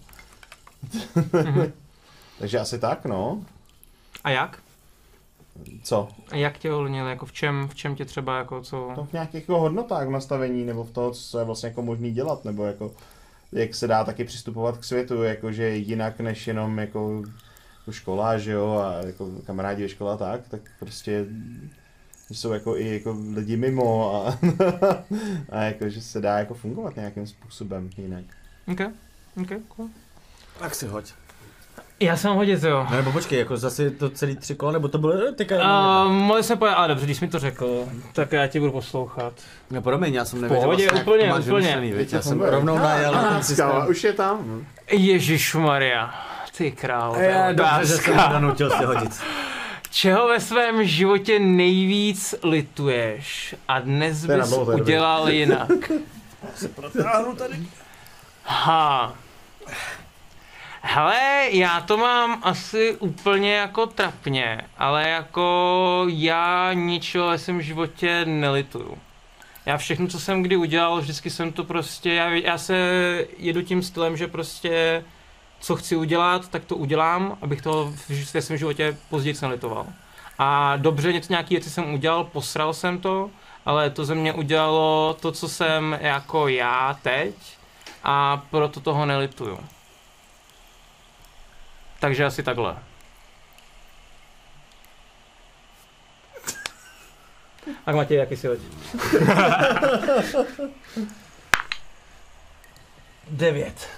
takže 2.39 2.59
asi 2.59 2.79
tak, 2.79 3.05
no. 3.05 3.45
A 4.25 4.31
jak? 4.31 4.59
Co? 5.83 6.09
A 6.31 6.37
jak 6.37 6.59
tě 6.59 6.73
ovlivnil, 6.73 7.07
jako 7.07 7.27
v 7.27 7.33
čem, 7.33 7.69
v 7.69 7.75
čem 7.75 7.95
tě 7.95 8.05
třeba 8.05 8.39
jako 8.39 8.63
co? 8.63 8.93
To 8.95 9.05
v 9.05 9.13
nějakých 9.13 9.35
jako 9.35 9.61
hodnotách 9.61 10.07
v 10.07 10.11
nastavení, 10.11 10.65
nebo 10.65 10.85
v 10.85 10.91
toho, 10.91 11.11
co 11.11 11.39
je 11.39 11.45
vlastně 11.45 11.69
jako 11.69 11.83
možný 11.83 12.13
dělat, 12.13 12.45
nebo 12.45 12.65
jako 12.65 12.93
jak 13.53 13.75
se 13.75 13.87
dá 13.87 14.05
taky 14.05 14.25
přistupovat 14.25 14.79
k 14.79 14.85
světu, 14.85 15.23
jakože 15.23 15.69
jinak 15.77 16.21
než 16.21 16.47
jenom 16.47 16.79
jako, 16.79 17.23
škola, 17.91 18.39
že 18.39 18.53
jo, 18.53 18.77
a 18.77 19.07
jako 19.07 19.31
kamarádi 19.47 19.83
ve 19.83 19.89
škole 19.89 20.15
a 20.15 20.17
tak, 20.17 20.49
tak 20.49 20.61
prostě 20.79 21.27
že 22.31 22.37
jsou 22.37 22.53
jako 22.53 22.77
i 22.77 22.93
jako 22.93 23.17
lidi 23.35 23.57
mimo 23.57 24.15
a, 24.27 24.39
a 25.51 25.63
jako, 25.63 25.89
že 25.89 26.01
se 26.01 26.21
dá 26.21 26.39
jako 26.39 26.55
fungovat 26.55 26.97
nějakým 26.97 27.27
způsobem 27.27 27.91
jinak. 27.97 28.25
OK, 28.73 28.81
OK, 29.43 29.49
cool. 29.69 29.89
Tak 30.59 30.75
si 30.75 30.87
hoď. 30.87 31.13
Já 32.01 32.17
jsem 32.17 32.33
hodit, 32.33 32.63
jo. 32.63 32.87
Ne, 32.91 32.97
nebo 32.97 33.13
počkej, 33.13 33.39
jako 33.39 33.57
zase 33.57 33.91
to 33.91 34.11
celý 34.11 34.37
tři 34.37 34.55
kola, 34.55 34.73
nebo 34.73 34.89
to 34.89 34.99
bylo 34.99 35.33
teďka 35.33 35.57
Uh, 36.05 36.13
mohli 36.13 36.43
jsme 36.43 36.57
pojít, 36.57 36.73
ale 36.73 36.89
dobře, 36.89 37.05
když 37.07 37.19
jsi 37.19 37.25
mi 37.25 37.31
to 37.31 37.39
řekl, 37.39 37.89
tak 38.13 38.33
já 38.33 38.47
ti 38.47 38.61
budu 38.61 38.73
poslouchat. 38.73 39.33
No 39.71 39.83
promiň, 39.83 40.15
já 40.15 40.25
jsem 40.25 40.41
nevěděl, 40.41 40.63
pohodě, 40.65 40.83
vlastně, 40.87 40.99
jak 40.99 41.07
úplně, 41.09 41.25
to 41.25 41.31
máš 41.31 41.45
úplně. 41.45 41.57
vymyšlený, 41.57 41.93
viď? 41.93 42.13
Já 42.13 42.23
jsem 42.23 42.41
rovnou 42.41 42.79
najel 42.79 43.13
na 43.13 43.31
ten 43.31 43.43
systém. 43.43 43.71
už 43.89 44.05
je 44.05 44.13
tam. 44.13 44.65
Ježíš 44.91 45.55
Maria, 45.55 46.15
ty 46.57 46.73
král. 46.73 47.17
je 47.17 47.25
Je, 47.25 47.55
dobře, 47.55 47.87
že 47.87 47.95
jsem 47.97 48.17
donutil 48.33 48.71
si 48.71 48.85
hodit. 48.85 49.13
Čeho 49.91 50.29
ve 50.29 50.41
svém 50.41 50.85
životě 50.85 51.39
nejvíc 51.39 52.35
lituješ 52.43 53.55
a 53.69 53.81
dnes 53.81 54.25
bys 54.25 54.49
dlouho, 54.49 54.65
to 54.65 54.71
je 54.71 54.77
dobrý. 54.77 54.83
udělal 54.83 55.31
jinak? 55.31 55.71
Ha. 58.45 59.15
Hele, 60.83 61.49
já 61.51 61.81
to 61.81 61.97
mám 61.97 62.41
asi 62.43 62.97
úplně 62.99 63.55
jako 63.55 63.87
trapně, 63.87 64.61
ale 64.79 65.09
jako 65.09 66.07
já 66.09 66.73
ničeho 66.73 67.29
ve 67.29 67.39
svém 67.39 67.63
životě 67.63 68.25
nelituju. 68.25 68.99
Já 69.67 69.77
všechno, 69.77 70.07
co 70.07 70.21
jsem 70.21 70.43
kdy 70.43 70.57
udělal, 70.57 71.01
vždycky 71.01 71.31
jsem 71.31 71.53
to 71.53 71.65
prostě, 71.65 72.15
já, 72.15 72.31
já 72.31 72.59
se 72.59 72.77
jedu 73.39 73.63
tím 73.63 73.83
stylem, 73.83 74.17
že 74.17 74.27
prostě 74.27 75.05
co 75.61 75.77
chci 75.77 75.97
udělat, 75.97 76.49
tak 76.49 76.65
to 76.65 76.77
udělám, 76.77 77.39
abych 77.43 77.63
to 77.63 77.93
v- 78.09 78.35
ve 78.35 78.43
svém 78.43 78.59
životě 78.59 78.97
později 79.09 79.37
nelitoval. 79.43 79.87
A 80.39 80.77
dobře, 80.77 81.13
něco 81.13 81.33
nějaký 81.33 81.55
věci 81.55 81.71
jsem 81.71 81.95
udělal, 81.95 82.25
posral 82.25 82.75
jsem 82.75 82.99
to, 83.01 83.31
ale 83.67 83.91
to 83.91 84.05
ze 84.05 84.15
mě 84.15 84.33
udělalo 84.33 85.17
to, 85.21 85.33
co 85.33 85.49
jsem 85.49 85.99
jako 86.01 86.49
já 86.49 86.99
teď 87.03 87.35
a 88.05 88.43
proto 88.51 88.81
toho 88.81 89.07
nelituju. 89.07 89.59
Takže 92.01 92.25
asi 92.25 92.43
takhle. 92.43 92.77
Tak 97.85 97.95
Matěj, 97.95 98.17
jaký 98.19 98.37
si 98.37 98.47
hoď? 98.47 98.59
Devět. 103.31 103.89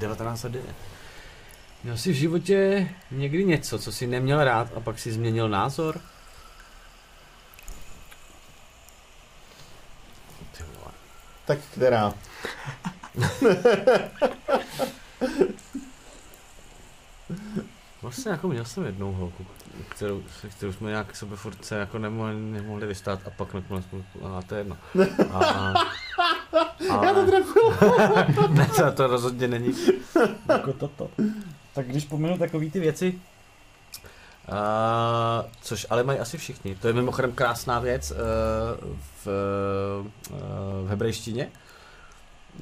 1909. 0.00 0.95
Měl 1.86 1.96
jsi 1.96 2.12
v 2.12 2.16
životě 2.16 2.88
někdy 3.10 3.44
něco, 3.44 3.78
co 3.78 3.92
jsi 3.92 4.06
neměl 4.06 4.44
rád 4.44 4.68
a 4.76 4.80
pak 4.80 4.98
si 4.98 5.12
změnil 5.12 5.48
názor? 5.48 6.00
Tak 11.44 11.58
která? 11.72 12.14
Vlastně 18.02 18.30
jako 18.30 18.48
měl 18.48 18.64
jsem 18.64 18.84
jednou 18.84 19.12
holku, 19.12 19.46
kterou, 19.88 20.22
kterou 20.56 20.72
jsme 20.72 20.90
nějak 20.90 21.16
sebe 21.16 21.36
furt 21.36 21.64
se 21.64 21.76
jako 21.76 21.98
nemohli, 21.98 22.34
nemohli 22.34 22.86
vystát 22.86 23.20
a 23.26 23.30
pak 23.30 23.54
nakonec 23.54 23.84
jsme, 23.84 23.98
a 24.38 24.42
to 24.42 24.54
je 24.54 24.60
jedno. 24.60 24.78
A, 25.32 25.38
a, 25.38 25.74
Já 27.04 27.14
to 27.14 27.26
Ne, 28.48 28.68
to, 28.76 28.92
to 28.92 29.06
rozhodně 29.06 29.48
není 29.48 29.74
jako 30.48 30.72
toto. 30.72 31.10
Tak 31.76 31.88
když 31.88 32.04
pominu 32.04 32.38
takový 32.38 32.70
ty 32.70 32.80
věci, 32.80 33.20
Uh, 34.48 35.50
což 35.60 35.86
ale 35.90 36.02
mají 36.02 36.18
asi 36.18 36.38
všichni. 36.38 36.74
To 36.74 36.86
je 36.88 36.94
mimochodem 36.94 37.32
krásná 37.32 37.80
věc 37.80 38.10
uh, 38.10 38.16
v, 39.24 39.26
uh, 40.30 40.36
v 40.86 40.88
hebrejštině. 40.88 41.48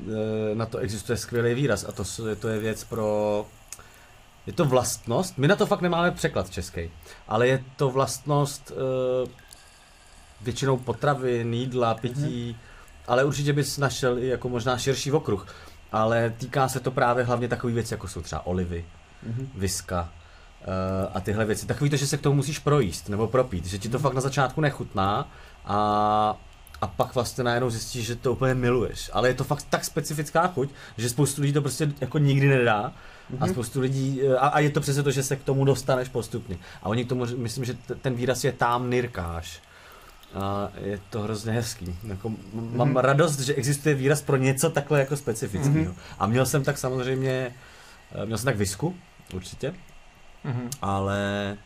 Uh, 0.07 0.15
na 0.55 0.67
to 0.67 0.79
existuje 0.79 1.17
skvělý 1.17 1.55
výraz 1.55 1.85
a 1.89 1.93
to, 1.93 2.05
to 2.41 2.49
je 2.49 2.59
věc 2.59 2.85
pro 2.85 3.47
je 4.47 4.53
to 4.53 4.65
vlastnost, 4.65 5.39
my 5.39 5.49
na 5.49 5.57
to 5.57 5.67
fakt 5.67 5.81
nemáme 5.81 6.11
překlad 6.11 6.51
český, 6.51 6.91
ale 7.29 7.49
je 7.49 7.65
to 7.77 7.91
vlastnost 7.91 8.71
uh, 8.71 9.29
většinou 10.41 10.77
potravin, 10.77 11.55
jídla, 11.55 11.95
pití, 11.95 12.59
ale 13.07 13.25
určitě 13.25 13.53
bys 13.53 13.79
našel 13.79 14.19
i 14.19 14.27
jako 14.27 14.49
možná 14.49 14.79
širší 14.79 15.13
okruh. 15.13 15.47
Ale 15.93 16.35
týká 16.39 16.69
se 16.69 16.81
to 16.81 16.91
právě 16.91 17.25
hlavně 17.25 17.49
takových 17.49 17.75
věcí, 17.75 17.95
jako 17.95 18.09
jsou 18.09 18.23
třeba 18.23 18.47
olivy, 18.47 18.85
viska 19.55 20.01
uh, 20.67 21.11
a 21.15 21.21
tyhle 21.21 21.45
věci. 21.45 21.67
Takový 21.67 21.91
to, 21.91 21.97
že 21.97 22.07
se 22.07 22.17
k 22.17 22.21
tomu 22.21 22.37
musíš 22.37 22.59
projíst 22.59 23.09
nebo 23.09 23.27
propít, 23.27 23.67
že 23.67 23.79
ti 23.79 23.89
to 23.89 23.99
fakt 23.99 24.15
na 24.15 24.21
začátku 24.21 24.61
nechutná 24.61 25.29
a 25.65 26.37
a 26.81 26.87
pak 26.87 27.15
vlastně 27.15 27.45
najednou 27.45 27.71
zjistíš, 27.71 28.07
že 28.07 28.17
to 28.17 28.33
úplně 28.33 28.55
miluješ. 28.55 29.11
Ale 29.13 29.29
je 29.29 29.35
to 29.35 29.45
fakt 29.45 29.67
tak 29.71 29.85
specifická 29.85 30.47
chuť, 30.47 30.71
že 30.97 31.09
spoustu 31.09 31.43
lidí 31.43 31.53
to 31.53 31.61
prostě 31.61 31.93
jako 32.01 32.19
nikdy 32.19 32.49
nedá. 32.49 32.93
A 33.41 33.47
spoustu 33.47 33.81
lidí, 33.81 34.21
eh, 34.23 34.37
a, 34.37 34.49
a 34.49 34.59
je 34.59 34.71
to 34.71 34.81
přesně 34.81 35.03
to, 35.03 35.11
že 35.11 35.23
se 35.23 35.37
k 35.37 35.43
tomu 35.45 35.65
dostaneš 35.65 36.09
postupně. 36.09 36.57
A 36.83 36.87
oni 36.89 37.05
k 37.05 37.09
tomu, 37.09 37.27
myslím, 37.37 37.65
že 37.65 37.75
t- 37.75 37.95
ten 37.95 38.15
výraz 38.15 38.45
je 38.45 38.53
tam 38.53 38.91
nirkáš. 38.91 39.63
A 40.35 40.69
je 40.81 41.01
to 41.11 41.21
hrozně 41.21 41.53
hezký. 41.53 41.97
Jako, 42.07 42.29
m- 42.29 42.37
mám 42.77 42.97
radost, 42.97 43.41
že 43.41 43.55
existuje 43.55 43.95
výraz 43.95 44.23
pro 44.23 44.37
něco 44.37 44.71
takhle 44.71 44.99
jako 45.01 45.17
specifického. 45.17 45.95
A 46.19 46.27
měl 46.27 46.47
jsem 46.47 46.65
tak 46.65 46.79
samozřejmě, 46.79 47.55
eh, 48.23 48.27
měl 48.27 48.39
jsem 48.39 48.45
tak 48.45 48.57
visku, 48.57 48.95
určitě, 49.33 49.75
Mhm. 50.45 50.71
ale 50.83 51.57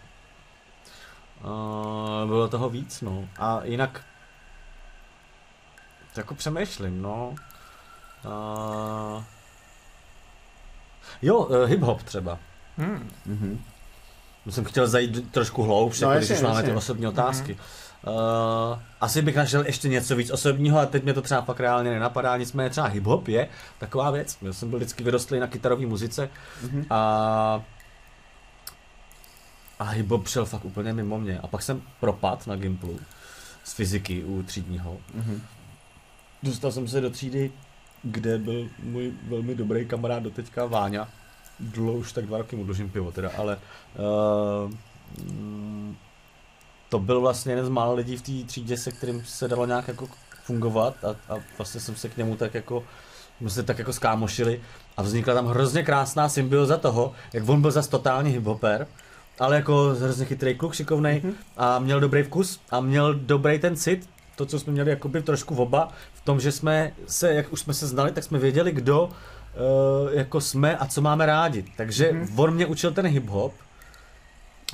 uh, 1.45 2.29
bylo 2.29 2.49
toho 2.49 2.69
víc, 2.71 3.01
no. 3.01 3.29
A 3.39 3.61
jinak 3.65 4.05
to 6.15 6.21
jako 6.21 6.35
přemýšlím, 6.35 7.03
no. 7.03 7.35
Uh, 8.25 9.25
jo, 11.23 11.37
uh, 11.39 11.57
hip-hop 11.57 11.97
třeba. 12.05 12.39
Hmm. 12.77 13.11
Mhm. 13.27 13.65
Já 14.47 14.53
jsem 14.53 14.65
chtěl 14.65 14.87
zajít 14.87 15.33
trošku 15.33 15.63
hloubš, 15.63 16.01
No, 16.01 16.11
jako 16.11 16.19
když 16.27 16.31
už 16.31 16.41
máme 16.43 16.63
ty 16.63 16.73
osobní 16.73 17.07
otázky. 17.07 17.59
Uh, 18.07 18.79
asi 19.01 19.23
bych 19.23 19.37
našel 19.37 19.65
ještě 19.67 19.89
něco 19.89 20.17
víc 20.17 20.31
osobního, 20.31 20.79
ale 20.79 20.87
teď 20.87 21.05
mě 21.05 21.15
to 21.15 21.23
třeba 21.23 21.41
fakt 21.43 21.61
reálně 21.61 21.91
nenapadá, 21.91 22.37
nicméně 22.37 22.71
třeba 22.71 22.91
hip-hop 22.91 23.23
je 23.29 23.49
taková 23.79 24.11
věc. 24.11 24.37
Já 24.43 24.53
jsem 24.53 24.71
byl 24.71 24.79
vždycky 24.79 25.05
vyrostlý 25.05 25.41
na 25.41 25.47
kytarové 25.47 25.87
muzice 25.87 26.31
Mhm. 26.63 26.85
a 26.91 27.63
a 29.79 29.85
hip-hop 29.95 30.27
šel 30.27 30.45
fakt 30.45 30.65
úplně 30.65 30.93
mimo 30.93 31.19
mě. 31.19 31.39
A 31.41 31.47
pak 31.47 31.63
jsem 31.63 31.83
propad 32.01 32.47
na 32.47 32.57
Gimplu 32.57 33.01
z 33.65 33.73
fyziky 33.73 34.25
u 34.25 34.43
třídního. 34.43 34.97
Mhm. 35.15 35.43
Dostal 36.43 36.73
jsem 36.73 36.89
se 36.89 37.01
do 37.01 37.11
třídy, 37.11 37.53
kde 38.03 38.39
byl 38.39 38.69
můj 38.83 39.13
velmi 39.29 39.55
dobrý 39.55 39.87
kamarád 39.87 40.23
doteďka 40.23 40.67
Váňa. 40.67 41.09
Dlouho 41.61 41.93
už 41.99 42.13
tak 42.13 42.27
dva 42.27 42.39
roky 42.39 42.57
mu 42.57 42.65
dlužím 42.65 42.91
pivo 42.91 43.13
teda, 43.13 43.31
ale 43.39 43.59
uh, 43.99 44.71
mm, 45.33 45.97
to 46.89 46.99
byl 46.99 47.21
vlastně 47.21 47.53
jeden 47.53 47.67
z 47.67 47.69
mála 47.69 47.93
lidí 47.93 48.17
v 48.17 48.23
té 48.23 48.47
třídě, 48.47 48.77
se 48.77 48.93
kterým 48.93 49.25
se 49.25 49.49
dalo 49.49 49.67
nějak 49.67 49.89
jako 49.89 50.09
fungovat 50.45 51.05
a, 51.05 51.35
a 51.35 51.39
vlastně 51.59 51.81
jsem 51.81 51.97
se 51.97 52.09
k 52.09 52.17
němu 52.17 52.37
tak 52.37 52.55
jako 52.55 52.85
jsme 53.39 53.51
se 53.51 53.63
tak 53.63 53.79
jako 53.79 53.93
skámošili 53.93 54.61
a 54.97 55.03
vznikla 55.03 55.35
tam 55.35 55.47
hrozně 55.47 55.83
krásná 55.83 56.29
symbioza 56.29 56.77
toho, 56.77 57.13
jak 57.33 57.49
on 57.49 57.63
byl 57.63 57.71
zas 57.71 57.89
totální 57.89 58.31
hiphoper 58.31 58.87
ale 59.41 59.57
jako 59.57 59.95
hrozně 60.01 60.25
chytrý 60.25 60.55
kluk, 60.55 60.75
šikovnej 60.75 61.21
mm-hmm. 61.21 61.33
a 61.57 61.79
měl 61.79 62.01
dobrý 62.01 62.23
vkus 62.23 62.61
a 62.71 62.81
měl 62.81 63.15
dobrý 63.15 63.59
ten 63.59 63.77
cit, 63.77 64.09
to, 64.37 64.47
co 64.47 64.59
jsme 64.59 64.73
měli 64.73 64.91
jakoby 64.91 65.23
trošku 65.23 65.55
v 65.55 65.61
oba, 65.61 65.89
v 66.15 66.21
tom, 66.21 66.41
že 66.41 66.53
jsme 66.53 66.93
se, 67.07 67.35
jak 67.35 67.53
už 67.53 67.61
jsme 67.61 67.75
se 67.75 67.87
znali, 67.87 68.13
tak 68.13 68.25
jsme 68.25 68.39
věděli, 68.39 68.73
kdo 68.73 69.05
uh, 69.05 69.11
jako 70.13 70.41
jsme 70.41 70.77
a 70.77 70.87
co 70.87 71.01
máme 71.01 71.27
rádi. 71.27 71.65
Takže 71.77 72.13
mm-hmm. 72.13 72.43
on 72.43 72.55
mě 72.55 72.67
učil 72.67 72.93
ten 72.93 73.07
hip-hop, 73.07 73.51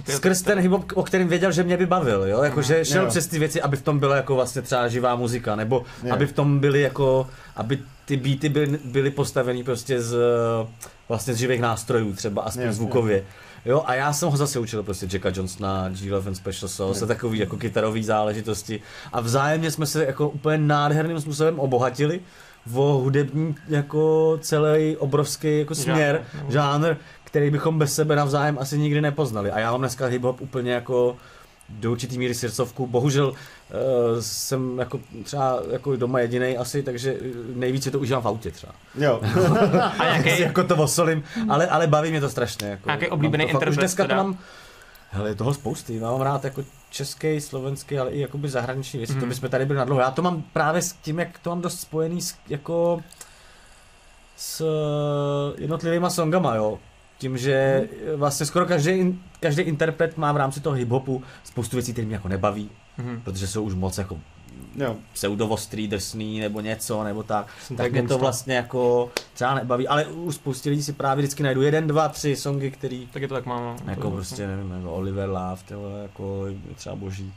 Skrz 0.09 0.43
ten 0.43 0.59
hip 0.59 0.73
o 0.95 1.03
kterém 1.03 1.29
věděl, 1.29 1.53
že 1.53 1.63
mě 1.63 1.77
by 1.77 1.87
bavil, 1.87 2.25
jo? 2.25 2.43
Jako, 2.43 2.63
že 2.63 2.85
šel 2.85 3.03
jo. 3.03 3.11
přes 3.11 3.27
ty 3.27 3.39
věci, 3.39 3.63
aby 3.63 3.77
v 3.77 3.83
tom 3.83 3.99
byla 3.99 4.17
jako 4.17 4.35
vlastně 4.35 4.63
třeba 4.63 4.89
živá 4.89 5.17
muzika, 5.17 5.57
nebo 5.57 5.85
jo. 6.03 6.15
aby 6.15 6.27
v 6.27 6.33
tom 6.33 6.59
byly 6.59 6.81
jako, 6.81 7.27
aby 7.57 7.79
ty 8.05 8.17
beaty 8.17 8.49
byly, 8.49 8.79
byly 8.85 9.11
postavený 9.11 9.65
prostě 9.65 10.03
z 10.03 10.17
vlastně 11.09 11.35
z 11.35 11.37
živých 11.37 11.61
nástrojů 11.61 12.13
třeba, 12.13 12.43
aspoň 12.43 12.65
jo, 12.65 12.73
zvukově. 12.73 13.17
Jo. 13.17 13.25
Jo, 13.67 13.83
a 13.87 13.95
já 13.95 14.13
jsem 14.13 14.29
ho 14.29 14.37
zase 14.37 14.59
učil 14.59 14.83
prostě 14.83 15.07
Jacka 15.13 15.33
Johnsona, 15.35 15.91
G11 15.91 16.33
Special 16.33 16.69
Sauce 16.69 17.05
a 17.05 17.09
takový 17.09 17.39
jako 17.39 17.57
kytarový 17.57 18.05
záležitosti. 18.05 18.81
A 19.13 19.21
vzájemně 19.21 19.71
jsme 19.71 19.87
se 19.87 20.05
jako 20.05 20.29
úplně 20.29 20.59
nádherným 20.59 21.21
způsobem 21.21 21.61
obohatili 21.61 22.21
o 22.75 22.83
hudební 22.83 23.55
jako 23.69 24.39
celý 24.41 24.97
obrovský 24.97 25.59
jako 25.59 25.75
směr, 25.75 26.25
žánr, 26.33 26.45
no. 26.45 26.51
žánr, 26.51 26.97
který 27.35 27.51
bychom 27.51 27.79
bez 27.79 27.95
sebe 27.95 28.17
navzájem 28.17 28.59
asi 28.59 28.79
nikdy 28.79 29.01
nepoznali. 29.01 29.51
A 29.51 29.59
já 29.59 29.71
mám 29.71 29.81
dneska 29.81 30.07
hip-hop 30.07 30.37
úplně 30.41 30.73
jako 30.73 31.17
do 31.69 31.91
určitý 31.91 32.19
míry 32.19 32.35
srdcovku. 32.35 32.87
Bohužel 32.87 33.29
uh, 33.29 33.35
jsem 34.21 34.79
jako 34.79 35.01
třeba 35.25 35.63
jako 35.71 35.97
doma 35.97 36.21
jediný 36.21 36.57
asi, 36.57 36.83
takže 36.83 37.17
nejvíce 37.55 37.91
to 37.91 37.99
užívám 37.99 38.23
v 38.23 38.29
autě 38.29 38.51
třeba. 38.51 38.73
Jo. 38.99 39.21
a 39.99 40.05
jaký... 40.05 40.41
jako 40.43 40.65
to 40.65 40.77
osolím, 40.77 41.25
ale, 41.49 41.67
ale 41.67 41.87
baví 41.87 42.11
mě 42.11 42.21
to 42.21 42.29
strašně. 42.29 42.69
Jako, 42.69 42.89
a 42.89 42.93
jaký 42.93 43.09
oblíbený 43.09 43.45
interpret 43.45 43.71
Už 43.71 43.77
dneska 43.77 44.07
to 44.07 44.15
mám, 44.15 44.39
hele, 45.11 45.31
je 45.31 45.35
toho 45.35 45.55
spousty. 45.55 46.01
Mám 46.01 46.21
rád 46.21 46.45
jako 46.45 46.65
český, 46.91 47.41
slovenský, 47.41 47.99
ale 47.99 48.11
i 48.11 48.21
jakoby 48.21 48.49
zahraniční 48.49 48.99
věci. 48.99 49.13
Mm. 49.13 49.21
To 49.21 49.27
mhm. 49.27 49.35
bychom 49.35 49.51
tady 49.51 49.67
byli 49.67 49.79
na 49.79 49.85
dlouho. 49.85 50.01
Já 50.01 50.11
to 50.11 50.23
mám 50.23 50.43
právě 50.53 50.83
s 50.83 50.93
tím, 50.93 51.19
jak 51.19 51.39
to 51.39 51.51
mám 51.51 51.61
dost 51.61 51.81
spojený 51.81 52.23
s, 52.23 52.35
jako 52.49 53.01
s 54.37 54.65
jednotlivýma 55.59 56.11
songama, 56.11 56.55
jo 56.55 56.79
tím, 57.19 57.39
že 57.39 57.89
vlastně 58.17 58.47
skoro 58.47 58.67
každý, 58.67 59.21
každý 59.41 59.63
interpret 59.63 60.17
má 60.17 60.33
v 60.33 60.37
rámci 60.37 60.61
toho 60.61 60.77
hip-hopu 60.77 61.23
spoustu 61.45 61.77
věcí, 61.77 61.93
které 61.93 62.07
mě 62.07 62.17
jako 62.17 62.29
nebaví, 62.29 62.71
mm-hmm. 62.99 63.21
protože 63.25 63.47
jsou 63.47 63.63
už 63.63 63.75
moc 63.75 63.99
jako 63.99 64.19
jo. 64.77 64.97
pseudovostrý, 65.13 65.89
drsný 65.89 66.41
nebo 66.41 66.61
něco, 66.61 67.05
nebo 67.05 67.23
tak, 67.23 67.47
Jsem 67.63 67.77
tak 67.77 67.93
mě 67.93 68.03
to 68.03 68.19
vlastně 68.19 68.55
jako 68.55 69.11
třeba 69.35 69.55
nebaví, 69.55 69.89
ale 69.89 70.05
u 70.07 70.33
spousty 70.33 70.71
lidí 70.71 70.83
si 70.83 70.93
právě 70.93 71.23
vždycky 71.23 71.43
najdu 71.43 71.63
jeden, 71.63 71.87
dva, 71.87 72.09
tři 72.09 72.37
songy, 72.37 72.71
který... 72.71 73.07
Tak 73.07 73.23
je 73.23 73.29
to 73.29 73.35
tak 73.35 73.47
mám. 73.47 73.63
No. 73.63 73.77
Jako 73.91 74.03
to 74.03 74.11
prostě, 74.11 74.47
nevím, 74.47 74.71
jako 74.71 74.93
Oliver 74.93 75.29
Love, 75.29 75.63
tyhle, 75.69 76.03
jako 76.03 76.47
třeba 76.75 76.97
boží. 76.97 77.35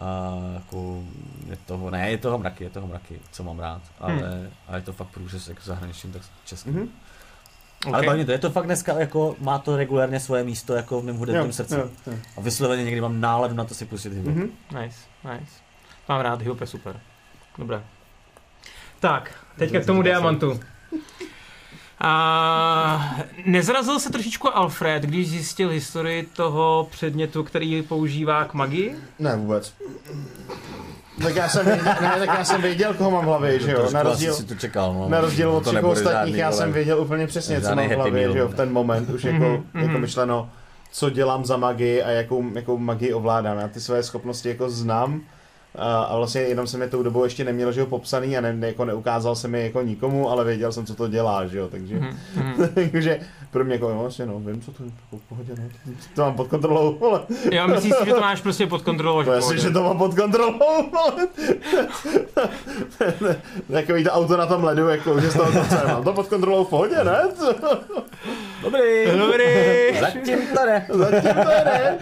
A 0.00 0.34
jako 0.54 1.02
je 1.50 1.56
toho, 1.66 1.90
ne, 1.90 2.10
je 2.10 2.18
toho 2.18 2.38
mraky, 2.38 2.64
je 2.64 2.70
toho 2.70 2.86
mraky, 2.86 3.20
co 3.32 3.42
mám 3.42 3.58
rád, 3.58 3.82
ale, 3.98 4.12
hmm. 4.12 4.50
ale 4.68 4.78
je 4.78 4.82
to 4.82 4.92
fakt 4.92 5.08
průřez 5.08 5.48
jak 5.48 5.64
zahraničním, 5.64 6.12
tak 6.12 6.22
českým. 6.44 6.74
Mm-hmm. 6.74 6.88
Okay. 7.86 7.92
Ale 7.94 8.06
baví 8.06 8.24
to, 8.24 8.32
je 8.32 8.38
to 8.38 8.50
fakt 8.50 8.64
dneska 8.64 9.00
jako, 9.00 9.36
má 9.38 9.58
to 9.58 9.76
regulárně 9.76 10.20
svoje 10.20 10.44
místo 10.44 10.74
jako 10.74 11.00
v 11.00 11.04
mém 11.04 11.16
hudebním 11.16 11.52
srdci. 11.52 11.74
Jo, 11.74 11.88
jo. 12.06 12.14
A 12.36 12.40
vysloveně 12.40 12.84
někdy 12.84 13.00
mám 13.00 13.20
nálev 13.20 13.52
na 13.52 13.64
to 13.64 13.74
si 13.74 13.84
pustit 13.84 14.12
hip 14.12 14.24
mm-hmm. 14.24 14.50
Nice, 14.82 14.98
nice. 15.24 15.52
Mám 16.08 16.20
rád, 16.20 16.42
hip 16.42 16.60
je 16.60 16.66
super. 16.66 17.00
Dobré. 17.58 17.82
Tak, 19.00 19.34
teďka 19.58 19.80
k 19.80 19.86
tomu 19.86 20.02
diamantu. 20.02 20.60
A 22.00 23.16
nezrazil 23.46 23.98
se 23.98 24.12
trošičku 24.12 24.56
Alfred, 24.56 25.02
když 25.02 25.30
zjistil 25.30 25.68
historii 25.68 26.22
toho 26.22 26.88
předmětu, 26.90 27.44
který 27.44 27.82
používá 27.82 28.44
k 28.44 28.54
magii? 28.54 28.96
Ne, 29.18 29.36
vůbec. 29.36 29.74
Tak 31.22 31.36
já 31.36 31.48
jsem 31.48 31.66
věděl, 31.66 31.94
ne, 32.00 32.14
tak 32.18 32.38
já 32.38 32.44
jsem 32.44 32.62
věděl, 32.62 32.94
koho 32.94 33.10
mám 33.10 33.24
v 33.24 33.28
hlavě, 33.28 33.60
že 33.60 33.72
jo, 33.72 33.90
na 33.92 34.02
rozdíl, 34.02 34.34
si 34.34 34.44
to 34.44 34.54
čekal, 34.54 34.94
no. 34.94 35.08
na 35.08 35.20
rozdíl 35.20 35.50
od 35.50 35.66
všech 35.66 35.84
ostatních, 35.84 36.36
já 36.36 36.52
jsem 36.52 36.72
věděl 36.72 37.00
úplně 37.00 37.26
přesně, 37.26 37.60
co 37.60 37.74
mám 37.74 37.88
v 37.88 37.92
hlavě, 37.92 38.32
že 38.32 38.38
jo, 38.38 38.48
v 38.48 38.54
ten 38.54 38.72
moment, 38.72 39.10
už 39.10 39.24
jako, 39.24 39.44
mm-hmm. 39.44 39.82
jako 39.82 39.98
myšleno, 39.98 40.50
co 40.92 41.10
dělám 41.10 41.44
za 41.44 41.56
magii 41.56 42.02
a 42.02 42.10
jakou, 42.10 42.44
jakou 42.54 42.78
magii 42.78 43.12
ovládám, 43.12 43.58
já 43.58 43.68
ty 43.68 43.80
své 43.80 44.02
schopnosti 44.02 44.48
jako 44.48 44.70
znám, 44.70 45.20
a, 45.74 46.02
a 46.02 46.16
vlastně 46.16 46.40
jenom 46.40 46.66
jsem 46.66 46.82
je 46.82 46.88
tou 46.88 47.02
dobou 47.02 47.24
ještě 47.24 47.44
neměl, 47.44 47.72
že 47.72 47.80
ho 47.80 47.86
popsaný 47.86 48.38
a 48.38 48.40
ne, 48.40 48.56
jako 48.60 48.84
neukázal 48.84 49.36
jsem 49.36 49.54
je 49.54 49.62
jako 49.62 49.82
nikomu, 49.82 50.30
ale 50.30 50.44
věděl 50.44 50.72
jsem, 50.72 50.86
co 50.86 50.94
to 50.94 51.08
dělá, 51.08 51.46
že 51.46 51.58
jo, 51.58 51.68
takže, 51.68 51.96
mm-hmm. 51.96 52.90
takže 52.92 53.20
pro 53.54 53.64
mě 53.64 53.74
jako, 53.74 53.88
no, 53.88 53.98
vlastně, 53.98 54.26
no, 54.26 54.40
vím, 54.40 54.60
co 54.60 54.72
to 54.72 54.82
je, 54.82 54.90
jako 55.04 55.16
v 55.16 55.28
pohodě, 55.28 55.52
no, 55.58 55.92
to 56.14 56.22
mám 56.22 56.34
pod 56.34 56.48
kontrolou, 56.48 56.98
ale... 57.06 57.20
Jo, 57.52 57.68
myslíš 57.68 57.92
si, 57.98 58.04
že 58.06 58.14
to 58.14 58.20
máš 58.20 58.40
prostě 58.40 58.66
pod 58.66 58.82
kontrolou, 58.82 59.22
že 59.22 59.30
Myslím, 59.30 59.58
že 59.58 59.70
to 59.70 59.82
mám 59.82 59.98
pod 59.98 60.14
kontrolou, 60.14 60.90
ale... 60.92 61.28
Takový 63.72 64.04
to 64.04 64.10
auto 64.10 64.36
na 64.36 64.46
tom 64.46 64.64
ledu, 64.64 64.88
jako, 64.88 65.20
že 65.20 65.30
z 65.30 65.34
toho 65.34 65.52
to 65.52 65.88
mám 65.88 66.04
to 66.04 66.12
pod 66.12 66.28
kontrolou 66.28 66.64
v 66.64 66.68
pohodě, 66.68 67.04
ne? 67.04 67.22
Dobrý. 68.62 69.18
Dobrý. 69.18 69.44
Zatím 70.00 70.38
to 70.54 70.66
ne. 70.66 70.86
Zatím 70.92 71.34
to 71.34 71.64
ne. 71.64 71.98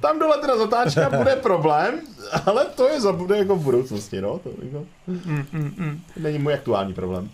Tam 0.00 0.18
dole 0.18 0.38
teda 0.40 0.56
zatáčka 0.56 1.10
bude 1.10 1.36
problém, 1.36 2.00
ale 2.46 2.64
to 2.64 2.88
je 2.88 3.00
za 3.00 3.12
bude 3.12 3.38
jako 3.38 3.56
v 3.56 3.62
budoucnosti, 3.62 4.20
no. 4.20 4.38
To 4.38 4.50
jako, 4.62 4.84
mm, 5.06 5.46
mm, 5.52 5.74
mm. 5.76 6.00
není 6.16 6.38
můj 6.38 6.54
aktuální 6.54 6.94
problém. 6.94 7.30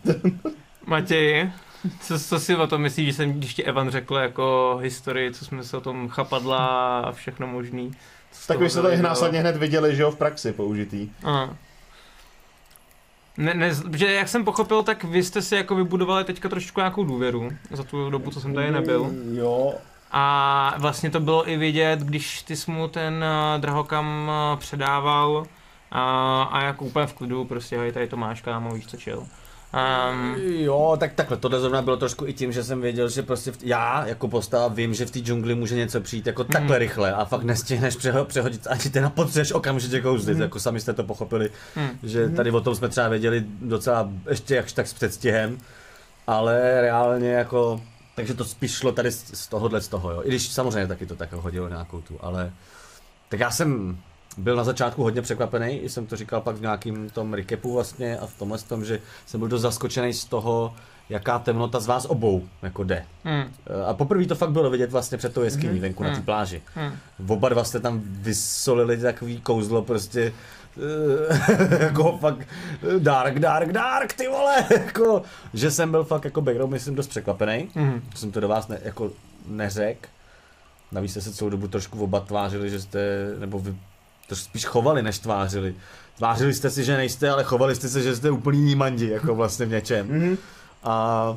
Matěj, 0.86 1.50
co, 2.00 2.18
co 2.18 2.40
si 2.40 2.56
o 2.56 2.66
tom 2.66 2.82
myslíš, 2.82 3.06
že 3.06 3.12
jsem, 3.12 3.32
když 3.32 3.54
ti 3.54 3.64
Evan 3.64 3.90
řekl 3.90 4.14
jako 4.16 4.78
historii, 4.82 5.32
co 5.32 5.44
jsme 5.44 5.64
se 5.64 5.76
o 5.76 5.80
tom 5.80 6.08
chapadla 6.08 7.00
a 7.00 7.12
všechno 7.12 7.46
možný. 7.46 7.92
Tak 8.46 8.58
vy 8.58 8.70
jste 8.70 8.82
to 8.82 9.02
následně 9.02 9.40
hned 9.40 9.56
viděli, 9.56 9.96
že 9.96 10.02
jo, 10.02 10.10
v 10.10 10.16
praxi 10.16 10.52
použitý. 10.52 11.10
Aha. 11.24 11.56
Ne, 13.36 13.54
ne, 13.54 13.70
že 13.94 14.12
jak 14.12 14.28
jsem 14.28 14.44
pochopil, 14.44 14.82
tak 14.82 15.04
vy 15.04 15.24
jste 15.24 15.42
si 15.42 15.56
jako 15.56 15.74
vybudovali 15.74 16.24
teďka 16.24 16.48
trošičku 16.48 16.80
nějakou 16.80 17.04
důvěru 17.04 17.48
za 17.70 17.82
tu 17.82 18.10
dobu, 18.10 18.30
co 18.30 18.40
jsem 18.40 18.54
tady 18.54 18.70
nebyl. 18.70 19.04
Mm, 19.04 19.36
jo. 19.36 19.74
A 20.10 20.74
vlastně 20.78 21.10
to 21.10 21.20
bylo 21.20 21.48
i 21.48 21.56
vidět, 21.56 22.00
když 22.00 22.42
ty 22.42 22.56
jsi 22.56 22.70
mu 22.70 22.88
ten 22.88 23.14
uh, 23.14 23.60
drahokam 23.60 24.30
uh, 24.52 24.58
předával 24.58 25.46
a, 25.90 26.42
a 26.42 26.62
jako 26.62 26.84
úplně 26.84 27.06
v 27.06 27.14
klidu, 27.14 27.44
prostě 27.44 27.78
hej, 27.78 27.92
tady 27.92 28.08
to 28.08 28.16
máš, 28.16 28.40
kámo, 28.40 28.74
víš 28.74 28.86
co 28.86 28.96
čil. 28.96 29.26
Um, 29.74 30.36
jo, 30.38 30.96
tak 31.00 31.14
takhle, 31.14 31.36
tohle 31.36 31.60
zrovna 31.60 31.82
bylo 31.82 31.96
trošku 31.96 32.26
i 32.26 32.32
tím, 32.32 32.52
že 32.52 32.64
jsem 32.64 32.80
věděl, 32.80 33.08
že 33.08 33.22
prostě 33.22 33.52
v, 33.52 33.58
já 33.62 34.06
jako 34.06 34.28
postava 34.28 34.68
vím, 34.68 34.94
že 34.94 35.06
v 35.06 35.10
té 35.10 35.18
džungli 35.18 35.54
může 35.54 35.74
něco 35.76 36.00
přijít 36.00 36.26
jako 36.26 36.42
mm. 36.42 36.48
takhle 36.48 36.78
rychle 36.78 37.12
a 37.12 37.24
fakt 37.24 37.42
nestihneš 37.42 37.96
přeho, 37.96 38.24
přehodit, 38.24 38.66
ani 38.66 38.80
ty 38.80 39.00
napotřeš 39.00 39.52
okamžitě 39.52 40.00
kouzlit, 40.00 40.36
mm. 40.36 40.42
jako 40.42 40.60
sami 40.60 40.80
jste 40.80 40.92
to 40.92 41.04
pochopili, 41.04 41.50
mm. 41.76 41.88
že 42.02 42.26
mhm. 42.26 42.36
tady 42.36 42.50
o 42.50 42.60
tom 42.60 42.74
jsme 42.74 42.88
třeba 42.88 43.08
věděli 43.08 43.44
docela 43.60 44.10
ještě 44.30 44.54
jakž 44.54 44.72
tak 44.72 44.88
s 44.88 44.94
předstihem, 44.94 45.58
ale 46.26 46.80
reálně 46.80 47.32
jako, 47.32 47.80
takže 48.14 48.34
to 48.34 48.44
spíš 48.44 48.72
šlo 48.72 48.92
tady 48.92 49.12
z, 49.12 49.38
z 49.38 49.48
tohohle 49.48 49.80
z 49.80 49.88
toho, 49.88 50.10
jo, 50.10 50.22
i 50.24 50.28
když 50.28 50.48
samozřejmě 50.48 50.86
taky 50.86 51.06
to 51.06 51.16
tak 51.16 51.32
hodilo 51.32 51.68
nějakou 51.68 52.00
tu, 52.00 52.18
ale 52.20 52.52
tak 53.28 53.40
já 53.40 53.50
jsem 53.50 53.98
byl 54.38 54.56
na 54.56 54.64
začátku 54.64 55.02
hodně 55.02 55.22
překvapený, 55.22 55.80
jsem 55.88 56.06
to 56.06 56.16
říkal 56.16 56.40
pak 56.40 56.56
v 56.56 56.60
nějakým 56.60 57.10
tom 57.10 57.34
recapu 57.34 57.72
vlastně 57.72 58.18
a 58.18 58.26
v 58.26 58.38
tomhle 58.38 58.58
tom, 58.58 58.84
že 58.84 59.00
jsem 59.26 59.40
byl 59.40 59.48
dost 59.48 59.62
zaskočený 59.62 60.12
z 60.12 60.24
toho, 60.24 60.74
jaká 61.08 61.38
temnota 61.38 61.80
z 61.80 61.86
vás 61.86 62.04
obou 62.04 62.48
jako 62.62 62.84
jde. 62.84 63.04
Hmm. 63.24 63.44
A 63.86 63.94
poprvé 63.94 64.26
to 64.26 64.34
fakt 64.34 64.50
bylo 64.50 64.70
vidět 64.70 64.92
vlastně 64.92 65.18
před 65.18 65.34
tou 65.34 65.42
jeskyní 65.42 65.72
hmm. 65.72 65.80
venku 65.80 66.02
hmm. 66.02 66.12
na 66.12 66.18
té 66.18 66.24
pláži. 66.24 66.62
Hmm. 66.74 66.92
Oba 67.28 67.48
dva 67.48 67.64
jste 67.64 67.80
tam 67.80 68.02
vysolili 68.04 68.96
takový 68.96 69.40
kouzlo 69.40 69.82
prostě 69.82 70.32
eh, 70.76 71.84
jako 71.84 72.18
fakt 72.18 72.48
dark, 72.98 73.38
dark, 73.38 73.72
dark, 73.72 74.12
ty 74.12 74.28
vole, 74.28 74.64
jako, 74.70 75.22
že 75.54 75.70
jsem 75.70 75.90
byl 75.90 76.04
fakt 76.04 76.24
jako 76.24 76.40
background, 76.40 76.72
myslím, 76.72 76.94
dost 76.94 77.08
překvapený, 77.08 77.68
mm. 77.74 78.02
jsem 78.14 78.32
to 78.32 78.40
do 78.40 78.48
vás 78.48 78.68
ne, 78.68 78.78
jako 78.82 79.10
neřekl. 79.46 80.08
Navíc 80.92 81.10
jste 81.10 81.20
se 81.20 81.32
celou 81.32 81.50
dobu 81.50 81.68
trošku 81.68 82.04
oba 82.04 82.20
tvářili, 82.20 82.70
že 82.70 82.80
jste, 82.80 83.30
nebo 83.38 83.58
vy 83.58 83.74
to 84.28 84.36
spíš 84.36 84.64
chovali, 84.64 85.02
než 85.02 85.18
tvářili. 85.18 85.74
Tvářili 86.16 86.54
jste 86.54 86.70
si, 86.70 86.84
že 86.84 86.96
nejste, 86.96 87.30
ale 87.30 87.44
chovali 87.44 87.74
jste 87.74 87.88
se, 87.88 88.02
že 88.02 88.16
jste 88.16 88.30
úplný 88.30 88.58
nímandi, 88.58 89.08
jako 89.08 89.34
vlastně 89.34 89.66
v 89.66 89.70
něčem. 89.70 90.08
Mm-hmm. 90.08 90.38
A 90.84 91.36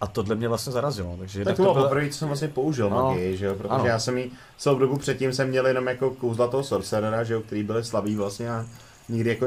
a 0.00 0.06
tohle 0.06 0.34
mě 0.34 0.48
vlastně 0.48 0.72
zarazilo. 0.72 1.16
Takže 1.18 1.44
tak 1.44 1.56
to 1.56 1.62
bylo 1.62 1.74
poprvé, 1.74 2.08
co 2.08 2.18
jsem 2.18 2.28
vlastně 2.28 2.48
použil 2.48 2.90
no, 2.90 3.04
magii, 3.04 3.36
že 3.36 3.46
jo? 3.46 3.54
protože 3.54 3.68
ano. 3.68 3.86
já 3.86 3.98
jsem 3.98 4.18
jí 4.18 4.30
celou 4.58 4.78
dobu 4.78 4.96
předtím 4.96 5.32
jsem 5.32 5.48
měl 5.48 5.66
jenom 5.66 5.86
jako 5.86 6.10
kouzla 6.10 6.48
toho 6.48 6.64
sorcerera, 6.64 7.24
že 7.24 7.34
jo? 7.34 7.40
který 7.40 7.62
byly 7.62 7.84
slabý 7.84 8.16
vlastně 8.16 8.50
a 8.50 8.66
nikdy 9.08 9.30
jako 9.30 9.46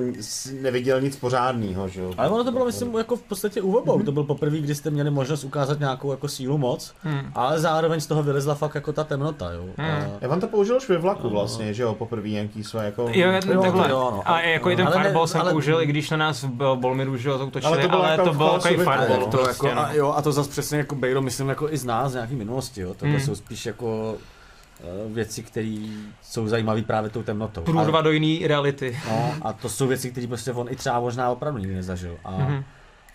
neviděl 0.61 1.01
nic 1.01 1.15
pořádného, 1.15 1.87
že 1.87 2.01
jo. 2.01 2.13
Ale 2.17 2.29
ono 2.29 2.43
to 2.43 2.51
bylo, 2.51 2.65
myslím, 2.65 2.95
jako 2.95 3.15
v 3.15 3.21
podstatě 3.21 3.61
u 3.61 3.75
obou. 3.75 3.99
Mm-hmm. 3.99 4.05
To 4.05 4.11
byl 4.11 4.23
poprvé, 4.23 4.57
kdy 4.57 4.75
jste 4.75 4.89
měli 4.89 5.09
možnost 5.09 5.43
ukázat 5.43 5.79
nějakou 5.79 6.11
jako 6.11 6.27
sílu 6.27 6.57
moc, 6.57 6.93
mm. 7.03 7.31
ale 7.35 7.59
zároveň 7.59 7.99
z 7.99 8.07
toho 8.07 8.23
vylezla 8.23 8.55
fakt 8.55 8.75
jako 8.75 8.93
ta 8.93 9.03
temnota, 9.03 9.51
jo. 9.51 9.63
Mm. 9.77 9.85
A... 9.85 9.99
Já 10.21 10.27
vám 10.27 10.39
to 10.39 10.47
použil 10.47 10.77
už 10.77 10.89
ve 10.89 10.97
vlaku 10.97 11.29
vlastně, 11.29 11.73
že 11.73 11.83
jo, 11.83 11.93
poprvé 11.93 12.29
nějaký 12.29 12.63
své 12.63 12.85
jako... 12.85 13.09
Jo, 13.13 13.31
jo, 13.31 13.61
takhle. 13.61 13.89
Jo, 13.89 14.11
no. 14.15 14.21
A 14.25 14.41
jako 14.41 14.69
i 14.69 14.75
ten 14.75 14.87
ale 14.87 14.97
fireball 14.97 15.23
ne, 15.23 15.27
jsem 15.27 15.41
ale... 15.41 15.51
použil, 15.51 15.81
i 15.81 15.85
když 15.85 16.09
na 16.09 16.17
nás 16.17 16.43
v 16.43 16.75
Bolmiru, 16.75 17.17
že 17.17 17.29
jo, 17.29 17.37
to 17.37 17.47
utočili, 17.47 17.73
ale 17.73 17.81
to 17.81 17.89
bylo, 17.89 18.03
ale 18.03 18.11
jako 18.11 18.23
to 18.23 18.33
bylo 18.33 18.53
jako 18.53 18.67
fireball. 18.67 19.27
To 19.31 19.47
jako, 19.47 19.67
a, 19.67 19.93
jo, 19.93 20.13
a 20.17 20.21
to 20.21 20.31
zase 20.31 20.49
přesně 20.49 20.77
jako 20.77 20.95
Bejro, 20.95 21.21
myslím, 21.21 21.49
jako 21.49 21.71
i 21.71 21.77
z 21.77 21.85
nás, 21.85 22.11
z 22.11 22.15
nějaký 22.15 22.35
minulosti, 22.35 22.81
jo. 22.81 22.93
To 22.93 23.05
mm. 23.05 23.19
jsou 23.19 23.35
spíš 23.35 23.65
jako 23.65 24.17
věci, 25.07 25.43
které 25.43 25.77
jsou 26.21 26.47
zajímavé 26.47 26.81
právě 26.81 27.09
tou 27.09 27.23
temnotou. 27.23 27.61
Průrva 27.61 28.01
do 28.01 28.11
jiný 28.11 28.47
reality. 28.47 28.99
No, 29.07 29.35
a 29.41 29.53
to 29.53 29.69
jsou 29.69 29.87
věci, 29.87 30.11
které 30.11 30.27
prostě 30.27 30.53
on 30.53 30.67
i 30.69 30.75
třeba 30.75 30.99
možná 30.99 31.29
opravdu 31.29 31.59
nikdy 31.59 31.75
nezažil. 31.75 32.17
A, 32.23 32.31
mm-hmm. 32.31 32.63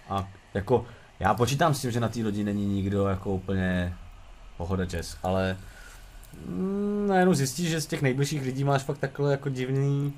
a 0.08 0.28
jako 0.54 0.86
já 1.20 1.34
počítám 1.34 1.74
s 1.74 1.80
tím, 1.80 1.90
že 1.90 2.00
na 2.00 2.08
té 2.08 2.24
lodi 2.24 2.44
není 2.44 2.66
nikdo 2.66 3.06
jako 3.06 3.30
úplně 3.30 3.94
pohoda 4.56 4.84
jazz, 4.84 5.16
ale 5.22 5.56
mm, 6.46 7.06
najednou 7.08 7.34
zjistíš, 7.34 7.70
že 7.70 7.80
z 7.80 7.86
těch 7.86 8.02
nejbližších 8.02 8.42
lidí 8.42 8.64
máš 8.64 8.82
fakt 8.82 8.98
takhle 8.98 9.30
jako 9.30 9.48
divný 9.48 10.14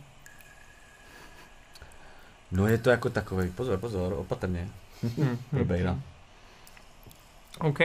No 2.54 2.66
je 2.66 2.78
to 2.78 2.90
jako 2.90 3.10
takový, 3.10 3.50
pozor, 3.50 3.78
pozor, 3.78 4.12
opatrně. 4.12 4.68
Hmm, 5.16 5.38
Probejra. 5.50 5.98
OK. 7.58 7.78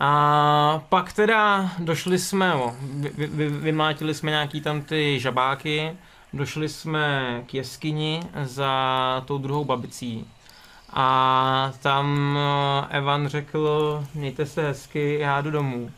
A 0.00 0.82
pak 0.88 1.12
teda 1.12 1.70
došli 1.78 2.18
jsme, 2.18 2.54
o, 2.54 2.74
vy, 2.80 3.26
vy, 3.26 3.48
vymlátili 3.48 4.14
jsme 4.14 4.30
nějaký 4.30 4.60
tam 4.60 4.82
ty 4.82 5.20
žabáky, 5.20 5.96
došli 6.32 6.68
jsme 6.68 7.42
k 7.46 7.54
jeskyni 7.54 8.20
za 8.44 9.22
tou 9.26 9.38
druhou 9.38 9.64
babicí. 9.64 10.26
A 10.92 11.72
tam 11.82 12.38
Evan 12.90 13.28
řekl, 13.28 14.04
mějte 14.14 14.46
se 14.46 14.62
hezky, 14.62 15.18
já 15.20 15.40
jdu 15.40 15.50
domů. 15.50 15.90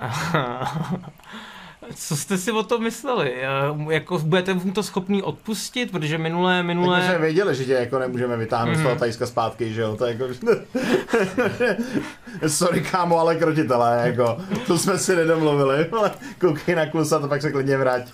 Co 1.94 2.16
jste 2.16 2.38
si 2.38 2.52
o 2.52 2.62
tom 2.62 2.82
mysleli? 2.82 3.42
Jako 3.88 4.18
budete 4.18 4.54
mu 4.54 4.72
to 4.72 4.82
schopný 4.82 5.22
odpustit? 5.22 5.90
Protože 5.90 6.18
minulé, 6.18 6.62
minulé... 6.62 7.00
Tak 7.00 7.08
jsme 7.08 7.18
věděli, 7.18 7.54
že 7.54 7.64
tě 7.64 7.72
jako 7.72 7.98
nemůžeme 7.98 8.36
vytáhnout 8.36 8.74
mm. 8.74 8.80
z 8.80 8.82
toho 8.82 8.94
mhm. 8.94 9.00
tajska 9.00 9.26
zpátky, 9.26 9.74
že 9.74 9.80
jo? 9.80 9.96
To 9.96 10.06
jako... 10.06 10.24
Sorry 12.46 12.80
kámo, 12.80 13.18
ale 13.18 13.36
krotitelé, 13.36 14.02
jako. 14.06 14.36
To 14.66 14.78
jsme 14.78 14.98
si 14.98 15.16
nedomluvili, 15.16 15.88
ale 15.88 16.10
koukej 16.40 16.74
na 16.74 16.86
klusa, 16.86 17.18
to 17.18 17.28
pak 17.28 17.42
se 17.42 17.52
klidně 17.52 17.78
vrátí. 17.78 18.12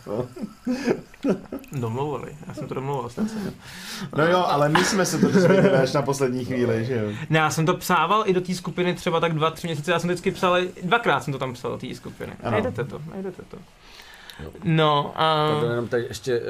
Domluvili, 1.73 2.37
já 2.49 2.55
jsem 2.55 2.69
to 2.69 2.75
domluvil. 2.75 3.11
No 4.17 4.27
jo, 4.27 4.45
ale 4.49 4.69
my 4.69 4.85
jsme 4.85 5.07
se 5.07 5.19
to 5.19 5.29
dozvěděli 5.29 5.77
až 5.77 5.93
na 5.93 6.03
poslední 6.03 6.45
chvíli, 6.45 6.85
že 6.85 6.95
jo? 6.95 7.11
Ne, 7.31 7.39
já 7.39 7.51
jsem 7.51 7.67
to 7.67 7.75
psával 7.75 8.23
i 8.27 8.33
do 8.33 8.41
té 8.41 8.55
skupiny 8.55 8.95
třeba 8.95 9.21
tak 9.21 9.35
dva, 9.35 9.51
tři 9.51 9.67
měsíce, 9.67 9.93
já 9.93 9.99
jsem 9.99 10.11
vždycky 10.11 10.31
psal, 10.31 10.57
dvakrát 10.83 11.25
jsem 11.25 11.33
to 11.33 11.39
tam 11.39 11.53
psal 11.53 11.71
do 11.71 11.79
té 11.79 11.95
skupiny. 11.95 12.33
Ano. 12.43 12.51
Najdete 12.51 12.85
to, 12.85 13.01
najdete 13.11 13.43
to. 13.49 13.57
No 14.65 15.13
a... 15.17 15.49
Uh... 15.63 15.71
jenom 15.71 15.89
tady 15.89 16.05
ještě 16.09 16.41
uh, 16.41 16.47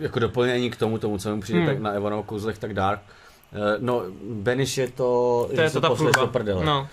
jako 0.00 0.18
doplnění 0.18 0.70
k 0.70 0.76
tomu, 0.76 0.98
tomu, 0.98 1.18
co 1.18 1.36
mi 1.36 1.42
přijde 1.42 1.58
hmm. 1.58 1.68
tak 1.68 1.78
na 1.78 1.90
Evanovo 1.90 2.22
kouzlech 2.22 2.58
tak 2.58 2.74
dark. 2.74 3.00
Uh, 3.52 3.60
no, 3.78 4.02
Benish 4.30 4.78
je 4.78 4.90
to, 4.90 5.50
to 5.54 5.60
je 5.60 5.70
to 5.70 5.80
ta 5.80 5.88
do 6.20 6.26
prdele. 6.26 6.64
No. 6.64 6.88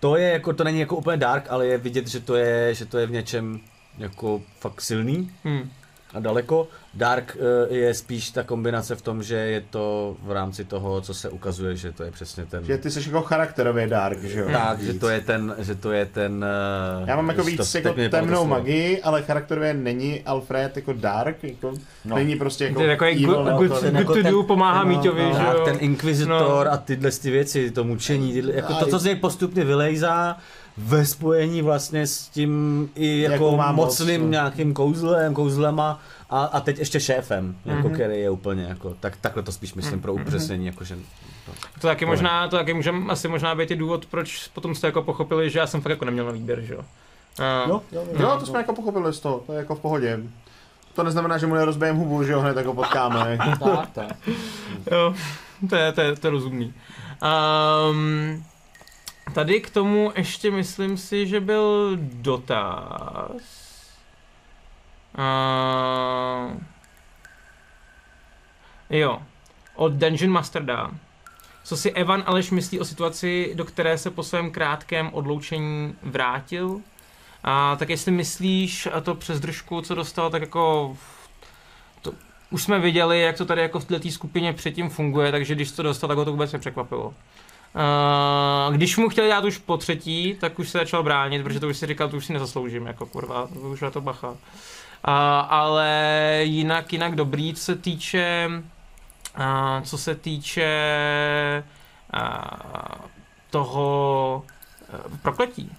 To 0.00 0.16
je 0.16 0.32
jako, 0.32 0.52
to 0.52 0.64
není 0.64 0.80
jako 0.80 0.96
úplně 0.96 1.16
dark, 1.16 1.46
ale 1.48 1.66
je 1.66 1.78
vidět, 1.78 2.06
že 2.06 2.20
to 2.20 2.36
je, 2.36 2.74
že 2.74 2.86
to 2.86 2.98
je 2.98 3.06
v 3.06 3.10
něčem 3.10 3.60
jako 3.98 4.42
fakt 4.60 4.80
silný. 4.80 5.30
Hmm 5.44 5.70
a 6.14 6.20
daleko. 6.20 6.68
Dark 6.94 7.36
uh, 7.36 7.76
je 7.76 7.94
spíš 7.94 8.30
ta 8.30 8.42
kombinace 8.42 8.96
v 8.96 9.02
tom, 9.02 9.22
že 9.22 9.36
je 9.36 9.60
to 9.70 10.16
v 10.22 10.32
rámci 10.32 10.64
toho, 10.64 11.00
co 11.00 11.14
se 11.14 11.28
ukazuje, 11.28 11.76
že 11.76 11.92
to 11.92 12.02
je 12.02 12.10
přesně 12.10 12.46
ten... 12.46 12.64
Že 12.64 12.78
ty 12.78 12.90
jsi 12.90 13.08
jako 13.08 13.22
charakterově 13.22 13.86
dark, 13.86 14.22
že 14.22 14.40
jo? 14.40 14.48
Tak, 14.52 14.82
že 14.82 14.94
to 14.94 15.08
je 15.08 15.20
ten, 15.20 15.54
že 15.58 15.74
to 15.74 15.92
je 15.92 16.06
ten... 16.06 16.44
Uh, 17.02 17.08
Já 17.08 17.16
mám 17.16 17.28
jako 17.28 17.42
víc 17.42 17.74
jako 17.74 17.94
temnou 18.10 18.46
magii, 18.46 19.02
ale 19.02 19.22
charakterově 19.22 19.74
není 19.74 20.20
Alfred 20.20 20.76
jako 20.76 20.92
dark, 20.92 21.44
jako 21.44 21.72
no. 22.04 22.16
není 22.16 22.36
prostě 22.36 22.64
jako... 22.64 22.80
Ten 22.80 22.90
jako 22.90 23.04
je 23.04 23.14
good, 23.14 23.36
good, 23.36 23.82
good, 23.82 23.94
good 23.94 24.22
to 24.22 24.30
do, 24.30 24.42
pomáhá 24.42 24.84
no, 24.84 24.88
Míťovi, 24.88 25.22
no, 25.22 25.34
že 25.34 25.42
jo? 25.42 25.62
Ten 25.64 25.76
Inquisitor 25.80 26.66
no. 26.66 26.72
a 26.72 26.76
tyhle 26.76 27.10
ty 27.10 27.30
věci, 27.30 27.70
to 27.70 27.84
mučení, 27.84 28.32
tyhle, 28.32 28.52
jako 28.54 28.74
to, 28.74 28.86
co 28.86 28.98
z 28.98 29.04
něj 29.04 29.14
postupně 29.14 29.64
vylejzá, 29.64 30.36
ve 30.78 31.06
spojení 31.06 31.62
vlastně 31.62 32.06
s 32.06 32.28
tím 32.28 32.90
i 32.94 33.20
jako 33.20 33.58
mocným 33.72 34.20
moc, 34.20 34.24
no. 34.24 34.30
nějakým 34.30 34.74
kouzlem, 34.74 35.34
kouzlema 35.34 36.00
a, 36.30 36.44
a 36.44 36.60
teď 36.60 36.78
ještě 36.78 37.00
šéfem, 37.00 37.52
mm-hmm. 37.52 37.76
jako 37.76 37.88
mhm. 37.88 37.94
který 37.94 38.20
je 38.20 38.30
úplně 38.30 38.64
jako, 38.64 38.96
tak, 39.00 39.16
takhle 39.16 39.42
to 39.42 39.52
spíš 39.52 39.74
myslím 39.74 40.00
pro 40.00 40.14
mhm. 40.14 40.22
upřesnění, 40.22 40.66
jako 40.66 40.84
že 40.84 40.96
to, 41.46 41.52
to 41.80 41.86
taky 41.86 42.06
možná, 42.06 42.48
to 42.48 42.56
taky 42.56 42.74
může 42.74 42.92
asi 43.08 43.28
možná 43.28 43.54
být 43.54 43.70
i 43.70 43.76
důvod, 43.76 44.06
proč 44.06 44.48
potom 44.48 44.74
jste 44.74 44.86
jako 44.86 45.02
pochopili, 45.02 45.50
že 45.50 45.58
já 45.58 45.66
jsem 45.66 45.80
fakt 45.80 45.90
jako 45.90 46.04
neměl 46.04 46.24
na 46.24 46.32
výběr, 46.32 46.60
že 46.60 46.74
jo. 46.74 46.80
Uh, 46.80 47.70
jo, 47.70 47.82
jo, 47.92 48.06
jo, 48.18 48.36
to 48.40 48.46
jsme 48.46 48.58
jako 48.58 48.74
pochopili 48.74 49.12
z 49.12 49.20
toho, 49.20 49.42
to 49.46 49.52
je 49.52 49.58
jako 49.58 49.74
v 49.74 49.80
pohodě. 49.80 50.20
To 50.94 51.02
neznamená, 51.02 51.38
že 51.38 51.46
mu 51.46 51.54
nerozbijem 51.54 51.96
hubu, 51.96 52.24
že 52.24 52.32
jo, 52.32 52.40
hned 52.40 52.56
jako 52.56 52.74
potkáme. 52.74 53.38
tak, 53.60 53.90
tak. 53.90 54.16
jo, 54.92 55.14
to 55.68 55.76
je, 55.76 55.92
to 55.92 56.00
je, 56.00 56.16
to 56.16 56.26
je 56.26 56.30
rozumný. 56.30 56.74
Um, 57.90 58.44
Tady 59.34 59.60
k 59.60 59.70
tomu 59.70 60.12
ještě 60.16 60.50
myslím 60.50 60.96
si, 60.96 61.26
že 61.26 61.40
byl 61.40 61.98
dotaz. 62.00 63.42
Uh, 65.18 66.56
jo, 68.90 69.22
od 69.74 69.92
Dungeon 69.92 70.32
Masterda. 70.32 70.90
Co 71.64 71.76
si 71.76 71.90
Evan 71.90 72.22
Aleš 72.26 72.50
myslí 72.50 72.80
o 72.80 72.84
situaci, 72.84 73.52
do 73.54 73.64
které 73.64 73.98
se 73.98 74.10
po 74.10 74.22
svém 74.22 74.50
krátkém 74.50 75.10
odloučení 75.12 75.94
vrátil? 76.02 76.80
A 77.44 77.76
tak 77.76 77.88
jestli 77.88 78.12
myslíš, 78.12 78.88
a 78.92 79.00
to 79.00 79.14
přes 79.14 79.40
držku, 79.40 79.80
co 79.80 79.94
dostal, 79.94 80.30
tak 80.30 80.42
jako 80.42 80.96
to, 82.02 82.12
už 82.50 82.62
jsme 82.62 82.78
viděli, 82.78 83.20
jak 83.20 83.36
to 83.36 83.46
tady 83.46 83.62
jako 83.62 83.80
v 83.80 83.84
této 83.84 84.10
skupině 84.10 84.52
předtím 84.52 84.90
funguje, 84.90 85.30
takže 85.30 85.54
když 85.54 85.70
to 85.70 85.82
dostal, 85.82 86.08
tak 86.08 86.18
ho 86.18 86.24
to 86.24 86.30
vůbec 86.30 86.52
nepřekvapilo. 86.52 87.14
Uh, 87.74 88.74
když 88.74 88.96
mu 88.96 89.08
chtěl 89.08 89.28
dát 89.28 89.44
už 89.44 89.58
po 89.58 89.76
třetí, 89.76 90.36
tak 90.40 90.58
už 90.58 90.68
se 90.68 90.78
začal 90.78 91.02
bránit, 91.02 91.42
protože 91.42 91.60
to 91.60 91.68
už 91.68 91.76
si 91.76 91.86
říkal, 91.86 92.08
to 92.08 92.16
už 92.16 92.26
si 92.26 92.32
nezasloužím, 92.32 92.86
jako 92.86 93.06
kurva, 93.06 93.44
už 93.44 93.82
je 93.82 93.90
to 93.90 94.00
bacha. 94.00 94.28
Uh, 94.28 94.36
ale 95.48 95.90
jinak, 96.42 96.92
jinak 96.92 97.14
dobrý, 97.14 97.54
co 97.54 97.64
se 97.64 97.76
týče, 97.76 98.48
uh, 99.38 99.82
co 99.82 99.98
se 99.98 100.14
týče 100.14 100.64
uh, 102.14 102.20
toho 103.50 104.42
uh, 105.10 105.16
prokletí, 105.22 105.70
uh, 105.70 105.74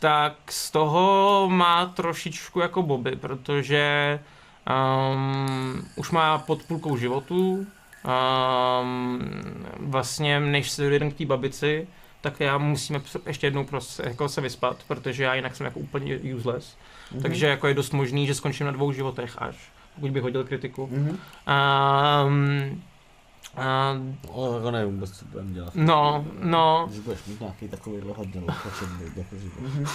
tak 0.00 0.32
z 0.48 0.70
toho 0.70 1.46
má 1.50 1.86
trošičku 1.86 2.60
jako 2.60 2.82
Bobby, 2.82 3.16
protože 3.16 4.18
um, 5.14 5.88
už 5.96 6.10
má 6.10 6.38
pod 6.38 6.62
půlkou 6.62 6.96
životu, 6.96 7.66
um, 8.06 9.20
vlastně 9.78 10.40
než 10.40 10.70
se 10.70 10.82
dojedem 10.82 11.10
k 11.10 11.18
té 11.18 11.26
babici, 11.26 11.88
tak 12.20 12.40
já 12.40 12.58
musíme 12.58 13.00
ještě 13.26 13.46
jednou 13.46 13.64
prostě 13.64 14.02
jako 14.06 14.28
se 14.28 14.40
vyspat, 14.40 14.76
protože 14.88 15.24
já 15.24 15.34
jinak 15.34 15.56
jsem 15.56 15.66
jako 15.66 15.80
úplně 15.80 16.18
useless. 16.36 16.76
Mm-hmm. 17.14 17.22
Takže 17.22 17.46
jako 17.46 17.66
je 17.66 17.74
dost 17.74 17.92
možný, 17.92 18.26
že 18.26 18.34
skončím 18.34 18.66
na 18.66 18.72
dvou 18.72 18.92
životech 18.92 19.34
až, 19.38 19.56
pokud 19.94 20.10
bych 20.10 20.22
hodil 20.22 20.44
kritiku. 20.44 20.90
Mm-hmm. 20.92 21.16
Um, 22.26 22.82
Uh, 24.34 24.62
no, 24.62 24.70
nevím 24.70 24.94
vůbec, 24.94 25.18
co 25.18 25.24
budeme 25.24 25.50
dělat. 25.50 25.74
No, 25.74 26.24
no. 26.40 26.86
Když 26.88 27.00
budeš 27.00 27.24
mít 27.26 27.40
nějaký 27.40 27.68
takový 27.68 27.96
hodně 28.16 28.42
jako 28.46 28.68
mm-hmm. 28.68 29.88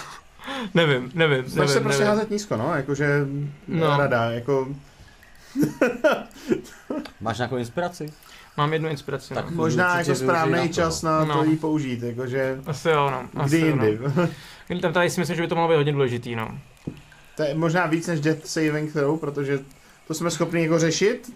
Nevím, 0.74 1.12
nevím. 1.14 1.50
Snaž 1.50 1.70
se 1.70 1.80
prostě 1.82 2.04
házet 2.04 2.30
nízko, 2.30 2.58
no, 2.58 2.76
jakože 2.76 3.26
no. 3.68 3.98
rada, 3.98 4.32
jako 4.32 4.68
Máš 7.22 7.38
nějakou 7.38 7.57
inspiraci? 7.57 8.14
Mám 8.57 8.73
jednu 8.73 8.90
inspiraci. 8.90 9.34
Tak 9.34 9.49
no. 9.49 9.56
možná 9.56 9.99
jako 9.99 10.15
správný 10.15 10.69
čas 10.69 11.02
na 11.02 11.26
no. 11.26 11.38
to 11.38 11.44
jí 11.44 11.57
použít, 11.57 12.03
jakože... 12.03 12.60
Asi 12.65 12.90
jo, 12.90 13.10
no. 13.10 13.41
Asi 13.41 13.57
kdy 13.57 13.68
jindy. 13.68 13.99
No. 14.69 14.82
Tam 14.82 14.94
tady 14.94 15.10
si 15.10 15.19
myslím, 15.19 15.36
že 15.36 15.41
by 15.41 15.48
to 15.48 15.56
mohlo 15.56 15.69
být 15.69 15.76
hodně 15.76 15.91
důležitý, 15.94 16.36
no. 16.36 16.57
To 17.36 17.44
je 17.44 17.53
možná 17.53 17.86
víc 17.86 18.07
než 18.07 18.19
Death 18.19 18.45
Saving 18.45 18.94
Throw, 18.94 19.19
protože 19.19 19.60
to 20.07 20.14
jsme 20.14 20.32
schopni 20.32 20.61
jako 20.61 20.80
řešit. 20.80 21.34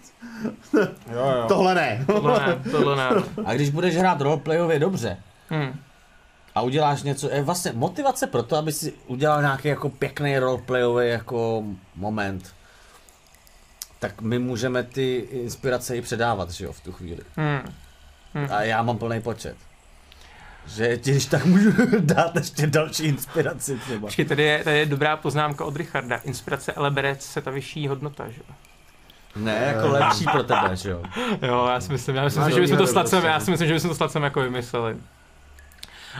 jo, 0.74 0.86
jo. 1.12 1.44
Tohle 1.48 1.74
ne. 1.74 2.04
tohle 2.06 2.46
ne, 2.46 2.70
tohle 2.70 2.96
ne. 2.96 3.22
A 3.44 3.54
když 3.54 3.70
budeš 3.70 3.96
hrát 3.96 4.20
roleplayově 4.20 4.78
dobře, 4.78 5.16
hmm. 5.48 5.78
a 6.54 6.62
uděláš 6.62 7.02
něco, 7.02 7.30
je 7.30 7.42
vlastně 7.42 7.72
motivace 7.74 8.26
pro 8.26 8.42
to, 8.42 8.56
aby 8.56 8.72
si 8.72 8.94
udělal 9.06 9.40
nějaký 9.40 9.68
jako 9.68 9.88
pěkný 9.88 10.38
roleplayový 10.38 11.08
jako 11.08 11.64
moment 11.96 12.55
tak 14.08 14.22
my 14.22 14.38
můžeme 14.38 14.82
ty 14.82 15.16
inspirace 15.30 15.96
i 15.96 16.02
předávat, 16.02 16.50
že 16.50 16.64
jo, 16.64 16.72
v 16.72 16.80
tu 16.80 16.92
chvíli. 16.92 17.20
Hmm. 17.36 17.74
Hmm. 18.34 18.48
A 18.50 18.62
já 18.62 18.82
mám 18.82 18.98
plný 18.98 19.20
počet. 19.20 19.56
Že 20.66 20.96
ti, 20.96 21.10
když 21.10 21.26
tak 21.26 21.44
můžu 21.44 21.72
dát 22.00 22.36
ještě 22.36 22.66
další 22.66 23.02
inspiraci 23.02 23.78
třeba. 23.78 24.00
Počkej, 24.00 24.24
tady 24.24 24.42
je, 24.42 24.64
tady 24.64 24.78
je 24.78 24.86
dobrá 24.86 25.16
poznámka 25.16 25.64
od 25.64 25.76
Richarda. 25.76 26.16
Inspirace 26.16 26.72
ale 26.72 26.90
bere 26.90 27.16
se 27.20 27.40
ta 27.40 27.50
vyšší 27.50 27.88
hodnota, 27.88 28.28
že 28.28 28.40
jo? 28.48 28.54
Ne, 29.36 29.72
jako 29.74 29.88
lepší 29.88 30.24
pro 30.24 30.42
tebe, 30.42 30.76
že 30.76 30.90
jo? 30.90 31.02
Jo, 31.42 31.66
já 31.72 31.80
si 31.80 31.92
myslím, 31.92 32.16
já 32.16 32.24
myslím, 32.24 32.50
že 32.50 32.60
bychom 32.60 32.78
to 32.78 32.86
slacem, 32.86 33.24
já 33.24 33.40
si 33.40 33.50
myslím, 33.50 33.68
že 33.68 33.74
bychom 33.74 33.90
to 33.90 33.96
slacem 33.96 34.22
jako 34.22 34.40
vymysleli. 34.40 34.96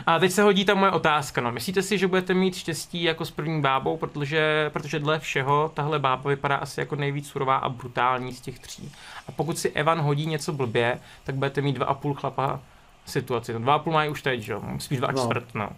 A 0.05 0.19
teď 0.19 0.31
se 0.31 0.43
hodí 0.43 0.65
ta 0.65 0.73
moje 0.73 0.91
otázka. 0.91 1.41
No. 1.41 1.51
Myslíte 1.51 1.81
si, 1.81 1.97
že 1.97 2.07
budete 2.07 2.33
mít 2.33 2.55
štěstí 2.55 3.03
jako 3.03 3.25
s 3.25 3.31
první 3.31 3.61
bábou, 3.61 3.97
protože, 3.97 4.69
protože 4.73 4.99
dle 4.99 5.19
všeho 5.19 5.71
tahle 5.73 5.99
bába 5.99 6.29
vypadá 6.29 6.55
asi 6.55 6.79
jako 6.79 6.95
nejvíc 6.95 7.27
surová 7.27 7.55
a 7.55 7.69
brutální 7.69 8.33
z 8.33 8.41
těch 8.41 8.59
tří. 8.59 8.91
A 9.27 9.31
pokud 9.31 9.57
si 9.57 9.69
Evan 9.69 10.01
hodí 10.01 10.25
něco 10.25 10.53
blbě, 10.53 10.99
tak 11.23 11.35
budete 11.35 11.61
mít 11.61 11.73
dva 11.73 11.85
a 11.85 11.93
půl 11.93 12.13
chlapa 12.13 12.59
situaci. 13.05 13.53
No, 13.53 13.59
dva 13.59 13.73
a 13.73 13.79
půl 13.79 13.93
mají 13.93 14.09
už 14.09 14.21
teď, 14.21 14.41
že 14.41 14.53
jo? 14.53 14.63
Spíš 14.77 14.97
dva 14.97 15.07
a 15.07 15.11
no. 15.11 15.23
čtvrt, 15.23 15.55
no. 15.55 15.69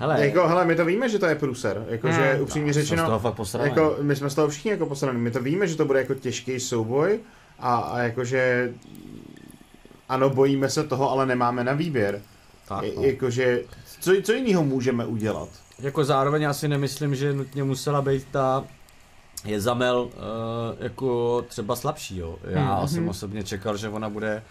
Hele, 0.00 0.26
jako, 0.26 0.48
hele, 0.48 0.64
my 0.64 0.76
to 0.76 0.84
víme, 0.84 1.08
že 1.08 1.18
to 1.18 1.26
je 1.26 1.34
pruser, 1.34 1.86
jako, 1.88 2.06
hmm. 2.06 2.16
že 2.16 2.40
upřímně 2.40 2.72
řečeno, 2.72 3.02
z 3.02 3.06
toho 3.06 3.18
fakt 3.18 3.54
jako, 3.62 3.96
my 4.02 4.16
jsme 4.16 4.30
z 4.30 4.34
toho 4.34 4.48
všichni 4.48 4.70
jako 4.70 4.86
posraný, 4.86 5.20
my 5.20 5.30
to 5.30 5.42
víme, 5.42 5.66
že 5.66 5.76
to 5.76 5.84
bude 5.84 5.98
jako 5.98 6.14
těžký 6.14 6.60
souboj 6.60 7.20
a, 7.58 7.76
a 7.76 7.98
jakože 7.98 8.72
ano, 10.08 10.30
bojíme 10.30 10.68
se 10.68 10.84
toho, 10.84 11.10
ale 11.10 11.26
nemáme 11.26 11.64
na 11.64 11.72
výběr. 11.72 12.22
Tak, 12.68 12.84
no. 12.96 13.02
Jakože, 13.02 13.60
co, 14.00 14.12
co 14.22 14.32
jiného 14.32 14.64
můžeme 14.64 15.06
udělat? 15.06 15.48
Jako 15.78 16.04
zároveň 16.04 16.42
já 16.42 16.54
si 16.54 16.68
nemyslím, 16.68 17.14
že 17.14 17.32
nutně 17.32 17.64
musela 17.64 18.02
být 18.02 18.26
ta 18.30 18.64
je 19.44 19.60
zamel 19.60 20.00
uh, 20.00 20.12
jako 20.78 21.42
třeba 21.48 21.76
slabší, 21.76 22.16
jo. 22.16 22.38
Já 22.44 22.78
hmm. 22.78 22.88
jsem 22.88 23.08
osobně 23.08 23.44
čekal, 23.44 23.76
že 23.76 23.88
ona 23.88 24.10
bude 24.10 24.42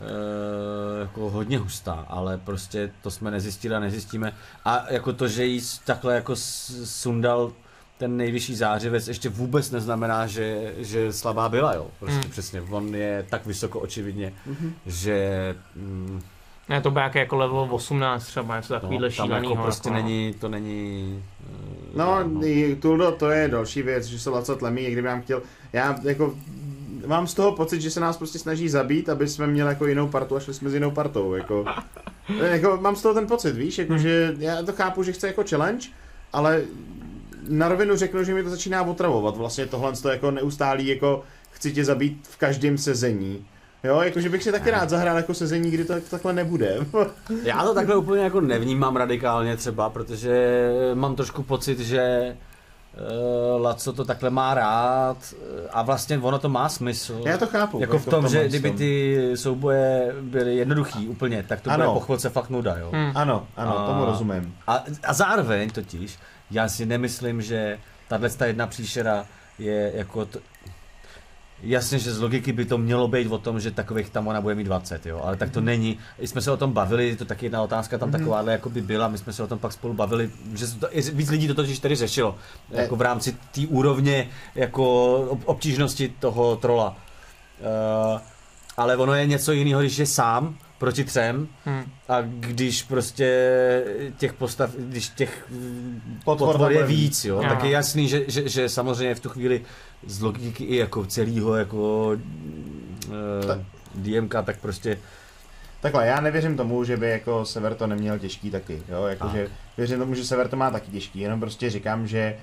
uh, 0.00 1.00
jako 1.00 1.30
hodně 1.30 1.58
hustá, 1.58 2.06
ale 2.08 2.38
prostě 2.38 2.92
to 3.02 3.10
jsme 3.10 3.30
nezjistili 3.30 3.74
a 3.74 3.80
nezjistíme. 3.80 4.32
A 4.64 4.92
jako 4.92 5.12
to, 5.12 5.28
že 5.28 5.44
jí 5.44 5.60
takhle 5.84 6.14
jako 6.14 6.36
sundal 6.84 7.52
ten 7.98 8.16
nejvyšší 8.16 8.54
zářivec 8.54 9.08
ještě 9.08 9.28
vůbec 9.28 9.70
neznamená, 9.70 10.26
že, 10.26 10.74
že 10.78 11.12
slabá 11.12 11.48
byla, 11.48 11.74
jo. 11.74 11.86
Prostě 11.98 12.20
hmm. 12.20 12.30
přesně, 12.30 12.62
on 12.62 12.94
je 12.94 13.26
tak 13.30 13.46
vysoko 13.46 13.80
očividně, 13.80 14.32
hmm. 14.46 14.74
že... 14.86 15.56
Mm, 15.76 16.22
ne, 16.68 16.80
to 16.80 16.90
bude 16.90 17.10
jako 17.14 17.36
level 17.36 17.68
18 17.70 18.26
třeba, 18.26 18.56
něco 18.56 18.74
takovýhle 18.74 19.08
no, 19.08 19.28
tam 19.28 19.44
jako 19.44 19.56
prostě 19.56 19.88
jako, 19.88 20.02
není, 20.02 20.34
to 20.34 20.48
není... 20.48 21.24
Uh, 21.40 21.96
no, 21.96 22.24
no. 22.24 22.40
Tuldo, 22.80 23.12
to 23.12 23.30
je 23.30 23.48
další 23.48 23.82
věc, 23.82 24.04
že 24.04 24.18
se 24.18 24.30
Laca 24.30 24.54
tlemí, 24.54 24.86
kdyby 24.86 25.08
nám 25.08 25.22
chtěl, 25.22 25.42
já 25.72 25.96
jako 26.02 26.34
mám 27.06 27.26
z 27.26 27.34
toho 27.34 27.52
pocit, 27.52 27.80
že 27.80 27.90
se 27.90 28.00
nás 28.00 28.16
prostě 28.16 28.38
snaží 28.38 28.68
zabít, 28.68 29.08
aby 29.08 29.28
jsme 29.28 29.46
měli 29.46 29.68
jako 29.68 29.86
jinou 29.86 30.08
partu 30.08 30.36
a 30.36 30.40
šli 30.40 30.54
jsme 30.54 30.70
s 30.70 30.74
jinou 30.74 30.90
partou, 30.90 31.34
jako, 31.34 31.64
jako 32.42 32.78
mám 32.80 32.96
z 32.96 33.02
toho 33.02 33.14
ten 33.14 33.26
pocit, 33.26 33.56
víš, 33.56 33.78
jako, 33.78 33.92
hmm. 33.92 34.02
že 34.02 34.34
já 34.38 34.62
to 34.62 34.72
chápu, 34.72 35.02
že 35.02 35.12
chce 35.12 35.26
jako 35.26 35.44
challenge, 35.50 35.88
ale 36.32 36.62
na 37.48 37.68
rovinu 37.68 37.96
řeknu, 37.96 38.24
že 38.24 38.34
mi 38.34 38.42
to 38.42 38.50
začíná 38.50 38.82
otravovat, 38.82 39.36
vlastně 39.36 39.66
tohle 39.66 39.92
to 39.92 40.08
jako 40.08 40.30
neustálý, 40.30 40.86
jako 40.86 41.22
chci 41.50 41.72
tě 41.72 41.84
zabít 41.84 42.28
v 42.28 42.36
každém 42.36 42.78
sezení. 42.78 43.46
Jo, 43.84 44.00
jakože 44.00 44.28
bych 44.28 44.42
si 44.42 44.52
taky 44.52 44.70
rád 44.70 44.90
zahrál 44.90 45.16
jako 45.16 45.34
sezení, 45.34 45.70
kdy 45.70 45.84
to 45.84 45.94
takhle 46.10 46.32
nebude. 46.32 46.76
Já 47.42 47.64
to 47.64 47.74
takhle 47.74 47.96
úplně 47.96 48.22
jako 48.22 48.40
nevnímám 48.40 48.96
radikálně 48.96 49.56
třeba, 49.56 49.90
protože 49.90 50.68
mám 50.94 51.16
trošku 51.16 51.42
pocit, 51.42 51.78
že 51.78 52.36
uh, 53.56 53.62
Laco 53.62 53.92
to 53.92 54.04
takhle 54.04 54.30
má 54.30 54.54
rád 54.54 55.16
a 55.70 55.82
vlastně 55.82 56.18
ono 56.18 56.38
to 56.38 56.48
má 56.48 56.68
smysl. 56.68 57.22
Já 57.26 57.38
to 57.38 57.46
chápu. 57.46 57.80
Jako 57.80 57.98
v 57.98 58.06
tom, 58.06 58.28
že 58.28 58.48
kdyby 58.48 58.70
ty 58.70 59.18
souboje 59.34 60.14
byly 60.20 60.56
jednoduchý 60.56 61.08
úplně, 61.08 61.44
tak 61.48 61.60
to 61.60 61.70
ano. 61.70 61.84
bude 61.84 61.94
po 61.94 62.04
chvilce 62.04 62.30
fakt 62.30 62.50
nuda, 62.50 62.76
jo. 62.78 62.90
Hmm. 62.92 63.12
Ano, 63.14 63.46
ano, 63.56 63.78
a, 63.78 63.86
tomu 63.86 64.04
rozumím. 64.04 64.54
A, 64.66 64.84
a 65.02 65.12
zároveň 65.12 65.70
totiž, 65.70 66.18
já 66.50 66.68
si 66.68 66.86
nemyslím, 66.86 67.42
že 67.42 67.78
tahle 68.08 68.30
jedna 68.44 68.66
příšera 68.66 69.26
je 69.58 69.92
jako 69.94 70.24
t- 70.24 70.38
Jasně, 71.62 71.98
že 71.98 72.12
z 72.12 72.20
logiky 72.20 72.52
by 72.52 72.64
to 72.64 72.78
mělo 72.78 73.08
být 73.08 73.28
o 73.28 73.38
tom, 73.38 73.60
že 73.60 73.70
takových 73.70 74.10
tam 74.10 74.28
ona 74.28 74.40
bude 74.40 74.54
mít 74.54 74.64
20, 74.64 75.06
jo, 75.06 75.20
ale 75.24 75.36
tak 75.36 75.50
to 75.50 75.60
mm-hmm. 75.60 75.64
není. 75.64 75.98
I 76.18 76.26
jsme 76.28 76.40
se 76.40 76.50
o 76.50 76.56
tom 76.56 76.72
bavili, 76.72 77.16
to 77.16 77.24
taky 77.24 77.46
jedna 77.46 77.62
otázka 77.62 77.98
tam 77.98 78.08
mm-hmm. 78.08 78.12
takováhle 78.12 78.52
jako 78.52 78.70
by 78.70 78.82
byla, 78.82 79.08
my 79.08 79.18
jsme 79.18 79.32
se 79.32 79.42
o 79.42 79.46
tom 79.46 79.58
pak 79.58 79.72
spolu 79.72 79.94
bavili, 79.94 80.30
že 80.54 80.66
to, 80.66 80.88
víc 81.12 81.30
lidí 81.30 81.48
to 81.48 81.54
totiž 81.54 81.78
tady 81.78 81.94
řešilo, 81.94 82.36
jako 82.70 82.96
v 82.96 83.00
rámci 83.02 83.32
té 83.32 83.60
úrovně 83.68 84.28
jako 84.54 85.14
obtížnosti 85.44 86.14
toho 86.20 86.56
trola. 86.56 86.96
Uh, 87.60 88.20
ale 88.76 88.96
ono 88.96 89.14
je 89.14 89.26
něco 89.26 89.52
jiného, 89.52 89.80
když 89.80 89.98
je 89.98 90.06
sám 90.06 90.58
proti 90.82 91.04
třem 91.04 91.48
hmm. 91.64 91.84
a 92.08 92.20
když 92.20 92.82
prostě 92.82 93.28
těch 94.18 94.32
postav, 94.32 94.70
když 94.78 95.08
těch 95.08 95.46
potvor, 96.24 96.52
potvor 96.52 96.72
je 96.72 96.86
víc, 96.86 97.24
jo, 97.24 97.42
tak 97.48 97.64
je 97.64 97.70
jasný, 97.70 98.08
že, 98.08 98.24
že, 98.28 98.48
že 98.48 98.68
samozřejmě 98.68 99.14
v 99.14 99.20
tu 99.20 99.28
chvíli 99.28 99.62
z 100.06 100.20
logiky 100.20 100.64
i 100.64 100.76
jako 100.76 101.06
celého 101.06 101.54
jako 101.54 102.08
uh, 102.08 103.46
tak. 103.46 103.58
DMK, 103.94 104.34
tak 104.44 104.58
prostě 104.60 104.98
Takhle, 105.80 106.06
já 106.06 106.20
nevěřím 106.20 106.56
tomu, 106.56 106.84
že 106.84 106.96
by 106.96 107.10
jako 107.10 107.44
Sever 107.44 107.74
to 107.74 107.86
neměl 107.86 108.18
těžký 108.18 108.50
taky, 108.50 108.82
jo, 108.88 109.04
jakože 109.04 109.48
věřím 109.76 109.98
tomu, 109.98 110.14
že 110.14 110.24
Sever 110.24 110.48
to 110.48 110.56
má 110.56 110.70
taky 110.70 110.90
těžký, 110.90 111.20
jenom 111.20 111.40
prostě 111.40 111.70
říkám, 111.70 112.06
že 112.06 112.36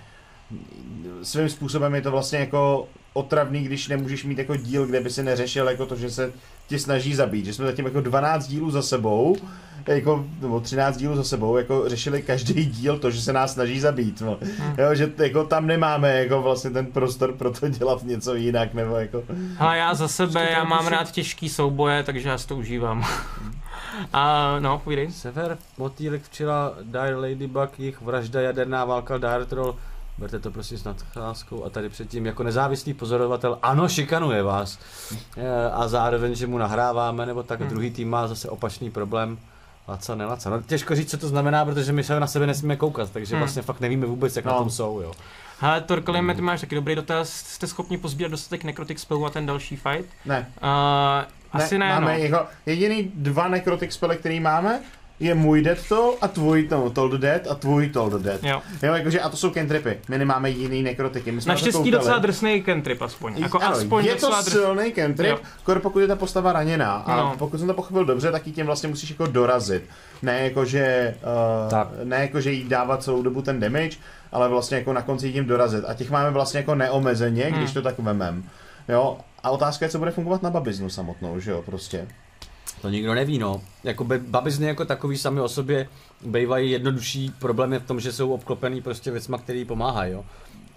svým 1.23 1.49
způsobem 1.49 1.95
je 1.95 2.01
to 2.01 2.11
vlastně 2.11 2.39
jako 2.39 2.87
otravný, 3.13 3.63
když 3.63 3.87
nemůžeš 3.87 4.23
mít 4.23 4.37
jako 4.37 4.55
díl, 4.55 4.85
kde 4.85 4.99
by 4.99 5.09
si 5.09 5.23
neřešil 5.23 5.69
jako 5.69 5.85
to, 5.85 5.95
že 5.95 6.11
se 6.11 6.33
tě 6.69 6.79
snaží 6.79 7.15
zabít, 7.15 7.45
že 7.45 7.53
jsme 7.53 7.65
zatím 7.65 7.85
jako 7.85 8.01
12 8.01 8.47
dílů 8.47 8.71
za 8.71 8.81
sebou, 8.81 9.35
jako, 9.87 10.25
nebo 10.41 10.59
13 10.59 10.97
dílů 10.97 11.15
za 11.15 11.23
sebou, 11.23 11.57
jako 11.57 11.89
řešili 11.89 12.21
každý 12.21 12.65
díl 12.65 12.99
to, 12.99 13.11
že 13.11 13.21
se 13.21 13.33
nás 13.33 13.53
snaží 13.53 13.79
zabít, 13.79 14.21
no. 14.21 14.37
hmm. 14.41 14.75
jo, 14.77 14.95
že 14.95 15.11
jako 15.17 15.43
tam 15.43 15.67
nemáme 15.67 16.17
jako 16.17 16.41
vlastně 16.41 16.69
ten 16.69 16.85
prostor 16.85 17.33
pro 17.33 17.51
to 17.51 17.69
dělat 17.69 18.03
něco 18.03 18.35
jinak, 18.35 18.73
nebo 18.73 18.95
jako... 18.95 19.23
Ale 19.59 19.77
já 19.77 19.93
za 19.93 20.07
sebe, 20.07 20.49
já 20.51 20.63
mám 20.63 20.87
rád 20.87 21.11
těžký 21.11 21.49
souboje, 21.49 22.03
takže 22.03 22.29
já 22.29 22.37
si 22.37 22.47
to 22.47 22.55
užívám. 22.55 23.05
A 24.13 24.55
no, 24.59 24.79
půjdej. 24.79 25.11
Sever, 25.11 25.57
Motýlek 25.77 26.23
včela, 26.23 26.75
Dire 26.83 27.15
Ladybug, 27.15 27.79
jich 27.79 28.01
vražda, 28.01 28.41
jaderná 28.41 28.85
válka, 28.85 29.17
Dire 29.17 29.45
Troll, 29.45 29.75
berte 30.19 30.39
to 30.39 30.51
prostě 30.51 30.77
s 30.77 30.83
nadcházkou 30.83 31.63
a 31.63 31.69
tady 31.69 31.89
předtím 31.89 32.25
jako 32.25 32.43
nezávislý 32.43 32.93
pozorovatel, 32.93 33.59
ano, 33.61 33.89
šikanuje 33.89 34.43
vás 34.43 34.79
e, 35.37 35.71
a 35.71 35.87
zároveň, 35.87 36.35
že 36.35 36.47
mu 36.47 36.57
nahráváme, 36.57 37.25
nebo 37.25 37.43
tak 37.43 37.59
hmm. 37.59 37.69
druhý 37.69 37.91
tým 37.91 38.09
má 38.09 38.27
zase 38.27 38.49
opačný 38.49 38.91
problém, 38.91 39.37
Laca, 39.87 40.15
nelaca. 40.15 40.49
No 40.49 40.61
těžko 40.61 40.95
říct, 40.95 41.11
co 41.11 41.17
to 41.17 41.27
znamená, 41.27 41.65
protože 41.65 41.91
my 41.91 42.03
se 42.03 42.19
na 42.19 42.27
sebe 42.27 42.47
nesmíme 42.47 42.75
koukat, 42.75 43.11
takže 43.11 43.35
hmm. 43.35 43.39
vlastně 43.39 43.61
fakt 43.61 43.79
nevíme 43.79 44.05
vůbec, 44.05 44.35
jak 44.35 44.45
no. 44.45 44.51
na 44.51 44.57
tom 44.57 44.69
jsou, 44.69 45.01
jo. 45.01 45.11
Hele, 45.59 45.81
Torkelime, 45.81 46.35
ty 46.35 46.41
máš 46.41 46.61
taky 46.61 46.75
dobrý 46.75 46.95
dotaz. 46.95 47.29
Jste 47.29 47.67
schopni 47.67 47.97
pozbírat 47.97 48.31
dostatek 48.31 48.63
nekrotik 48.63 48.99
spelů 48.99 49.25
a 49.25 49.29
ten 49.29 49.45
další 49.45 49.75
fight? 49.75 50.09
Ne. 50.25 50.47
Uh, 50.63 50.69
asi 51.51 51.77
ne, 51.77 51.85
ne 51.85 51.93
máme 51.93 52.17
no. 52.17 52.23
jeho, 52.23 52.47
jediný 52.65 53.11
dva 53.15 53.47
nekrotik 53.47 53.91
spely, 53.91 54.17
který 54.17 54.39
máme, 54.39 54.81
je 55.19 55.35
můj 55.35 55.61
Dead 55.61 55.77
Toll 55.89 56.17
a 56.21 56.27
tvůj 56.27 56.67
no, 56.71 56.89
Told 56.89 57.11
Dead 57.11 57.47
a 57.47 57.55
tvůj 57.55 57.89
Told 57.89 58.13
Dead. 58.13 58.43
Jo. 58.43 58.61
jo 58.83 58.93
jakože, 58.93 59.21
a 59.21 59.29
to 59.29 59.37
jsou 59.37 59.49
cantripy. 59.49 59.99
My 60.09 60.17
nemáme 60.17 60.49
jiný 60.49 60.83
nekrotiky. 60.83 61.31
My 61.31 61.41
jsme 61.41 61.53
Naštěstí 61.53 61.91
docela 61.91 62.17
drsný 62.17 62.63
cantrip 62.63 63.01
aspoň. 63.01 63.33
Jako 63.37 63.59
ano, 63.59 63.75
aspoň 63.75 64.05
je 64.05 64.15
to 64.15 64.29
drs... 64.29 64.51
silný 64.51 64.91
cantrip, 64.91 65.37
skoro 65.59 65.79
pokud 65.79 65.99
je 65.99 66.07
ta 66.07 66.15
postava 66.15 66.53
raněná. 66.53 66.93
A 66.93 67.15
no. 67.17 67.35
pokud 67.37 67.57
jsem 67.57 67.67
to 67.67 67.73
pochopil 67.73 68.05
dobře, 68.05 68.31
tak 68.31 68.47
ji 68.47 68.53
tím 68.53 68.65
vlastně 68.65 68.89
musíš 68.89 69.09
jako 69.09 69.25
dorazit. 69.25 69.83
Ne 70.21 70.43
jako, 70.43 70.65
že, 70.65 71.15
uh, 71.63 71.69
tak. 71.69 71.87
ne 72.03 72.21
jako, 72.21 72.41
že 72.41 72.51
jí 72.51 72.63
dávat 72.63 73.03
celou 73.03 73.21
dobu 73.21 73.41
ten 73.41 73.59
damage, 73.59 73.97
ale 74.31 74.49
vlastně 74.49 74.77
jako 74.77 74.93
na 74.93 75.01
konci 75.01 75.33
tím 75.33 75.45
dorazit. 75.45 75.83
A 75.87 75.93
těch 75.93 76.09
máme 76.09 76.31
vlastně 76.31 76.57
jako 76.57 76.75
neomezeně, 76.75 77.43
hmm. 77.45 77.57
když 77.57 77.73
to 77.73 77.81
tak 77.81 77.99
vemem. 77.99 78.43
Jo, 78.89 79.17
a 79.43 79.49
otázka 79.49 79.85
je, 79.85 79.89
co 79.89 79.99
bude 79.99 80.11
fungovat 80.11 80.43
na 80.43 80.49
babiznu 80.49 80.89
samotnou, 80.89 81.39
že 81.39 81.51
jo, 81.51 81.61
prostě. 81.61 82.07
To 82.81 82.89
nikdo 82.89 83.13
neví, 83.13 83.37
no. 83.39 83.61
Jako 83.83 84.07
babizny 84.17 84.67
jako 84.67 84.85
takový 84.85 85.17
sami 85.17 85.41
o 85.41 85.49
sobě 85.49 85.89
bývají 86.25 86.71
jednodušší 86.71 87.33
problémy 87.39 87.79
v 87.79 87.83
tom, 87.83 87.99
že 87.99 88.11
jsou 88.11 88.33
obklopený 88.33 88.81
prostě 88.81 89.11
věcma, 89.11 89.37
který 89.37 89.65
pomáhají, 89.65 90.13
jo. 90.13 90.25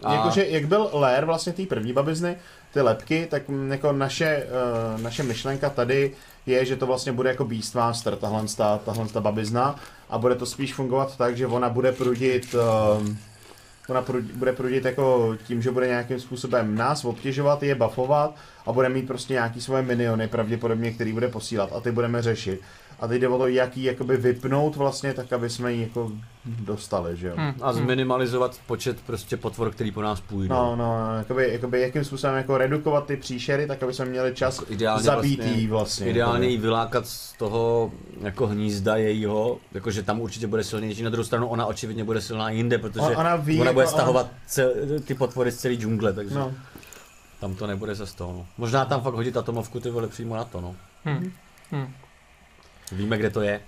A... 0.04 0.14
Jakože, 0.14 0.46
jak 0.46 0.66
byl 0.66 0.90
lér 0.92 1.24
vlastně 1.24 1.52
té 1.52 1.66
první 1.66 1.92
babizny, 1.92 2.36
ty 2.72 2.80
lepky, 2.80 3.26
tak 3.30 3.42
jako 3.68 3.92
naše, 3.92 4.46
uh, 4.94 5.00
naše 5.00 5.22
myšlenka 5.22 5.70
tady 5.70 6.12
je, 6.46 6.64
že 6.64 6.76
to 6.76 6.86
vlastně 6.86 7.12
bude 7.12 7.28
jako 7.28 7.44
Beastmaster, 7.44 8.16
tahle, 8.16 8.44
tahle 8.84 9.08
ta 9.08 9.20
babizna 9.20 9.76
a 10.10 10.18
bude 10.18 10.34
to 10.34 10.46
spíš 10.46 10.74
fungovat 10.74 11.16
tak, 11.16 11.36
že 11.36 11.46
ona 11.46 11.68
bude 11.68 11.92
prudit 11.92 12.54
uh, 12.54 13.08
ona 13.88 14.04
bude 14.34 14.52
prudit 14.52 14.84
jako 14.84 15.36
tím, 15.46 15.62
že 15.62 15.70
bude 15.70 15.86
nějakým 15.86 16.20
způsobem 16.20 16.74
nás 16.74 17.04
obtěžovat, 17.04 17.62
je 17.62 17.74
buffovat 17.74 18.36
a 18.66 18.72
bude 18.72 18.88
mít 18.88 19.06
prostě 19.06 19.32
nějaký 19.32 19.60
svoje 19.60 19.82
miniony 19.82 20.28
pravděpodobně, 20.28 20.90
který 20.90 21.12
bude 21.12 21.28
posílat 21.28 21.72
a 21.72 21.80
ty 21.80 21.92
budeme 21.92 22.22
řešit. 22.22 22.60
A 23.02 23.06
teď 23.06 23.20
jde 23.20 23.28
o 23.28 23.38
to, 23.38 23.46
jak 23.46 23.76
ji 23.76 23.84
jakoby 23.84 24.16
vypnout 24.16 24.76
vlastně, 24.76 25.14
tak 25.14 25.32
aby 25.32 25.50
jsme 25.50 25.72
ji 25.72 25.82
jako 25.82 26.12
dostali, 26.44 27.16
že 27.16 27.28
jo. 27.28 27.34
Hmm. 27.36 27.54
A 27.62 27.72
zminimalizovat 27.72 28.60
počet 28.66 29.00
prostě 29.06 29.36
potvor, 29.36 29.70
který 29.70 29.90
po 29.90 30.02
nás 30.02 30.20
půjde. 30.20 30.48
No, 30.48 30.76
no, 30.76 31.16
jakoby, 31.18 31.52
jakoby 31.52 31.80
jakým 31.80 32.04
způsobem 32.04 32.36
jako 32.36 32.58
redukovat 32.58 33.06
ty 33.06 33.16
příšery, 33.16 33.66
tak 33.66 33.82
aby 33.82 33.94
jsme 33.94 34.04
měli 34.04 34.34
čas 34.34 34.58
jako 34.60 34.72
ideálně 34.72 35.02
zabít 35.02 35.38
vlastně, 35.38 35.60
jí 35.60 35.66
vlastně. 35.66 36.06
Ideálně 36.06 36.48
jí 36.48 36.56
vylákat 36.56 37.06
z 37.06 37.32
toho 37.32 37.92
jako 38.20 38.46
hnízda 38.46 38.96
jejího, 38.96 39.58
jakože 39.72 40.02
tam 40.02 40.20
určitě 40.20 40.46
bude 40.46 40.64
silnější. 40.64 41.02
Na 41.02 41.10
druhou 41.10 41.24
stranu 41.24 41.48
ona 41.48 41.66
očividně 41.66 42.04
bude 42.04 42.20
silná 42.20 42.50
jinde, 42.50 42.78
protože 42.78 43.00
ona, 43.00 43.18
ona, 43.18 43.36
ví, 43.36 43.60
ona 43.60 43.72
bude 43.72 43.82
jako 43.84 43.94
stahovat 43.96 44.26
ona... 44.26 44.38
cel, 44.46 44.72
ty 45.04 45.14
potvory 45.14 45.50
z 45.50 45.56
celé 45.56 45.74
džungle, 45.74 46.12
takže 46.12 46.34
no. 46.34 46.52
tam 47.40 47.54
to 47.54 47.66
nebude 47.66 47.94
ze 47.94 48.06
toho. 48.06 48.32
No. 48.32 48.46
Možná 48.58 48.84
tam 48.84 49.00
fakt 49.00 49.14
hodit 49.14 49.36
atomovku 49.36 49.80
ty 49.80 49.90
vole 49.90 50.08
přímo 50.08 50.36
na 50.36 50.44
to, 50.44 50.60
no. 50.60 50.74
Hmm. 51.04 51.32
Hmm. 51.70 51.92
Víme, 52.92 53.18
kde 53.18 53.30
to 53.30 53.40
je. 53.40 53.60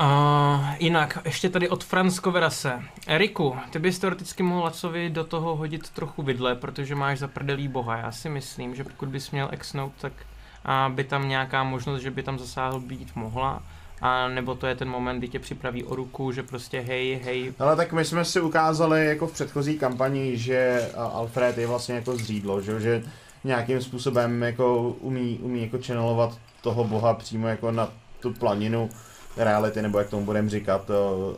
Uh, 0.00 0.64
jinak, 0.78 1.18
ještě 1.24 1.48
tady 1.48 1.68
od 1.68 1.84
Franz 1.84 2.18
Koverase. 2.18 2.82
Eriku, 3.06 3.56
ty 3.70 3.78
bys 3.78 3.98
teoreticky 3.98 4.42
mohl 4.42 4.62
Lacovi 4.62 5.10
do 5.10 5.24
toho 5.24 5.56
hodit 5.56 5.90
trochu 5.90 6.22
vidle, 6.22 6.54
protože 6.54 6.94
máš 6.94 7.18
za 7.18 7.28
prdelí 7.28 7.68
boha. 7.68 7.96
Já 7.96 8.12
si 8.12 8.28
myslím, 8.28 8.74
že 8.74 8.84
pokud 8.84 9.08
bys 9.08 9.30
měl 9.30 9.48
exnout, 9.52 9.92
tak 10.00 10.12
uh, 10.12 10.94
by 10.94 11.04
tam 11.04 11.28
nějaká 11.28 11.64
možnost, 11.64 12.02
že 12.02 12.10
by 12.10 12.22
tam 12.22 12.38
zasáhl 12.38 12.80
být 12.80 13.16
mohla. 13.16 13.62
A 14.00 14.28
nebo 14.28 14.54
to 14.54 14.66
je 14.66 14.74
ten 14.74 14.88
moment, 14.88 15.18
kdy 15.18 15.28
tě 15.28 15.38
připraví 15.38 15.84
o 15.84 15.96
ruku, 15.96 16.32
že 16.32 16.42
prostě 16.42 16.80
hej, 16.80 17.20
hej. 17.24 17.52
Ale 17.58 17.76
tak 17.76 17.92
my 17.92 18.04
jsme 18.04 18.24
si 18.24 18.40
ukázali 18.40 19.06
jako 19.06 19.26
v 19.26 19.32
předchozí 19.32 19.78
kampani, 19.78 20.36
že 20.36 20.90
Alfred 20.96 21.58
je 21.58 21.66
vlastně 21.66 21.94
jako 21.94 22.16
zřídlo, 22.16 22.60
že, 22.60 22.80
že 22.80 23.02
nějakým 23.44 23.82
způsobem 23.82 24.42
jako 24.42 24.78
umí, 25.00 25.38
umí 25.42 25.62
jako 25.62 25.78
channelovat 25.86 26.38
toho 26.66 26.84
boha 26.84 27.14
přímo 27.14 27.48
jako 27.48 27.70
na 27.70 27.88
tu 28.20 28.34
planinu 28.34 28.90
reality, 29.36 29.82
nebo 29.82 29.98
jak 29.98 30.10
tomu 30.10 30.24
budeme 30.24 30.50
říkat. 30.50 30.90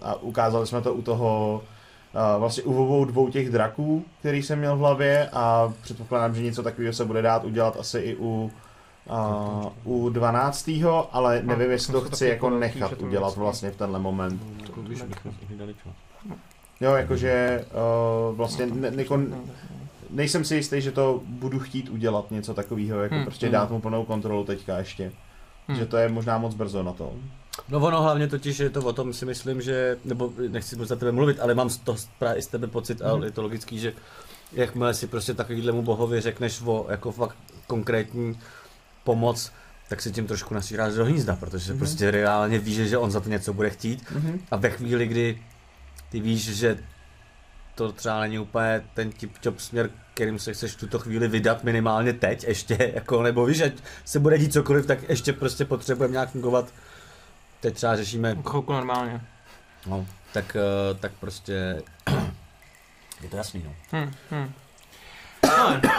A 0.03 0.15
ukázali 0.15 0.67
jsme 0.67 0.81
to 0.81 0.95
u 0.95 1.03
toho 1.03 1.63
vlastně 2.39 2.63
u 2.63 2.85
obou 2.85 3.05
dvou 3.05 3.29
těch 3.29 3.51
draků, 3.51 4.05
který 4.21 4.43
jsem 4.43 4.59
měl 4.59 4.77
v 4.77 4.79
hlavě 4.79 5.29
a 5.33 5.73
předpokládám, 5.83 6.35
že 6.35 6.43
něco 6.43 6.63
takového 6.63 6.93
se 6.93 7.05
bude 7.05 7.23
dát 7.23 7.45
udělat 7.45 7.77
asi 7.81 7.99
i 7.99 8.17
u 8.17 8.51
uh, 9.85 10.05
u 10.05 10.09
12. 10.09 10.71
ale 11.13 11.43
nevím, 11.43 11.71
jestli 11.71 11.93
to 11.93 12.01
chci 12.01 12.27
jako 12.27 12.51
nechat 12.51 12.93
udělat 13.03 13.37
vlastně 13.37 13.71
v 13.71 13.77
tenhle 13.77 13.99
moment. 13.99 14.43
Jo, 16.81 16.93
jakože 16.95 17.65
uh, 18.31 18.37
vlastně 18.37 18.67
ne, 18.67 18.93
jako, 18.97 19.21
nejsem 20.11 20.45
si 20.45 20.55
jistý, 20.55 20.81
že 20.81 20.93
to 20.93 21.23
budu 21.25 21.59
chtít 21.59 21.89
udělat 21.89 22.31
něco 22.31 22.55
takového, 22.55 23.01
jako 23.01 23.15
hmm, 23.15 23.25
prostě 23.25 23.47
hmm. 23.47 23.53
dát 23.53 23.71
mu 23.71 23.81
plnou 23.81 24.05
kontrolu 24.05 24.45
teďka 24.45 24.79
ještě. 24.79 25.13
Hmm. 25.69 25.79
Že 25.79 25.87
to 25.87 25.97
je 25.97 26.09
možná 26.09 26.39
moc 26.39 26.55
brzo 26.55 26.83
na 26.83 26.93
to. 26.93 27.13
No 27.69 27.81
ono 27.81 28.03
hlavně 28.03 28.29
totiž 28.29 28.59
je 28.59 28.71
to 28.71 28.81
o 28.81 28.93
tom 28.93 29.13
si 29.13 29.25
myslím, 29.25 29.63
že, 29.63 29.97
nebo 30.05 30.33
nechci 30.49 30.77
za 30.77 30.97
tebe 30.97 31.13
mluvit, 31.13 31.41
ale 31.41 31.55
mám 31.55 31.71
z 31.71 31.77
toho 31.77 31.99
právě 32.19 32.39
i 32.39 32.43
z 32.43 32.47
tebe 32.47 32.67
pocit, 32.67 33.01
hmm. 33.01 33.11
ale 33.11 33.27
je 33.27 33.31
to 33.31 33.43
logický, 33.43 33.79
že 33.79 33.93
jakmile 34.53 34.95
si 34.95 35.07
prostě 35.07 35.35
takovýhlemu 35.35 35.83
bohovi 35.83 36.21
řekneš 36.21 36.63
o 36.65 36.87
jako 36.91 37.13
fakt 37.13 37.37
konkrétní 37.67 38.39
pomoc, 39.05 39.53
tak 39.89 40.03
si 40.03 40.13
tím 40.13 40.27
trošku 40.27 40.55
nasíráš 40.55 40.95
do 40.95 41.05
hnízda, 41.05 41.37
protože 41.37 41.73
mm-hmm. 41.73 41.79
prostě 41.79 42.11
reálně 42.11 42.59
víš, 42.59 42.77
že 42.77 42.99
on 42.99 43.11
za 43.11 43.21
to 43.21 43.29
něco 43.29 43.53
bude 43.53 43.71
chtít 43.71 44.03
mm-hmm. 44.03 44.39
a 44.51 44.57
ve 44.57 44.71
chvíli, 44.71 45.07
kdy 45.07 45.43
ty 46.11 46.21
víš, 46.21 46.57
že 46.57 46.79
to 47.79 47.93
třeba 47.93 48.21
není 48.21 48.39
úplně 48.39 48.85
ten 48.95 49.13
tip 49.13 49.39
top 49.39 49.61
směr, 49.61 49.91
kterým 50.15 50.39
se 50.39 50.53
chceš 50.53 50.73
v 50.73 50.81
tuto 50.81 50.99
chvíli 50.99 51.29
vydat 51.29 51.65
minimálně 51.65 52.13
teď 52.13 52.45
ještě, 52.45 52.93
jako, 52.95 53.23
nebo 53.23 53.47
víš, 53.47 53.57
že 53.57 53.73
se 54.05 54.19
bude 54.19 54.39
dít 54.39 54.53
cokoliv, 54.53 54.87
tak 54.87 55.09
ještě 55.09 55.33
prostě 55.33 55.65
potřebujeme 55.65 56.13
nějak 56.13 56.31
fungovat. 56.31 56.73
Teď 57.61 57.75
třeba 57.75 57.97
řešíme... 57.97 58.37
Chvilku 58.49 58.73
normálně. 58.73 59.21
No, 59.87 60.07
tak, 60.33 60.57
eh, 60.57 60.95
tak 60.95 61.13
prostě 61.21 61.83
je 63.23 63.29
to 63.29 63.37
jasný, 63.37 63.63
no. 63.67 63.75
Hmm, 63.91 64.13
hmm. 64.31 64.53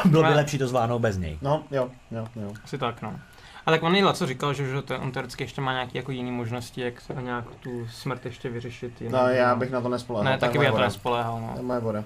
Bylo 0.06 0.24
by 0.24 0.34
lepší 0.34 0.58
to 0.58 0.68
zvládnout 0.68 1.00
bez 1.00 1.18
něj. 1.18 1.38
No, 1.42 1.64
jo, 1.72 1.92
jo, 2.12 2.28
jo. 2.36 2.54
Asi 2.64 2.78
tak, 2.78 3.02
no. 3.02 3.20
A 3.66 3.72
tak 3.72 3.84
on 3.84 3.92
nejla, 3.92 4.14
co 4.14 4.26
říkal, 4.26 4.54
že, 4.54 4.66
že 4.66 4.82
to, 4.82 5.00
on 5.00 5.12
teoreticky 5.12 5.44
ještě 5.44 5.62
má 5.62 5.74
nějaké 5.74 5.98
jako 5.98 6.12
jiné 6.12 6.32
možnosti, 6.32 6.82
jak 6.82 7.02
se 7.02 7.14
nějak 7.22 7.46
tu 7.60 7.88
smrt 7.92 8.26
ještě 8.26 8.50
vyřešit. 8.50 9.02
Jiný, 9.02 9.14
no, 9.14 9.28
já 9.28 9.56
bych 9.56 9.72
na 9.72 9.82
to 9.82 9.90
nespoléhal. 9.90 10.34
Ne, 10.34 10.38
taky 10.38 10.58
bych 10.58 10.68
na 10.68 10.74
to 10.74 10.82
nespoléhal, 10.82 11.42
no. 11.42 11.50
To 11.54 11.60
je 11.60 11.64
moje 11.64 11.80
voda. 11.80 12.04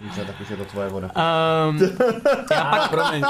Dobře, 0.00 0.24
tak 0.24 0.40
už 0.40 0.50
je 0.50 0.56
to 0.56 0.64
tvoje 0.64 0.88
voda. 0.88 1.10
Um, 1.68 1.78
já 2.50 2.64
pak... 2.64 2.90
Promiň. 2.90 3.24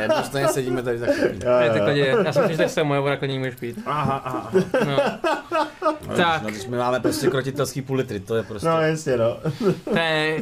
Jednostejně 0.00 0.48
sedíme 0.48 0.82
tady 0.82 0.98
za 0.98 1.06
Ne, 1.06 1.70
tak 1.70 1.78
tady 1.78 2.00
Já 2.24 2.32
jsem 2.32 2.48
myslel, 2.48 2.68
že 2.68 2.74
to 2.74 2.80
je 2.80 2.84
moje 2.84 3.00
voda, 3.00 3.16
klidně 3.16 3.38
můžeš 3.38 3.54
pít. 3.54 3.78
Aha, 3.86 4.22
aha. 4.24 4.50
No. 4.86 4.96
no 6.08 6.16
tak. 6.16 6.42
No, 6.42 6.50
když 6.50 6.66
my 6.66 6.76
máme 6.76 7.00
prostě 7.00 7.26
krotitelský 7.26 7.82
půl 7.82 7.96
litry, 7.96 8.20
to 8.20 8.36
je 8.36 8.42
prostě... 8.42 8.68
No 8.68 8.80
jasně, 8.80 9.16
no. 9.16 9.36
to 9.84 9.98
je 9.98 10.40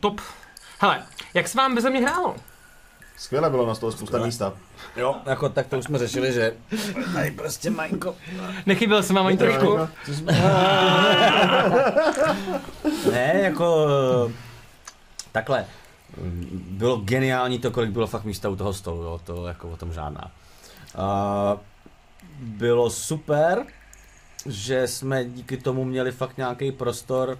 top. 0.00 0.20
Hele, 0.80 1.02
jak 1.34 1.48
se 1.48 1.58
vám 1.58 1.74
bez 1.74 1.84
mě 1.84 2.00
hrálo? 2.00 2.34
Skvěle 3.16 3.50
bylo 3.50 3.66
na 3.66 3.74
toho 3.74 3.92
spousta 3.92 4.06
Skvěle. 4.06 4.26
místa. 4.26 4.52
Jo, 4.96 5.16
jako 5.26 5.48
tak 5.48 5.66
to 5.66 5.78
už 5.78 5.84
jsme 5.84 5.98
řešili, 5.98 6.32
že 6.32 6.56
tady 7.14 7.30
prostě 7.30 7.70
Majko. 7.70 8.14
Nechyběl 8.66 9.02
jsem 9.02 9.16
vám 9.16 9.26
ani 9.26 9.36
trošku? 9.36 9.78
ne, 13.12 13.40
jako 13.42 13.86
takhle. 15.32 15.66
Bylo 16.52 16.96
geniální 16.96 17.58
to, 17.58 17.70
kolik 17.70 17.90
bylo 17.90 18.06
fakt 18.06 18.24
místa 18.24 18.48
u 18.48 18.56
toho 18.56 18.72
stolu, 18.72 19.02
jo, 19.02 19.20
to 19.24 19.46
jako 19.46 19.68
o 19.70 19.76
tom 19.76 19.92
žádná. 19.92 20.30
Uh, 20.98 21.60
bylo 22.38 22.90
super, 22.90 23.66
že 24.46 24.88
jsme 24.88 25.24
díky 25.24 25.56
tomu 25.56 25.84
měli 25.84 26.12
fakt 26.12 26.36
nějaký 26.36 26.72
prostor 26.72 27.28
uh, 27.28 27.38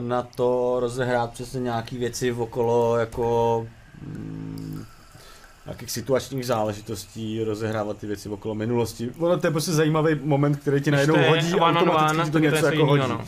na 0.00 0.22
to 0.22 0.76
rozehrát 0.80 1.32
přesně 1.32 1.60
nějaký 1.60 1.98
věci 1.98 2.32
okolo 2.32 2.96
jako 2.96 3.66
nějakých 5.66 5.90
situačních 5.90 6.46
záležitostí, 6.46 7.44
rozehrávat 7.44 7.98
ty 7.98 8.06
věci 8.06 8.28
okolo 8.28 8.54
minulosti. 8.54 9.10
Ono 9.18 9.38
to 9.38 9.46
je 9.46 9.50
prostě 9.50 9.72
zajímavý 9.72 10.14
moment, 10.22 10.56
který 10.56 10.80
ti 10.80 10.90
najednou 10.90 11.16
hodí 11.28 11.52
a 11.52 11.80
automaticky 11.80 12.30
to 12.30 12.38
něco 12.38 12.66
jako 12.66 12.86
hodí. 12.86 13.02
No. 13.08 13.24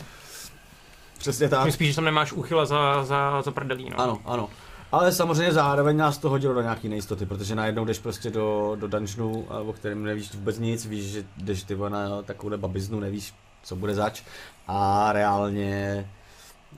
Přesně 1.17 1.49
tak. 1.49 1.71
Spíš, 1.71 1.89
že 1.89 1.95
tam 1.95 2.05
nemáš 2.05 2.33
úchyla 2.33 2.65
za, 2.65 3.03
za, 3.03 3.41
za 3.41 3.51
prdelí, 3.51 3.89
no. 3.89 3.99
Ano, 3.99 4.19
ano. 4.25 4.49
Ale 4.91 5.11
samozřejmě 5.11 5.53
zároveň 5.53 5.97
nás 5.97 6.17
to 6.17 6.29
hodilo 6.29 6.53
do 6.53 6.61
nějaké 6.61 6.89
nejistoty, 6.89 7.25
protože 7.25 7.55
najednou 7.55 7.85
jdeš 7.85 7.99
prostě 7.99 8.29
do, 8.29 8.77
do 8.79 8.87
dungeonu, 8.87 9.47
o 9.65 9.73
kterém 9.73 10.03
nevíš 10.03 10.35
vůbec 10.35 10.59
nic, 10.59 10.85
víš, 10.85 11.05
že 11.05 11.23
jdeš 11.37 11.63
ty 11.63 11.77
na 11.89 12.21
takovou 12.21 12.57
babiznu, 12.57 12.99
nevíš, 12.99 13.33
co 13.63 13.75
bude 13.75 13.95
zač 13.95 14.21
a 14.67 15.11
reálně 15.11 16.05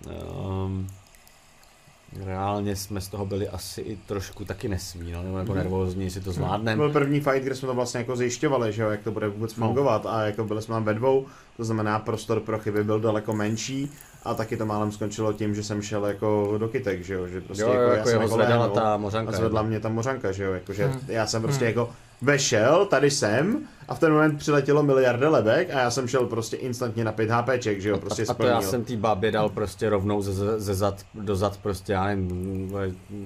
um, 0.06 0.88
Reálně 2.16 2.76
jsme 2.76 3.02
z 3.02 3.08
toho 3.08 3.26
byli 3.26 3.50
asi 3.50 3.82
i 3.82 3.96
trošku 3.96 4.46
taky 4.46 4.68
nesmí, 4.68 5.12
no, 5.12 5.24
nebo 5.24 5.38
jako 5.38 5.54
nervózní, 5.54 6.04
jestli 6.04 6.22
to 6.22 6.32
zvládneme. 6.32 6.78
Byl 6.78 6.92
první 6.92 7.20
fight, 7.20 7.44
kde 7.44 7.56
jsme 7.56 7.68
to 7.68 7.74
vlastně 7.74 7.98
jako 7.98 8.16
zjišťovali, 8.16 8.74
že 8.74 8.82
jo, 8.82 8.90
jak 8.90 9.04
to 9.04 9.12
bude 9.12 9.28
vůbec 9.28 9.56
no. 9.56 9.68
fungovat 9.68 10.04
no. 10.04 10.14
a 10.14 10.22
jako 10.22 10.44
byli 10.44 10.62
jsme 10.62 10.74
tam 10.74 10.84
ve 10.84 10.94
dvou, 10.94 11.26
to 11.58 11.64
znamená 11.64 12.00
prostor 12.00 12.40
pro 12.40 12.60
chyby 12.60 12.84
byl 12.84 13.00
daleko 13.00 13.34
menší 13.34 13.92
a 14.24 14.34
taky 14.34 14.58
to 14.58 14.66
málem 14.66 14.92
skončilo 14.92 15.34
tím, 15.34 15.56
že 15.56 15.64
jsem 15.64 15.82
šel 15.82 16.06
jako 16.06 16.56
do 16.58 16.68
kytek, 16.68 17.04
že 17.04 17.14
jo, 17.14 17.28
že 17.28 17.42
prostě 17.42 17.64
jo, 17.64 17.70
jako, 17.70 17.82
jako 17.82 17.98
já 17.98 18.06
jsem 18.06 18.22
jako 18.22 18.34
zvedala 18.34 18.68
ta 18.70 18.98
mořanka. 18.98 19.32
A 19.32 19.36
zvedla 19.36 19.62
mě 19.62 19.80
ta 19.80 19.90
mořanka, 19.90 20.32
že 20.32 20.44
jo, 20.44 20.54
jako, 20.54 20.74
že 20.74 20.88
hmm. 20.88 21.00
já 21.08 21.28
jsem 21.28 21.42
prostě 21.42 21.66
hmm. 21.66 21.70
jako 21.70 21.90
vešel, 22.22 22.85
tady 22.85 23.11
jsem 23.11 23.68
a 23.88 23.95
v 23.95 23.99
ten 23.99 24.11
moment 24.11 24.38
přiletělo 24.38 24.84
miliarda 24.84 25.30
lebek 25.30 25.69
a 25.69 25.80
já 25.80 25.91
jsem 25.91 26.07
šel 26.07 26.26
prostě 26.26 26.57
instantně 26.57 27.03
na 27.03 27.11
5 27.11 27.30
HPček, 27.30 27.81
že 27.81 27.89
jo, 27.89 27.98
prostě 27.98 28.26
A, 28.26 28.31
a 28.31 28.34
to 28.34 28.45
já 28.45 28.61
jsem 28.61 28.84
tý 28.84 28.95
bábě 28.95 29.31
dal 29.31 29.49
prostě 29.49 29.89
rovnou 29.89 30.22
ze, 30.22 30.60
ze 30.60 30.76
zad 30.76 31.06
do 31.14 31.35
zad 31.35 31.57
prostě, 31.57 31.94
já 31.94 32.06
nevím, 32.06 32.72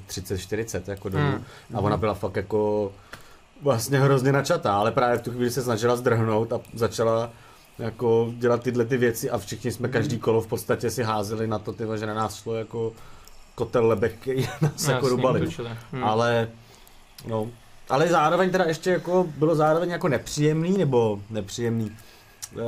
30-40 0.07 0.81
jako 0.87 1.09
dolů. 1.09 1.23
Hmm. 1.23 1.43
A 1.73 1.79
ona 1.79 1.97
byla 1.97 2.13
fakt 2.13 2.35
jako 2.35 2.91
vlastně 3.61 3.99
hrozně 3.99 4.31
načatá, 4.31 4.73
ale 4.73 4.91
právě 4.91 5.17
v 5.17 5.21
tu 5.21 5.31
chvíli 5.31 5.51
se 5.51 5.61
snažila 5.61 5.95
zdrhnout 5.95 6.53
a 6.53 6.61
začala 6.73 7.31
jako 7.79 8.33
dělat 8.37 8.63
tyhle 8.63 8.85
ty 8.85 8.97
věci 8.97 9.29
a 9.29 9.37
všichni 9.37 9.71
jsme 9.71 9.87
každý 9.87 10.15
hmm. 10.15 10.21
kolo 10.21 10.41
v 10.41 10.47
podstatě 10.47 10.89
si 10.89 11.03
házeli 11.03 11.47
na 11.47 11.59
to, 11.59 11.73
tyva, 11.73 11.97
že 11.97 12.05
na 12.05 12.13
nás 12.13 12.35
šlo 12.35 12.55
jako 12.55 12.93
kotel 13.55 13.87
lebek, 13.87 14.15
který 14.19 14.47
nás 14.61 14.87
no, 14.87 14.93
jako 14.93 15.09
rubali. 15.09 15.47
Hmm. 15.91 16.03
Ale 16.03 16.49
no, 17.27 17.49
ale 17.91 18.07
zároveň 18.07 18.49
teda 18.49 18.63
ještě 18.63 18.89
jako 18.89 19.27
bylo 19.37 19.55
zároveň 19.55 19.89
jako 19.89 20.07
nepříjemný, 20.07 20.77
nebo 20.77 21.19
nepříjemný, 21.29 21.91
uh, 22.53 22.61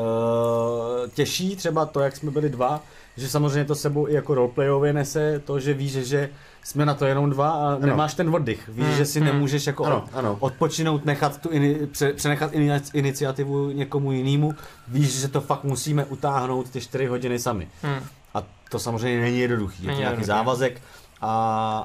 těžší 1.13 1.55
třeba 1.55 1.85
to, 1.85 1.99
jak 1.99 2.15
jsme 2.15 2.31
byli 2.31 2.49
dva, 2.49 2.81
že 3.17 3.29
samozřejmě 3.29 3.65
to 3.65 3.75
sebou 3.75 4.07
i 4.07 4.13
jako 4.13 4.35
roleplayově 4.35 4.93
nese 4.93 5.41
to, 5.45 5.59
že 5.59 5.73
víš, 5.73 5.91
že 5.91 6.29
jsme 6.63 6.85
na 6.85 6.93
to 6.93 7.05
jenom 7.05 7.29
dva 7.29 7.49
a 7.49 7.67
ano. 7.67 7.79
nemáš 7.85 8.13
ten 8.13 8.35
oddych. 8.35 8.69
Víš, 8.69 8.85
hmm, 8.85 8.95
že 8.95 9.05
si 9.05 9.19
hmm. 9.19 9.27
nemůžeš 9.27 9.67
jako 9.67 9.85
ano, 9.85 10.05
ano. 10.13 10.37
odpočinout, 10.39 11.05
nechat 11.05 11.41
tu 11.41 11.49
ini, 11.49 11.87
pře, 11.91 12.13
přenechat 12.13 12.51
iniciativu 12.93 13.71
někomu 13.71 14.11
jinému. 14.11 14.53
Víš, 14.87 15.19
že 15.19 15.27
to 15.27 15.41
fakt 15.41 15.63
musíme 15.63 16.05
utáhnout 16.05 16.69
ty 16.69 16.81
čtyři 16.81 17.05
hodiny 17.05 17.39
sami. 17.39 17.67
Hmm. 17.81 17.99
A 18.33 18.43
to 18.69 18.79
samozřejmě 18.79 19.21
není 19.21 19.39
jednoduchý. 19.39 19.85
Je 19.85 19.93
to 19.93 19.99
nějaký 19.99 20.23
závazek 20.23 20.81
a, 21.21 21.31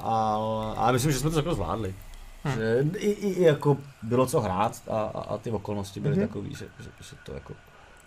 a, 0.03 0.39
a 0.77 0.91
myslím, 0.91 1.11
že 1.11 1.19
jsme 1.19 1.29
to 1.29 1.39
jako 1.39 1.53
zvládli. 1.53 1.93
Hmm. 2.43 2.55
Že 2.55 2.85
i, 2.97 3.09
i, 3.09 3.43
jako 3.43 3.77
bylo 4.03 4.25
co 4.25 4.41
hrát 4.41 4.81
a, 4.87 5.01
a, 5.01 5.21
a 5.21 5.37
ty 5.37 5.51
okolnosti 5.51 5.99
byly 5.99 6.15
hmm. 6.15 6.27
takové, 6.27 6.49
že, 6.49 6.65
že, 6.79 6.89
že 6.99 7.15
to 7.25 7.33
jako 7.33 7.53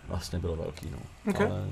vlastně 0.07 0.39
bylo 0.39 0.55
velký. 0.55 0.89
No. 0.91 0.97
Okay. 1.31 1.47
Ale... 1.47 1.67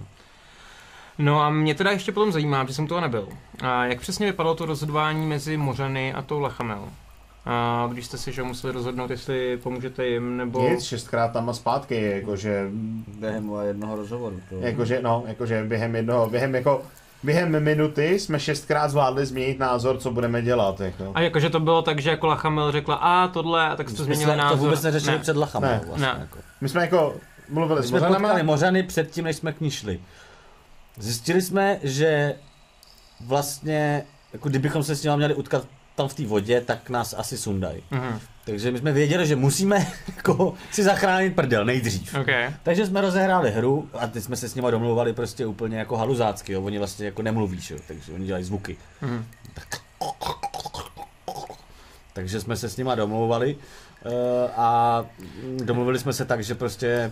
No 1.17 1.41
a 1.41 1.49
mě 1.49 1.75
teda 1.75 1.91
ještě 1.91 2.11
potom 2.11 2.31
zajímá, 2.31 2.65
že 2.65 2.73
jsem 2.73 2.87
toho 2.87 3.01
nebyl. 3.01 3.27
A 3.63 3.85
jak 3.85 3.99
přesně 3.99 4.25
vypadalo 4.25 4.55
to 4.55 4.65
rozhodování 4.65 5.25
mezi 5.25 5.57
Mořany 5.57 6.13
a 6.13 6.21
tou 6.21 6.39
Lachamel? 6.39 6.89
A 7.45 7.87
když 7.91 8.05
jste 8.05 8.17
si 8.17 8.31
že 8.31 8.43
museli 8.43 8.73
rozhodnout, 8.73 9.11
jestli 9.11 9.57
pomůžete 9.57 10.07
jim, 10.07 10.37
nebo... 10.37 10.69
Nic, 10.69 10.83
šestkrát 10.83 11.33
tam 11.33 11.49
a 11.49 11.53
zpátky, 11.53 12.01
jakože... 12.01 12.69
Během 13.19 13.51
jednoho 13.67 13.95
rozhovoru. 13.95 14.41
To... 14.49 14.55
Jakože, 14.55 15.01
no, 15.01 15.23
jakože 15.27 15.63
během 15.63 15.95
jednoho, 15.95 16.29
během 16.29 16.55
jako 16.55 16.83
během 17.23 17.63
minuty 17.63 18.19
jsme 18.19 18.39
šestkrát 18.39 18.87
zvládli 18.87 19.25
změnit 19.25 19.59
názor, 19.59 19.97
co 19.97 20.11
budeme 20.11 20.41
dělat. 20.41 20.79
Jako. 20.79 21.11
A 21.13 21.21
jakože 21.21 21.49
to 21.49 21.59
bylo 21.59 21.81
tak, 21.81 21.99
že 21.99 22.09
jako 22.09 22.27
Lachamil 22.27 22.71
řekla 22.71 22.95
a 22.95 23.27
tohle, 23.27 23.69
a 23.69 23.75
tak 23.75 23.89
jste 23.89 24.03
změnili 24.03 24.35
názor. 24.35 24.57
To 24.57 24.63
vůbec 24.63 24.83
neřešili 24.83 25.15
ne. 25.15 25.21
před 25.21 25.37
Lachamil. 25.37 25.69
Ne. 25.69 25.81
Vlastně, 25.85 26.07
ne. 26.07 26.15
Jako. 26.19 26.39
My 26.61 26.69
jsme 26.69 26.81
jako 26.81 27.15
mluvili 27.49 27.81
My 27.81 27.87
s 27.87 27.89
jsme 27.89 27.99
potkali 27.99 28.43
Mořany 28.43 28.83
předtím, 28.83 29.25
než 29.25 29.35
jsme 29.35 29.53
k 29.53 29.61
ní 29.61 29.71
šli. 29.71 29.99
Zjistili 30.97 31.41
jsme, 31.41 31.79
že 31.83 32.35
vlastně, 33.25 34.03
jako 34.33 34.49
kdybychom 34.49 34.83
se 34.83 34.95
s 34.95 35.03
nimi 35.03 35.17
měli 35.17 35.33
utkat 35.33 35.67
tam 35.95 36.07
v 36.07 36.13
té 36.13 36.25
vodě, 36.25 36.61
tak 36.61 36.89
nás 36.89 37.15
asi 37.17 37.37
sundají. 37.37 37.83
Mm-hmm. 37.91 38.19
Takže 38.45 38.71
my 38.71 38.77
jsme 38.77 38.91
věděli, 38.91 39.27
že 39.27 39.35
musíme 39.35 39.87
jako, 40.17 40.53
si 40.71 40.83
zachránit 40.83 41.35
prdel 41.35 41.65
nejdřív. 41.65 42.15
Okay. 42.15 42.53
Takže 42.63 42.85
jsme 42.85 43.01
rozehráli 43.01 43.51
hru 43.51 43.89
a 43.93 44.07
teď 44.07 44.23
jsme 44.23 44.35
se 44.35 44.49
s 44.49 44.55
nimi 44.55 44.67
domluvali 44.71 45.13
prostě 45.13 45.45
úplně 45.45 45.77
jako 45.77 45.97
haluzácky, 45.97 46.53
jo. 46.53 46.61
oni 46.61 46.77
vlastně 46.77 47.05
jako 47.05 47.21
nemluví, 47.21 47.59
jo. 47.69 47.77
takže 47.87 48.13
oni 48.13 48.25
dělají 48.25 48.43
zvuky. 48.43 48.77
Mm-hmm. 49.01 49.23
Tak... 49.53 49.81
Takže 52.13 52.41
jsme 52.41 52.57
se 52.57 52.69
s 52.69 52.77
nimi 52.77 52.91
domluvali 52.95 53.55
uh, 54.05 54.11
a 54.55 55.05
domluvili 55.63 55.99
jsme 55.99 56.13
se 56.13 56.25
tak, 56.25 56.43
že 56.43 56.55
prostě 56.55 57.11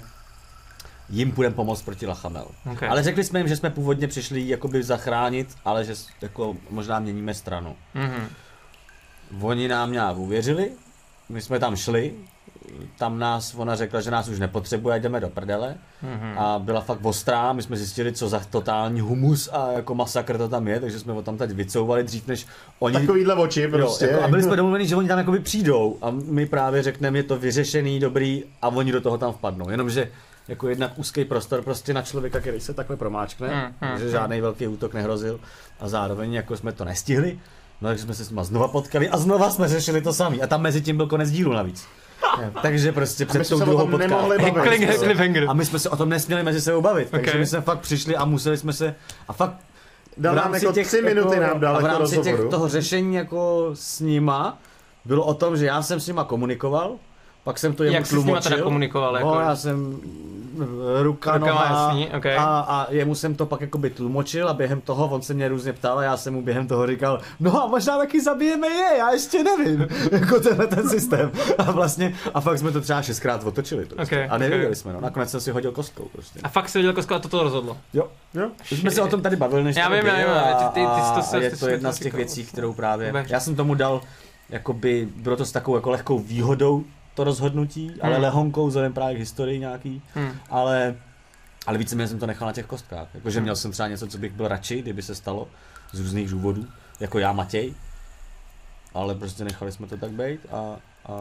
jim 1.10 1.32
půjdeme 1.32 1.56
pomoct 1.56 1.82
proti 1.82 2.08
Lachamel. 2.08 2.48
Okay. 2.72 2.90
Ale 2.90 3.04
řekli 3.04 3.24
jsme 3.24 3.40
jim, 3.40 3.48
že 3.48 3.56
jsme 3.56 3.70
původně 3.70 4.08
přišli 4.08 4.48
jakoby 4.48 4.84
zachránit, 4.84 5.56
ale 5.66 5.86
že 5.86 5.94
jako 6.22 6.56
možná 6.70 7.00
měníme 7.00 7.34
stranu. 7.34 7.76
Mm-hmm. 7.96 8.28
Oni 9.42 9.68
nám 9.68 9.92
nějak 9.92 10.18
uvěřili, 10.18 10.72
my 11.30 11.42
jsme 11.42 11.60
tam 11.60 11.76
šli, 11.76 12.14
tam 12.98 13.20
nás, 13.20 13.56
ona 13.56 13.76
řekla, 13.76 14.02
že 14.02 14.12
nás 14.12 14.28
už 14.28 14.40
nepotřebuje, 14.40 15.00
jdeme 15.00 15.20
do 15.20 15.30
prdele. 15.30 15.76
Mm-hmm. 16.04 16.34
A 16.38 16.60
byla 16.60 16.82
fakt 16.82 17.00
ostrá, 17.04 17.54
my 17.54 17.62
jsme 17.62 17.78
zjistili, 17.78 18.14
co 18.14 18.30
za 18.30 18.42
totální 18.50 19.02
humus 19.02 19.50
a 19.52 19.72
jako 19.72 19.96
masakr 19.96 20.38
to 20.38 20.50
tam 20.50 20.68
je, 20.68 20.80
takže 20.80 21.00
jsme 21.00 21.14
ho 21.14 21.22
tam 21.22 21.38
teď 21.38 21.52
vycouvali 21.52 22.04
dřív, 22.04 22.28
než 22.28 22.48
oni... 22.80 23.00
Takovýhle 23.00 23.36
oči 23.36 23.68
prostě. 23.68 24.06
Jo, 24.06 24.12
jako, 24.12 24.24
a 24.24 24.28
byli 24.28 24.44
jsme 24.44 24.56
domluveni, 24.56 24.88
že 24.88 24.96
oni 24.96 25.08
tam 25.08 25.18
jakoby 25.18 25.40
přijdou 25.40 25.98
a 26.02 26.12
my 26.12 26.46
právě 26.46 26.84
řekneme, 26.84 27.20
je 27.20 27.24
to 27.24 27.38
vyřešený, 27.38 28.00
dobrý 28.00 28.44
a 28.62 28.68
oni 28.68 28.92
do 28.92 29.02
toho 29.02 29.18
tam 29.18 29.34
vpadnou. 29.34 29.70
Jenomže 29.70 30.12
jako 30.48 30.70
jednak 30.70 30.92
úzký 30.96 31.26
prostor 31.26 31.62
prostě 31.62 31.94
na 31.94 32.02
člověka, 32.02 32.40
který 32.40 32.60
se 32.60 32.74
takhle 32.74 32.98
promáčkne, 32.98 33.48
mm, 33.48 33.90
takže 33.90 34.06
mm, 34.06 34.12
žádný 34.12 34.42
velký 34.42 34.68
útok 34.68 34.94
nehrozil 34.94 35.40
a 35.80 35.90
zároveň 35.90 36.34
jako 36.34 36.58
jsme 36.58 36.72
to 36.72 36.86
nestihli, 36.86 37.40
no 37.82 37.88
takže 37.88 38.04
jsme 38.04 38.14
se 38.14 38.26
s 38.26 38.30
nima 38.30 38.44
znova 38.44 38.68
potkali 38.68 39.10
a 39.10 39.18
znova 39.18 39.50
jsme 39.50 39.68
řešili 39.68 40.02
to 40.02 40.14
samý 40.14 40.42
a 40.42 40.48
tam 40.48 40.62
mezi 40.62 40.82
tím 40.82 40.98
byl 40.98 41.08
konec 41.08 41.32
dílu 41.32 41.54
navíc. 41.54 41.88
takže 42.62 42.92
prostě 42.92 43.26
před 43.26 43.50
tou 43.50 43.60
druhou 43.60 43.88
potkali. 43.88 44.38
A 45.48 45.54
my 45.54 45.66
jsme 45.66 45.80
se 45.80 45.90
o 45.90 45.98
tom 45.98 46.10
nesměli 46.10 46.44
mezi 46.44 46.62
sebou 46.62 46.82
bavit, 46.82 47.08
okay. 47.08 47.20
takže 47.20 47.40
my 47.40 47.46
jsme 47.46 47.62
fakt 47.62 47.80
přišli 47.80 48.16
a 48.16 48.26
museli 48.26 48.58
jsme 48.58 48.74
se 48.74 48.96
a 49.28 49.34
fakt 49.34 49.56
dal 50.18 50.36
nám 50.36 50.54
jako 50.54 50.72
těch, 50.72 50.88
tři 50.88 51.02
minuty 51.02 51.36
jako, 51.36 51.48
nám 51.48 51.60
dal 51.60 51.76
a 51.76 51.80
v 51.80 51.84
jako 51.84 51.98
rámci 51.98 52.18
těch, 52.18 52.40
toho 52.50 52.70
řešení 52.70 53.16
jako 53.16 53.70
s 53.74 54.00
nima 54.00 54.58
bylo 55.06 55.26
o 55.26 55.34
tom, 55.34 55.58
že 55.58 55.66
já 55.66 55.82
jsem 55.82 56.00
s 56.00 56.08
nima 56.08 56.24
komunikoval, 56.24 56.96
pak 57.50 57.60
jsem 57.60 57.74
to 57.74 57.84
jemu 57.84 57.94
Jak 57.94 58.08
tlumočil. 58.08 58.36
Jak 58.36 58.44
jsi 58.44 58.48
s 58.48 58.50
nima 58.50 58.56
teda 58.58 58.64
komunikoval? 58.64 59.16
Jako... 59.16 59.36
No, 59.36 59.42
já 59.42 59.56
jsem 59.56 60.00
ruka, 61.02 61.38
ruka 61.38 61.38
noha 61.38 61.88
jasný, 61.88 62.10
okay. 62.18 62.36
a, 62.38 62.44
a 62.44 62.88
jemu 62.92 63.16
jsem 63.16 63.36
to 63.36 63.46
pak 63.46 63.62
jakoby 63.62 63.90
tlumočil 63.90 64.50
a 64.50 64.54
během 64.54 64.82
toho 64.82 65.08
on 65.08 65.22
se 65.22 65.34
mě 65.34 65.48
různě 65.48 65.74
ptal 65.74 66.00
a 66.00 66.04
já 66.04 66.18
jsem 66.18 66.34
mu 66.34 66.42
během 66.42 66.68
toho 66.68 66.88
říkal, 66.88 67.22
no 67.40 67.64
a 67.64 67.68
možná 67.68 67.98
taky 67.98 68.22
zabijeme 68.22 68.68
je, 68.68 68.98
já 68.98 69.12
ještě 69.12 69.44
nevím, 69.44 69.88
jako 70.12 70.40
tenhle 70.40 70.68
ten 70.68 70.90
systém. 70.90 71.32
A 71.58 71.72
vlastně, 71.72 72.16
a 72.34 72.42
fakt 72.42 72.58
jsme 72.58 72.72
to 72.72 72.82
třeba 72.82 73.02
šestkrát 73.02 73.44
otočili 73.44 73.86
prostě. 73.86 74.16
Okay, 74.16 74.28
a 74.30 74.38
nevěděli 74.38 74.66
okay. 74.66 74.76
jsme, 74.76 74.94
no. 74.94 75.02
Nakonec 75.02 75.32
jsem 75.32 75.42
si 75.42 75.52
hodil 75.52 75.72
kostkou 75.72 76.06
prostě. 76.12 76.40
A 76.44 76.50
fakt 76.50 76.70
si 76.70 76.78
hodil 76.78 76.94
kostkou 76.94 77.16
a 77.16 77.20
to 77.20 77.30
to 77.30 77.44
rozhodlo. 77.44 77.78
Jo, 77.94 78.08
jo. 78.34 78.50
Už 78.72 78.80
jsme 78.80 78.92
se 78.92 79.02
o 79.02 79.08
tom 79.08 79.22
tady 79.22 79.36
bavili, 79.36 79.64
než 79.64 79.76
já 79.76 79.90
vím, 79.90 80.06
já 80.06 80.16
vím, 80.16 80.28
a, 80.30 80.54
ty, 80.54 80.80
ty, 80.80 80.80
ty, 80.80 81.16
to 81.16 81.22
se, 81.22 81.38
a 81.38 81.42
je 81.42 81.58
to 81.58 81.70
jedna 81.70 81.92
z 81.92 82.00
těch 82.00 82.14
věcí, 82.14 82.46
kterou 82.46 82.74
právě, 82.74 83.26
já 83.28 83.40
jsem 83.40 83.56
tomu 83.56 83.74
dal, 83.76 84.02
jakoby, 84.50 85.08
bylo 85.16 85.36
to 85.36 85.46
s 85.46 85.52
takovou 85.52 85.78
jako 85.78 85.90
lehkou 85.90 86.20
výhodou 86.20 86.84
to 87.20 87.24
rozhodnutí, 87.24 87.88
hmm. 87.88 88.00
ale 88.02 88.18
lehonkou 88.18 88.68
vzhledem 88.68 88.94
právě 88.94 89.16
k 89.16 89.20
historii 89.20 89.60
nějaký, 89.60 90.02
hmm. 90.16 90.32
ale 90.50 90.96
ale 91.68 91.78
víceméně 91.78 92.08
jsem 92.08 92.20
to 92.20 92.28
nechal 92.28 92.46
na 92.46 92.54
těch 92.54 92.66
kostkách. 92.66 93.08
Jakože 93.14 93.40
hmm. 93.40 93.44
měl 93.44 93.56
jsem 93.56 93.72
třeba 93.72 93.88
něco, 93.88 94.08
co 94.08 94.18
bych 94.18 94.32
byl 94.32 94.48
radši, 94.48 94.82
kdyby 94.82 95.02
se 95.02 95.16
stalo 95.16 95.48
z 95.92 96.00
různých 96.00 96.30
důvodů, 96.30 96.66
jako 97.00 97.20
já 97.20 97.32
Matěj, 97.32 97.74
ale 98.94 99.16
prostě 99.16 99.44
nechali 99.44 99.72
jsme 99.72 99.88
to 99.88 99.98
tak 99.98 100.12
být 100.12 100.40
a, 100.52 100.76
a, 101.06 101.14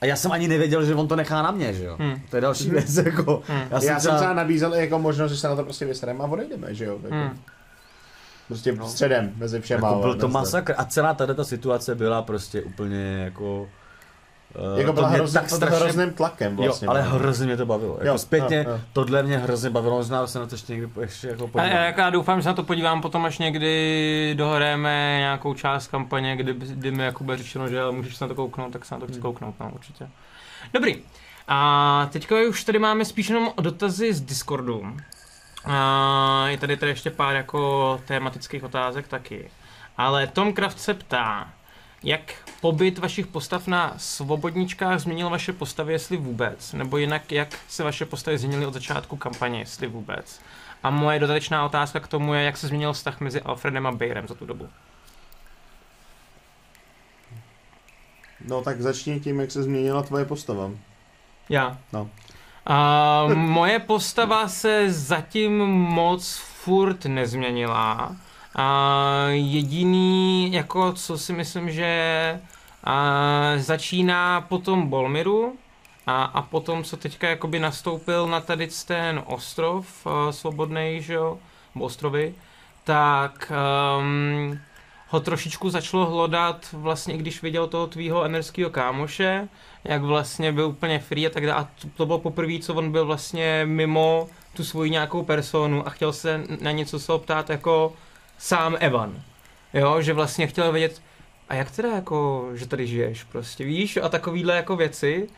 a 0.00 0.06
já 0.06 0.16
jsem 0.16 0.32
ani 0.32 0.48
nevěděl, 0.48 0.84
že 0.84 0.94
on 0.94 1.08
to 1.08 1.16
nechá 1.16 1.42
na 1.42 1.50
mě, 1.50 1.74
že 1.74 1.84
jo. 1.84 1.96
Hmm. 2.00 2.22
To 2.30 2.36
je 2.36 2.42
další 2.42 2.64
hmm. 2.64 2.72
věc, 2.72 2.96
jako. 2.96 3.42
Hmm. 3.46 3.66
Já, 3.70 3.80
jsem, 3.80 3.88
já 3.88 3.98
třeba... 3.98 4.12
jsem 4.12 4.16
třeba 4.16 4.34
nabízel 4.34 4.74
jako 4.74 4.98
možnost, 4.98 5.32
že 5.32 5.38
se 5.38 5.48
na 5.48 5.56
to 5.56 5.64
prostě 5.64 5.84
vysereme 5.84 6.24
a 6.24 6.26
odejdeme, 6.26 6.74
že 6.74 6.84
jo. 6.84 6.98
Jako. 7.02 7.14
Hmm. 7.14 7.38
Prostě 8.48 8.72
no. 8.72 8.88
středem 8.88 9.32
mezi 9.36 9.60
všema. 9.60 9.88
Jako 9.88 10.00
byl 10.00 10.14
to 10.14 10.28
masakr 10.28 10.74
a 10.78 10.84
celá 10.84 11.14
tato 11.14 11.44
situace 11.44 11.94
byla 11.94 12.22
prostě 12.22 12.62
úplně 12.62 13.22
jako 13.24 13.68
jako 14.76 14.92
byla 14.92 15.08
hrozně, 15.08 15.40
tak 15.40 15.50
strašně... 15.50 15.76
hrozným 15.76 16.12
tlakem 16.12 16.56
vlastně. 16.56 16.86
Jo, 16.86 16.90
ale 16.90 17.02
hrozně 17.02 17.46
mě 17.46 17.56
to 17.56 17.66
bavilo. 17.66 17.92
Jako 17.92 18.06
jo, 18.06 18.18
zpětně, 18.18 18.56
jo, 18.56 18.70
jo. 18.70 18.80
tohle 18.92 19.22
mě 19.22 19.38
hrozně 19.38 19.70
bavilo, 19.70 19.96
možná 19.96 20.26
se 20.26 20.38
na 20.38 20.46
to 20.46 20.54
ještě 20.54 20.72
někdy 20.72 21.00
ještě 21.00 21.28
jako 21.28 21.48
podívám. 21.48 21.76
A 21.76 21.80
já, 21.80 22.00
já 22.00 22.10
doufám, 22.10 22.38
že 22.38 22.42
se 22.42 22.48
na 22.48 22.54
to 22.54 22.62
podívám 22.62 23.00
potom, 23.00 23.24
až 23.24 23.38
někdy 23.38 24.34
dohrajeme 24.38 25.16
nějakou 25.18 25.54
část 25.54 25.86
kampaně, 25.86 26.36
kdy, 26.36 26.54
kdy 26.54 26.90
mi 26.90 27.04
jako 27.04 27.24
bude 27.24 27.36
řečeno, 27.36 27.68
že 27.68 27.80
můžeš 27.90 28.16
se 28.16 28.24
na 28.24 28.28
to 28.28 28.34
kouknout, 28.34 28.72
tak 28.72 28.84
se 28.84 28.94
na 28.94 29.00
to 29.00 29.06
chci 29.06 29.14
hmm. 29.14 29.22
kouknout, 29.22 29.54
no, 29.60 29.70
určitě. 29.74 30.08
Dobrý. 30.74 31.02
A 31.48 32.08
teďka 32.12 32.36
už 32.48 32.64
tady 32.64 32.78
máme 32.78 33.04
spíš 33.04 33.28
jenom 33.28 33.52
dotazy 33.60 34.12
z 34.12 34.20
Discordu. 34.20 34.96
A 35.64 36.44
je 36.48 36.58
tady 36.58 36.76
tady 36.76 36.92
ještě 36.92 37.10
pár 37.10 37.34
jako 37.34 38.00
tematických 38.06 38.64
otázek 38.64 39.08
taky. 39.08 39.50
Ale 39.96 40.26
Tom 40.26 40.52
Kraft 40.52 40.80
se 40.80 40.94
ptá, 40.94 41.48
jak 42.02 42.34
pobyt 42.60 42.98
vašich 42.98 43.26
postav 43.26 43.66
na 43.66 43.94
svobodničkách 43.96 45.00
změnil 45.00 45.30
vaše 45.30 45.52
postavy, 45.52 45.92
jestli 45.92 46.16
vůbec? 46.16 46.72
Nebo 46.72 46.98
jinak, 46.98 47.32
jak 47.32 47.58
se 47.68 47.84
vaše 47.84 48.06
postavy 48.06 48.38
změnily 48.38 48.66
od 48.66 48.74
začátku 48.74 49.16
kampaně, 49.16 49.58
jestli 49.58 49.86
vůbec? 49.86 50.40
A 50.82 50.90
moje 50.90 51.18
dodatečná 51.18 51.64
otázka 51.64 52.00
k 52.00 52.08
tomu 52.08 52.34
je, 52.34 52.42
jak 52.42 52.56
se 52.56 52.66
změnil 52.66 52.92
vztah 52.92 53.20
mezi 53.20 53.40
Alfredem 53.40 53.86
a 53.86 53.92
Bayrem 53.92 54.28
za 54.28 54.34
tu 54.34 54.46
dobu? 54.46 54.68
No 58.48 58.62
tak 58.62 58.80
začni 58.80 59.20
tím, 59.20 59.40
jak 59.40 59.50
se 59.50 59.62
změnila 59.62 60.02
tvoje 60.02 60.24
postava. 60.24 60.70
Já? 61.48 61.78
No. 61.92 62.10
A, 62.66 63.26
moje 63.34 63.78
postava 63.78 64.48
se 64.48 64.92
zatím 64.92 65.58
moc 65.68 66.36
furt 66.36 67.04
nezměnila. 67.04 68.16
A 68.56 69.26
jediný, 69.28 70.52
jako 70.52 70.92
co 70.92 71.18
si 71.18 71.32
myslím, 71.32 71.70
že 71.70 72.40
a 72.84 73.12
začíná 73.56 74.40
potom 74.40 74.86
Bolmiru 74.86 75.56
a, 76.06 76.24
a 76.24 76.42
potom, 76.42 76.84
co 76.84 76.96
teďka 76.96 77.28
jakoby 77.28 77.58
nastoupil 77.58 78.26
na 78.26 78.40
tady 78.40 78.68
ten 78.86 79.22
ostrov 79.26 80.06
svobodný, 80.30 80.98
že 81.00 81.14
jo, 81.14 81.38
ostrovy, 81.80 82.34
tak 82.84 83.52
um, 83.98 84.58
ho 85.08 85.20
trošičku 85.20 85.70
začalo 85.70 86.06
hlodat 86.06 86.68
vlastně, 86.72 87.16
když 87.16 87.42
viděl 87.42 87.66
toho 87.66 87.86
tvýho 87.86 88.24
enerského 88.24 88.70
kámoše, 88.70 89.48
jak 89.84 90.02
vlastně 90.02 90.52
byl 90.52 90.66
úplně 90.66 90.98
free 90.98 91.26
a 91.26 91.30
tak 91.30 91.46
dále. 91.46 91.60
A 91.60 91.68
to, 91.82 91.88
to 91.96 92.06
bylo 92.06 92.18
poprvé, 92.18 92.58
co 92.58 92.74
on 92.74 92.92
byl 92.92 93.06
vlastně 93.06 93.62
mimo 93.64 94.28
tu 94.54 94.64
svoji 94.64 94.90
nějakou 94.90 95.22
personu 95.22 95.86
a 95.86 95.90
chtěl 95.90 96.12
se 96.12 96.44
na 96.60 96.70
něco 96.70 96.98
se 96.98 97.12
optát 97.12 97.50
jako 97.50 97.92
sám 98.42 98.76
Evan. 98.80 99.22
Jo, 99.74 100.02
že 100.02 100.12
vlastně 100.12 100.46
chtěl 100.46 100.72
vědět, 100.72 101.02
a 101.48 101.54
jak 101.54 101.70
teda 101.70 101.88
jako, 101.88 102.48
že 102.54 102.66
tady 102.66 102.86
žiješ 102.86 103.24
prostě, 103.24 103.64
víš, 103.64 103.98
a 104.02 104.08
takovýhle 104.08 104.56
jako 104.56 104.76
věci. 104.76 105.28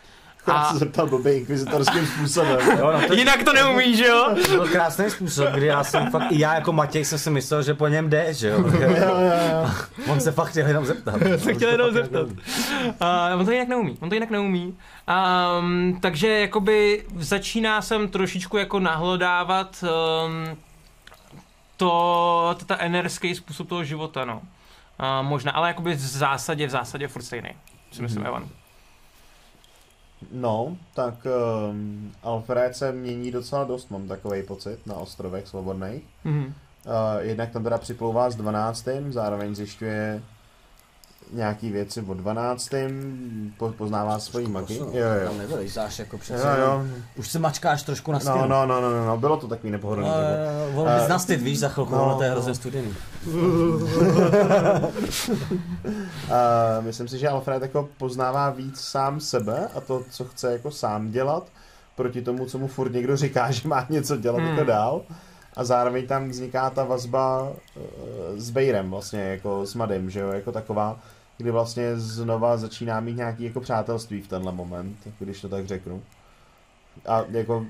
A... 0.46 0.72
se 0.72 0.78
zeptal 0.78 1.06
blbý 1.06 1.30
inkvizitorským 1.30 2.06
způsobem. 2.06 2.58
jo, 2.78 2.92
no 2.92 3.06
to... 3.06 3.14
Jinak 3.14 3.42
to 3.42 3.52
neumí, 3.52 3.96
že 3.96 4.06
jo? 4.06 4.36
To 4.46 4.50
byl 4.50 4.68
krásný 4.68 5.10
způsob, 5.10 5.48
kdy 5.48 5.66
já 5.66 5.84
jsem 5.84 6.10
fakt, 6.10 6.32
i 6.32 6.38
já 6.40 6.54
jako 6.54 6.72
Matěj 6.72 7.04
jsem 7.04 7.18
si 7.18 7.30
myslel, 7.30 7.62
že 7.62 7.74
po 7.74 7.88
něm 7.88 8.10
jde, 8.10 8.34
že 8.34 8.48
jo? 8.48 8.64
jo, 8.80 8.90
jo, 8.96 9.20
jo. 9.52 9.70
On 10.12 10.20
se 10.20 10.32
fakt 10.32 10.48
chtěl 10.48 10.66
jenom 10.66 10.86
zeptat. 10.86 11.14
se 11.36 11.54
chtěl 11.54 11.70
jenom 11.70 11.92
zeptat. 11.92 12.26
Uh, 12.26 13.40
on 13.40 13.44
to 13.44 13.52
jinak 13.52 13.68
neumí, 13.68 13.96
on 14.00 14.08
to 14.08 14.14
jinak 14.14 14.30
neumí. 14.30 14.76
Um, 15.58 15.98
takže 16.00 16.28
jakoby 16.28 17.04
začíná 17.18 17.82
jsem 17.82 18.08
trošičku 18.08 18.56
jako 18.56 18.80
nahlodávat 18.80 19.84
um, 19.84 20.56
to, 21.76 22.56
to 22.58 22.64
ta 22.64 22.78
enerský 22.78 23.34
způsob 23.34 23.68
toho 23.68 23.84
života, 23.84 24.24
no. 24.24 24.42
A 24.98 25.22
možná, 25.22 25.52
ale 25.52 25.68
jakoby 25.68 25.94
v 25.94 25.98
zásadě, 25.98 26.66
v 26.66 26.70
zásadě 26.70 27.08
furt 27.08 27.22
stejný, 27.22 27.50
si 27.92 28.02
myslím, 28.02 28.20
mm. 28.20 28.26
Evan. 28.26 28.48
No, 30.32 30.76
tak 30.94 31.14
um, 31.70 32.12
Alfred 32.22 32.76
se 32.76 32.92
mění 32.92 33.30
docela 33.30 33.64
dost, 33.64 33.90
mám 33.90 34.08
takový 34.08 34.42
pocit, 34.42 34.86
na 34.86 34.94
ostrovech 34.94 35.48
svobodných. 35.48 36.02
Mm. 36.24 36.44
Uh, 36.44 36.52
jednak 37.20 37.50
tam 37.50 37.64
teda 37.64 37.78
připlouvá 37.78 38.30
s 38.30 38.36
12. 38.36 38.88
zároveň 39.10 39.54
zjišťuje 39.54 40.22
nějaký 41.34 41.70
věci 41.70 42.02
o 42.02 42.14
12. 42.14 42.70
Po, 43.58 43.68
poznává 43.68 44.18
svoji 44.18 44.46
magii. 44.46 44.78
Jo, 44.78 44.88
jo. 44.92 45.26
Tam 45.28 45.38
nevylejzáš 45.38 45.98
jako 45.98 46.18
přece. 46.18 46.46
Jo, 46.48 46.64
jo. 46.64 46.84
Už 47.16 47.28
se 47.28 47.38
mačkáš 47.38 47.82
trošku 47.82 48.12
na 48.12 48.20
stylu. 48.20 48.38
No, 48.38 48.46
no, 48.46 48.66
no, 48.66 48.80
no, 48.80 48.90
no, 48.90 49.06
no, 49.06 49.16
bylo 49.16 49.36
to 49.36 49.48
takový 49.48 49.70
nepohodlný. 49.70 50.08
No, 50.08 50.14
no, 50.14 50.84
no, 50.84 51.02
uh, 51.02 51.08
na 51.08 51.18
styt, 51.18 51.40
víš, 51.40 51.58
za 51.58 51.68
chvilku, 51.68 51.94
no, 51.94 52.14
to 52.16 52.22
je 52.22 52.30
hrozně 52.30 52.54
studený. 52.54 52.94
uh, 53.26 53.82
myslím 56.80 57.08
si, 57.08 57.18
že 57.18 57.28
Alfred 57.28 57.62
jako 57.62 57.88
poznává 57.98 58.50
víc 58.50 58.80
sám 58.80 59.20
sebe 59.20 59.68
a 59.74 59.80
to, 59.80 60.02
co 60.10 60.24
chce 60.24 60.52
jako 60.52 60.70
sám 60.70 61.10
dělat, 61.10 61.46
proti 61.96 62.22
tomu, 62.22 62.46
co 62.46 62.58
mu 62.58 62.66
furt 62.66 62.92
někdo 62.92 63.16
říká, 63.16 63.50
že 63.50 63.68
má 63.68 63.86
něco 63.90 64.16
dělat 64.16 64.38
jako 64.38 64.48
hmm. 64.48 64.58
jako 64.58 64.70
dál. 64.70 65.02
a 65.56 65.64
zároveň 65.64 66.06
tam 66.06 66.28
vzniká 66.28 66.70
ta 66.70 66.84
vazba 66.84 67.42
uh, 67.42 67.52
s 68.36 68.50
Bejrem 68.50 68.90
vlastně, 68.90 69.20
jako 69.20 69.66
s 69.66 69.74
Madem, 69.74 70.10
že 70.10 70.20
jo, 70.20 70.28
jako 70.28 70.52
taková, 70.52 70.98
kdy 71.38 71.50
vlastně 71.50 71.96
znova 71.96 72.56
začíná 72.56 73.00
mít 73.00 73.16
nějaký 73.16 73.44
jako 73.44 73.60
přátelství 73.60 74.22
v 74.22 74.28
tenhle 74.28 74.52
moment, 74.52 74.96
když 75.18 75.40
to 75.40 75.48
tak 75.48 75.66
řeknu. 75.66 76.02
A 77.06 77.24
jako 77.30 77.66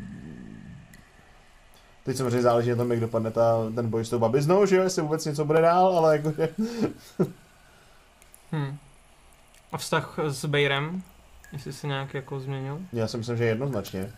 Teď 2.05 2.17
samozřejmě 2.17 2.43
záleží 2.43 2.71
na 2.71 2.77
tom, 2.77 2.91
jak 2.91 3.01
dopadne 3.01 3.31
ta, 3.31 3.57
ten 3.75 3.91
boj 3.91 4.05
s 4.05 4.11
tou 4.11 4.19
babiznou, 4.19 4.67
že 4.67 4.77
jo, 4.77 4.83
jestli 4.83 5.03
vůbec 5.03 5.25
něco 5.25 5.45
bude 5.45 5.61
dál, 5.61 5.99
ale 5.99 6.17
jako... 6.17 6.33
hmm. 8.53 8.79
A 9.73 9.79
vztah 9.79 10.19
s 10.29 10.45
Bejrem? 10.45 11.03
Jestli 11.53 11.73
se 11.73 11.87
nějak 11.87 12.15
jako 12.15 12.41
změnil? 12.41 12.81
Já 12.93 13.09
si 13.09 13.19
myslím, 13.19 13.37
že 13.37 13.45
jednoznačně. 13.45 14.13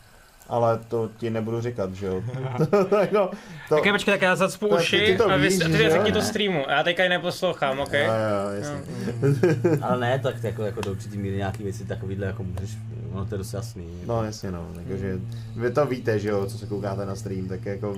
Ale 0.49 0.79
to 0.89 1.11
ti 1.17 1.31
nebudu 1.31 1.61
říkat, 1.61 1.95
že 1.95 2.07
jo. 2.07 2.23
no, 3.13 3.31
to, 3.69 3.75
tak 3.75 3.93
počkej, 3.93 4.15
tak 4.15 4.23
já 4.23 4.37
zacpu 4.37 4.69
uši 4.69 5.19
a 5.19 5.37
vy, 5.37 5.49
ty 5.49 5.91
řekni 5.91 6.13
to 6.13 6.23
streamu. 6.23 6.65
Já 6.69 6.83
teďka 6.83 7.03
ji 7.03 7.09
neposlouchám, 7.09 7.79
ok? 7.79 7.93
Jo, 7.93 8.01
jo, 8.01 8.51
jasně. 8.61 8.83
No. 9.23 9.87
Ale 9.87 10.01
ne, 10.01 10.19
tak 10.19 10.45
jako, 10.45 10.63
jako 10.63 10.81
do 10.81 10.91
určitý 10.91 11.19
míry 11.19 11.37
nějaký 11.37 11.63
věci 11.63 11.85
takovýhle 11.85 12.27
jako 12.27 12.43
můžeš, 12.43 12.71
no 13.15 13.27
to 13.27 13.35
je 13.35 13.39
dost 13.39 13.53
jasný. 13.53 14.03
No 14.07 14.25
jasně 14.25 14.51
no, 14.51 14.67
takže 14.89 15.19
vy 15.57 15.71
to 15.71 15.87
víte, 15.87 16.19
že 16.19 16.29
jo, 16.29 16.47
co 16.47 16.59
se 16.59 16.67
koukáte 16.67 17.07
na 17.07 17.15
stream, 17.15 17.49
tak 17.49 17.67
jako 17.67 17.97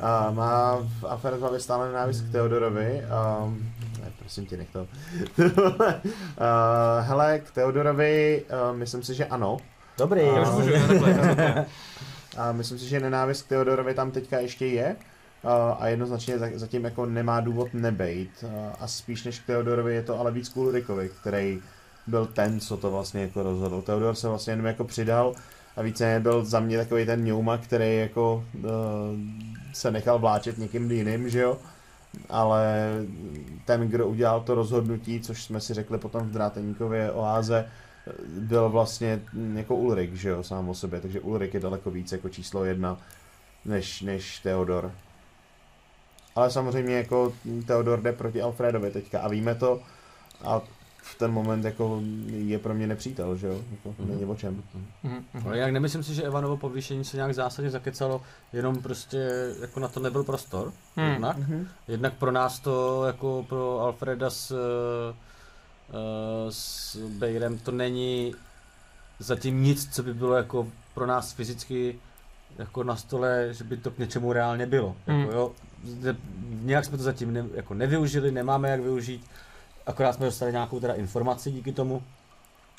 a 0.00 0.30
má 0.30 0.76
v 1.00 1.04
Afer 1.04 1.34
hlavě 1.34 1.60
stále 1.60 1.86
nenávist 1.86 2.20
k 2.20 2.32
Teodorovi. 2.32 3.04
A, 3.04 3.52
ne, 4.00 4.12
prosím 4.18 4.46
tě, 4.46 4.56
nech 4.56 4.68
to. 4.70 4.80
uh, 4.80 5.46
hele, 7.00 7.38
k 7.38 7.50
Teodorovi, 7.50 8.44
uh, 8.70 8.76
myslím 8.76 9.02
si, 9.02 9.14
že 9.14 9.26
ano. 9.26 9.56
Dobrý. 9.98 10.22
A, 10.22 10.50
už 10.50 10.64
můžu, 10.64 10.72
a 12.36 12.52
myslím 12.52 12.78
si, 12.78 12.88
že 12.88 13.00
nenávist 13.00 13.42
k 13.42 13.48
Teodorovi 13.48 13.94
tam 13.94 14.10
teďka 14.10 14.38
ještě 14.38 14.66
je. 14.66 14.96
A 15.78 15.88
jednoznačně 15.88 16.38
zatím 16.38 16.84
jako 16.84 17.06
nemá 17.06 17.40
důvod 17.40 17.74
nebejt. 17.74 18.44
A 18.80 18.86
spíš 18.86 19.24
než 19.24 19.38
k 19.38 19.46
Teodorovi 19.46 19.94
je 19.94 20.02
to 20.02 20.20
ale 20.20 20.32
víc 20.32 20.48
k 20.48 20.56
Ulrikovi, 20.56 21.10
který 21.20 21.60
byl 22.06 22.26
ten, 22.26 22.60
co 22.60 22.76
to 22.76 22.90
vlastně 22.90 23.22
jako 23.22 23.42
rozhodl. 23.42 23.82
Teodor 23.82 24.14
se 24.14 24.28
vlastně 24.28 24.52
jenom 24.52 24.66
jako 24.66 24.84
přidal 24.84 25.34
a 25.76 25.82
více 25.82 26.20
byl 26.22 26.44
za 26.44 26.60
mě 26.60 26.78
takový 26.78 27.06
ten 27.06 27.24
Newma, 27.24 27.58
který 27.58 27.96
jako 27.96 28.44
uh, 28.54 28.70
se 29.72 29.90
nechal 29.90 30.18
vláčet 30.18 30.58
někým 30.58 30.90
jiným, 30.90 31.28
že 31.28 31.40
jo. 31.40 31.58
Ale 32.28 32.90
ten, 33.64 33.88
kdo 33.88 34.06
udělal 34.06 34.40
to 34.40 34.54
rozhodnutí, 34.54 35.20
což 35.20 35.44
jsme 35.44 35.60
si 35.60 35.74
řekli 35.74 35.98
potom 35.98 36.22
v 36.22 36.30
Dráteníkově 36.30 37.12
oáze, 37.12 37.66
byl 38.28 38.68
vlastně 38.68 39.22
jako 39.54 39.76
Ulrik, 39.76 40.14
že 40.14 40.28
jo, 40.28 40.42
sám 40.42 40.68
o 40.68 40.74
sobě, 40.74 41.00
takže 41.00 41.20
Ulrik 41.20 41.54
je 41.54 41.60
daleko 41.60 41.90
víc 41.90 42.12
jako 42.12 42.28
číslo 42.28 42.64
jedna 42.64 42.98
než, 43.64 44.02
než 44.02 44.38
Theodor. 44.38 44.92
Ale 46.34 46.50
samozřejmě 46.50 46.94
jako 46.94 47.32
Theodor 47.66 48.02
jde 48.02 48.12
proti 48.12 48.42
Alfredovi 48.42 48.90
teďka 48.90 49.20
a 49.20 49.28
víme 49.28 49.54
to 49.54 49.80
a 50.44 50.60
v 51.02 51.18
ten 51.18 51.32
moment 51.32 51.64
jako 51.64 52.00
je 52.28 52.58
pro 52.58 52.74
mě 52.74 52.86
nepřítel, 52.86 53.36
že 53.36 53.46
jo, 53.46 53.60
jako 53.70 53.88
mm-hmm. 53.88 54.08
není 54.08 54.24
o 54.24 54.34
čem. 54.34 54.62
Mm-hmm. 55.04 55.46
Ale 55.46 55.58
jak 55.58 55.72
nemyslím 55.72 56.02
si, 56.02 56.14
že 56.14 56.22
Evanovo 56.22 56.56
povýšení 56.56 57.04
se 57.04 57.16
nějak 57.16 57.34
zásadně 57.34 57.70
zakecalo, 57.70 58.22
jenom 58.52 58.82
prostě 58.82 59.52
jako 59.60 59.80
na 59.80 59.88
to 59.88 60.00
nebyl 60.00 60.24
prostor, 60.24 60.72
mm. 60.96 61.04
jednak. 61.04 61.38
Mm-hmm. 61.38 61.66
Jednak 61.88 62.14
pro 62.14 62.32
nás 62.32 62.60
to 62.60 63.04
jako 63.06 63.46
pro 63.48 63.80
Alfreda 63.80 64.30
s 64.30 64.54
s 66.50 66.96
Bejrem 66.96 67.58
to 67.58 67.72
není 67.72 68.34
zatím 69.18 69.62
nic, 69.62 69.94
co 69.94 70.02
by 70.02 70.14
bylo 70.14 70.36
jako 70.36 70.68
pro 70.94 71.06
nás 71.06 71.32
fyzicky 71.32 71.98
jako 72.58 72.84
na 72.84 72.96
stole, 72.96 73.48
že 73.50 73.64
by 73.64 73.76
to 73.76 73.90
k 73.90 73.98
něčemu 73.98 74.32
reálně 74.32 74.66
bylo. 74.66 74.96
Mm. 75.06 75.20
Jako, 75.20 75.32
jo, 75.32 75.52
nějak 76.62 76.84
jsme 76.84 76.98
to 76.98 77.04
zatím 77.04 77.32
ne, 77.32 77.44
jako 77.54 77.74
nevyužili, 77.74 78.32
nemáme 78.32 78.70
jak 78.70 78.80
využít, 78.80 79.24
akorát 79.86 80.12
jsme 80.12 80.26
dostali 80.26 80.52
nějakou 80.52 80.80
teda 80.80 80.94
informaci 80.94 81.50
díky 81.50 81.72
tomu, 81.72 82.02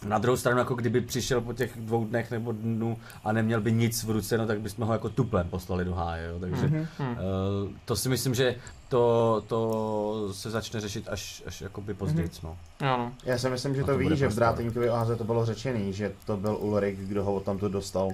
na 0.06 0.18
druhou 0.18 0.38
stranu, 0.38 0.60
jako 0.60 0.76
kdyby 0.76 1.02
přišel 1.02 1.41
po 1.41 1.53
těch 1.53 1.78
dvou 1.78 2.06
dnech 2.06 2.32
nebo 2.32 2.52
dnů 2.52 2.98
a 3.24 3.32
neměl 3.32 3.61
by 3.61 3.72
nic 3.72 4.03
v 4.03 4.10
ruce, 4.10 4.38
no 4.38 4.48
tak 4.48 4.61
bychom 4.61 4.88
ho 4.88 4.94
jako 4.94 5.10
tuplem 5.10 5.49
poslali 5.49 5.86
do 5.86 5.94
háje, 5.94 6.28
jo. 6.28 6.40
takže 6.40 6.68
mm-hmm. 6.68 7.11
uh, 7.11 7.18
to 7.86 7.95
si 7.95 8.10
myslím, 8.10 8.36
že 8.36 8.56
to, 8.90 9.44
to 9.48 10.30
se 10.34 10.49
začne 10.49 10.82
řešit 10.82 11.07
až, 11.10 11.44
až 11.45 11.61
jakoby 11.61 11.94
později, 11.94 12.28
mm-hmm. 12.28 12.44
no. 12.44 12.57
Ano. 12.80 13.11
Já 13.24 13.38
si 13.38 13.49
myslím, 13.49 13.76
že 13.76 13.82
to, 13.82 13.91
to 13.91 13.98
ví, 13.98 14.18
že 14.18 14.28
v 14.28 14.36
Drátenkovi 14.36 14.90
oháze 14.90 15.15
to 15.15 15.24
bylo 15.24 15.45
řečený, 15.45 15.94
že 15.94 16.11
to 16.26 16.38
byl 16.38 16.57
Ulrik, 16.60 16.99
kdo 16.99 17.24
ho 17.24 17.40
tam 17.40 17.57
to 17.57 17.69
dostal. 17.69 18.10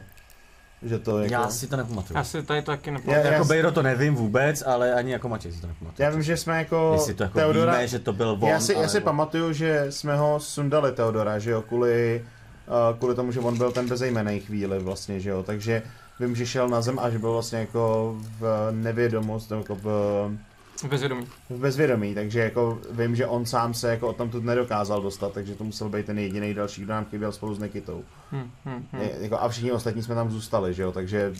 Že 0.83 0.99
to 0.99 1.19
jako... 1.19 1.33
Já 1.33 1.49
si 1.49 1.67
to 1.67 1.77
nepamatuju. 1.77 2.17
Já 2.17 2.23
si 2.23 2.43
tady 2.43 2.61
to 2.61 2.71
taky 2.71 2.91
nepamatuju. 2.91 3.25
Já, 3.25 3.31
jako 3.31 3.45
Bejro 3.45 3.71
to 3.71 3.81
nevím 3.81 4.15
vůbec, 4.15 4.63
ale 4.65 4.93
ani 4.93 5.11
jako 5.11 5.29
Matěj 5.29 5.51
si 5.51 5.61
to 5.61 5.67
nepamatuju. 5.67 6.03
Já 6.05 6.09
vím, 6.09 6.23
že 6.23 6.37
jsme 6.37 6.57
jako... 6.57 6.91
Jestli 6.93 7.13
to 7.13 7.23
jako 7.23 7.39
Teodora... 7.39 7.71
víme, 7.71 7.87
že 7.87 7.99
to 7.99 8.13
byl 8.13 8.37
on, 8.41 8.49
Já 8.49 8.59
si, 8.59 8.73
já 8.73 8.87
si 8.87 9.01
pamatuju, 9.01 9.53
že 9.53 9.85
jsme 9.89 10.17
ho 10.17 10.39
sundali 10.39 10.91
Teodora, 10.91 11.39
že 11.39 11.51
jo, 11.51 11.61
kvůli, 11.61 12.25
uh, 12.67 12.97
kvůli 12.97 13.15
tomu, 13.15 13.31
že 13.31 13.39
on 13.39 13.57
byl 13.57 13.71
ten 13.71 13.87
bezejmenej 13.87 14.39
chvíli 14.39 14.79
vlastně, 14.79 15.19
že 15.19 15.29
jo, 15.29 15.43
takže 15.43 15.83
vím, 16.19 16.35
že 16.35 16.45
šel 16.45 16.69
na 16.69 16.81
zem 16.81 16.99
a 16.99 17.09
že 17.09 17.19
byl 17.19 17.33
vlastně 17.33 17.59
jako 17.59 18.15
v 18.39 18.67
nevědomost, 18.71 19.51
jako 19.51 19.75
v 19.75 19.87
v 20.77 20.83
bezvědomí. 20.83 21.27
V 21.49 21.59
bezvědomí, 21.59 22.15
takže 22.15 22.39
jako 22.39 22.79
vím, 22.91 23.15
že 23.15 23.27
on 23.27 23.45
sám 23.45 23.73
se 23.73 23.89
jako 23.89 24.07
o 24.07 24.13
tom 24.13 24.29
tu 24.29 24.39
nedokázal 24.39 25.01
dostat, 25.01 25.33
takže 25.33 25.55
to 25.55 25.63
musel 25.63 25.89
být 25.89 26.05
ten 26.05 26.19
jediný 26.19 26.53
další, 26.53 26.81
kdo 26.81 26.93
nám 26.93 27.05
chyběl 27.05 27.31
spolu 27.31 27.55
s 27.55 27.59
Nikitou. 27.59 28.03
Hmm, 28.31 28.51
hmm, 28.65 28.87
hmm. 28.91 29.01
Je, 29.01 29.15
jako, 29.19 29.39
a 29.39 29.49
všichni 29.49 29.71
ostatní 29.71 30.03
jsme 30.03 30.15
tam 30.15 30.31
zůstali, 30.31 30.73
že 30.73 30.83
jo, 30.83 30.91
takže... 30.91 31.33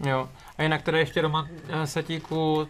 Jo. 0.00 0.28
A 0.58 0.62
jinak 0.62 0.82
teda 0.82 0.98
ještě 0.98 1.20
Roman 1.20 1.48
eh, 1.68 1.86
Setíku, 1.86 2.68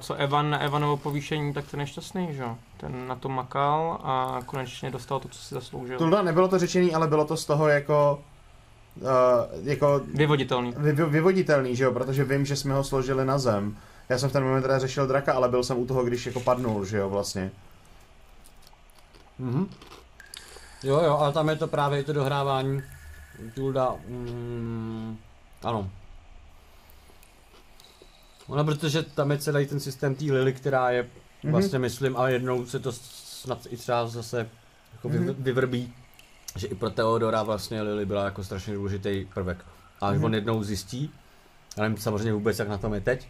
co 0.00 0.14
Evan 0.14 0.50
na 0.50 0.58
Evanovo 0.58 0.96
povýšení, 0.96 1.52
tak 1.52 1.70
ten 1.70 1.80
je 1.80 1.86
šťastný, 1.86 2.28
že 2.30 2.42
jo? 2.42 2.56
Ten 2.76 3.08
na 3.08 3.16
to 3.16 3.28
makal 3.28 4.00
a 4.02 4.40
konečně 4.46 4.90
dostal 4.90 5.20
to, 5.20 5.28
co 5.28 5.38
si 5.38 5.54
zasloužil. 5.54 5.98
Tulda 5.98 6.22
nebylo 6.22 6.48
to 6.48 6.58
řečený, 6.58 6.94
ale 6.94 7.08
bylo 7.08 7.24
to 7.24 7.36
z 7.36 7.44
toho 7.44 7.68
jako 7.68 8.20
Uh, 9.00 9.68
jako 9.68 10.00
vyvoditelný. 10.14 10.74
Vy, 10.76 10.92
vyvoditelný, 10.92 11.76
že 11.76 11.84
jo, 11.84 11.92
protože 11.92 12.24
vím, 12.24 12.46
že 12.46 12.56
jsme 12.56 12.74
ho 12.74 12.84
složili 12.84 13.24
na 13.24 13.38
zem 13.38 13.76
já 14.08 14.18
jsem 14.18 14.30
v 14.30 14.32
ten 14.32 14.44
moment 14.44 14.62
teda 14.62 14.78
řešil 14.78 15.06
draka, 15.06 15.32
ale 15.32 15.48
byl 15.48 15.64
jsem 15.64 15.78
u 15.78 15.86
toho, 15.86 16.04
když 16.04 16.26
jako 16.26 16.40
padnul, 16.40 16.84
že 16.84 16.98
jo, 16.98 17.10
vlastně. 17.10 17.50
Mhm. 19.38 19.68
Jo, 20.82 21.00
jo, 21.04 21.16
ale 21.16 21.32
tam 21.32 21.48
je 21.48 21.56
to 21.56 21.68
právě 21.68 22.04
to 22.04 22.12
dohrávání. 22.12 22.82
Tulda, 23.54 23.94
mm, 24.08 25.18
ano. 25.62 25.90
Ono, 28.46 28.64
protože 28.64 29.02
tam 29.02 29.30
je 29.30 29.38
celý 29.38 29.66
ten 29.66 29.80
systém 29.80 30.14
té 30.14 30.24
Lily, 30.24 30.52
která 30.52 30.90
je 30.90 31.02
mm-hmm. 31.02 31.50
vlastně, 31.50 31.78
myslím, 31.78 32.16
ale 32.16 32.32
jednou 32.32 32.66
se 32.66 32.78
to 32.78 32.92
snad 32.92 33.66
i 33.70 33.76
třeba 33.76 34.06
zase 34.06 34.48
jako 34.92 35.08
mm-hmm. 35.08 35.34
vyvrbí, 35.38 35.94
že 36.56 36.66
i 36.66 36.74
pro 36.74 36.90
Teodora 36.90 37.42
vlastně 37.42 37.82
Lily 37.82 38.06
byla 38.06 38.24
jako 38.24 38.44
strašně 38.44 38.74
důležitý 38.74 39.26
prvek. 39.34 39.64
A 40.00 40.12
mm-hmm. 40.12 40.24
on 40.24 40.34
jednou 40.34 40.62
zjistí, 40.62 41.10
já 41.76 41.82
nevím 41.82 41.98
samozřejmě 41.98 42.32
vůbec, 42.32 42.58
jak 42.58 42.68
na 42.68 42.78
tom 42.78 42.94
je 42.94 43.00
teď, 43.00 43.28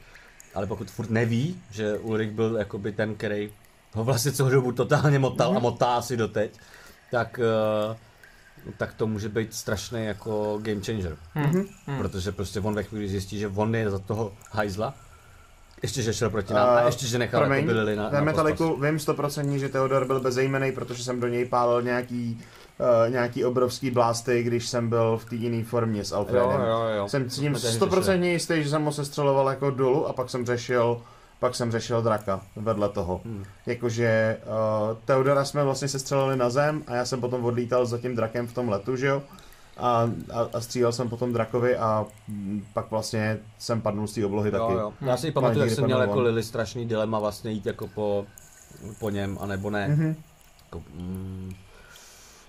ale 0.54 0.66
pokud 0.66 0.90
furt 0.90 1.10
neví, 1.10 1.62
že 1.70 1.98
Ulrich 1.98 2.30
byl 2.30 2.56
jakoby 2.56 2.92
ten, 2.92 3.14
který 3.14 3.50
ho 3.92 4.04
vlastně 4.04 4.32
celou 4.32 4.50
dobu 4.50 4.72
totálně 4.72 5.18
motal 5.18 5.52
mm-hmm. 5.52 5.56
a 5.56 5.60
motá 5.60 6.02
si 6.02 6.16
doteď, 6.16 6.58
tak, 7.10 7.40
uh, 7.90 7.96
tak 8.76 8.94
to 8.94 9.06
může 9.06 9.28
být 9.28 9.54
strašný 9.54 10.04
jako 10.04 10.58
game 10.62 10.80
changer. 10.80 11.16
Mm-hmm. 11.36 11.98
Protože 11.98 12.32
prostě 12.32 12.60
on 12.60 12.74
ve 12.74 12.82
chvíli 12.82 13.08
zjistí, 13.08 13.38
že 13.38 13.48
on 13.48 13.74
je 13.74 13.90
za 13.90 13.98
toho 13.98 14.32
hajzla, 14.50 14.94
ještě, 15.82 16.02
že 16.02 16.14
šel 16.14 16.30
proti 16.30 16.54
nám 16.54 16.68
uh, 16.68 16.74
a 16.74 16.86
ještě, 16.86 17.06
že 17.06 17.18
nechal 17.18 17.40
promiň, 17.40 17.58
jako 17.58 17.74
byli 17.74 17.96
na, 17.96 18.10
na 18.10 18.20
metaliku 18.20 18.80
vím 18.80 18.96
100% 18.96 19.58
že 19.58 19.68
Theodor 19.68 20.06
byl 20.06 20.20
bezejmený, 20.20 20.72
protože 20.72 21.04
jsem 21.04 21.20
do 21.20 21.28
něj 21.28 21.44
pálil 21.44 21.82
nějaký 21.82 22.40
uh, 22.78 23.12
nějaký 23.12 23.44
obrovský 23.44 23.90
blásty, 23.90 24.42
když 24.42 24.68
jsem 24.68 24.88
byl 24.88 25.18
v 25.18 25.24
té 25.24 25.34
jiné 25.34 25.64
formě 25.64 26.04
s 26.04 26.12
Alfredem. 26.12 26.50
Jo, 26.50 26.66
jo, 26.66 26.88
jo. 26.96 27.08
Jsem 27.08 27.30
s 27.30 27.38
tím 27.38 27.56
stoprocentně 27.56 28.32
jistý, 28.32 28.62
že 28.62 28.70
jsem 28.70 28.84
ho 28.84 28.92
sestřeloval 28.92 29.48
jako 29.48 29.70
dolů 29.70 30.06
a 30.06 30.12
pak 30.12 30.30
jsem 30.30 30.46
řešil 30.46 31.00
pak 31.44 31.54
jsem 31.54 31.72
řešil 31.72 32.02
draka 32.02 32.40
vedle 32.56 32.88
toho. 32.88 33.20
Hmm. 33.24 33.44
Jakože 33.66 34.36
uh, 34.46 34.96
Teodora 35.04 35.44
jsme 35.44 35.64
vlastně 35.64 35.88
sestřelili 35.88 36.36
na 36.36 36.50
zem 36.50 36.82
a 36.86 36.94
já 36.94 37.04
jsem 37.04 37.20
potom 37.20 37.44
odlítal 37.44 37.86
za 37.86 37.98
tím 37.98 38.16
drakem 38.16 38.46
v 38.46 38.52
tom 38.52 38.68
letu, 38.68 38.96
že 38.96 39.06
jo? 39.06 39.22
A, 39.76 40.10
a, 40.32 40.48
a 40.52 40.60
střílel 40.60 40.92
jsem 40.92 41.08
potom 41.08 41.32
drakovi 41.32 41.76
a 41.76 42.06
pak 42.72 42.90
vlastně 42.90 43.38
jsem 43.58 43.80
padnul 43.80 44.06
z 44.06 44.14
té 44.14 44.26
oblohy 44.26 44.50
jo, 44.52 44.58
taky. 44.58 44.72
Jo. 44.72 44.92
Já 45.00 45.16
si 45.16 45.30
pamatuju, 45.30 45.64
jak 45.64 45.70
jsem 45.70 45.84
měl 45.84 46.00
jako 46.00 46.20
Lily 46.20 46.42
strašný 46.42 46.86
dilema 46.86 47.18
vlastně 47.18 47.50
jít 47.50 47.66
jako 47.66 47.88
po, 47.88 48.26
po 48.98 49.10
něm, 49.10 49.38
anebo 49.40 49.70
ne. 49.70 49.88
Mm-hmm. 49.88 50.14
Jako, 50.64 50.82
mm, 50.94 51.52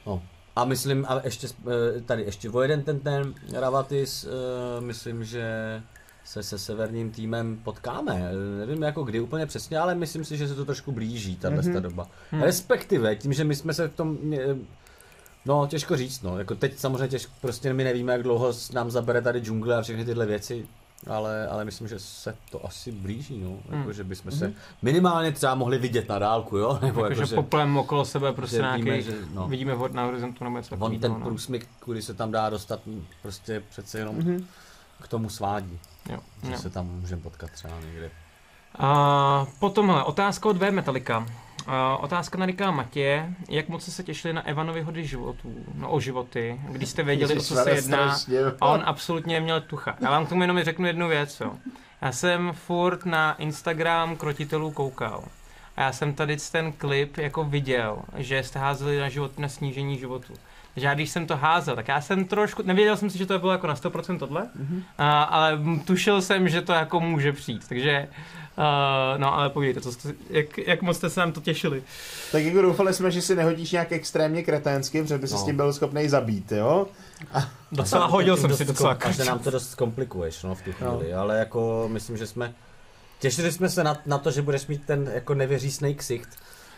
No. 0.05 0.23
A 0.55 0.65
myslím, 0.65 1.05
a 1.09 1.21
ještě 1.23 1.47
eh, 1.47 2.01
tady 2.01 2.23
ještě 2.23 2.49
o 2.49 2.61
jeden 2.61 2.83
ten, 2.83 2.99
ten 2.99 3.33
Ravatis, 3.53 4.25
eh, 4.25 4.81
myslím, 4.81 5.23
že 5.23 5.43
se 6.23 6.43
se 6.43 6.59
severním 6.59 7.11
týmem 7.11 7.57
potkáme. 7.63 8.31
Nevím 8.59 8.83
jako 8.83 9.03
kdy 9.03 9.19
úplně 9.19 9.45
přesně, 9.45 9.77
ale 9.77 9.95
myslím 9.95 10.25
si, 10.25 10.37
že 10.37 10.47
se 10.47 10.55
to 10.55 10.65
trošku 10.65 10.91
blíží, 10.91 11.35
tahle 11.35 11.61
mm-hmm. 11.61 11.81
doba. 11.81 12.07
Mm. 12.31 12.41
Respektive 12.41 13.15
tím, 13.15 13.33
že 13.33 13.43
my 13.43 13.55
jsme 13.55 13.73
se 13.73 13.87
v 13.87 13.95
tom 13.95 14.17
No, 15.45 15.67
těžko 15.67 15.97
říct, 15.97 16.21
no. 16.21 16.37
Jako 16.39 16.55
teď 16.55 16.77
samozřejmě 16.77 17.07
těžko, 17.07 17.31
prostě 17.41 17.73
my 17.73 17.83
nevíme, 17.83 18.11
jak 18.11 18.23
dlouho 18.23 18.53
nám 18.73 18.91
zabere 18.91 19.21
tady 19.21 19.39
džungle 19.39 19.75
a 19.75 19.81
všechny 19.81 20.05
tyhle 20.05 20.25
věci, 20.25 20.67
ale, 21.09 21.47
ale 21.47 21.65
myslím, 21.65 21.87
že 21.87 21.99
se 21.99 22.35
to 22.51 22.65
asi 22.65 22.91
blíží, 22.91 23.37
no. 23.37 23.49
Jako, 23.49 23.75
Hmm. 23.83 23.93
že 23.93 24.03
bychom 24.03 24.31
se 24.31 24.53
minimálně 24.81 25.31
třeba 25.31 25.55
mohli 25.55 25.77
vidět 25.77 26.09
na 26.09 26.19
dálku, 26.19 26.57
jo? 26.57 26.79
Nebo 26.81 27.03
Jakože 27.03 27.21
jako, 27.21 27.29
že 27.29 27.35
poplem 27.35 27.77
okolo 27.77 28.05
sebe 28.05 28.33
prostě 28.33 28.57
nějaký, 28.57 28.83
víme, 28.83 28.95
vidíme, 28.97 29.17
že- 29.17 29.25
no. 29.33 29.47
vidíme 29.47 29.75
vod 29.75 29.93
na 29.93 30.03
horizontu 30.05 30.43
nebo 30.43 30.57
něco 30.57 30.75
on 30.75 30.79
takového. 30.79 30.99
ten 31.01 31.11
no. 31.13 31.19
průsmyk, 31.25 31.67
kudy 31.79 32.01
se 32.01 32.13
tam 32.13 32.31
dá 32.31 32.49
dostat, 32.49 32.79
prostě 33.21 33.63
přece 33.69 33.99
jenom 33.99 34.15
Mhm. 34.15 34.45
k 35.01 35.07
tomu 35.07 35.29
svádí. 35.29 35.79
Jo, 36.09 36.19
Že 36.43 36.51
jo. 36.51 36.57
se 36.57 36.69
tam 36.69 36.85
můžeme 36.87 37.21
potkat 37.21 37.51
třeba 37.51 37.73
někde. 37.85 38.11
A 38.79 39.45
potom 39.59 39.87
hele, 39.87 40.03
otázka 40.03 40.49
od 40.49 40.57
V 40.57 40.71
Metallica. 40.71 41.25
Otázka 41.99 42.37
na 42.37 42.45
Rika 42.45 42.71
Matěje. 42.71 43.33
Jak 43.49 43.69
moc 43.69 43.81
jste 43.81 43.91
se 43.91 44.03
těšili 44.03 44.33
na 44.33 44.47
Evanovi 44.47 44.81
hody 44.81 45.07
životů? 45.07 45.55
No 45.75 45.91
o 45.91 45.99
životy, 45.99 46.61
když 46.69 46.89
jste 46.89 47.03
věděli, 47.03 47.37
o 47.37 47.41
co 47.41 47.55
se 47.55 47.71
jedná. 47.71 48.17
A 48.61 48.67
on 48.67 48.81
absolutně 48.85 49.33
neměl 49.33 49.61
tucha. 49.61 49.95
Já 50.01 50.09
vám 50.09 50.25
k 50.25 50.29
tomu 50.29 50.41
jenom 50.41 50.63
řeknu 50.63 50.87
jednu 50.87 51.07
věc. 51.07 51.39
Jo. 51.39 51.51
Já 52.01 52.11
jsem 52.11 52.51
furt 52.53 53.05
na 53.05 53.33
Instagram 53.33 54.15
krotitelů 54.15 54.71
koukal. 54.71 55.23
A 55.77 55.81
já 55.81 55.91
jsem 55.91 56.13
tady 56.13 56.37
ten 56.51 56.71
klip 56.71 57.17
jako 57.17 57.43
viděl, 57.43 57.99
že 58.17 58.43
jste 58.43 58.59
házeli 58.59 58.99
na 58.99 59.09
život, 59.09 59.39
na 59.39 59.49
snížení 59.49 59.97
životu. 59.97 60.33
Takže 60.75 60.87
já 60.87 60.93
když 60.93 61.09
jsem 61.09 61.27
to 61.27 61.37
házel, 61.37 61.75
tak 61.75 61.87
já 61.87 62.01
jsem 62.01 62.25
trošku, 62.25 62.61
nevěděl 62.65 62.97
jsem 62.97 63.09
si, 63.09 63.17
že 63.17 63.25
to 63.25 63.39
bylo 63.39 63.51
jako 63.51 63.67
na 63.67 63.75
100% 63.75 64.19
tohle, 64.19 64.41
mm-hmm. 64.41 64.83
a, 64.97 65.23
ale 65.23 65.59
tušil 65.85 66.21
jsem, 66.21 66.49
že 66.49 66.61
to 66.61 66.73
jako 66.73 66.99
může 66.99 67.33
přijít, 67.33 67.67
takže 67.69 68.07
uh, 68.57 68.63
no 69.17 69.33
ale 69.33 69.49
povídejte, 69.49 69.81
co 69.81 69.91
jste, 69.91 70.13
jak, 70.29 70.57
jak 70.57 70.81
moc 70.81 70.97
jste 70.97 71.09
se 71.09 71.19
nám 71.19 71.31
to 71.31 71.41
těšili. 71.41 71.83
Tak 72.31 72.43
jako 72.43 72.61
doufali 72.61 72.93
jsme, 72.93 73.11
že 73.11 73.21
si 73.21 73.35
nehodíš 73.35 73.71
nějak 73.71 73.91
extrémně 73.91 74.43
kreténsky, 74.43 75.01
protože 75.01 75.17
by 75.17 75.27
se 75.27 75.33
No. 75.33 75.39
s 75.39 75.45
tím 75.45 75.55
byl 75.55 75.73
schopný 75.73 76.09
zabít, 76.09 76.51
jo? 76.51 76.87
Docela 77.71 78.05
hodil 78.05 78.37
jsem 78.37 78.53
si 78.55 78.65
docela 78.65 78.97
A 79.05 79.11
že 79.11 79.23
nám 79.25 79.39
to 79.39 79.51
dost 79.51 79.75
komplikuješ, 79.75 80.43
no, 80.43 80.55
v 80.55 80.61
tu 80.61 80.71
chvíli, 80.71 81.11
No. 81.11 81.19
ale 81.19 81.37
jako 81.39 81.89
myslím, 81.91 82.17
že 82.17 82.27
jsme, 82.27 82.53
těšili 83.19 83.51
jsme 83.51 83.69
se 83.69 83.83
na, 83.83 83.97
na 84.05 84.17
to, 84.17 84.31
že 84.31 84.41
budeš 84.41 84.67
mít 84.67 84.85
ten 84.85 85.11
jako 85.13 85.33
nevěřícný 85.33 85.95
ksicht, 85.95 86.29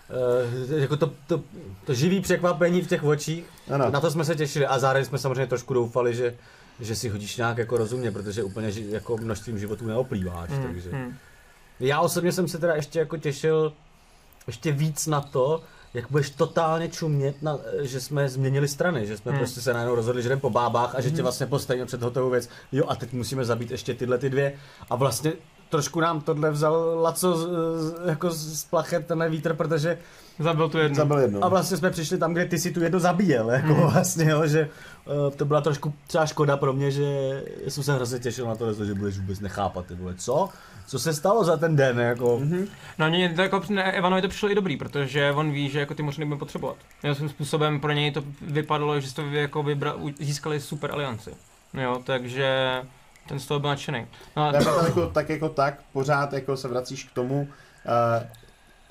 Uh, 0.10 0.80
jako 0.82 0.98
to, 0.98 1.12
to, 1.28 1.42
to 1.86 1.94
živý 1.94 2.22
překvapení 2.22 2.82
v 2.82 2.88
těch 2.88 3.04
očích, 3.04 3.46
Ano. 3.74 3.92
na 3.92 4.00
to 4.02 4.12
jsme 4.12 4.26
se 4.26 4.36
těšili 4.36 4.66
a 4.68 4.80
zároveň 4.80 5.06
jsme 5.06 5.18
samozřejmě 5.18 5.48
trošku 5.48 5.74
doufali, 5.74 6.16
že, 6.16 6.36
že 6.80 6.96
si 6.96 7.10
hodíš 7.10 7.38
nějak 7.38 7.58
jako 7.58 7.78
rozumně, 7.78 8.12
protože 8.12 8.44
úplně 8.44 8.72
ži, 8.72 8.86
jako 8.90 9.18
množstvím 9.18 9.60
životů 9.60 9.88
neoplýváš, 9.88 10.50
Hmm, 10.50 10.64
takže. 10.64 10.90
hmm. 10.92 11.16
Já 11.80 12.00
osobně 12.02 12.32
jsem 12.32 12.48
se 12.48 12.58
teda 12.58 12.76
ještě 12.76 13.00
jako 13.00 13.18
těšil 13.18 13.74
ještě 14.48 14.72
víc 14.72 15.08
na 15.08 15.22
to, 15.22 15.64
jak 15.94 16.12
budeš 16.12 16.30
totálně 16.30 16.90
čumět, 16.90 17.42
na, 17.42 17.58
že 17.82 18.02
jsme 18.02 18.30
změnili 18.30 18.68
strany, 18.68 19.08
že 19.08 19.18
jsme 19.18 19.32
Hmm. 19.32 19.40
prostě 19.40 19.62
se 19.62 19.74
najednou 19.74 19.96
rozhodli, 19.96 20.24
že 20.24 20.30
jdeme 20.30 20.42
po 20.42 20.50
bábách 20.50 20.96
a 20.96 21.02
že 21.02 21.12
tě 21.12 21.22
vlastně 21.22 21.46
postavíme 21.46 21.86
před 21.86 22.02
hotovou 22.02 22.30
věc. 22.30 22.50
Jo 22.72 22.84
a 22.88 22.96
teď 22.96 23.14
musíme 23.14 23.46
zabít 23.46 23.72
ještě 23.72 23.94
tyhle 23.94 24.18
ty 24.18 24.30
dvě 24.30 24.54
a 24.90 24.96
vlastně 24.96 25.34
trošku 25.70 26.00
nám 26.00 26.22
tohle 26.22 26.52
vzal 26.52 27.00
Laco 27.02 27.38
z, 27.38 27.48
z, 27.82 27.96
jako 28.06 28.32
z 28.32 28.64
plachet 28.66 29.08
tenhle 29.08 29.30
vítr, 29.30 29.54
protože 29.54 29.98
Zabil 30.40 30.70
tu 30.70 30.78
jednu. 30.78 30.96
Zabil 30.96 31.18
jednu. 31.18 31.44
a 31.46 31.48
vlastně 31.48 31.78
jsme 31.78 31.90
přišli 31.92 32.18
tam, 32.18 32.34
kde 32.34 32.46
ty 32.46 32.60
si 32.60 32.72
tu 32.72 32.84
jednu 32.84 33.00
zabíjel, 33.00 33.52
jako 33.52 33.74
Hmm. 33.74 33.92
vlastně, 33.92 34.26
jo, 34.30 34.48
že 34.48 34.70
uh, 35.06 35.34
to 35.36 35.46
byla 35.46 35.62
trošku 35.62 35.94
třeba 36.08 36.26
škoda 36.26 36.58
pro 36.58 36.74
mě, 36.74 36.92
že 36.92 37.44
jsem 37.68 37.84
se 37.84 37.94
hrozně 37.94 38.20
těšil 38.20 38.48
na 38.48 38.56
to, 38.56 38.86
že 38.86 38.94
budeš 38.94 39.18
vůbec 39.18 39.40
nechápat, 39.40 39.86
ty 39.86 39.96
vole, 39.96 40.14
co? 40.18 40.50
Co 40.88 41.00
se 41.00 41.14
stalo 41.14 41.44
za 41.44 41.58
ten 41.58 41.76
den, 41.76 42.00
jako? 42.00 42.38
Mm-hmm. 42.38 42.68
No 42.98 43.10
mně 43.10 43.34
to 43.36 43.42
jako, 43.42 43.62
ne, 43.70 43.92
Evanovi 43.92 44.22
to 44.22 44.28
přišlo 44.28 44.52
i 44.52 44.56
dobrý, 44.56 44.78
protože 44.78 45.32
on 45.32 45.52
ví, 45.52 45.70
že 45.70 45.80
jako 45.80 45.94
ty 45.94 46.04
možná 46.04 46.22
nebudeme 46.22 46.40
potřebovat. 46.40 46.76
Nějakým 47.04 47.30
způsobem 47.30 47.80
pro 47.80 47.92
něj 47.92 48.12
to 48.12 48.24
vypadalo, 48.42 49.00
že 49.00 49.10
jste 49.10 49.24
vy 49.24 49.38
jako 49.38 49.64
vybra, 49.64 49.96
získali 50.20 50.60
super 50.62 50.92
alianci. 50.92 51.32
Jo, 51.74 52.02
takže 52.04 52.82
ten 53.28 53.40
z 53.40 53.46
toho 53.46 53.60
byl 53.60 53.70
nadšený. 53.70 54.08
No, 54.38 54.44
a- 54.44 54.52
to 54.64 54.86
jako, 54.86 55.08
tak 55.08 55.30
jako 55.30 55.50
tak, 55.50 55.80
pořád 55.94 56.34
jako 56.34 56.58
se 56.58 56.68
vracíš 56.68 57.04
k 57.04 57.14
tomu, 57.14 57.42
uh, 57.42 58.24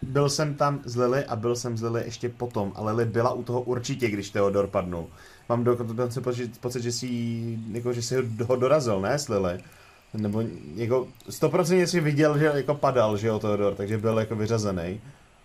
byl 0.03 0.29
jsem 0.29 0.55
tam 0.55 0.81
z 0.85 0.97
Lily 0.97 1.25
a 1.25 1.37
byl 1.37 1.57
jsem 1.57 1.77
z 1.77 1.83
Lily 1.83 2.03
ještě 2.05 2.29
potom, 2.29 2.73
a 2.75 2.83
Lily 2.85 3.05
byla 3.05 3.33
u 3.33 3.43
toho 3.43 3.61
určitě, 3.61 4.09
když 4.11 4.31
Theodor 4.31 4.67
padnul. 4.67 5.07
Mám 5.49 5.65
dokonce 5.65 6.21
pocit, 6.21 6.59
pocit 6.61 6.83
že, 6.83 6.93
si, 6.93 7.09
jako, 7.73 7.93
že 7.93 8.03
si 8.03 8.17
ho, 8.47 8.57
dorazil, 8.57 9.01
ne 9.01 9.19
s 9.19 9.29
Lily? 9.29 9.59
Nebo 10.15 10.43
jako 10.75 11.07
100% 11.31 11.85
si 11.85 12.01
viděl, 12.01 12.39
že 12.39 12.53
jako 12.55 12.75
padal, 12.75 13.17
že 13.17 13.29
jo, 13.29 13.39
Theodor, 13.39 13.75
takže 13.75 13.99
byl 13.99 14.19
jako 14.19 14.37
vyřazený. 14.37 15.01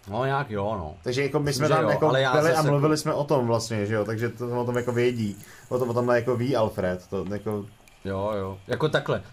No 0.09 0.25
nějak 0.25 0.51
jo, 0.51 0.75
no. 0.79 0.95
Takže 1.03 1.23
jako 1.23 1.39
my 1.39 1.45
Myslím, 1.45 1.67
jsme 1.67 1.75
tam 1.75 1.83
jo, 1.83 1.89
jako 1.89 2.09
ale 2.09 2.29
byli 2.33 2.53
a 2.53 2.61
mluvili 2.61 2.97
jsme 2.97 3.13
o 3.13 3.23
tom 3.23 3.47
vlastně, 3.47 3.85
že 3.85 3.93
jo, 3.93 4.05
takže 4.05 4.29
to 4.29 4.61
o 4.61 4.65
tom 4.65 4.77
jako 4.77 4.91
vědí. 4.91 5.37
O 5.69 5.79
tom, 5.79 5.89
o 5.89 5.93
tomhle 5.93 6.15
jako 6.15 6.35
ví 6.35 6.55
Alfred, 6.55 7.07
to 7.07 7.25
jako, 7.29 7.65
Jo, 8.05 8.31
jo. 8.37 8.59
Jako 8.67 8.89
takhle, 8.89 9.23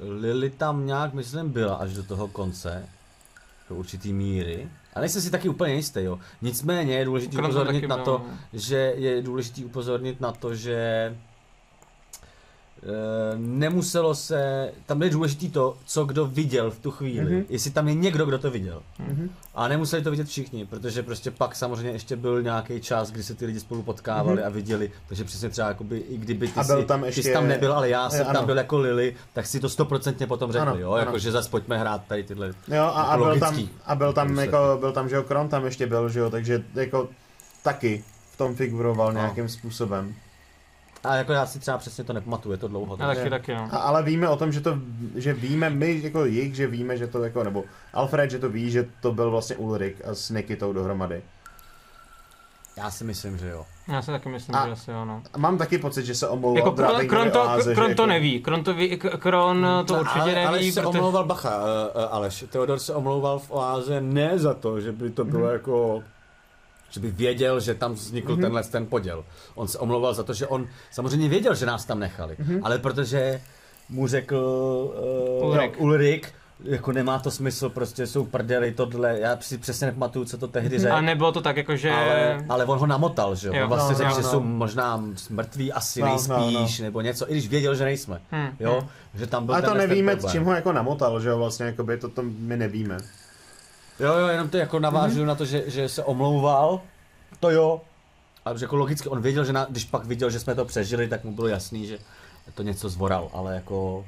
uh, 0.00 0.20
Lily 0.20 0.50
tam 0.50 0.86
nějak, 0.86 1.14
myslím, 1.14 1.50
byla 1.50 1.74
až 1.74 1.92
do 1.92 2.02
toho 2.02 2.28
konce, 2.28 2.88
do 3.68 3.76
určitý 3.76 4.12
míry. 4.12 4.68
A 4.94 5.00
nejsem 5.00 5.22
si 5.22 5.30
taky 5.30 5.48
úplně 5.48 5.74
jistý, 5.74 6.00
jo. 6.02 6.18
Nicméně 6.42 6.98
je 6.98 7.04
důležité 7.04 7.36
toho 7.36 7.48
upozornit 7.48 7.88
na 7.88 7.96
to, 7.96 8.22
no. 8.26 8.38
že 8.52 8.76
je 8.96 9.22
důležité 9.22 9.64
upozornit 9.64 10.20
na 10.20 10.32
to, 10.32 10.54
že 10.54 11.16
nemuselo 13.36 14.14
se, 14.14 14.70
tam 14.86 15.02
je 15.02 15.10
důležité 15.10 15.48
to, 15.48 15.76
co 15.86 16.04
kdo 16.04 16.26
viděl 16.26 16.70
v 16.70 16.78
tu 16.78 16.90
chvíli. 16.90 17.30
Mhm. 17.30 17.40
Mm-hmm. 17.40 17.46
Jestli 17.48 17.70
tam 17.70 17.88
je 17.88 17.94
někdo, 17.94 18.26
kdo 18.26 18.38
to 18.38 18.50
viděl. 18.50 18.82
Mhm. 18.98 19.30
A 19.54 19.68
nemuseli 19.68 20.02
to 20.02 20.10
vidět 20.10 20.28
všichni, 20.28 20.66
protože 20.66 21.02
prostě 21.02 21.30
pak 21.30 21.56
samozřejmě 21.56 21.90
ještě 21.92 22.16
byl 22.16 22.42
nějaký 22.42 22.80
čas, 22.80 23.10
kdy 23.10 23.22
se 23.22 23.34
ty 23.34 23.46
lidi 23.46 23.60
spolu 23.60 23.82
potkávali 23.82 24.36
Mhm. 24.36 24.46
a 24.46 24.48
viděli, 24.48 24.90
takže 25.08 25.24
přesně 25.24 25.48
třeba 25.48 25.68
jakoby, 25.68 25.98
i 25.98 26.16
kdyby 26.18 26.48
ty, 26.48 26.60
A 26.60 26.64
byl 26.64 26.80
jsi, 26.80 26.86
tam 26.86 27.00
ty 27.00 27.06
ještě- 27.06 27.22
jsi 27.22 27.32
tam 27.32 27.48
nebyl, 27.48 27.72
ale 27.72 27.88
já 27.88 28.10
jsem 28.10 28.26
ano. 28.26 28.32
tam 28.38 28.46
byl 28.46 28.56
jako 28.56 28.78
Lily, 28.78 29.14
tak 29.32 29.46
si 29.46 29.60
to 29.60 29.68
stoprocentně 29.68 30.26
potom 30.26 30.52
řekli, 30.52 30.68
Ano, 30.68 30.78
jo, 30.78 30.90
ano. 30.92 30.98
jako 31.06 31.18
že 31.18 31.32
zas 31.32 31.48
pojďme 31.48 31.78
hrát 31.78 32.02
tady 32.08 32.22
tyhle. 32.24 32.52
Jo, 32.68 32.82
a, 32.82 32.88
a 33.02 33.16
byl 33.16 33.38
tam, 33.40 33.56
a 33.86 33.94
byl 33.94 34.12
tam, 34.12 34.38
jako, 34.38 34.76
byl 34.80 34.92
tam, 34.92 35.08
že 35.08 35.16
jo, 35.16 35.22
Kron 35.22 35.48
tam 35.48 35.64
ještě 35.64 35.86
byl, 35.86 36.08
že 36.08 36.20
jo, 36.20 36.30
takže 36.30 36.64
jako 36.74 37.08
taky 37.62 38.04
v 38.32 38.36
tom 38.38 38.54
figuroval 38.54 39.12
No. 39.12 39.20
nějakým 39.20 39.48
způsobem. 39.48 40.14
A 41.04 41.16
jako 41.16 41.32
já 41.32 41.46
si 41.46 41.58
třeba 41.58 41.78
přesně 41.78 42.04
to 42.04 42.12
nepamatuju, 42.12 42.52
je 42.52 42.58
to 42.58 42.68
dlouho. 42.68 42.96
Já 43.00 43.06
taky, 43.14 43.30
taky, 43.30 43.54
no. 43.54 43.68
A, 43.72 43.76
ale 43.78 44.02
víme 44.02 44.28
o 44.28 44.36
tom, 44.36 44.52
že 44.52 44.60
to, 44.60 44.78
že 45.14 45.32
víme, 45.32 45.70
my 45.70 46.00
jako 46.02 46.24
jich, 46.24 46.54
že 46.54 46.66
víme, 46.66 46.96
že 46.96 47.06
to 47.06 47.24
jako, 47.24 47.44
nebo 47.44 47.64
Alfred, 47.94 48.30
že 48.30 48.38
to 48.38 48.48
ví, 48.48 48.70
že 48.70 48.86
to 49.02 49.12
byl 49.12 49.30
vlastně 49.30 49.56
Ulrik 49.56 50.02
a 50.04 50.14
s 50.14 50.30
Nikitou 50.30 50.72
dohromady. 50.72 51.22
Já 52.76 52.90
si 52.90 53.04
myslím, 53.04 53.38
že 53.38 53.48
jo. 53.48 53.66
Já 53.88 54.02
si 54.02 54.10
taky 54.10 54.28
myslím, 54.28 54.56
A- 54.56 54.66
že 54.66 54.72
asi 54.72 54.90
jo, 54.90 55.04
no. 55.04 55.22
A 55.34 55.38
mám 55.38 55.58
taky 55.58 55.78
pocit, 55.78 56.04
že 56.06 56.14
se 56.14 56.28
omlouval 56.28 56.56
Jako 56.58 56.70
Kron, 56.72 56.88
Drápingovi 56.88 57.08
Kron, 57.08 57.30
to, 57.30 57.40
oáze, 57.42 57.74
Kron 57.74 57.86
to 57.86 57.90
jako- 58.02 58.06
neví, 58.06 58.40
Kron 58.40 58.64
to 58.64 58.74
ví, 58.74 58.96
K- 58.96 59.16
Kron 59.18 59.66
to 59.86 59.94
No, 59.94 60.00
určitě 60.00 60.20
ale, 60.20 60.32
neví, 60.34 60.46
Aleš 60.46 60.74
se 60.74 60.80
protože... 60.82 60.98
omlouval, 60.98 61.24
bacha, 61.24 61.56
uh, 61.58 61.64
uh, 61.64 62.08
Aleš, 62.14 62.44
Teodor 62.50 62.78
se 62.78 62.94
omlouval 62.94 63.38
v 63.38 63.50
oáze 63.50 64.00
ne 64.00 64.38
za 64.38 64.54
to, 64.54 64.80
že 64.80 64.92
by 64.92 65.10
to 65.10 65.24
bylo 65.24 65.44
Mhm. 65.44 65.52
jako 65.52 66.02
že 66.90 67.00
by 67.00 67.10
věděl, 67.10 67.60
že 67.60 67.74
tam 67.74 67.92
vznikl 67.92 68.36
mm-hmm. 68.36 68.40
tenhle 68.40 68.62
ten 68.62 68.86
poděl. 68.86 69.24
On 69.54 69.68
se 69.68 69.78
omlouval 69.78 70.14
za 70.14 70.22
to, 70.22 70.34
že 70.34 70.46
on 70.46 70.66
samozřejmě 70.90 71.28
věděl, 71.28 71.54
že 71.54 71.66
nás 71.66 71.84
tam 71.84 71.98
nechali, 72.00 72.36
Mhm. 72.38 72.54
mm-hmm. 72.56 72.60
ale 72.64 72.78
protože 72.78 73.40
mu 73.88 74.06
řekl 74.06 74.36
uh, 75.40 75.48
Ulrik. 75.48 75.80
Ulrik, 75.80 76.32
jako 76.64 76.92
nemá 76.92 77.18
to 77.18 77.30
smysl, 77.30 77.68
prostě 77.68 78.06
jsou 78.06 78.24
prdely, 78.26 78.72
tohle, 78.72 79.18
já 79.20 79.36
si 79.40 79.58
přesně 79.58 79.86
nepamatuju, 79.86 80.24
co 80.24 80.38
to 80.38 80.48
tehdy 80.48 80.78
řekl. 80.78 80.94
A 80.94 81.00
nebylo 81.00 81.32
to 81.32 81.40
tak 81.40 81.56
jako, 81.56 81.76
že... 81.76 81.90
Ale, 81.90 82.44
ale 82.48 82.64
on 82.64 82.78
ho 82.78 82.86
namotal, 82.86 83.34
že 83.34 83.48
jo? 83.48 83.54
Jo. 83.54 83.62
On 83.62 83.68
vlastně 83.68 83.92
No, 83.92 83.98
řekl, 83.98 84.10
no, 84.10 84.16
že 84.16 84.22
no. 84.22 84.28
jsou 84.30 84.40
možná 84.40 85.04
mrtví 85.30 85.72
asi 85.72 86.00
No, 86.00 86.06
nejspíš, 86.06 86.78
no, 86.78 86.82
no. 86.82 86.84
nebo 86.84 87.00
něco, 87.00 87.30
i 87.30 87.32
když 87.32 87.48
věděl, 87.48 87.74
že 87.74 87.84
nejsme. 87.84 88.20
Hmm, 88.30 88.48
Jo? 88.60 88.78
hmm. 88.80 88.88
Že 89.14 89.26
tam 89.26 89.46
byl 89.46 89.54
Ale 89.54 89.62
to 89.62 89.74
nevíme, 89.74 90.12
problém. 90.12 90.32
čím 90.32 90.44
ho 90.44 90.52
jako 90.52 90.72
namotal, 90.72 91.20
že 91.20 91.28
jo, 91.28 91.38
vlastně, 91.38 91.66
jakoby 91.66 91.96
to, 91.96 92.08
to 92.08 92.22
my 92.22 92.56
nevíme. 92.56 92.96
Jo, 94.00 94.14
jo, 94.18 94.26
jenom 94.26 94.48
to 94.48 94.56
jako 94.56 94.78
navážu 94.78 95.22
mm-hmm. 95.22 95.26
na 95.26 95.34
to, 95.34 95.44
že, 95.44 95.70
že 95.70 95.88
se 95.88 96.04
omlouval, 96.04 96.80
to 97.40 97.50
jo. 97.50 97.80
A 98.44 98.56
že 98.56 98.64
jako 98.64 98.76
logicky 98.76 99.08
on 99.08 99.22
věděl, 99.22 99.44
že 99.44 99.52
na, 99.52 99.64
když 99.64 99.84
pak 99.84 100.04
viděl, 100.04 100.30
že 100.30 100.40
jsme 100.40 100.54
to 100.54 100.64
přežili, 100.64 101.08
tak 101.08 101.24
mu 101.24 101.32
bylo 101.32 101.48
jasný, 101.48 101.86
že 101.86 101.98
to 102.54 102.62
něco 102.62 102.88
zvoral, 102.88 103.30
ale 103.32 103.54
jako, 103.54 104.06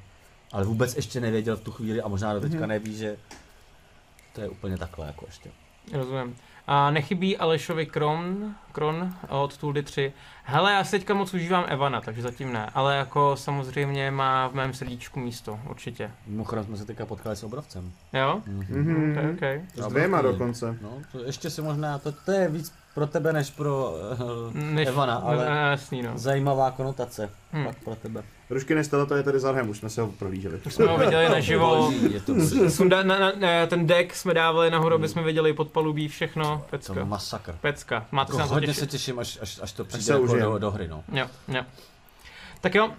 ale 0.52 0.64
vůbec 0.64 0.97
ještě 0.97 1.20
nevěděl 1.20 1.56
v 1.56 1.60
tu 1.60 1.73
chvíli 1.73 2.02
a 2.02 2.09
možná 2.09 2.35
do 2.35 2.40
teďka 2.40 2.59
mm-hmm. 2.59 2.66
neví, 2.66 2.97
že 2.97 3.16
to 4.32 4.40
je 4.40 4.48
úplně 4.48 4.78
takhle 4.78 5.06
jako 5.06 5.27
ještě. 5.27 5.51
Rozumím. 5.93 6.36
A 6.66 6.90
nechybí 6.90 7.39
Alešovi 7.39 7.86
Kron, 7.86 8.55
Kron 8.72 9.14
od 9.28 9.56
Tuldy 9.56 9.82
3. 9.82 10.12
Hele, 10.44 10.72
já 10.72 10.84
si 10.84 10.90
teďka 10.90 11.14
moc 11.14 11.34
užívám 11.34 11.64
Evana, 11.68 12.01
takže 12.01 12.22
zatím 12.22 12.52
ne. 12.52 12.70
Ale 12.74 12.97
jako 12.97 13.36
samozřejmě 13.36 14.10
má 14.10 14.48
v 14.48 14.55
mém 14.55 14.74
srdíčku 14.74 15.20
místo, 15.20 15.60
určitě. 15.70 16.10
Mimochodem 16.26 16.64
jsme 16.64 16.76
se 16.76 16.84
teďka 16.84 17.06
potkali 17.06 17.36
s 17.36 17.43
obrovcem. 17.43 17.93
Jo? 18.12 18.43
Mm-hmm. 18.47 18.76
Mhm. 18.76 19.12
Okay, 19.12 19.32
okay. 19.32 19.62
S 19.74 19.86
dvěma 19.86 20.22
dokonce. 20.22 20.78
No, 20.82 20.90
to 21.12 21.24
ještě 21.24 21.51
si 21.51 21.62
možná, 21.62 21.98
to, 21.98 22.12
to 22.12 22.32
je 22.32 22.48
víc 22.48 22.74
pro 22.94 23.06
tebe 23.06 23.32
než 23.32 23.51
pro 23.51 23.94
uh, 24.48 24.55
Než, 24.55 24.89
Evana, 24.89 25.14
ale 25.14 25.36
no, 25.51 25.56
jasný, 25.70 26.02
no. 26.02 26.10
zajímavá 26.14 26.70
konotace 26.70 27.31
Hmm. 27.52 27.64
pak 27.64 27.77
pro 27.85 27.97
tebe. 27.97 28.23
Rušky 28.51 28.74
nestalo, 28.74 29.06
to 29.06 29.14
je 29.14 29.23
tady 29.23 29.40
Zarhem, 29.40 29.69
už 29.69 29.78
jsme 29.78 29.90
se 29.90 30.01
ho 30.02 30.12
prohlíželi. 30.19 30.60
Už 30.66 30.74
jsme 30.74 30.86
ho 30.86 30.98
viděli 30.98 31.28
naživo. 31.28 31.93
To, 32.27 32.35
Sunda, 32.70 33.02
na, 33.02 33.19
na, 33.19 33.32
na, 33.39 33.66
ten 33.66 33.86
deck 33.86 34.14
jsme 34.14 34.35
dávali 34.35 34.70
nahoru, 34.70 34.94
aby 34.94 35.09
jsme 35.09 35.23
viděli 35.23 35.52
podpalubí 35.52 36.09
všechno. 36.09 36.59
to 36.59 36.70
Pecka. 36.70 37.05
masakr. 37.05 37.55
Pecka. 37.60 38.06
Máte 38.12 38.32
se 38.32 38.35
Jako 38.35 38.39
na 38.43 38.47
to 38.48 38.55
hodně 38.55 38.66
těšit? 38.66 38.81
se 38.81 38.86
těším, 38.86 39.19
až, 39.19 39.39
až, 39.43 39.60
až 39.62 39.73
to 39.73 39.85
přijde 39.85 40.05
se 40.05 40.12
jako 40.12 40.27
do, 40.36 40.59
do 40.59 40.70
hry. 40.70 40.89
No. 40.89 41.05
Jo, 41.12 41.27
jo. 41.48 41.62
Tak 42.62 42.74
jo, 42.74 42.86
uh, 42.86 42.94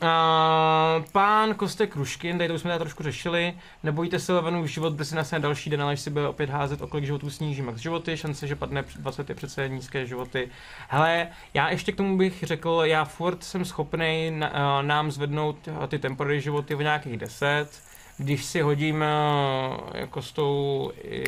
pán 1.12 1.56
Kostek 1.56 1.92
Kruškin, 1.92 2.38
tady 2.38 2.48
to 2.48 2.54
už 2.54 2.62
jsme 2.62 2.70
tady 2.70 2.80
trošku 2.80 3.04
řešili, 3.04 3.54
nebojíte 3.84 4.20
se 4.20 4.34
Levenův 4.34 4.68
život 4.68 4.94
brzy 4.94 5.16
nastane 5.16 5.40
další 5.40 5.70
den, 5.70 5.82
ale 5.82 5.98
si 5.98 6.10
bude 6.10 6.28
opět 6.28 6.50
házet, 6.50 6.82
o 6.82 6.88
kolik 6.88 7.06
životů 7.06 7.30
sníží 7.30 7.62
max 7.62 7.82
životy, 7.82 8.18
šance, 8.18 8.48
že 8.48 8.56
padne 8.56 8.84
20 8.96 9.30
je 9.30 9.36
přece 9.36 9.70
nízké 9.70 10.06
životy. 10.06 10.50
Hele, 10.88 11.28
já 11.54 11.70
ještě 11.70 11.92
k 11.92 11.96
tomu 11.96 12.18
bych 12.18 12.44
řekl, 12.44 12.82
já 12.84 13.06
furt 13.06 13.44
jsem 13.44 13.66
schopný 13.66 14.32
uh, 14.32 14.48
nám 14.82 15.12
zvednout 15.12 15.70
ty 15.88 16.00
temporary 16.00 16.42
životy 16.42 16.76
o 16.76 16.82
nějakých 16.82 17.18
10, 17.18 17.82
když 18.18 18.46
si 18.46 18.62
hodím 18.62 18.96
uh, 18.96 19.78
jako 19.94 20.22
s 20.22 20.32
tou 20.32 20.92
i, 21.04 21.24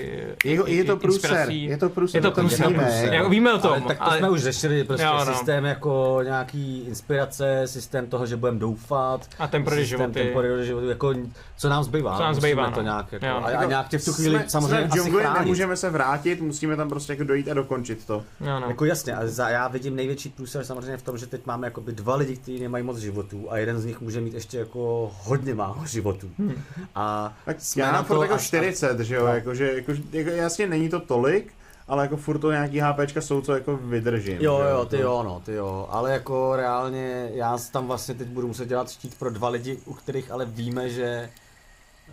Je, 0.46 0.70
je 0.72 0.84
to 0.84 0.98
průser, 0.98 1.32
inspirací. 1.32 1.64
je 1.64 1.78
to 1.78 1.90
průser. 1.90 2.18
Je 2.18 2.22
to 2.22 2.32
průser, 2.32 2.68
víme, 2.68 2.84
jako. 2.84 3.14
Já, 3.14 3.28
víme 3.28 3.54
o 3.54 3.58
tom, 3.60 3.72
ale 3.72 3.82
tak 3.82 4.00
to 4.10 4.12
jsme 4.18 4.30
už 4.30 4.42
řešili, 4.44 4.84
prostě 4.84 5.06
Jo, 5.06 5.26
no. 5.26 5.34
systém 5.34 5.66
jako 5.66 6.20
nějaký 6.24 6.80
inspirace, 6.88 7.62
systém 7.66 8.08
toho, 8.08 8.26
že 8.26 8.36
budeme 8.38 8.60
doufat, 8.60 9.30
a 9.40 9.48
temporary 9.48 9.82
systém 9.82 10.00
životy. 10.00 10.20
temporary 10.24 10.66
životy, 10.66 10.88
jako 10.88 11.14
co 11.58 11.70
nám 11.70 11.84
zbývá. 11.84 12.18
Co 12.18 12.24
nám 12.24 12.36
zbývá, 12.36 12.72
to 12.72 12.76
no. 12.78 12.84
nějak, 12.84 13.12
jako, 13.12 13.26
Jo. 13.26 13.36
a, 13.36 13.46
a 13.46 13.50
Jako 13.52 13.70
nějak 13.70 13.88
tě 13.90 13.98
v 13.98 14.06
tu 14.06 14.14
chvíli 14.14 14.36
jsme, 14.40 14.50
samozřejmě 14.50 14.78
jsme 14.78 14.88
v 14.88 14.92
asi 14.92 15.00
džungli, 15.00 15.24
nemůžeme 15.40 15.78
se 15.78 15.90
vrátit, 15.90 16.42
musíme 16.42 16.76
tam 16.76 16.90
prostě 16.90 17.14
jako 17.14 17.24
dojít 17.24 17.50
a 17.50 17.54
dokončit 17.54 18.06
to. 18.06 18.14
Jo, 18.42 18.60
no. 18.60 18.68
Jako 18.68 18.86
jasně, 18.86 19.16
ale 19.16 19.28
za, 19.28 19.50
já 19.50 19.68
vidím 19.68 19.96
největší 19.96 20.30
průser 20.30 20.64
samozřejmě 20.66 20.98
v 20.98 21.02
tom, 21.04 21.18
že 21.18 21.28
teď 21.28 21.46
máme 21.46 21.68
jakoby 21.68 21.92
dva 21.92 22.16
lidi, 22.16 22.36
kteří 22.38 22.60
nemají 22.60 22.84
moc 22.84 22.98
životů 22.98 23.52
a 23.52 23.58
jeden 23.58 23.80
z 23.80 23.86
nich 23.86 24.02
může 24.02 24.22
mít 24.22 24.34
ještě 24.34 24.58
jako 24.58 25.12
hodně 25.24 25.54
málo 25.56 25.78
životů. 25.86 26.30
Hmm. 26.40 26.56
A 26.96 27.34
Tak 27.46 27.56
jsme 27.62 27.82
já 27.84 27.92
na 27.92 28.04
furt 28.04 28.16
to 28.16 28.22
jako 28.24 28.34
až- 28.36 28.44
40, 28.48 29.00
že 29.00 29.16
jo, 29.16 29.26
No. 29.26 29.34
jako, 29.34 29.56
že, 29.56 29.74
jako, 29.74 29.92
jako, 30.12 30.30
jasně 30.30 30.68
není 30.68 30.90
to 30.90 31.00
tolik, 31.00 31.54
ale 31.88 32.04
jako 32.04 32.18
furt 32.18 32.40
to 32.40 32.52
nějaký 32.52 32.80
HPčka 32.80 33.22
jsou, 33.22 33.42
co 33.42 33.54
jako 33.54 33.78
vydržím. 33.78 34.38
Jo, 34.42 34.60
že 34.64 34.70
jo, 34.70 34.86
ty 34.86 35.00
jo, 35.00 35.24
no, 35.24 35.42
ty 35.46 35.54
jo, 35.54 35.88
ale 35.92 36.12
jako 36.12 36.56
reálně 36.56 37.30
já 37.34 37.58
tam 37.72 37.88
vlastně 37.88 38.14
teď 38.16 38.28
budu 38.28 38.48
muset 38.48 38.68
dělat 38.70 38.90
štít 38.92 39.16
pro 39.20 39.30
dva 39.30 39.50
lidi, 39.50 39.80
u 39.86 39.94
kterých 39.94 40.32
ale 40.32 40.46
víme, 40.46 40.90
že 40.90 41.30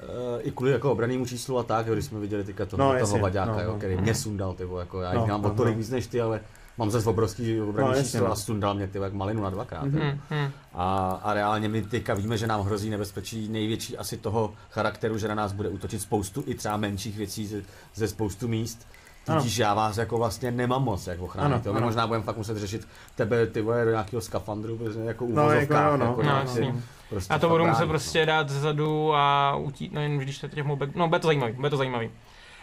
Uh, 0.03 0.41
I 0.43 0.51
kvůli 0.51 0.73
jako 0.73 0.93
obranýmu 0.93 1.27
číslu 1.27 1.59
a 1.59 1.63
tak, 1.63 1.87
jo, 1.87 1.93
když 1.93 2.05
jsme 2.05 2.21
viděli 2.21 2.45
teďka 2.45 2.67
toho, 2.67 2.79
No, 2.85 2.93
no, 2.95 3.01
toho 3.07 3.19
vaďáka, 3.19 3.53
no, 3.53 3.61
jo, 3.61 3.71
no. 3.73 3.79
který 3.79 3.97
mě 3.97 4.15
sundal, 4.15 4.55
ty 4.55 4.65
vole, 4.65 4.83
jako 4.83 5.01
já 5.01 5.13
No, 5.13 5.21
jich 5.21 5.29
mám 5.31 5.43
no, 5.43 5.51
o 5.53 5.55
tolik 5.55 5.75
no. 5.75 5.79
víc 5.79 5.91
než 5.91 6.07
ty, 6.07 6.21
ale 6.21 6.41
mám 6.79 6.91
zase 6.91 7.09
obrovský 7.09 7.61
obraný 7.61 7.89
No, 7.97 8.03
číslo 8.03 8.21
no. 8.27 8.33
a 8.33 8.37
sundal 8.37 8.75
mě 8.75 8.87
ty 8.89 8.99
jak 8.99 9.13
malinu 9.13 9.43
na 9.43 9.51
dvakrát. 9.51 9.85
Mhm. 9.85 9.99
jo. 9.99 10.03
Hmm, 10.05 10.19
hmm. 10.31 10.51
A, 10.75 11.21
a 11.25 11.35
reálně 11.35 11.69
my 11.69 11.83
teďka 11.83 12.15
víme, 12.15 12.39
že 12.39 12.47
nám 12.47 12.61
hrozí 12.61 12.91
nebezpečí 12.91 13.49
největší 13.49 13.99
asi 13.99 14.17
toho 14.17 14.53
charakteru, 14.71 15.19
že 15.19 15.29
na 15.29 15.35
nás 15.35 15.53
bude 15.53 15.69
útočit 15.69 15.99
spoustu 16.03 16.45
i 16.47 16.55
třeba 16.55 16.77
menších 16.77 17.17
věcí 17.17 17.47
ze, 17.47 17.63
ze 17.95 18.09
spoustu 18.09 18.49
míst. 18.49 18.87
Tudíž 19.27 19.59
já 19.59 19.75
vás 19.75 19.97
jako 19.97 20.19
vlastně 20.19 20.51
nemám 20.51 20.85
moc 20.85 21.07
jak 21.07 21.21
ochránit. 21.21 21.67
Ano, 21.67 21.77
ano. 21.77 21.87
možná 21.87 22.07
budeme 22.07 22.25
fakt 22.25 22.37
muset 22.37 22.57
řešit 22.59 22.89
tebe 23.15 23.47
ty 23.47 23.63
vole 23.63 23.85
do 23.85 23.91
nějakého 23.91 24.21
skafandru, 24.23 24.79
jako 24.83 24.95
No, 24.99 25.05
jako 25.07 25.25
uvozovkách, 25.25 25.91
jo, 25.91 25.97
no. 25.97 26.07
jako 26.07 26.23
No, 26.23 26.29
jasný. 26.31 26.83
prostě 27.09 27.33
Já 27.33 27.39
to 27.39 27.49
budu 27.49 27.67
muset 27.67 27.87
prostě 27.87 28.27
dát 28.27 28.49
zezadu 28.49 29.15
a 29.15 29.57
utít, 29.57 29.93
nevím, 29.93 30.19
když 30.19 30.39
to 30.39 30.49
těch 30.49 30.65
mobil, 30.65 30.89
no 30.95 31.09
bude 31.09 31.21
to 31.21 31.27
zajímavý, 31.27 31.53
bude 31.53 31.71
to 31.71 31.77
zajímavý. 31.77 32.11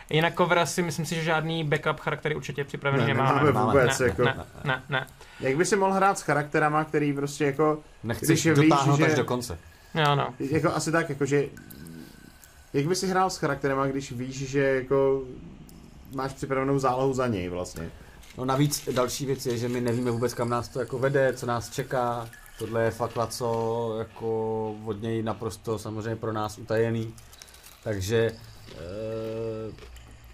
Jinak 0.10 0.36
cover 0.38 0.66
si 0.66 0.82
myslím 0.82 1.06
si, 1.06 1.16
že 1.16 1.24
žádný 1.24 1.64
backup 1.64 2.00
charaktery 2.00 2.36
určitě 2.36 2.64
připravený 2.64 3.02
Ne, 3.04 3.08
nemáme. 3.08 3.44
nemáme 3.44 3.72
vůbec, 3.72 4.00
ne, 4.00 4.08
jako. 4.08 4.24
ne, 4.24 4.46
ne, 4.64 4.84
ne, 4.90 5.08
Jak 5.40 5.58
by 5.58 5.66
si 5.66 5.76
mohl 5.76 5.94
hrát 5.94 6.20
s 6.20 6.22
charakterama, 6.22 6.84
který 6.84 7.14
prostě 7.14 7.46
jako, 7.46 7.80
Nechceš 8.04 8.28
Když 8.28 8.46
je 8.46 8.56
dotáhnout 8.56 8.96
víš, 8.96 9.06
až 9.06 9.12
že- 9.12 9.18
do 9.18 9.26
konce. 9.26 9.58
jo 9.96 10.16
no. 10.16 10.34
jako 10.40 10.74
asi 10.76 10.92
tak, 10.92 11.10
jako 11.10 11.26
že, 11.26 11.46
jak 12.74 12.86
by 12.86 12.96
si 12.96 13.08
hrál 13.08 13.30
s 13.30 13.38
charakterama, 13.38 13.88
když 13.88 14.12
víš, 14.12 14.50
že 14.50 14.60
jako 14.64 15.24
máš 16.16 16.34
připravenou 16.34 16.80
zálohu 16.80 17.14
za 17.14 17.28
něj 17.28 17.50
vlastně. 17.50 17.90
No 18.38 18.46
navíc 18.46 18.90
další 18.92 19.26
věc 19.26 19.46
je, 19.46 19.58
že 19.58 19.70
my 19.70 19.82
nevíme 19.82 20.12
vůbec 20.12 20.34
kam 20.34 20.50
nás 20.50 20.68
to 20.68 20.80
jako 20.80 21.00
vede, 21.00 21.34
co 21.34 21.46
nás 21.46 21.70
čeká. 21.70 22.30
Tohle 22.60 22.84
je 22.84 22.92
fakt 22.92 23.18
co 23.30 23.96
jako 24.00 24.72
od 24.86 25.02
něj 25.02 25.24
naprosto 25.24 25.80
samozřejmě 25.80 26.16
pro 26.16 26.34
nás 26.34 26.58
utajený. 26.58 27.14
Takže 27.84 28.18
e, 28.18 28.32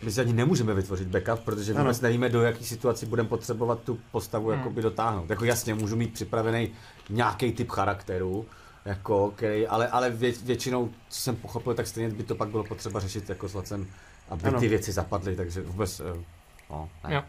my 0.03 0.11
si 0.11 0.21
ani 0.21 0.33
nemůžeme 0.33 0.73
vytvořit 0.73 1.07
backup, 1.07 1.45
protože 1.45 1.73
Ano. 1.73 1.83
vůbec 1.83 2.01
nevíme, 2.01 2.29
do 2.29 2.41
jaký 2.41 2.63
situaci 2.65 3.05
budeme 3.05 3.29
potřebovat 3.29 3.79
tu 3.83 3.99
postavu 4.11 4.49
Hmm. 4.49 4.57
jakoby 4.57 4.81
dotáhnout. 4.81 5.29
Jako 5.29 5.45
jasně, 5.45 5.75
můžu 5.75 5.95
mít 5.95 6.13
připravený 6.13 6.69
nějaký 7.09 7.51
typ 7.51 7.69
charakteru, 7.71 8.45
jako, 8.85 9.31
který, 9.35 9.67
ale, 9.67 9.87
ale 9.87 10.09
vě, 10.09 10.31
většinou, 10.43 10.89
co 11.09 11.21
jsem 11.21 11.35
pochopil, 11.35 11.73
tak 11.73 11.87
stejně 11.87 12.09
by 12.09 12.23
to 12.23 12.35
pak 12.35 12.49
bylo 12.49 12.63
potřeba 12.63 12.99
řešit 12.99 13.29
jako 13.29 13.47
s 13.49 13.53
Lacem, 13.53 13.87
aby 14.29 14.43
Ano. 14.47 14.59
ty 14.59 14.67
věci 14.67 14.91
zapadly, 14.91 15.35
takže 15.35 15.61
vůbec, 15.61 15.99
eh, 15.99 16.23
no, 16.69 16.89
ne. 17.07 17.15
Jo. 17.15 17.23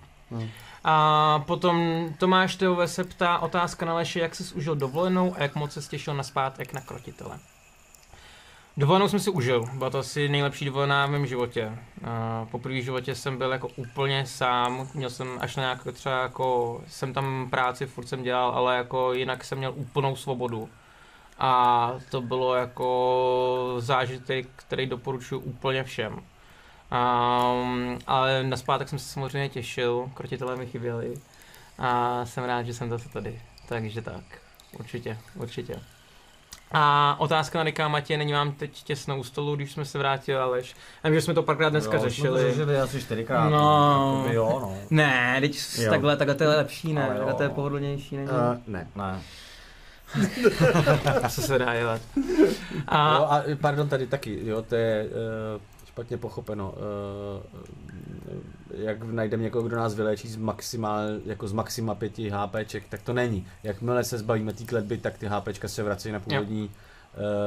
A 0.84 1.38
potom 1.47 2.09
Tomáš 2.18 2.56
Teove 2.56 2.88
se 2.88 3.05
ptá 3.05 3.38
otázka 3.38 3.86
na 3.86 3.94
Leši, 3.94 4.18
jak 4.18 4.34
jsi 4.34 4.55
užil 4.55 4.76
dovolenou 4.76 5.34
a 5.36 5.43
jak 5.43 5.55
moc 5.55 5.72
se 5.72 5.80
těšil 5.90 6.14
na 6.14 6.22
zpátek 6.22 6.72
na 6.72 6.80
krotitele. 6.80 7.38
Dovolenou 8.78 9.09
jsem 9.09 9.20
si 9.20 9.31
užil, 9.31 9.66
byla 9.74 9.90
to 9.90 9.98
asi 9.98 10.28
nejlepší 10.28 10.65
dovolená 10.65 11.07
v 11.07 11.11
mém 11.11 11.27
životě. 11.27 11.66
Uh, 11.66 12.48
po 12.51 12.59
první 12.59 12.82
životě 12.82 13.15
jsem 13.15 13.39
byl 13.39 13.53
jako 13.53 13.69
úplně 13.69 14.27
sám, 14.27 14.89
měl 14.94 15.11
jsem 15.11 15.28
až 15.40 15.57
na 15.57 15.62
nějak 15.62 15.86
třeba 15.93 16.23
jako, 16.23 16.81
jsem 16.86 17.12
tam 17.12 17.51
práci, 17.51 17.86
furt 17.86 18.07
jsem 18.07 18.23
dělal, 18.23 18.51
ale 18.51 18.77
jako 18.77 19.12
jinak 19.12 19.44
jsem 19.44 19.59
měl 19.59 19.73
úplnou 19.77 20.16
svobodu. 20.16 20.69
A 21.39 21.93
to 22.11 22.20
bylo 22.20 22.55
jako 22.55 23.74
zážitek, 23.78 24.47
který 24.57 24.86
doporučuji 24.86 25.39
úplně 25.40 25.85
všem. 25.85 26.12
Um, 26.12 27.98
ale 28.07 28.43
na 28.43 28.57
zpátek 28.57 28.89
jsem 28.89 28.98
se 28.98 29.09
samozřejmě 29.09 29.48
těšil, 29.48 30.11
krotitelé 30.15 30.57
mi 30.57 30.66
chyběli 30.66 31.15
a 31.78 32.20
jsem 32.27 32.44
rád, 32.44 32.62
že 32.62 32.74
jsem 32.74 32.90
zase 32.90 33.09
tady. 33.09 33.40
Takže 33.69 34.03
tak, 34.03 34.24
určitě, 34.78 35.19
určitě. 35.35 35.81
A 36.72 37.16
otázka 37.18 37.59
na 37.59 37.64
Rika 37.64 37.88
Matě, 37.88 38.16
není 38.16 38.32
vám 38.32 38.52
teď 38.52 38.82
těsno 38.82 39.18
u 39.18 39.24
stolu, 39.24 39.56
když 39.56 39.72
jsme 39.72 39.84
se 39.84 39.98
vrátili, 39.98 40.38
Aleš? 40.38 40.76
Já 41.05 41.10
vím, 41.10 41.18
že 41.18 41.22
jsme 41.22 41.34
to 41.34 41.43
párkrát 41.43 41.68
dneska 41.68 41.98
řešili. 41.98 42.43
řešili 42.43 42.80
asi 42.80 43.01
čtyřikrát. 43.02 43.48
No. 43.51 44.14
jakoby 44.16 44.34
Jo, 44.34 44.59
no. 44.62 44.74
Ne, 44.90 45.36
teď 45.40 45.59
Jo. 45.78 45.90
takhle, 45.90 46.16
takhle 46.16 46.34
to 46.34 46.44
je 46.44 46.48
lepší, 46.48 46.93
ne? 46.93 47.02
Jo. 47.10 47.14
Takhle 47.16 47.34
to 47.34 47.43
je 47.43 47.48
pohodlnější, 47.48 48.16
ne? 48.16 48.22
Uh, 48.22 48.30
ne. 48.66 48.88
Ne. 48.97 49.22
Co 51.28 51.43
se 51.43 51.59
dá 51.59 51.78
dělat? 51.78 52.01
A, 52.88 53.16
jo, 53.16 53.24
a 53.24 53.43
pardon, 53.60 53.88
tady 53.88 54.06
taky, 54.06 54.38
jo, 54.43 54.62
to 54.62 54.74
je 54.74 55.05
uh, 55.05 55.60
špatně 55.86 56.16
pochopeno. 56.16 56.74
Uh, 56.76 57.43
jak 58.74 59.02
najdeme 59.02 59.43
někoho, 59.43 59.64
kdo 59.68 59.76
nás 59.76 59.94
vyléčí 59.94 60.28
z 60.28 60.36
maximál, 60.36 61.02
jako 61.26 61.48
z 61.48 61.52
maxima 61.52 61.94
5 61.94 62.18
HPček, 62.18 62.84
tak 62.88 63.02
to 63.02 63.12
není. 63.12 63.47
Jakmile 63.62 64.05
se 64.05 64.18
zbavíme 64.18 64.52
té 64.52 64.64
kletby, 64.64 64.98
tak 64.98 65.18
ty 65.18 65.26
HPčka 65.26 65.68
se 65.68 65.82
vracejí 65.82 66.12
na 66.12 66.20
původní 66.20 66.70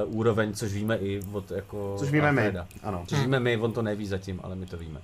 uh, 0.08 0.18
úroveň, 0.18 0.54
což 0.54 0.74
víme 0.74 0.98
i 0.98 1.22
od 1.32 1.52
jako 1.52 1.96
Což 2.00 2.12
víme 2.12 2.32
my. 2.32 2.42
Alfreda. 2.42 2.68
Ano. 2.84 3.04
Což 3.08 3.20
víme 3.20 3.40
my, 3.40 3.58
on 3.58 3.74
to 3.74 3.82
neví 3.82 4.08
zatím, 4.08 4.40
ale 4.44 4.56
my 4.56 4.66
to 4.66 4.78
víme. 4.78 5.00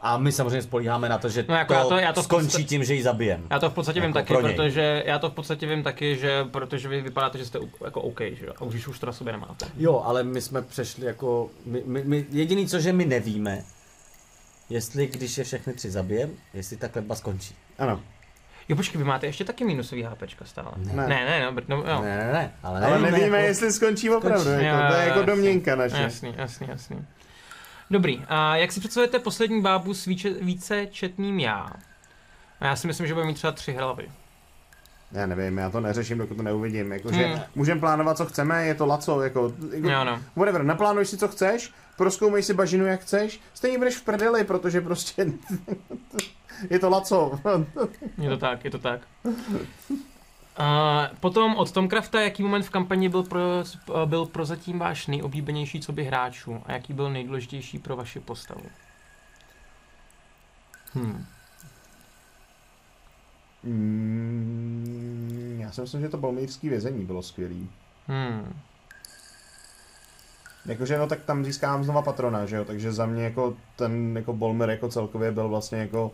A 0.00 0.18
my 0.18 0.32
samozřejmě 0.32 0.62
spolíháme 0.62 1.08
na 1.08 1.18
to, 1.18 1.28
že 1.28 1.44
No 1.48 1.54
jako 1.54 1.72
to, 1.74 1.78
já 1.78 1.84
to- 1.84 1.96
já 1.96 2.12
to 2.12 2.22
skončí 2.22 2.44
podstatě- 2.46 2.64
tím, 2.64 2.84
že 2.84 2.94
ji 2.94 3.02
zabijem. 3.02 3.42
já 3.50 3.58
to 3.58 3.70
v 3.70 3.74
podstatě 3.74 4.00
vím 4.00 4.06
Jako 4.08 4.18
taky, 4.18 4.32
pro 4.34 4.40
něj. 4.42 4.54
protože 4.56 5.02
já 5.06 5.18
to 5.18 5.30
v 5.30 5.34
podstatě 5.34 5.66
vím 5.66 5.82
taky, 5.82 6.16
že 6.16 6.44
protože 6.50 6.88
vy 6.88 7.00
vypadáte, 7.00 7.38
že 7.38 7.46
jste 7.46 7.58
jako 7.84 8.00
OK, 8.02 8.20
že 8.20 8.46
jo? 8.46 8.52
A 8.60 8.62
už 8.64 8.88
už 8.88 8.98
to 8.98 9.06
na 9.06 9.12
sobě 9.12 9.32
nemáte. 9.32 9.66
Jo, 9.76 10.02
ale 10.04 10.22
my 10.22 10.40
jsme 10.40 10.62
přešli 10.62 11.06
jako, 11.06 11.50
my, 11.66 11.82
my, 11.86 12.04
my, 12.04 12.26
jediný 12.30 12.66
co, 12.68 12.80
že 12.80 12.92
my 12.92 13.04
nevíme, 13.04 13.62
jestli 14.68 15.06
když 15.06 15.38
je 15.38 15.44
všechny 15.44 15.72
tři 15.72 15.90
zabijem, 15.90 16.30
jestli 16.54 16.76
ta 16.76 16.88
kletba 16.88 17.14
skončí. 17.14 17.54
Ano. 17.78 18.00
Jo, 18.68 18.76
počkej, 18.76 18.98
vy 18.98 19.04
máte 19.04 19.26
ještě 19.26 19.44
taky 19.44 19.64
minusový 19.64 20.02
HPčka 20.02 20.44
stále. 20.44 20.70
Ne. 20.76 20.92
Ne, 20.94 21.06
ne, 21.24 21.40
no, 21.44 21.62
no, 21.68 21.76
no. 21.86 22.02
Ne, 22.02 22.18
ne, 22.18 22.32
ne, 22.32 22.52
ale, 22.62 22.80
Ale 22.86 22.98
nevíme, 22.98 23.22
jako, 23.36 23.36
jestli 23.36 23.72
skončí 23.72 24.10
opravdu, 24.10 24.44
Skončí. 24.44 24.64
jako, 24.64 24.88
to 24.92 24.94
je 24.98 25.06
jako 25.06 25.18
jasný. 25.18 25.26
domněnka 25.26 25.76
naše. 25.76 25.96
Jasný, 26.02 26.34
jasný, 26.36 26.66
jasný. 26.70 27.06
Dobrý, 27.90 28.24
a 28.28 28.56
jak 28.56 28.72
si 28.72 28.80
představujete 28.80 29.18
poslední 29.18 29.62
bábu 29.62 29.94
s 29.94 30.04
více, 30.04 30.30
více 30.30 30.86
četným 30.86 31.40
já? 31.40 31.70
A 32.60 32.66
já 32.66 32.76
si 32.76 32.86
myslím, 32.86 33.06
že 33.06 33.14
bude 33.14 33.26
mít 33.26 33.34
třeba 33.34 33.52
tři 33.52 33.72
hlavy. 33.72 34.08
Já 35.12 35.26
nevím, 35.26 35.58
já 35.58 35.70
to 35.70 35.80
neřeším, 35.80 36.18
dokud 36.18 36.36
to 36.36 36.42
neuvidím. 36.42 36.92
Jakože 36.92 37.26
Hmm. 37.26 37.40
můžeme 37.54 37.80
plánovat, 37.80 38.16
co 38.16 38.26
chceme, 38.26 38.66
je 38.66 38.74
to 38.74 38.86
laco, 38.86 39.22
jako, 39.22 39.52
jako 39.74 39.88
Jo, 39.88 40.04
no. 40.04 40.20
whatever, 40.36 40.62
naplánuj 40.62 41.04
si, 41.06 41.16
co 41.16 41.28
chceš, 41.28 41.72
proskoumej 41.96 42.42
si 42.42 42.54
bažinu, 42.54 42.86
jak 42.86 43.00
chceš, 43.00 43.40
stejně 43.54 43.78
budeš 43.78 43.96
v 43.96 44.04
prdeli, 44.04 44.44
protože 44.44 44.80
prostě 44.80 45.26
je 46.70 46.78
to 46.78 46.90
laco. 46.90 47.40
Je 48.18 48.28
to 48.30 48.36
tak, 48.36 48.64
je 48.64 48.70
to 48.70 48.78
tak. 48.78 49.00
A 50.56 51.08
potom 51.20 51.56
od 51.56 51.72
Tomcrafta, 51.72 52.20
jaký 52.20 52.42
moment 52.42 52.62
v 52.62 52.70
kampani 52.70 53.08
byl, 53.08 53.22
pro, 53.22 53.40
byl 54.04 54.26
prozatím 54.26 54.78
váš 54.78 55.06
nejoblíbenější 55.06 55.80
co 55.80 55.92
by 55.92 56.04
hráčů 56.04 56.62
a 56.66 56.72
jaký 56.72 56.92
byl 56.92 57.10
nejdůležitější 57.10 57.78
pro 57.78 57.96
vaši 57.96 58.20
postavu? 58.20 58.66
Hmm. 60.94 61.26
Mm, 63.62 65.56
já 65.60 65.72
si 65.72 65.80
myslím, 65.80 66.00
že 66.00 66.08
to 66.08 66.18
bolmírský 66.18 66.68
vězení 66.68 67.04
bylo 67.04 67.22
skvělý. 67.22 67.70
Hmm. 68.06 68.60
Jakože 70.66 70.98
no 70.98 71.06
tak 71.06 71.24
tam 71.24 71.44
získám 71.44 71.84
znova 71.84 72.02
patrona, 72.02 72.46
že 72.46 72.56
jo, 72.56 72.64
takže 72.64 72.92
za 72.92 73.06
mě 73.06 73.24
jako 73.24 73.54
ten 73.76 74.16
jako 74.16 74.32
Bolmer 74.32 74.70
jako 74.70 74.88
celkově 74.88 75.32
byl 75.32 75.48
vlastně 75.48 75.78
jako 75.78 76.12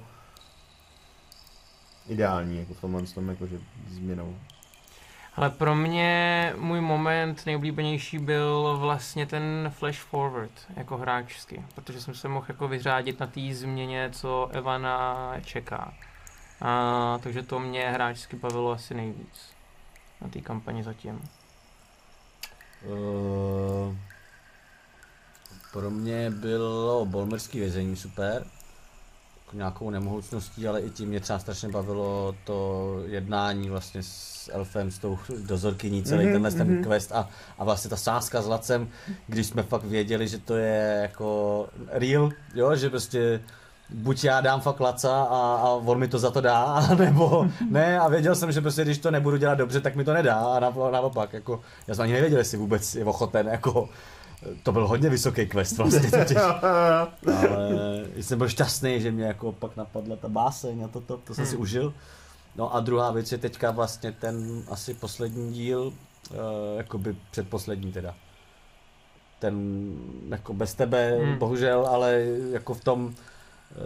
ideální 2.08 2.58
jako 2.58 2.74
v 2.74 2.80
tomhle 2.80 3.02
tom 3.02 3.28
jakože 3.28 3.58
změnou. 3.88 4.36
Ale 5.36 5.50
pro 5.50 5.74
mě 5.74 6.52
můj 6.56 6.80
moment 6.80 7.46
nejoblíbenější 7.46 8.18
byl 8.18 8.76
vlastně 8.80 9.26
ten 9.26 9.72
flash 9.74 9.98
forward 9.98 10.52
jako 10.76 10.96
hráčsky, 10.96 11.62
protože 11.74 12.00
jsem 12.00 12.14
se 12.14 12.28
mohl 12.28 12.46
jako 12.48 12.68
vyřádit 12.68 13.20
na 13.20 13.26
té 13.26 13.40
změně, 13.54 14.10
co 14.12 14.48
Evana 14.52 15.32
čeká. 15.44 15.94
A, 16.60 17.18
takže 17.22 17.42
to 17.42 17.58
mě 17.58 17.90
hráčsky 17.90 18.36
bavilo 18.36 18.70
asi 18.70 18.94
nejvíc 18.94 19.52
na 20.20 20.28
té 20.28 20.40
kampani 20.40 20.82
zatím. 20.82 21.28
Uh, 22.84 23.96
pro 25.72 25.90
mě 25.90 26.30
bylo 26.30 27.06
bolmerský 27.06 27.58
vězení 27.58 27.96
super, 27.96 28.44
nějakou 29.52 29.90
nemohoucností, 29.90 30.68
ale 30.68 30.80
i 30.80 30.90
tím 30.90 31.08
mě 31.08 31.20
třeba 31.20 31.38
strašně 31.38 31.68
bavilo 31.68 32.34
to 32.44 32.96
jednání 33.06 33.70
vlastně 33.70 34.02
s 34.02 34.50
elfem, 34.52 34.90
s 34.90 34.98
tou 34.98 35.18
dozorkyní, 35.46 36.02
celý 36.02 36.24
mm-hmm, 36.24 36.32
tenhle 36.32 36.50
mm-hmm. 36.50 36.56
ten 36.56 36.74
mhm. 36.74 36.84
quest 36.84 37.12
a, 37.12 37.28
a 37.58 37.64
vlastně 37.64 37.90
ta 37.90 37.96
sázka 37.96 38.42
s 38.42 38.46
Lacem, 38.46 38.88
když 39.26 39.46
jsme 39.46 39.62
fakt 39.62 39.84
věděli, 39.84 40.28
že 40.28 40.38
to 40.38 40.56
je 40.56 40.98
jako 41.02 41.68
real, 41.88 42.30
jo, 42.54 42.76
že 42.76 42.90
prostě 42.90 43.40
buď 43.90 44.24
já 44.24 44.40
dám 44.40 44.60
fakt 44.60 44.80
laca 44.80 45.22
a, 45.22 45.56
a 45.62 45.68
on 45.68 45.98
mi 45.98 46.08
to 46.08 46.18
za 46.18 46.30
to 46.30 46.40
dá, 46.40 46.88
nebo 46.98 47.48
ne 47.70 47.98
a 47.98 48.08
věděl 48.08 48.34
jsem, 48.34 48.52
že 48.52 48.60
prostě 48.60 48.84
když 48.84 48.98
to 48.98 49.10
nebudu 49.10 49.36
dělat 49.36 49.54
dobře, 49.54 49.80
tak 49.80 49.96
mi 49.96 50.04
to 50.04 50.12
nedá 50.12 50.36
a 50.36 50.60
naopak, 50.90 51.32
jako, 51.32 51.60
já 51.86 51.94
jsem 51.94 52.02
ani 52.02 52.12
nevěděl, 52.12 52.38
jestli 52.38 52.58
vůbec 52.58 52.94
je 52.94 53.04
ochoten 53.04 53.46
jako 53.46 53.88
to 54.62 54.72
byl 54.72 54.86
hodně 54.88 55.08
vysoký 55.08 55.46
quest 55.46 55.78
vlastně 55.78 56.10
totiž. 56.10 56.36
Ale 56.66 58.04
jsem 58.16 58.38
byl 58.38 58.48
šťastný, 58.48 59.00
že 59.00 59.10
mě 59.10 59.24
jako 59.24 59.52
pak 59.52 59.76
napadla 59.76 60.16
ta 60.16 60.28
báseň 60.28 60.84
a 60.84 60.88
to, 60.88 61.00
to, 61.00 61.16
to 61.16 61.34
jsem 61.34 61.44
hmm. 61.44 61.50
si 61.50 61.56
užil. 61.56 61.94
No 62.56 62.74
a 62.74 62.80
druhá 62.80 63.10
věc 63.10 63.32
je 63.32 63.38
teďka 63.38 63.70
vlastně 63.70 64.12
ten 64.12 64.62
asi 64.68 64.94
poslední 64.94 65.52
díl, 65.52 65.80
uh, 65.80 66.36
jakoby 66.76 67.16
předposlední 67.30 67.92
teda. 67.92 68.14
Ten 69.38 69.56
jako 70.28 70.54
bez 70.54 70.74
tebe, 70.74 71.18
hmm. 71.18 71.38
bohužel, 71.38 71.86
ale 71.86 72.24
jako 72.50 72.74
v 72.74 72.84
tom, 72.84 73.14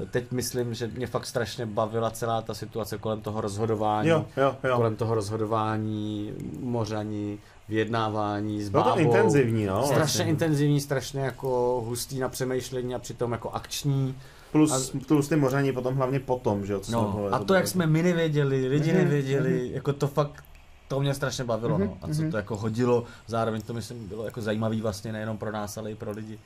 eh, 0.02 0.06
teď 0.06 0.30
myslím, 0.30 0.74
že 0.74 0.86
mě 0.86 1.06
fakt 1.06 1.26
strašně 1.26 1.66
bavila 1.66 2.10
celá 2.10 2.42
ta 2.42 2.54
situace 2.54 2.98
kolem 2.98 3.20
toho 3.20 3.40
rozhodování, 3.40 4.08
jo, 4.08 4.26
jo, 4.36 4.56
jo. 4.64 4.76
kolem 4.76 4.96
toho 4.96 5.14
rozhodování, 5.14 6.32
mořaní, 6.60 7.38
vyjednávání 7.68 8.62
s 8.62 8.68
Bylo 8.68 8.84
to 8.84 8.98
intenzivní, 8.98 9.66
no. 9.66 9.82
Strašně 9.82 9.98
vlastně. 9.98 10.24
intenzivní, 10.24 10.80
strašně 10.80 11.20
jako 11.20 11.82
hustý 11.86 12.18
na 12.18 12.28
přemýšlení 12.28 12.94
a 12.94 12.98
přitom 12.98 13.32
jako 13.32 13.50
akční. 13.50 14.14
Plus, 14.52 14.92
a, 14.94 14.98
plus 15.06 15.28
ty 15.28 15.36
moření 15.36 15.72
potom 15.72 15.94
hlavně 15.94 16.20
potom, 16.20 16.66
že 16.66 16.72
jo. 16.72 16.80
No, 16.90 17.28
a 17.32 17.38
to, 17.38 17.54
jak 17.54 17.68
jsme 17.68 17.86
my 17.86 18.02
nevěděli, 18.02 18.68
lidi 18.68 18.90
mm-hmm, 18.90 18.96
nevěděli, 18.96 19.60
mm-hmm. 19.60 19.74
jako 19.74 19.92
to 19.92 20.08
fakt 20.08 20.44
to 20.88 21.00
mě 21.00 21.14
strašně 21.14 21.44
bavilo, 21.44 21.78
mm-hmm, 21.78 21.86
no. 21.86 21.98
A 22.02 22.06
co 22.06 22.12
mm-hmm. 22.12 22.30
to 22.30 22.36
jako 22.36 22.56
hodilo, 22.56 23.04
zároveň 23.26 23.62
to 23.62 23.74
myslím 23.74 24.08
bylo 24.08 24.24
jako 24.24 24.42
zajímavý 24.42 24.80
vlastně 24.80 25.12
nejenom 25.12 25.38
pro 25.38 25.52
nás, 25.52 25.78
ale 25.78 25.92
i 25.92 25.94
pro 25.94 26.10
lidi. 26.10 26.38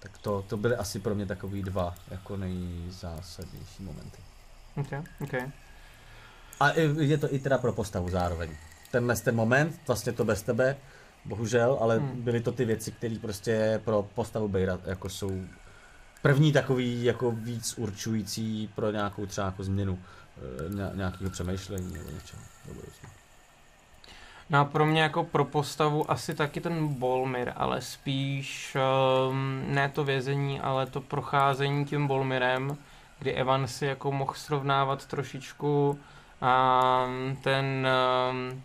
Tak 0.00 0.18
to, 0.18 0.44
to 0.48 0.56
byly 0.56 0.76
asi 0.76 0.98
pro 0.98 1.14
mě 1.14 1.26
takový 1.26 1.62
dva 1.62 1.94
jako 2.10 2.36
nejzásadnější 2.36 3.82
momenty. 3.82 4.18
Okay, 4.76 5.02
okay. 5.22 5.50
A 6.60 6.72
je 6.98 7.18
to 7.18 7.34
i 7.34 7.38
teda 7.38 7.58
pro 7.58 7.72
postavu 7.72 8.10
zároveň 8.10 8.50
tenhle 8.94 9.16
ten 9.16 9.34
moment, 9.34 9.80
vlastně 9.86 10.12
to 10.12 10.24
bez 10.24 10.42
tebe, 10.42 10.76
bohužel, 11.24 11.78
ale 11.80 11.98
hmm. 11.98 12.22
byly 12.22 12.40
to 12.40 12.52
ty 12.52 12.64
věci, 12.64 12.92
které 12.92 13.16
prostě 13.22 13.80
pro 13.84 14.02
postavu 14.14 14.48
Bejra 14.48 14.78
jako 14.84 15.08
jsou 15.08 15.42
první 16.22 16.52
takový 16.52 17.04
jako 17.04 17.30
víc 17.30 17.74
určující 17.78 18.70
pro 18.74 18.90
nějakou 18.90 19.26
třeba 19.26 19.46
jako 19.46 19.64
změnu 19.64 19.98
eh, 20.92 20.96
nějakého 20.96 21.30
přemýšlení 21.30 21.92
nebo 21.92 22.10
něčeho 22.10 22.42
No 24.50 24.58
a 24.60 24.64
pro 24.64 24.86
mě 24.86 25.02
jako 25.02 25.24
pro 25.24 25.44
postavu 25.44 26.10
asi 26.10 26.34
taky 26.34 26.60
ten 26.60 26.88
Bolmir, 26.88 27.52
ale 27.56 27.80
spíš 27.80 28.76
um, 29.30 29.64
ne 29.74 29.88
to 29.88 30.04
vězení, 30.04 30.60
ale 30.60 30.86
to 30.86 31.00
procházení 31.00 31.84
tím 31.84 32.06
Bolmirem, 32.06 32.76
kdy 33.18 33.32
Evan 33.32 33.68
si 33.68 33.86
jako 33.86 34.12
mohl 34.12 34.34
srovnávat 34.34 35.06
trošičku 35.06 35.88
um, 35.90 37.36
ten 37.36 37.88
um, 38.30 38.62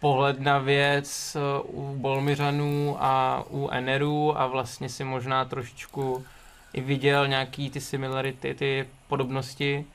pohled 0.00 0.40
na 0.40 0.58
věc 0.58 1.36
eh, 1.36 1.40
u 1.62 1.96
Bolmiřanů 1.96 2.96
a 3.00 3.44
u 3.50 3.68
Enerů 3.68 4.40
a 4.40 4.46
vlastně 4.46 4.88
si 4.88 5.04
možná 5.04 5.44
trošičku 5.44 6.24
i 6.72 6.80
viděl 6.80 7.28
nějaký 7.28 7.70
ty 7.70 7.80
similarity, 7.80 8.54
ty 8.54 8.88
podobnosti. 9.08 9.86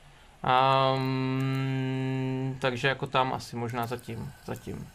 Um, 0.94 2.56
takže 2.60 2.88
jako 2.88 3.06
tam 3.06 3.32
asi 3.32 3.56
možná 3.56 3.86
zatím, 3.86 4.32
zatím. 4.44 4.88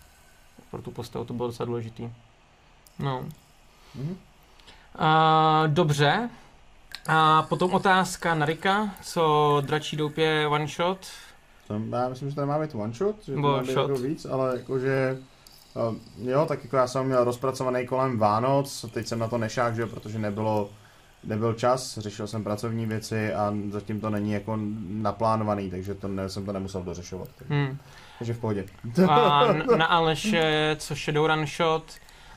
Pro 0.72 0.82
tu 0.82 0.92
postavu 0.92 1.26
to 1.26 1.34
bylo 1.34 1.48
docela 1.48 1.66
důležitý. 1.66 2.10
No. 3.00 3.26
Mm-hmm. 3.98 4.16
Uh, 5.00 5.68
dobře. 5.68 6.30
A 7.08 7.42
potom 7.42 7.74
otázka 7.74 8.36
na 8.36 8.46
Rika, 8.46 8.90
co 9.02 9.58
dračí 9.66 9.98
doupě 9.98 10.48
one 10.48 10.68
shot, 10.68 11.08
tam, 11.68 11.92
já 11.92 12.10
myslím, 12.10 12.30
že 12.30 12.36
to 12.36 12.42
nemá 12.42 12.60
být 12.60 12.76
one 12.76 12.94
shot, 12.94 13.16
že 13.26 13.34
to 13.34 13.40
má 13.40 13.62
být 13.62 13.70
jako 13.70 13.96
víc, 13.96 14.26
ale 14.26 14.58
jakože 14.58 15.18
jo, 16.24 16.46
tak 16.46 16.64
jako 16.64 16.76
já 16.78 16.88
jsem 16.88 17.06
měl 17.06 17.24
rozpracovaný 17.24 17.88
kolem 17.88 18.18
Vánoc, 18.18 18.86
teď 18.94 19.08
jsem 19.08 19.20
na 19.20 19.28
to 19.28 19.38
nešák, 19.38 19.76
že 19.76 19.82
jo, 19.82 19.88
protože 19.88 20.20
nebylo, 20.20 20.70
nebyl 21.24 21.54
čas, 21.54 21.98
řešil 21.98 22.28
jsem 22.28 22.44
pracovní 22.44 22.86
věci 22.86 23.34
a 23.34 23.54
zatím 23.70 24.02
to 24.02 24.10
není 24.10 24.32
jako 24.32 24.58
naplánovaný, 24.88 25.70
takže 25.70 25.96
to 25.96 26.08
ne, 26.08 26.30
jsem 26.30 26.46
to 26.46 26.54
nemusel 26.54 26.84
dořešovat. 26.84 27.28
Takže, 27.38 27.54
hmm. 27.54 27.78
takže 28.20 28.34
v 28.34 28.40
pohodě. 28.40 28.66
A 29.10 29.54
na 29.78 29.86
Aleše, 29.86 30.76
co 30.80 30.96
Shadowrun 30.96 31.46
Shot, 31.46 31.84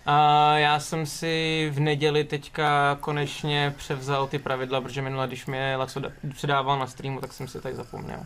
a 0.06 0.52
já 0.58 0.80
jsem 0.80 1.06
si 1.06 1.68
v 1.74 1.80
neděli 1.80 2.24
teďka 2.24 2.96
konečně 3.00 3.74
převzal 3.76 4.26
ty 4.26 4.38
pravidla, 4.38 4.80
protože 4.80 5.02
minule, 5.02 5.26
když 5.26 5.46
mě 5.46 5.76
Laco 5.76 6.00
předával 6.34 6.78
na 6.78 6.86
streamu, 6.86 7.20
tak 7.20 7.32
jsem 7.32 7.48
si 7.48 7.60
tady 7.60 7.74
zapomněl. 7.74 8.20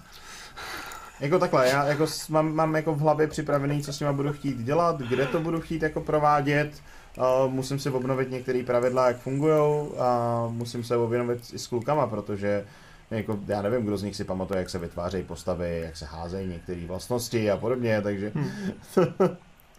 Jako 1.20 1.38
takhle, 1.38 1.68
já 1.68 1.84
jako 1.84 2.06
mám, 2.28 2.54
mám 2.54 2.76
jako 2.76 2.94
v 2.94 3.00
hlavě 3.00 3.26
připravený, 3.26 3.82
co 3.82 3.92
s 3.92 4.00
nima 4.00 4.12
budu 4.12 4.32
chtít 4.32 4.58
dělat, 4.58 4.98
kde 4.98 5.26
to 5.26 5.40
budu 5.40 5.60
chtít 5.60 5.82
jako 5.82 6.00
provádět, 6.00 6.82
uh, 7.18 7.52
musím 7.52 7.78
si 7.78 7.90
obnovit 7.90 8.30
některé 8.30 8.62
pravidla, 8.62 9.08
jak 9.08 9.16
fungují 9.16 9.88
a 9.98 10.46
musím 10.50 10.84
se 10.84 10.96
obnovit 10.96 11.54
i 11.54 11.58
s 11.58 11.66
klukama, 11.66 12.06
protože 12.06 12.64
jako, 13.10 13.38
já 13.46 13.62
nevím, 13.62 13.86
kdo 13.86 13.96
z 13.96 14.02
nich 14.02 14.16
si 14.16 14.24
pamatuje, 14.24 14.58
jak 14.58 14.70
se 14.70 14.78
vytvářejí 14.78 15.24
postavy, 15.24 15.80
jak 15.84 15.96
se 15.96 16.06
házejí 16.06 16.48
některé 16.48 16.86
vlastnosti 16.86 17.50
a 17.50 17.56
podobně, 17.56 18.02
takže... 18.02 18.32
Hmm. 18.34 18.50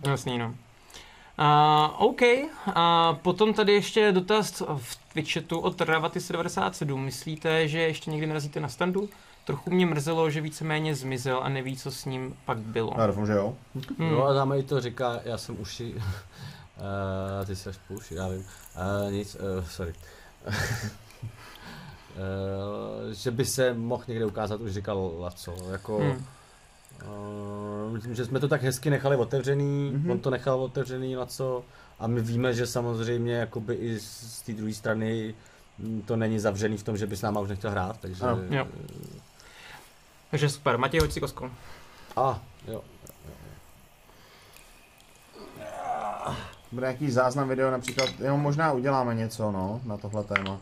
Jasný, 0.08 0.38
no. 0.38 0.56
Uh, 1.40 2.06
OK, 2.06 2.22
a 2.76 3.10
uh, 3.12 3.18
potom 3.18 3.54
tady 3.54 3.74
ještě 3.74 4.12
dotaz 4.12 4.64
v 4.78 5.14
Twitchetu 5.14 5.60
od 5.60 5.82
Ravatis97. 5.82 6.98
Myslíte, 6.98 7.68
že 7.68 7.80
ještě 7.80 8.12
někdy 8.12 8.28
narazíte 8.28 8.60
na 8.60 8.68
standu? 8.68 9.10
Trochu 9.46 9.70
mě 9.70 9.86
mrzelo, 9.86 10.30
že 10.30 10.42
víceméně 10.42 10.96
zmizel 10.96 11.40
a 11.44 11.50
neví, 11.50 11.78
co 11.78 11.92
s 11.92 12.06
ním 12.06 12.36
pak 12.46 12.58
bylo. 12.58 12.94
Já 12.98 13.08
doufám, 13.08 13.26
že 13.26 13.34
jo. 13.34 13.56
Hmm. 14.00 14.12
No 14.12 14.26
a 14.26 14.34
dáme 14.34 14.64
to 14.64 14.82
říká, 14.82 15.20
já 15.24 15.38
jsem 15.38 15.60
uši... 15.60 15.96
uh, 15.96 16.02
ty 17.46 17.56
jsi 17.56 17.70
až 17.70 17.80
uši, 17.90 18.16
já 18.16 18.28
vím. 18.28 18.40
Uh, 18.40 19.12
nic, 19.12 19.36
uh, 19.36 19.66
sorry. 19.66 19.94
uh, 20.48 20.54
že 23.12 23.32
by 23.32 23.46
se 23.46 23.74
mohl 23.74 24.04
někde 24.08 24.26
ukázat, 24.26 24.62
už 24.62 24.72
říkal 24.72 25.12
Laco, 25.18 25.56
jako... 25.72 25.98
Hmm. 25.98 26.26
Uh, 27.08 27.94
myslím, 27.94 28.16
že 28.16 28.26
jsme 28.26 28.40
to 28.40 28.48
tak 28.48 28.64
hezky 28.64 28.90
nechali 28.90 29.16
otevřený, 29.16 29.92
mm-hmm. 29.92 30.12
on 30.12 30.20
to 30.20 30.30
nechal 30.30 30.60
otevřený 30.64 31.18
Laco 31.18 31.64
a 32.00 32.08
my 32.08 32.22
víme, 32.22 32.54
že 32.54 32.68
samozřejmě 32.68 33.34
jakoby 33.34 33.74
i 33.74 34.00
z 34.00 34.42
té 34.42 34.54
druhé 34.54 34.74
strany 34.74 35.36
to 36.06 36.16
není 36.16 36.40
zavřený 36.40 36.78
v 36.78 36.84
tom, 36.84 36.98
že 36.98 37.08
by 37.08 37.18
s 37.18 37.22
náma 37.22 37.40
už 37.40 37.50
nechtěl 37.50 37.72
hrát, 37.72 37.98
takže... 38.00 38.24
Uh, 38.24 38.54
jo. 38.56 38.68
Takže 40.32 40.50
super, 40.50 40.78
Matěj, 40.78 41.00
hoď 41.00 41.12
si 41.12 41.20
kosku. 41.20 41.52
A, 42.16 42.40
jo. 42.68 42.84
Bude 46.72 46.88
nějaký 46.88 47.12
záznam 47.12 47.50
video 47.50 47.72
například, 47.72 48.10
jo, 48.20 48.38
možná 48.38 48.72
uděláme 48.72 49.16
něco, 49.16 49.52
no, 49.52 49.82
na 49.86 49.98
tohle 49.98 50.24
téma. 50.24 50.62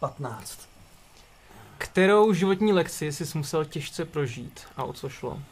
15. 0.00 0.68
Kterou 1.78 2.32
životní 2.32 2.72
lekci 2.72 3.12
jsi 3.12 3.38
musel 3.38 3.64
těžce 3.64 4.04
prožít 4.04 4.66
a 4.76 4.84
o 4.84 4.92
co 4.92 5.08
šlo? 5.08 5.42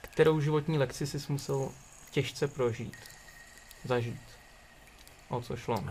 Kterou 0.00 0.40
životní 0.40 0.78
lekci 0.78 1.06
jsi 1.06 1.32
musel 1.32 1.68
těžce 2.10 2.48
prožít, 2.48 2.96
zažít? 3.84 4.29
O 5.30 5.40
co 5.40 5.56
šlo? 5.56 5.74
Uh, 5.80 5.86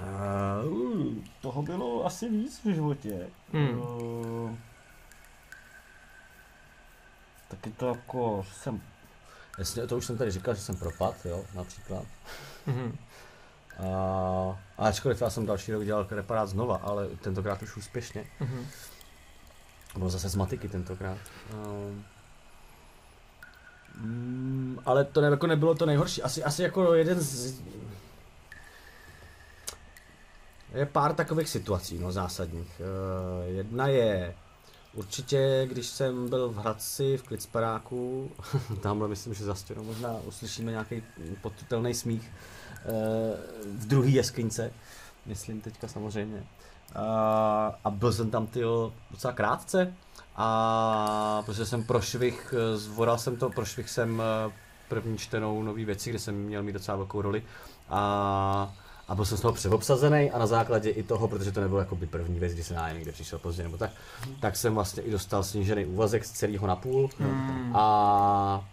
toho 1.42 1.62
bylo 1.62 2.06
asi 2.06 2.30
víc 2.30 2.62
v 2.66 2.74
životě. 2.74 3.28
Hmm. 3.54 3.80
Uh, 3.80 4.56
taky 7.48 7.72
to 7.72 7.88
jako 7.88 8.46
jsem, 8.54 8.82
jasně, 9.60 9.88
to 9.88 9.98
už 9.98 10.06
jsem 10.06 10.18
tady 10.18 10.32
říkal, 10.32 10.56
že 10.56 10.62
jsem 10.62 10.76
propad, 10.76 11.26
jo, 11.26 11.46
například. 11.56 12.06
A, 13.80 13.86
a 14.78 14.88
ačkoliv 14.88 15.22
já 15.22 15.30
jsem 15.30 15.46
další 15.46 15.72
rok 15.72 15.86
dělal 15.86 16.08
reparát 16.12 16.50
znova, 16.50 16.78
ale 16.78 17.08
tentokrát 17.08 17.62
už 17.62 17.78
úspěšně. 17.78 18.26
Mhm. 18.40 18.68
Bylo 19.98 20.10
zase 20.10 20.30
z 20.30 20.36
matiky 20.36 20.70
tentokrát. 20.70 21.18
Um, 21.54 22.06
mm, 23.96 24.80
ale 24.86 25.06
to 25.06 25.22
ne, 25.22 25.28
jako 25.28 25.48
nebylo 25.48 25.76
to 25.76 25.86
nejhorší. 25.86 26.24
Asi, 26.24 26.44
asi 26.44 26.64
jako 26.64 26.94
jeden 26.94 27.20
z... 27.20 27.62
Je 30.74 30.86
pár 30.86 31.14
takových 31.14 31.50
situací, 31.50 32.00
no 32.00 32.12
zásadních. 32.12 32.82
Uh, 32.82 33.56
jedna 33.56 33.88
je 33.88 34.36
určitě, 34.94 35.68
když 35.70 35.88
jsem 35.88 36.30
byl 36.30 36.50
v 36.50 36.58
Hradci, 36.58 37.18
v 37.18 37.24
Klicparáku, 37.24 38.32
tamhle 38.82 39.08
myslím, 39.08 39.34
že 39.34 39.46
za 39.46 39.56
stěnou 39.56 39.84
možná 39.84 40.18
uslyšíme 40.26 40.72
nějaký 40.72 41.04
potutelný 41.42 41.94
smích, 41.94 42.32
uh, 42.86 42.94
v 43.80 43.88
druhé 43.88 44.10
jeskyňce, 44.10 44.72
myslím 45.26 45.62
teďka 45.62 45.88
samozřejmě. 45.88 46.44
A, 46.96 47.80
a 47.84 47.90
byl 47.90 48.14
jsem 48.14 48.32
tam 48.32 48.48
ty 48.48 48.62
docela 49.12 49.34
krátce 49.34 49.94
a 50.36 51.44
protože 51.46 51.66
jsem 51.66 51.84
prošvih, 51.84 52.54
zvoral 52.76 53.18
jsem 53.18 53.38
to, 53.38 53.50
prošvih 53.50 53.90
jsem 53.90 54.22
eh, 54.22 54.52
první 54.90 55.18
čtenou 55.18 55.64
nový 55.64 55.86
věci, 55.86 56.10
kde 56.10 56.20
jsem 56.20 56.36
měl 56.36 56.64
mít 56.64 56.72
docela 56.72 56.98
velkou 56.98 57.22
roli 57.22 57.44
a, 57.90 58.74
a 59.10 59.16
byl 59.16 59.26
jsem 59.26 59.38
z 59.38 59.42
toho 59.42 59.54
přeobsazený 59.54 60.32
a 60.32 60.38
na 60.40 60.48
základě 60.48 60.90
i 60.90 61.04
toho, 61.04 61.28
protože 61.28 61.52
to 61.52 61.62
nebylo 61.62 61.80
jako 61.80 61.96
by 61.96 62.06
první 62.08 62.40
věc, 62.40 62.54
kdy 62.54 62.64
jsem 62.64 62.76
já 62.76 62.94
někde 62.94 63.12
přišel 63.12 63.40
pozdě 63.40 63.64
nebo 63.64 63.78
tak, 63.78 63.92
tak 64.40 64.56
jsem 64.56 64.76
vlastně 64.76 65.04
i 65.04 65.12
dostal 65.12 65.44
snížený 65.44 65.86
úvazek 65.86 66.26
z 66.26 66.32
celého 66.32 66.68
na 66.68 66.76
půl 66.76 67.10
Hmm. 67.20 67.76
a 67.76 68.66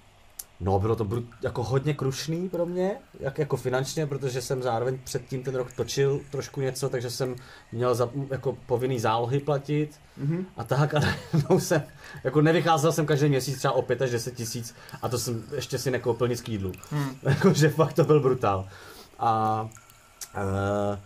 No, 0.61 0.79
bylo 0.81 0.97
to 0.97 1.05
brut, 1.05 1.25
jako 1.43 1.63
hodně 1.63 1.95
krušný 1.95 2.49
pro 2.49 2.67
mě, 2.67 2.97
jak 3.21 3.39
jako 3.39 3.57
finančně, 3.57 4.07
protože 4.07 4.43
jsem 4.43 4.63
zároveň 4.63 4.99
předtím 5.05 5.43
ten 5.43 5.55
rok 5.55 5.73
točil 5.73 6.21
trošku 6.31 6.61
něco, 6.61 6.89
takže 6.89 7.11
jsem 7.11 7.37
měl 7.73 7.95
za, 7.95 8.09
jako 8.31 8.57
povinný 8.67 9.01
zálohy 9.01 9.41
platit 9.41 9.91
Mhm. 10.17 10.47
a 10.57 10.65
tak 10.65 10.95
a 10.95 10.99
najednou 11.33 11.61
jsem, 11.61 11.83
jako 12.25 12.41
nevycházel 12.41 12.93
jsem 12.93 13.07
každý 13.07 13.29
měsíc 13.29 13.59
třeba 13.59 13.73
o 13.75 13.83
5 13.83 14.03
až 14.03 14.11
10 14.11 14.35
tisíc 14.35 14.75
a 15.03 15.09
to 15.09 15.19
jsem 15.19 15.45
ještě 15.55 15.79
si 15.79 15.91
nekoupil 15.91 16.29
nic 16.29 16.41
k 16.41 16.49
jídlu. 16.49 16.73
Hmm. 16.91 17.17
Jakože 17.23 17.69
fakt 17.69 17.93
to 17.93 18.05
byl 18.05 18.21
brutál. 18.21 18.69
A, 19.19 19.69
uh, 20.45 20.99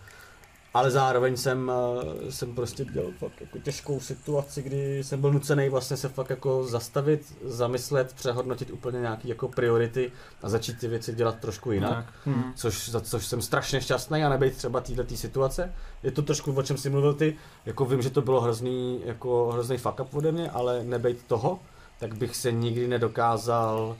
ale 0.73 0.91
zároveň 0.91 1.37
jsem, 1.37 1.71
eh, 1.71 2.31
jsem 2.31 2.55
prostě 2.55 2.85
dělal 2.85 3.11
fakt 3.19 3.41
jako 3.41 3.59
těžkou 3.59 3.99
situaci, 3.99 4.61
kdy 4.61 5.03
jsem 5.03 5.21
byl 5.21 5.31
nucený 5.31 5.69
vlastně 5.69 5.97
se 5.97 6.09
fakt 6.09 6.29
jako 6.29 6.63
zastavit, 6.63 7.37
zamyslet, 7.43 8.13
přehodnotit 8.13 8.71
úplně 8.71 8.99
nějaký 8.99 9.27
jako 9.27 9.47
priority 9.47 10.11
a 10.41 10.49
začít 10.49 10.79
ty 10.79 10.87
věci 10.87 11.15
dělat 11.15 11.39
trošku 11.39 11.71
jinak. 11.71 12.05
Tak. 12.05 12.13
Hmm. 12.25 12.53
Což, 12.55 12.89
za 12.89 13.01
což 13.01 13.25
jsem 13.25 13.41
strašně 13.41 13.81
šťastný 13.81 14.23
a 14.23 14.29
nebejt 14.29 14.57
třeba 14.57 14.81
této 14.81 15.15
situace. 15.15 15.73
Je 16.03 16.11
to 16.11 16.21
trošku, 16.21 16.53
o 16.53 16.63
čem 16.63 16.77
jsi 16.77 16.89
mluvil 16.89 17.13
ty, 17.13 17.37
jako 17.65 17.85
vím, 17.85 18.01
že 18.01 18.09
to 18.09 18.21
bylo 18.21 18.41
hrozný, 18.41 19.01
jako 19.05 19.51
hrozný 19.53 19.77
fuck 19.77 19.99
up 19.99 20.13
ode 20.13 20.31
mě, 20.31 20.51
ale 20.51 20.83
nebejt 20.83 21.23
toho, 21.23 21.59
tak 21.99 22.15
bych 22.15 22.35
se 22.35 22.51
nikdy 22.51 22.87
nedokázal 22.87 23.97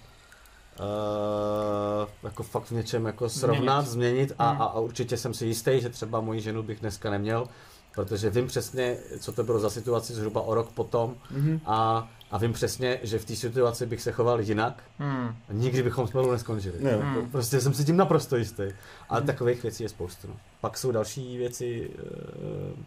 uh, 0.82 2.08
jako 2.24 2.44
fakt 2.44 2.64
v 2.66 2.72
něčem 2.72 3.06
jako 3.06 3.30
srovnat, 3.30 3.88
změnit, 3.88 4.12
změnit 4.12 4.34
a, 4.40 4.49
Hmm. 4.52 4.62
a, 4.62 4.66
a, 4.66 4.80
určitě 4.80 5.18
jsem 5.18 5.34
si 5.34 5.45
jistý, 5.45 5.82
že 5.82 5.90
třeba 5.90 6.22
moji 6.22 6.41
ženu 6.41 6.64
bych 6.64 6.80
dneska 6.80 7.10
neměl, 7.10 7.48
protože 7.95 8.30
vím 8.30 8.48
přesně, 8.48 8.98
co 9.20 9.32
to 9.32 9.44
bylo 9.44 9.60
za 9.60 9.70
situaci 9.70 10.14
zhruba 10.14 10.41
o 10.41 10.53
rok 10.56 10.72
potom 10.72 11.16
Mhm. 11.32 11.60
a, 11.66 12.10
a 12.32 12.38
vím 12.38 12.53
přesně, 12.53 12.99
že 13.03 13.20
v 13.20 13.26
té 13.26 13.36
situaci 13.36 13.86
bych 13.86 14.02
se 14.02 14.12
choval 14.12 14.41
jinak 14.41 14.84
Hmm. 14.99 15.28
a 15.49 15.53
nikdy 15.53 15.84
bychom 15.84 16.08
spolu 16.08 16.32
neskončili. 16.32 16.76
Jo. 16.91 16.99
Hmm. 17.02 17.32
Prostě 17.32 17.62
jsem 17.62 17.74
si 17.74 17.86
tím 17.86 17.98
naprosto 17.98 18.36
jistý. 18.38 18.64
Ale 19.10 19.22
takových 19.22 19.64
věcí 19.64 19.84
je 19.84 19.90
spoustu. 19.90 20.28
No. 20.28 20.34
Pak 20.62 20.78
jsou 20.78 20.91
další 20.91 21.38
věci 21.38 21.90
uh, 21.90 22.80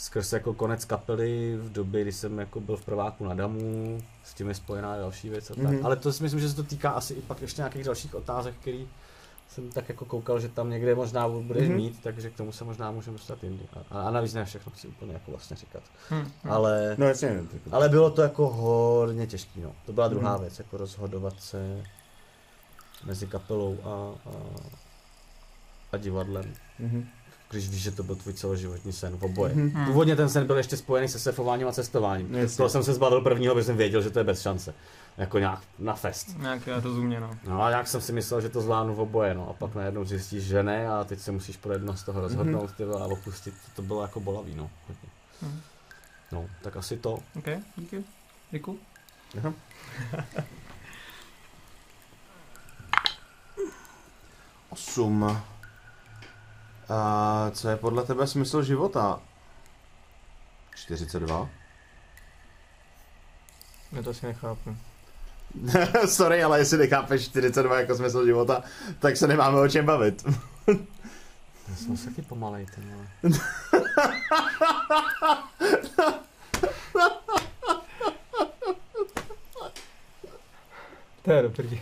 skrz 0.00 0.32
jako 0.32 0.54
konec 0.54 0.84
kapely 0.84 1.56
v 1.56 1.72
době, 1.72 2.02
kdy 2.02 2.12
jsem 2.12 2.38
jako 2.38 2.60
byl 2.60 2.76
v 2.76 2.84
prváku 2.84 3.24
na 3.24 3.34
Damu, 3.34 4.00
s 4.24 4.34
tím 4.34 4.48
je 4.48 4.54
spojená 4.54 4.96
další 4.96 5.28
věc 5.28 5.50
a 5.50 5.54
tak. 5.54 5.64
Mhm. 5.64 5.86
Ale 5.86 5.96
to 5.96 6.12
si 6.12 6.22
myslím, 6.22 6.40
že 6.40 6.48
se 6.48 6.56
to 6.56 6.62
týká 6.62 6.90
asi 6.90 7.14
i 7.14 7.22
pak 7.22 7.42
ještě 7.42 7.60
nějakých 7.60 7.84
dalších 7.84 8.14
otázek, 8.14 8.54
který 8.60 8.88
jsem 9.48 9.70
tak 9.70 9.88
jako 9.88 10.04
koukal, 10.04 10.40
že 10.40 10.48
tam 10.48 10.70
někde 10.70 10.94
možná 10.94 11.28
budeš 11.28 11.68
Mhm. 11.68 11.76
mít, 11.76 12.02
takže 12.02 12.30
k 12.30 12.36
tomu 12.36 12.52
se 12.52 12.64
možná 12.64 12.90
můžeme 12.90 13.16
dostat 13.16 13.44
jindy. 13.44 13.64
A, 13.90 14.00
a 14.00 14.10
navíc 14.10 14.34
ne 14.34 14.44
všechno 14.44 14.72
chci 14.72 14.88
úplně 14.88 15.12
jako 15.12 15.30
vlastně 15.30 15.56
říkat. 15.56 15.82
Hmm. 16.10 16.30
Ale, 16.50 16.94
No 16.98 17.06
jasně. 17.06 17.40
ale 17.72 17.88
bylo 17.88 18.10
to 18.10 18.22
jako 18.22 18.50
hodně 18.50 19.26
těžký, 19.26 19.60
no. 19.60 19.72
To 19.86 19.92
byla 19.92 20.08
druhá 20.08 20.32
Mhm. 20.32 20.40
věc, 20.40 20.58
jako 20.58 20.76
rozhodovat 20.76 21.40
se 21.40 21.84
mezi 23.04 23.26
kapelou 23.26 23.78
a, 23.84 23.88
a, 24.30 24.32
a 25.92 25.96
divadlem. 25.96 26.54
Mhm. 26.78 27.08
Když 27.50 27.68
víš, 27.68 27.82
že 27.82 27.90
to 27.90 28.02
byl 28.02 28.16
tvůj 28.16 28.34
celoživotní 28.34 28.92
sen 28.92 29.16
v 29.16 29.24
oboje. 29.24 29.54
Mhm. 29.54 29.70
Hmm. 29.70 29.86
Původně 29.86 30.16
ten 30.16 30.28
sen 30.28 30.46
byl 30.46 30.56
ještě 30.56 30.76
spojený 30.76 31.08
se 31.08 31.18
surfováním 31.18 31.68
a 31.68 31.72
cestováním. 31.72 32.34
Jasně. 32.34 32.56
To 32.56 32.68
jsem 32.68 32.82
se 32.82 32.94
zbavil 32.94 33.20
prvního, 33.20 33.54
protože 33.54 33.64
jsem 33.64 33.76
věděl, 33.76 34.02
že 34.02 34.10
to 34.10 34.18
je 34.18 34.24
bez 34.24 34.42
šance. 34.42 34.74
Jako 35.18 35.38
nějak 35.38 35.60
na 35.78 35.94
fest. 35.94 36.38
Nějak 36.38 36.62
rozumně, 36.82 37.20
no. 37.20 37.30
No 37.46 37.62
a 37.62 37.70
jak 37.70 37.88
jsem 37.88 38.00
si 38.00 38.12
myslel, 38.12 38.40
že 38.40 38.48
to 38.48 38.60
zvládnu 38.60 38.94
v 38.94 39.00
oboje, 39.00 39.34
no 39.34 39.50
a 39.50 39.52
pak 39.52 39.74
najednou 39.74 40.04
zjistíš, 40.04 40.42
že 40.42 40.62
ne 40.62 40.88
a 40.88 41.04
teď 41.04 41.20
se 41.20 41.32
musíš 41.32 41.56
pro 41.56 41.72
jedno 41.72 41.96
z 41.96 42.02
toho 42.02 42.20
rozhodnout 42.20 42.72
ty 42.72 42.84
vole, 42.84 43.02
a 43.02 43.06
opustit. 43.06 43.54
To 43.76 43.82
bylo 43.82 44.02
jako 44.02 44.20
bolavý, 44.20 44.54
no. 44.54 44.70
hodně. 44.88 45.08
Mhm. 45.42 45.60
No, 46.32 46.46
tak 46.62 46.76
asi 46.76 46.96
to. 46.96 47.12
OK, 47.12 47.46
díky. 47.76 48.04
Děkuji. 48.50 48.78
Aha. 49.38 49.54
Osm. 54.70 55.40
A 56.90 57.50
co 57.54 57.68
je 57.68 57.76
podle 57.76 58.04
tebe 58.04 58.26
smysl 58.26 58.62
života? 58.62 59.20
42. 60.74 61.48
Já 63.92 64.02
to 64.02 64.10
asi 64.10 64.26
nechápu. 64.26 64.76
Sorry, 66.06 66.42
ale 66.42 66.58
jestli 66.58 66.78
nechápeš 66.78 67.24
42 67.24 67.80
jako 67.80 67.94
smysl 67.94 68.26
života, 68.26 68.62
tak 68.98 69.16
se 69.16 69.26
nemáme 69.26 69.60
o 69.60 69.68
čem 69.68 69.86
bavit. 69.86 70.24
Já 71.68 71.76
jsem 71.76 71.96
se 71.96 72.10
taky 72.10 72.22
pomalej, 72.22 72.66
ten 72.66 72.84
vole. 72.90 73.06
To 81.22 81.32
je 81.32 81.42
dobrý. 81.42 81.80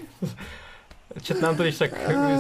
Čet 1.23 1.43
nám 1.43 1.57
to 1.57 1.63
když 1.63 1.79
tak 1.79 1.91
vysvětlí. 2.09 2.39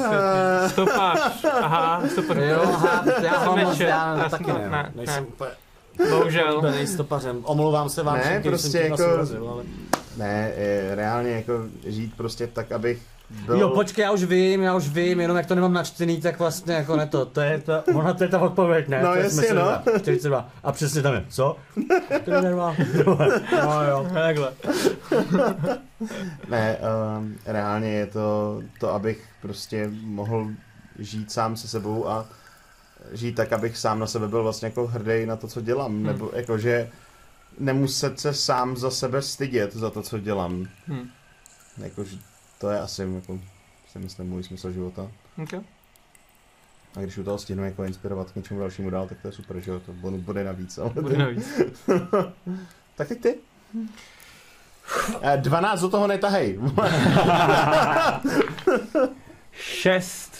Stopáž. 0.68 1.44
Aha, 1.62 2.02
stopáž. 2.12 2.36
Jo, 2.38 2.60
aha, 2.74 3.04
já 3.22 3.34
jsem 3.40 3.48
ho 3.48 3.56
moc, 3.56 3.80
já 3.80 4.28
taky 4.30 4.52
ne, 4.52 4.68
ne, 4.70 4.92
nejsem 4.94 5.24
ne. 5.24 5.28
úplně 5.28 5.50
Bohužel. 6.10 6.58
oblíbený 6.58 6.86
stopařem. 6.86 7.40
Omlouvám 7.44 7.88
se 7.88 8.02
vám 8.02 8.14
Ne, 8.16 8.22
všem, 8.22 8.42
prostě 8.42 8.68
jsem 8.68 8.82
tím 8.82 8.90
jako- 8.90 9.48
ale... 9.52 9.62
Ne, 10.16 10.52
eh, 10.56 10.94
reálně 10.94 11.30
jako 11.30 11.52
žít 11.86 12.14
prostě 12.16 12.46
tak, 12.46 12.72
abych 12.72 13.02
byl... 13.30 13.58
Jo, 13.60 13.68
počkej, 13.68 14.02
já 14.02 14.12
už 14.12 14.24
vím, 14.24 14.62
já 14.62 14.74
už 14.74 14.88
vím, 14.88 15.20
jenom 15.20 15.36
jak 15.36 15.46
to 15.46 15.54
nemám 15.54 15.72
načtený, 15.72 16.20
tak 16.20 16.38
vlastně 16.38 16.74
jako 16.74 16.96
ne 16.96 17.06
to, 17.06 17.26
to 17.26 17.40
je 17.40 17.60
ta, 17.60 17.84
ona 17.94 18.14
to 18.14 18.24
je 18.24 18.28
ta 18.28 18.40
odpověď, 18.40 18.88
ne? 18.88 19.02
No, 19.02 19.08
to 19.08 19.14
je 19.14 19.22
jasně, 19.22 19.38
smysl, 19.38 19.54
no. 19.54 19.92
ne? 19.92 20.00
42. 20.00 20.48
A 20.62 20.72
přesně 20.72 21.02
tam 21.02 21.14
je, 21.14 21.24
co? 21.28 21.56
42. 22.22 22.76
No 23.64 23.84
jo. 23.84 24.06
Takhle. 24.14 24.52
Ne, 26.48 26.78
um, 27.18 27.36
reálně 27.46 27.90
je 27.90 28.06
to 28.06 28.60
to, 28.80 28.92
abych 28.92 29.24
prostě 29.42 29.90
mohl 30.02 30.48
žít 30.98 31.32
sám 31.32 31.56
se 31.56 31.68
sebou 31.68 32.08
a 32.08 32.26
žít 33.12 33.32
tak, 33.32 33.52
abych 33.52 33.76
sám 33.76 33.98
na 33.98 34.06
sebe 34.06 34.28
byl 34.28 34.42
vlastně 34.42 34.66
jako 34.66 34.86
hrdý 34.86 35.26
na 35.26 35.36
to, 35.36 35.48
co 35.48 35.60
dělám. 35.60 35.92
Hmm. 35.92 36.02
Nebo 36.02 36.30
jakože 36.34 36.90
nemuset 37.58 38.20
se 38.20 38.34
sám 38.34 38.76
za 38.76 38.90
sebe 38.90 39.22
stydět 39.22 39.76
za 39.76 39.90
to, 39.90 40.02
co 40.02 40.18
dělám. 40.18 40.66
Hm. 40.88 41.08
Jakože 41.78 42.16
to 42.58 42.70
je 42.70 42.80
asi 42.80 43.02
jako, 43.14 43.40
si 43.92 43.98
myslím, 43.98 44.28
můj 44.28 44.42
smysl 44.42 44.72
života. 44.72 45.10
Okay. 45.42 45.60
A 46.96 47.00
když 47.00 47.18
u 47.18 47.24
toho 47.24 47.38
stihnu 47.38 47.64
jako 47.64 47.84
inspirovat 47.84 48.30
k 48.30 48.36
něčemu 48.36 48.60
dalšímu 48.60 48.90
dál, 48.90 49.08
tak 49.08 49.18
to 49.22 49.28
je 49.28 49.32
super, 49.32 49.60
že 49.60 49.70
jo, 49.70 49.80
to 49.80 49.92
bonus 49.92 50.20
bude 50.20 50.44
navíc. 50.44 50.78
Ale 50.78 50.90
Bude 50.90 51.18
navíc. 51.18 51.60
tak 52.96 53.08
teď 53.08 53.20
ty. 53.20 53.34
Eh, 55.22 55.36
12 55.36 55.80
do 55.80 55.88
toho 55.88 56.06
netahej. 56.06 56.58
Šest. 59.52 60.38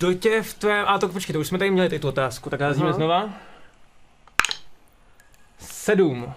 Do 0.00 0.14
tě 0.14 0.42
v 0.42 0.54
tvém... 0.54 0.84
A 0.88 0.98
to 0.98 1.08
počkejte, 1.08 1.38
už 1.38 1.48
jsme 1.48 1.58
tady 1.58 1.70
měli 1.70 1.88
tady 1.88 1.98
tu 1.98 2.08
otázku, 2.08 2.50
tak 2.50 2.60
házíme 2.60 2.92
znova. 2.92 3.30
Sedm. 5.58 6.34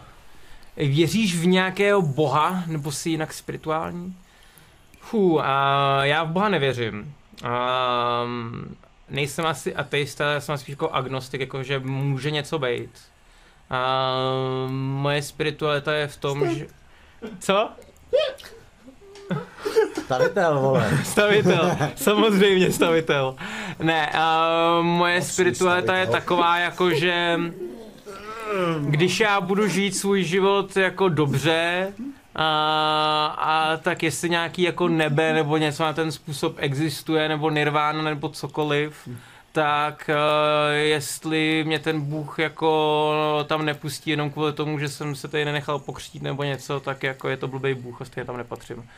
Věříš 0.80 1.36
v 1.36 1.48
nějakého 1.48 2.02
boha, 2.02 2.64
nebo 2.68 2.92
jsi 2.92 3.10
jinak 3.10 3.34
spirituální? 3.34 4.16
Fů, 5.02 5.42
a 5.42 6.06
já 6.06 6.24
v 6.24 6.28
boha 6.28 6.50
nevěřím. 6.50 7.16
Um, 8.24 8.76
nejsem 9.10 9.46
asi 9.46 9.76
ateista, 9.76 10.32
já 10.32 10.40
jsem 10.40 10.58
spíš 10.58 10.74
jako 10.74 10.90
agnostik, 10.90 11.42
jako 11.42 11.64
že 11.64 11.80
může 11.80 12.32
něco 12.32 12.60
být. 12.60 12.90
Um, 13.70 14.74
moje 14.76 15.22
spiritualita 15.22 15.94
je 15.94 16.08
v 16.08 16.18
tom, 16.18 16.56
že... 16.56 16.68
Co? 17.40 17.70
Stavitel, 20.06 20.60
vole. 20.60 20.98
Stavitel, 21.04 21.78
samozřejmě 21.96 22.72
stavitel. 22.72 23.36
Ne, 23.80 24.14
uh, 24.14 24.86
moje 24.86 25.22
spiritualita 25.22 25.96
je 25.96 26.08
taková 26.08 26.58
jako, 26.58 26.90
že 26.92 27.40
když 28.82 29.20
já 29.20 29.42
budu 29.42 29.68
žít 29.68 29.96
svůj 29.96 30.24
život 30.24 30.78
jako 30.78 31.10
dobře, 31.10 31.94
a, 32.36 33.26
a 33.38 33.78
tak 33.78 34.04
jestli 34.04 34.30
nějaký 34.30 34.62
jako 34.62 34.88
nebe 34.88 35.34
nebo 35.34 35.58
něco 35.58 35.84
na 35.84 35.94
ten 35.94 36.12
způsob 36.12 36.56
existuje, 36.58 37.30
nebo 37.30 37.50
nirvána, 37.50 38.02
nebo 38.02 38.30
cokoliv, 38.30 39.10
tak 39.52 40.10
uh, 40.10 40.76
jestli 40.76 41.64
mě 41.68 41.80
ten 41.80 42.02
Bůh 42.02 42.40
jako 42.40 43.46
tam 43.48 43.66
nepustí 43.66 44.10
jenom 44.10 44.30
kvůli 44.30 44.54
tomu, 44.54 44.80
že 44.80 44.90
jsem 44.90 45.16
se 45.16 45.28
tady 45.28 45.46
nenechal 45.46 45.80
pokřtít 45.80 46.22
nebo 46.22 46.44
něco, 46.44 46.80
tak 46.80 47.04
jako 47.04 47.30
je 47.30 47.38
to 47.38 47.48
blbý 47.48 47.74
Bůh 47.74 48.02
a 48.02 48.06
stejně 48.06 48.26
tam 48.26 48.38
nepatřím. 48.38 48.90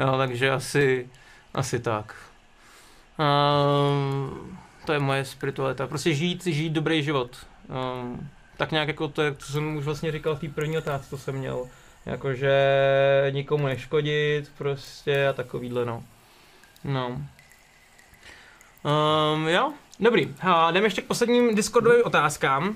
Jo, 0.00 0.14
takže 0.18 0.50
asi, 0.50 1.08
asi 1.54 1.78
tak. 1.78 2.14
Uh, 3.18 4.38
to 4.84 4.92
je 4.92 4.98
moje 4.98 5.24
spiritualita. 5.24 5.86
Prostě 5.86 6.14
žít, 6.14 6.46
žít 6.46 6.70
dobrý 6.70 7.02
život. 7.02 7.46
Uh, 7.68 8.18
tak 8.58 8.72
nějak 8.72 8.88
jako 8.88 9.08
to, 9.08 9.22
co 9.38 9.52
jsem 9.52 9.76
už 9.76 9.84
vlastně 9.84 10.12
říkal 10.12 10.36
v 10.36 10.40
té 10.40 10.48
první 10.48 10.78
otázce, 10.78 11.10
to 11.10 11.18
jsem 11.18 11.34
měl. 11.34 11.66
Jakože 12.06 12.52
nikomu 13.30 13.66
neškodit 13.66 14.50
prostě 14.58 15.28
a 15.28 15.32
takovýhle 15.32 15.84
no. 15.84 16.04
No. 16.84 17.08
Um, 17.08 17.28
jo, 19.48 19.72
dobrý. 20.00 20.34
A 20.40 20.70
jdeme 20.70 20.86
ještě 20.86 21.02
k 21.02 21.06
posledním 21.06 21.54
Discordovým 21.54 22.02
otázkám. 22.04 22.68
Uh, 22.68 22.74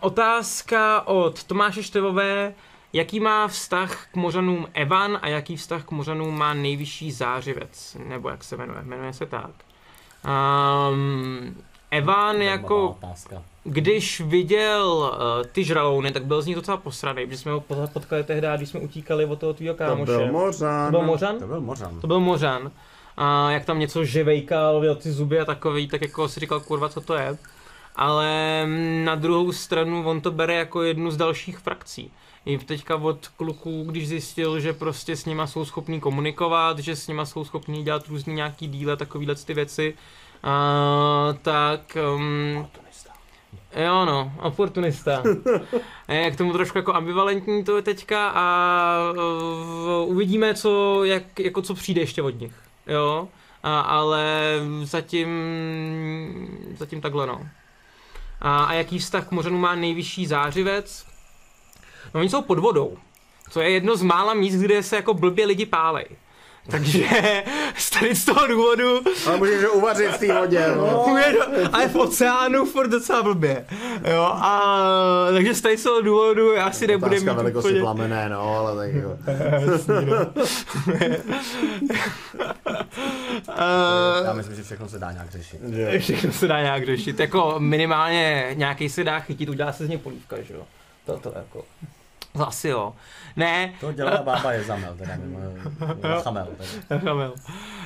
otázka 0.00 1.06
od 1.06 1.44
Tomáše 1.44 1.82
Števové. 1.82 2.54
Jaký 2.92 3.20
má 3.20 3.48
vztah 3.48 4.06
k 4.12 4.16
mořanům 4.16 4.68
Evan 4.72 5.18
a 5.22 5.28
jaký 5.28 5.56
vztah 5.56 5.84
k 5.84 5.90
mořanům 5.90 6.38
má 6.38 6.54
nejvyšší 6.54 7.12
zářivec? 7.12 7.96
Nebo 8.04 8.28
jak 8.28 8.44
se 8.44 8.56
jmenuje? 8.56 8.82
Jmenuje 8.82 9.12
se 9.12 9.26
tak. 9.26 9.50
Um, 10.24 11.62
Evan 11.96 12.42
jako... 12.42 12.88
Otázka. 12.88 13.42
Když 13.64 14.20
viděl 14.20 15.12
uh, 15.12 15.46
ty 15.52 15.64
žralouny, 15.64 16.12
tak 16.12 16.24
byl 16.24 16.42
z 16.42 16.46
nich 16.46 16.56
docela 16.56 16.76
posraný, 16.76 17.26
protože 17.26 17.38
jsme 17.38 17.52
ho 17.52 17.64
potkali 17.92 18.24
tehdy, 18.24 18.46
když 18.56 18.68
jsme 18.68 18.80
utíkali 18.80 19.24
od 19.24 19.38
toho 19.38 19.54
tvýho 19.54 19.74
To 19.74 19.78
kámoše. 19.78 20.04
byl 20.12 20.32
Mořan. 20.32 20.92
To 20.92 20.98
byl 20.98 21.06
Mořan? 21.06 21.38
To 21.38 21.46
byl 21.46 21.60
Mořan. 21.60 22.00
To 22.00 22.06
byl 22.06 22.20
Mořan. 22.20 22.70
A 23.16 23.50
jak 23.50 23.64
tam 23.64 23.78
něco 23.78 24.04
živejkal, 24.04 24.80
měl 24.80 24.94
ty 24.94 25.12
zuby 25.12 25.40
a 25.40 25.44
takový, 25.44 25.88
tak 25.88 26.02
jako 26.02 26.28
si 26.28 26.40
říkal, 26.40 26.60
kurva, 26.60 26.88
co 26.88 27.00
to 27.00 27.14
je. 27.14 27.36
Ale 27.96 28.66
na 29.04 29.14
druhou 29.14 29.52
stranu 29.52 30.08
on 30.08 30.20
to 30.20 30.30
bere 30.30 30.54
jako 30.54 30.82
jednu 30.82 31.10
z 31.10 31.16
dalších 31.16 31.58
frakcí. 31.58 32.10
I 32.46 32.58
teďka 32.58 32.96
od 32.96 33.28
kluků, 33.28 33.84
když 33.86 34.08
zjistil, 34.08 34.60
že 34.60 34.72
prostě 34.72 35.16
s 35.16 35.24
nima 35.24 35.46
jsou 35.46 35.64
schopní 35.64 36.00
komunikovat, 36.00 36.78
že 36.78 36.96
s 36.96 37.08
nima 37.08 37.26
jsou 37.26 37.44
schopní 37.44 37.84
dělat 37.84 38.08
různý 38.08 38.34
nějaký 38.34 38.68
díle, 38.68 38.96
takovýhle 38.96 39.34
ty 39.34 39.54
věci, 39.54 39.94
a, 40.42 41.34
tak 41.42 41.96
um, 42.14 42.66
Jo 43.76 44.04
no, 44.04 44.32
oportunista. 44.42 45.22
je 46.08 46.30
k 46.30 46.36
tomu 46.36 46.52
trošku 46.52 46.78
jako 46.78 46.94
ambivalentní 46.94 47.64
to 47.64 47.76
je 47.76 47.82
teďka 47.82 48.28
a 48.28 48.96
uh, 49.12 50.10
uvidíme, 50.10 50.54
co, 50.54 51.04
jak, 51.04 51.40
jako 51.40 51.62
co 51.62 51.74
přijde 51.74 52.00
ještě 52.00 52.22
od 52.22 52.40
nich. 52.40 52.54
Jo, 52.86 53.28
a, 53.62 53.80
ale 53.80 54.24
zatím, 54.82 55.28
zatím 56.76 57.00
takhle 57.00 57.26
no. 57.26 57.48
A, 58.40 58.64
a 58.64 58.72
jaký 58.72 58.98
vztah 58.98 59.28
k 59.28 59.30
mořanu 59.30 59.58
má 59.58 59.74
nejvyšší 59.74 60.26
zářivec? 60.26 61.06
No 62.14 62.20
oni 62.20 62.28
jsou 62.28 62.42
pod 62.42 62.58
vodou. 62.58 62.96
To 63.52 63.60
je 63.60 63.70
jedno 63.70 63.96
z 63.96 64.02
mála 64.02 64.34
míst, 64.34 64.56
kde 64.56 64.82
se 64.82 64.96
jako 64.96 65.14
blbě 65.14 65.46
lidi 65.46 65.66
pálej. 65.66 66.06
Takže 66.70 67.04
z 67.78 67.90
tady 68.00 68.14
z 68.14 68.24
toho 68.24 68.46
důvodu 68.46 69.00
Ale 69.26 69.36
můžeš 69.36 69.64
ho 69.64 69.72
uvařit 69.72 70.10
v 70.10 70.18
té 70.18 70.40
vodě. 70.40 70.66
No. 70.76 71.06
Ale 71.72 71.88
v 71.88 71.96
oceánu 71.96 72.66
furt 72.66 72.88
docela 72.88 73.22
blbě. 73.22 73.66
Jo, 74.14 74.22
a 74.22 74.72
takže 75.32 75.54
z 75.54 75.60
tady 75.60 75.76
z 75.76 75.82
toho 75.82 76.00
důvodu 76.02 76.52
já 76.52 76.72
si 76.72 76.86
nebudem 76.86 77.12
Otázka 77.12 77.32
mít 77.32 77.36
velikosti 77.36 77.68
úplně... 77.68 77.80
plamené, 77.80 78.28
no, 78.28 78.56
ale 78.58 78.76
tak 78.76 78.94
jako. 78.94 79.18
Já 84.24 84.30
Uh, 84.30 84.36
myslím, 84.36 84.56
že 84.56 84.62
všechno 84.62 84.88
se 84.88 84.98
dá 84.98 85.12
nějak 85.12 85.30
řešit. 85.30 85.60
všechno 85.98 86.32
se 86.32 86.48
dá 86.48 86.62
nějak 86.62 86.86
řešit. 86.86 87.20
Jako 87.20 87.54
minimálně 87.58 88.50
nějaký 88.54 88.88
se 88.88 89.04
dá 89.04 89.20
chytit, 89.20 89.48
udělá 89.48 89.72
se 89.72 89.86
z 89.86 89.88
něj 89.88 89.98
polívka, 89.98 90.36
že 90.42 90.54
jo. 90.54 90.62
To, 91.06 91.18
to 91.18 91.32
jako... 91.36 91.64
To 92.36 92.48
asi 92.48 92.68
jo. 92.68 92.94
Ne, 93.36 93.72
To 93.80 93.92
dělá 93.92 94.22
bába 94.22 94.52
je 94.52 94.62
zamel, 94.64 94.94
teda 94.98 95.16
mimo, 95.16 95.38
mimo 96.02 96.20
chamel, 96.22 96.48
teda. 96.88 97.00
Chamel. 97.00 97.34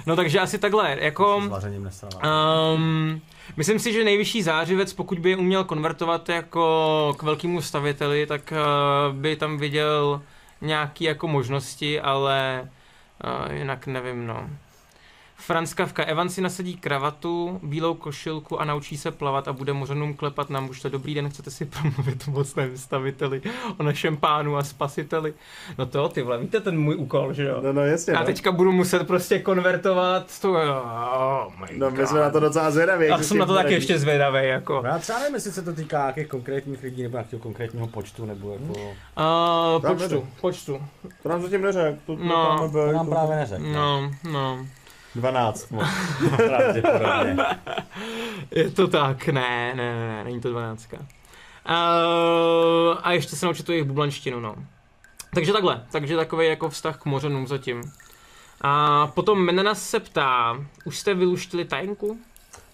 No 0.07 0.17
takže 0.17 0.41
asi 0.41 0.59
takhle, 0.59 0.97
jako... 1.01 1.37
Um, 1.37 3.21
myslím 3.57 3.79
si, 3.79 3.93
že 3.93 4.05
nejvyšší 4.05 4.43
zářivec, 4.43 4.93
pokud 4.93 5.19
by 5.19 5.31
je 5.31 5.37
uměl 5.37 5.65
konvertovat 5.65 6.29
jako 6.29 7.15
k 7.19 7.23
velkému 7.23 7.63
staviteli, 7.63 8.27
tak 8.27 8.53
uh, 8.53 9.17
by 9.17 9.37
tam 9.37 9.59
viděl 9.59 10.23
nějaké 10.61 11.05
jako 11.05 11.29
možnosti, 11.29 12.01
ale 12.01 12.69
uh, 13.49 13.53
jinak 13.55 13.87
nevím, 13.87 14.27
no. 14.27 14.51
Franz 15.41 15.75
Kafka, 15.75 16.03
Evan 16.05 16.29
si 16.29 16.41
nasadí 16.41 16.77
kravatu, 16.77 17.61
bílou 17.63 17.95
košilku 17.95 18.61
a 18.61 18.65
naučí 18.65 18.97
se 18.97 19.11
plavat 19.11 19.49
a 19.49 19.53
bude 19.53 19.73
mořanům 19.73 20.15
klepat 20.15 20.51
na 20.51 20.61
mužte. 20.61 20.91
Dobrý 20.91 21.15
den, 21.15 21.31
chcete 21.31 21.51
si 21.51 21.65
promluvit 21.81 22.25
o 22.29 22.31
mocném 22.31 22.77
staviteli, 22.79 23.43
o 23.79 23.83
našem 23.83 24.17
pánu 24.17 24.57
a 24.57 24.63
spasiteli. 24.65 25.35
No 25.79 25.87
to, 25.87 26.09
ty 26.09 26.23
vole, 26.23 26.39
víte 26.39 26.61
ten 26.61 26.79
můj 26.81 26.95
úkol, 26.97 27.33
že 27.33 27.45
jo? 27.45 27.61
No, 27.63 27.73
no, 27.73 27.81
jasně. 27.85 28.13
Já 28.13 28.21
No. 28.21 28.27
teďka 28.27 28.53
budu 28.53 28.73
muset 28.73 29.07
prostě 29.07 29.39
konvertovat 29.39 30.41
to, 30.41 30.51
oh 30.53 31.53
my 31.61 31.79
No, 31.79 31.91
my 31.91 31.97
God. 31.97 32.09
jsme 32.09 32.21
na 32.21 32.31
to 32.31 32.41
docela 32.41 32.71
zvědaví. 32.71 33.07
jak 33.07 33.19
Já 33.19 33.25
jsem 33.25 33.39
na 33.39 33.47
to 33.47 33.55
taky 33.55 33.73
ještě 33.75 33.99
zvědavý, 33.99 34.49
jako. 34.49 34.83
Já 34.85 34.99
třeba 34.99 35.19
nevím, 35.19 35.35
jestli 35.35 35.53
se 35.53 35.63
to 35.63 35.73
týká 35.73 35.99
nějakých 35.99 36.27
konkrétních 36.27 36.83
lidí 36.83 37.03
nebo 37.03 37.17
nějakého 37.17 37.41
konkrétního 37.43 37.87
počtu, 37.87 38.25
nebo 38.27 38.53
jako... 38.53 38.65
Uh, 38.73 39.83
Tam 39.83 39.97
počtu, 39.97 40.27
počtu. 40.41 40.83
To 41.23 41.29
nám 41.29 41.43
zatím 41.43 41.63
neřek. 41.63 41.97
To, 42.07 42.17
to 42.17 42.25
No, 42.25 42.57
máme 42.59 42.73
To 42.73 42.93
nám 42.93 43.09
právě 43.09 43.37
neřekl. 43.37 43.63
No, 43.63 44.11
no. 44.33 44.67
12. 45.15 45.71
moc. 45.71 45.87
Pravděpodobně. 46.37 47.45
Je 48.51 48.71
to 48.71 48.89
tak, 48.89 49.27
ne, 49.27 49.75
ne, 49.75 49.95
ne, 49.95 50.09
ne 50.09 50.25
není 50.25 50.41
to 50.41 50.51
dvanáctka. 50.51 50.97
Uh, 50.97 51.05
a 53.03 53.13
ještě 53.13 53.37
se 53.37 53.47
naučit 53.47 53.67
tu 53.67 53.73
jejich 53.73 53.87
bublanštinu, 53.87 54.41
no. 54.41 54.55
Takže 55.35 55.53
takhle, 55.53 55.85
takže 55.93 56.17
takový 56.17 56.47
jako 56.47 56.69
vztah 56.69 56.99
k 56.99 57.05
mořenům 57.05 57.47
zatím. 57.47 57.83
A 58.61 59.07
potom 59.07 59.45
Menenas 59.45 59.83
se 59.83 60.01
ptá, 60.01 60.57
už 60.85 60.99
jste 60.99 61.15
vyluštili 61.15 61.65
tajenku? 61.65 62.19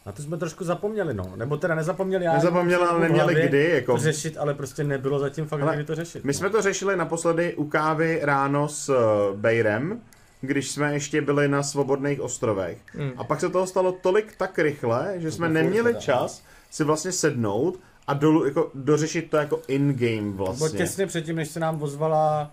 Na 0.06 0.12
to 0.12 0.22
jsme 0.22 0.36
trošku 0.36 0.64
zapomněli, 0.64 1.14
no. 1.14 1.32
Nebo 1.36 1.56
teda 1.56 1.74
nezapomněli, 1.74 2.24
já 2.24 2.32
Nezapomněli, 2.32 2.82
jenom 2.82 2.88
ale 2.88 3.00
neměli 3.00 3.34
hlavě 3.34 3.48
kdy, 3.48 3.70
jako. 3.70 3.92
to 3.92 3.98
řešit, 3.98 4.36
ale 4.38 4.54
prostě 4.54 4.84
nebylo 4.84 5.18
zatím 5.18 5.46
fakt 5.46 5.62
Ale 5.62 5.74
kdy 5.74 5.84
to 5.84 5.94
řešit. 5.94 6.24
My 6.24 6.32
no. 6.32 6.38
jsme 6.38 6.50
to 6.50 6.62
řešili 6.62 6.96
naposledy 6.96 7.54
u 7.54 7.68
kávy 7.68 8.20
ráno 8.22 8.68
s 8.68 8.88
uh, 8.88 8.96
Bejrem, 9.36 10.00
když 10.40 10.70
jsme 10.70 10.92
ještě 10.92 11.20
byli 11.22 11.48
na 11.48 11.62
svobodných 11.62 12.20
ostrovech. 12.20 12.78
Hmm. 12.94 13.12
A 13.16 13.24
pak 13.24 13.40
se 13.40 13.48
toho 13.48 13.66
stalo 13.66 13.92
tolik 13.92 14.36
tak 14.36 14.58
rychle, 14.58 15.14
že 15.16 15.30
jsme 15.32 15.48
neměli 15.48 15.94
čas 15.98 16.42
si 16.70 16.84
vlastně 16.84 17.12
sednout 17.12 17.80
a 18.06 18.14
dolů, 18.14 18.44
jako, 18.46 18.70
dořešit 18.74 19.30
to 19.30 19.36
jako 19.36 19.60
in-game 19.68 20.32
Bylo 20.32 20.52
vlastně. 20.52 20.78
těsně 20.78 21.06
předtím, 21.06 21.36
než 21.36 21.48
se 21.48 21.60
nám 21.60 21.82
ozvala 21.82 22.50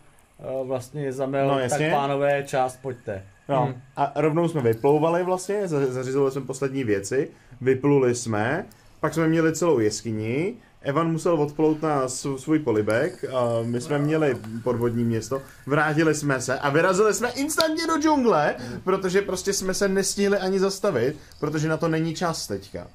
uh, 0.62 0.68
vlastně 0.68 1.14
Zamel, 1.14 1.48
No, 1.48 1.54
no, 1.54 1.60
jasně. 1.60 1.90
tak 1.90 2.00
pánové, 2.00 2.44
část 2.48 2.80
pojďte. 2.82 3.24
No. 3.50 3.66
Hmm. 3.66 3.82
A 3.96 4.12
rovnou 4.16 4.48
jsme 4.48 4.62
vyplouvali 4.62 5.24
vlastně, 5.24 5.68
za- 5.68 5.86
zařizovali 5.86 6.32
jsme 6.32 6.42
poslední 6.42 6.84
věci, 6.84 7.30
vypluli 7.62 8.16
jsme, 8.16 8.66
pak 9.00 9.14
jsme 9.14 9.28
měli 9.28 9.56
celou 9.56 9.80
jeskyni, 9.80 10.54
Evan 10.84 11.12
musel 11.12 11.34
odplout 11.42 11.82
na 11.82 12.06
sv- 12.08 12.36
svůj 12.36 12.60
polibek, 12.60 13.26
a 13.34 13.44
my 13.64 13.82
jsme 13.82 14.00
měli 14.00 14.38
podvodní 14.64 15.04
město, 15.04 15.42
vrátili 15.66 16.16
jsme 16.16 16.42
se 16.42 16.60
a 16.60 16.70
vyrazili 16.70 17.14
jsme 17.14 17.30
instantně 17.32 17.88
do 17.88 17.98
džungle, 17.98 18.56
protože 18.84 19.22
prostě 19.22 19.54
jsme 19.54 19.74
se 19.74 19.88
nestihli 19.88 20.38
ani 20.38 20.60
zastavit, 20.60 21.16
protože 21.40 21.68
na 21.70 21.78
to 21.78 21.88
není 21.88 22.16
čas 22.16 22.48
teďka. 22.48 22.88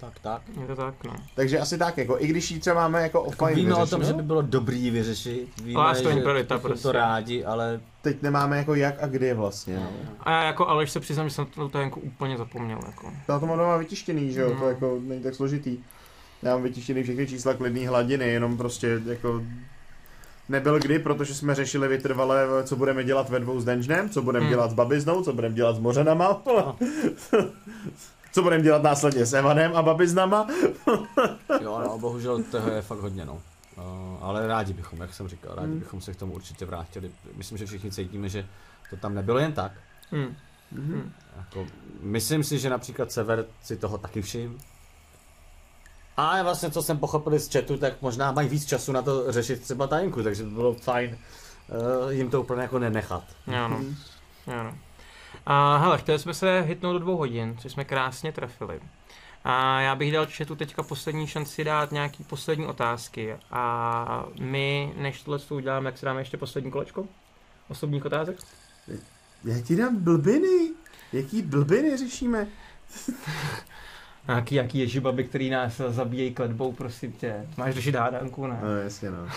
Tak, 0.00 0.12
tak. 0.22 0.42
Je 0.60 0.66
to 0.66 0.76
tak, 0.76 0.94
no. 1.04 1.16
Takže 1.34 1.58
asi 1.58 1.78
tak, 1.78 1.98
jako, 1.98 2.16
i 2.20 2.26
když 2.26 2.50
ji 2.50 2.60
třeba 2.60 2.74
máme 2.76 3.02
jako 3.02 3.22
offline 3.22 3.54
Víme 3.56 3.74
o 3.74 3.86
tom, 3.86 4.04
že 4.04 4.12
by 4.12 4.22
bylo 4.22 4.42
dobrý 4.42 4.90
vyřešit. 4.90 5.48
Víme, 5.62 5.80
Last 5.80 6.00
že 6.02 6.08
priorita 6.08 6.58
prostě. 6.58 6.82
to 6.82 6.92
rádi, 6.92 7.44
ale 7.44 7.80
teď 8.02 8.22
nemáme 8.22 8.56
jako 8.58 8.74
jak 8.74 9.02
a 9.02 9.06
kdy 9.06 9.34
vlastně. 9.34 9.76
No. 9.76 9.90
A 10.20 10.30
já 10.30 10.42
jako 10.42 10.68
Aleš 10.68 10.90
se 10.90 11.00
přiznám, 11.00 11.28
že 11.28 11.34
jsem 11.34 11.46
tu 11.46 11.68
tajenku 11.68 12.00
úplně 12.00 12.36
zapomněl, 12.36 12.78
jako. 12.86 13.12
Já 13.28 13.38
to 13.38 13.46
mám 13.46 13.58
doma 13.58 13.76
vytištěný, 13.76 14.32
že 14.32 14.40
jo, 14.40 14.50
to 14.50 14.60
No. 14.60 14.68
jako 14.68 14.98
není 15.02 15.22
tak 15.22 15.34
složitý. 15.34 15.78
Já 16.42 16.52
mám 16.54 16.62
vytištěný 16.62 17.02
všechny 17.02 17.26
čísla 17.26 17.54
klidný 17.54 17.86
hladiny, 17.86 18.28
jenom 18.28 18.56
prostě 18.56 19.00
jako 19.06 19.42
nebyl 20.48 20.78
kdy, 20.80 20.98
protože 20.98 21.34
jsme 21.34 21.54
řešili 21.54 21.88
vytrvalé, 21.88 22.46
co 22.64 22.76
budeme 22.76 23.04
dělat 23.04 23.28
ve 23.30 23.40
dvou 23.40 23.60
s 23.60 23.64
Denžnem, 23.64 24.10
co 24.10 24.22
budeme 24.22 24.44
Hmm. 24.44 24.50
dělat 24.54 24.70
s 24.70 24.74
Babiznou, 24.74 25.22
co 25.24 25.32
budeme 25.32 25.54
dělat 25.54 25.76
s 25.76 25.78
Mořenama, 25.78 26.42
co 28.32 28.42
budeme 28.42 28.62
dělat 28.62 28.82
následně 28.82 29.26
s 29.26 29.32
Evanem 29.34 29.76
a 29.76 29.82
Babiznama. 29.82 30.46
jo, 31.60 31.80
no, 31.84 31.98
bohužel 31.98 32.42
toho 32.42 32.70
je 32.70 32.82
fakt 32.82 32.98
hodně, 33.00 33.24
no. 33.24 33.42
Uh, 33.76 33.82
ale 34.20 34.46
rádi 34.46 34.72
bychom, 34.72 35.00
jak 35.00 35.14
jsem 35.14 35.28
říkal, 35.28 35.54
rádi 35.54 35.68
Hmm. 35.68 35.78
bychom 35.78 36.00
se 36.00 36.12
k 36.12 36.16
tomu 36.16 36.32
určitě 36.32 36.64
vrátili. 36.64 37.10
Myslím, 37.36 37.58
že 37.58 37.66
všichni 37.66 37.90
cítíme, 37.90 38.28
že 38.28 38.46
to 38.90 38.96
tam 38.96 39.14
nebylo 39.14 39.38
jen 39.38 39.52
tak. 39.52 39.72
Hmm. 40.10 40.34
Mhm. 40.72 41.12
Jako, 41.36 41.66
myslím 42.00 42.44
si, 42.44 42.58
že 42.58 42.70
například 42.70 43.12
Sever 43.12 43.44
si 43.62 43.76
toho 43.76 43.98
taky 43.98 44.22
všim. 44.22 44.58
A 46.18 46.42
vlastně, 46.42 46.70
co 46.70 46.82
jsem 46.82 46.98
pochopil 46.98 47.38
z 47.38 47.52
chatu, 47.52 47.76
tak 47.76 48.02
možná 48.02 48.32
mají 48.32 48.48
víc 48.48 48.66
času 48.66 48.92
na 48.92 49.02
to 49.02 49.32
řešit 49.32 49.62
třeba 49.62 49.86
tajemku, 49.86 50.22
takže 50.22 50.42
by 50.42 50.50
bylo 50.50 50.74
fajn 50.74 51.18
uh, 52.04 52.12
jim 52.12 52.30
to 52.30 52.42
úplně 52.42 52.62
jako 52.62 52.78
nenechat. 52.78 53.24
Ano. 53.46 53.80
ano. 54.46 54.74
A 55.46 55.76
hele, 55.76 55.98
chtěli 55.98 56.18
jsme 56.18 56.34
se 56.34 56.60
hitnout 56.60 56.92
do 56.92 56.98
dvou 56.98 57.16
hodin, 57.16 57.56
což 57.58 57.72
jsme 57.72 57.84
krásně 57.84 58.32
trefili. 58.32 58.80
A 59.44 59.80
já 59.80 59.94
bych 59.94 60.12
dal 60.12 60.26
chatu 60.36 60.56
teďka 60.56 60.82
poslední 60.82 61.26
šanci 61.26 61.64
dát 61.64 61.92
nějaký 61.92 62.24
poslední 62.24 62.66
otázky. 62.66 63.36
A 63.50 64.24
my, 64.40 64.94
než 64.96 65.22
tohle 65.22 65.38
to 65.38 65.54
uděláme, 65.54 65.88
jak 65.88 65.98
si 65.98 66.06
dáme 66.06 66.20
ještě 66.20 66.36
poslední 66.36 66.70
kolečko? 66.70 67.06
Osobních 67.68 68.04
otázek? 68.04 68.36
Já 69.44 69.60
ti 69.60 69.76
dám 69.76 69.96
blbiny. 69.96 70.70
Jaký 71.12 71.42
blbiny 71.42 71.96
řešíme? 71.96 72.48
Nějaký, 74.28 74.54
jaký 74.54 74.78
ježibaby, 74.78 75.24
který 75.24 75.50
nás 75.50 75.76
zabíjejí 75.76 76.34
kletbou, 76.34 76.72
prosím 76.72 77.12
tě. 77.12 77.46
Máš 77.56 77.74
řešit 77.74 77.94
hádanku, 77.94 78.46
ne? 78.46 78.58
No 78.62 78.76
jasně 78.76 79.10
no. 79.10 79.28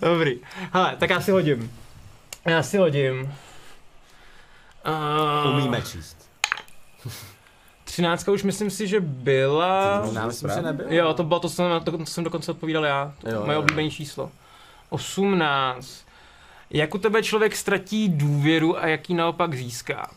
Dobrý. 0.12 0.40
Hele, 0.72 0.96
tak 0.96 1.10
já 1.10 1.20
si 1.20 1.30
hodím. 1.30 1.72
Já 2.46 2.62
si 2.62 2.78
hodím. 2.78 3.34
Uh, 5.44 5.56
Umíme 5.56 5.82
číst. 5.82 6.30
Třináctka 7.84 8.32
už 8.32 8.42
myslím 8.42 8.70
si, 8.70 8.86
že 8.86 9.00
byla... 9.00 10.02
Já 10.14 10.26
myslím, 10.26 10.50
že 10.54 10.62
nebylo. 10.62 10.88
Jo, 10.92 11.14
to 11.14 11.24
bylo 11.24 11.40
to, 11.40 11.48
co 11.48 11.54
jsem, 11.54 11.66
to, 11.84 11.98
to 11.98 12.06
jsem 12.06 12.24
dokonce 12.24 12.50
odpovídal 12.50 12.84
já. 12.84 13.12
To 13.20 13.30
Jo, 13.30 13.42
moje 13.46 13.58
oblíbené 13.58 13.90
číslo. 13.90 14.30
18. 14.88 16.06
Jak 16.70 16.94
u 16.94 16.98
tebe 16.98 17.22
člověk 17.22 17.56
ztratí 17.56 18.08
důvěru 18.08 18.78
a 18.78 18.86
jaký 18.86 19.14
naopak 19.14 19.54
získá? 19.54 20.10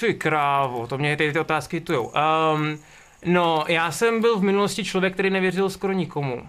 Ty 0.00 0.14
krávo, 0.14 0.86
to 0.86 0.98
mě 0.98 1.16
ty, 1.16 1.32
ty 1.32 1.38
otázky 1.38 1.80
tujou. 1.80 2.12
Um, 2.54 2.78
no, 3.24 3.64
já 3.68 3.90
jsem 3.90 4.20
byl 4.20 4.38
v 4.38 4.42
minulosti 4.42 4.84
člověk, 4.84 5.12
který 5.12 5.30
nevěřil 5.30 5.70
skoro 5.70 5.92
nikomu. 5.92 6.34
Uh, 6.34 6.42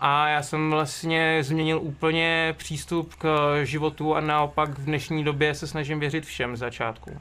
a 0.00 0.28
já 0.28 0.42
jsem 0.42 0.70
vlastně 0.70 1.38
změnil 1.40 1.78
úplně 1.82 2.54
přístup 2.58 3.14
k 3.14 3.54
životu 3.64 4.14
a 4.14 4.20
naopak 4.20 4.78
v 4.78 4.84
dnešní 4.84 5.24
době 5.24 5.54
se 5.54 5.66
snažím 5.66 6.00
věřit 6.00 6.24
všem 6.24 6.56
z 6.56 6.58
začátku. 6.58 7.10
Uh, 7.10 7.18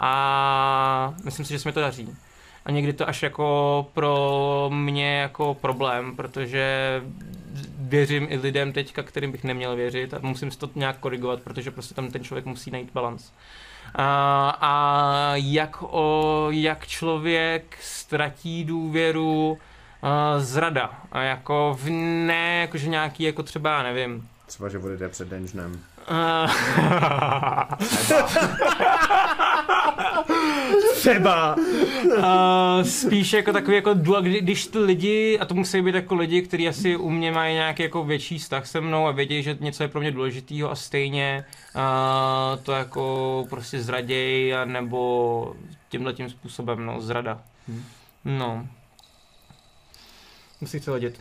a 0.00 1.14
myslím 1.24 1.46
si, 1.46 1.52
že 1.52 1.58
se 1.58 1.68
mi 1.68 1.72
to 1.72 1.80
daří. 1.80 2.16
A 2.64 2.70
někdy 2.70 2.92
to 2.92 3.08
až 3.08 3.22
jako 3.22 3.86
pro 3.94 4.70
mě 4.72 5.18
jako 5.18 5.54
problém, 5.54 6.16
protože 6.16 7.02
věřím 7.78 8.26
i 8.30 8.36
lidem 8.36 8.72
teďka, 8.72 9.02
kterým 9.02 9.32
bych 9.32 9.44
neměl 9.44 9.76
věřit 9.76 10.14
a 10.14 10.18
musím 10.22 10.50
si 10.50 10.58
to 10.58 10.70
nějak 10.74 10.98
korigovat, 10.98 11.42
protože 11.42 11.70
prostě 11.70 11.94
tam 11.94 12.10
ten 12.10 12.24
člověk 12.24 12.46
musí 12.46 12.70
najít 12.70 12.90
balans. 12.92 13.32
A, 13.96 14.50
a 14.60 15.32
jak, 15.36 15.76
o, 15.82 16.46
jak 16.50 16.86
člověk 16.86 17.78
ztratí 17.80 18.64
důvěru, 18.64 19.58
a 20.02 20.40
zrada. 20.40 20.90
A 21.12 21.22
jako 21.22 21.78
v 21.80 21.90
ne, 22.26 22.60
jakože 22.60 22.88
nějaký 22.88 23.22
jako 23.22 23.42
třeba, 23.42 23.82
nevím, 23.82 24.28
Třeba, 24.46 24.68
že 24.68 24.78
odjede 24.78 25.08
před 25.08 25.28
dungeonem. 25.28 25.80
Třeba. 30.94 31.56
Uh, 31.56 32.82
spíš 32.82 33.32
jako 33.32 33.52
takový 33.52 33.76
jako 33.76 33.94
dual, 33.94 34.22
kdy, 34.22 34.40
když 34.40 34.66
ty 34.66 34.78
lidi, 34.78 35.38
a 35.38 35.44
to 35.44 35.54
musí 35.54 35.82
být 35.82 35.94
jako 35.94 36.14
lidi, 36.14 36.42
kteří 36.42 36.68
asi 36.68 36.96
u 36.96 37.10
mě 37.10 37.32
mají 37.32 37.54
nějaký 37.54 37.82
jako 37.82 38.04
větší 38.04 38.38
vztah 38.38 38.66
se 38.66 38.80
mnou 38.80 39.06
a 39.06 39.12
vědí, 39.12 39.42
že 39.42 39.56
něco 39.60 39.82
je 39.82 39.88
pro 39.88 40.00
mě 40.00 40.10
důležitýho 40.10 40.70
a 40.70 40.74
stejně 40.74 41.44
uh, 41.74 42.62
to 42.62 42.72
jako 42.72 43.44
prostě 43.50 43.82
zraděj 43.82 44.54
a 44.54 44.64
nebo 44.64 45.54
tímhle 45.88 46.12
tím 46.12 46.30
způsobem, 46.30 46.86
no, 46.86 47.00
zrada. 47.00 47.42
No. 48.24 48.66
Musí 50.60 50.78
chce 50.78 50.90
hodit. 50.90 51.20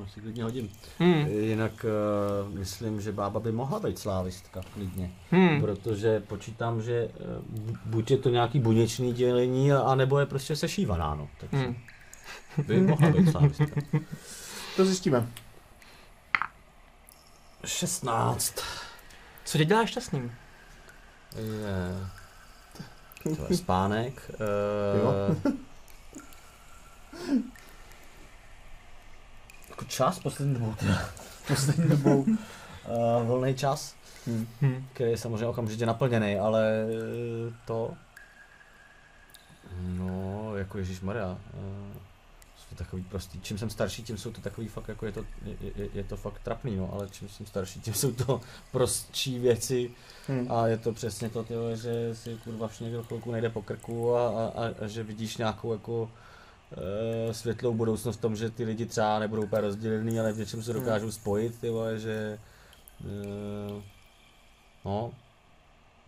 No, 0.00 0.08
si 0.08 0.20
klidně 0.20 0.44
hodím. 0.44 0.70
Hmm. 0.98 1.26
Jinak 1.26 1.84
uh, 1.84 2.58
myslím, 2.58 3.00
že 3.00 3.12
bába 3.12 3.40
by 3.40 3.52
mohla 3.52 3.80
být 3.80 3.98
slávistka, 3.98 4.60
klidně. 4.74 5.10
Hmm. 5.30 5.60
Protože 5.60 6.20
počítám, 6.20 6.82
že 6.82 7.08
uh, 7.08 7.74
buď 7.84 8.10
je 8.10 8.18
to 8.18 8.28
nějaký 8.28 8.60
buněčný 8.60 9.12
dělení, 9.12 9.72
a, 9.72 9.80
anebo 9.80 10.18
je 10.18 10.26
prostě 10.26 10.56
sešívaná, 10.56 11.14
no. 11.14 11.28
Takže 11.40 11.56
Hmm. 11.66 11.76
by 12.66 12.80
mohla 12.80 13.10
být 13.10 13.30
slávistka. 13.30 13.66
To 14.76 14.84
zjistíme. 14.84 15.26
16. 17.64 18.54
Co 19.44 19.58
tě 19.58 19.64
dělá 19.64 19.86
šťastným? 19.86 20.32
Je... 21.36 22.06
To 23.36 23.46
je 23.50 23.56
spánek. 23.56 24.30
Jo. 25.02 25.12
Uh, 25.44 25.52
jako 27.20 27.59
čas 29.90 30.18
poslední 30.18 30.54
dobou, 30.54 30.74
teda. 30.74 31.08
poslední 31.48 31.88
dobou 31.88 32.20
uh, 32.20 32.36
volný 33.26 33.54
čas, 33.54 33.94
Hmm. 34.26 34.86
který 34.92 35.10
je 35.10 35.16
samozřejmě 35.18 35.46
okamžitě 35.46 35.86
naplněný, 35.86 36.36
ale 36.36 36.86
eh, 37.48 37.52
to 37.66 37.94
no, 39.80 40.52
jako 40.56 40.78
Ježíš 40.78 41.00
Maria, 41.00 41.38
jsou 42.56 42.66
to 42.68 42.74
takový 42.74 43.02
prostý. 43.02 43.40
Čím 43.40 43.58
jsem 43.58 43.70
starší, 43.70 44.02
tím 44.02 44.18
jsou 44.18 44.32
to 44.32 44.40
takový 44.40 44.68
fakt, 44.68 44.88
jako 44.88 45.06
je 45.06 45.12
to, 45.12 45.24
je, 45.44 45.56
je, 45.76 45.88
je 45.94 46.04
to 46.04 46.16
fakt 46.16 46.40
trapný, 46.42 46.76
no, 46.76 46.90
ale 46.92 47.08
čím 47.10 47.28
jsem 47.28 47.46
starší, 47.46 47.80
tím 47.80 47.94
jsou 47.94 48.12
to 48.12 48.40
prostší 48.72 49.38
věci, 49.38 49.90
Hmm. 50.28 50.52
a 50.52 50.66
je 50.66 50.76
to 50.78 50.92
přesně 50.92 51.28
to, 51.28 51.42
tyhle, 51.44 51.76
že 51.76 52.14
si 52.14 52.38
kurva 52.44 52.68
všichni 52.68 52.86
někdo 52.86 53.02
chvilku 53.02 53.32
nejde 53.32 53.50
po 53.50 53.62
krku 53.62 54.16
a, 54.16 54.28
a, 54.28 54.48
a, 54.48 54.84
a 54.84 54.86
že 54.86 55.02
vidíš 55.02 55.36
nějakou 55.36 55.72
jako 55.72 56.10
světlou 57.32 57.74
budoucnost 57.74 58.16
v 58.16 58.20
tom, 58.20 58.36
že 58.36 58.50
ty 58.50 58.64
lidi 58.64 58.86
třeba 58.86 59.18
nebudou 59.18 59.42
úplně 59.42 59.62
rozdělený, 59.62 60.20
ale 60.20 60.32
v 60.32 60.38
něčem 60.38 60.62
se 60.62 60.72
dokážou 60.72 61.10
spojit, 61.10 61.60
ty 61.60 61.70
vole, 61.70 61.98
že 61.98 62.38
e, 63.04 63.82
no, 64.84 65.12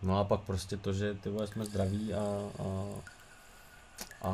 no 0.03 0.19
a 0.19 0.23
pak 0.23 0.41
prostě 0.41 0.77
to, 0.77 0.93
že 0.93 1.13
ty 1.13 1.29
vole 1.29 1.47
jsme 1.47 1.65
zdraví 1.65 2.13
a, 2.13 2.49
a, 2.59 2.85
a 4.21 4.33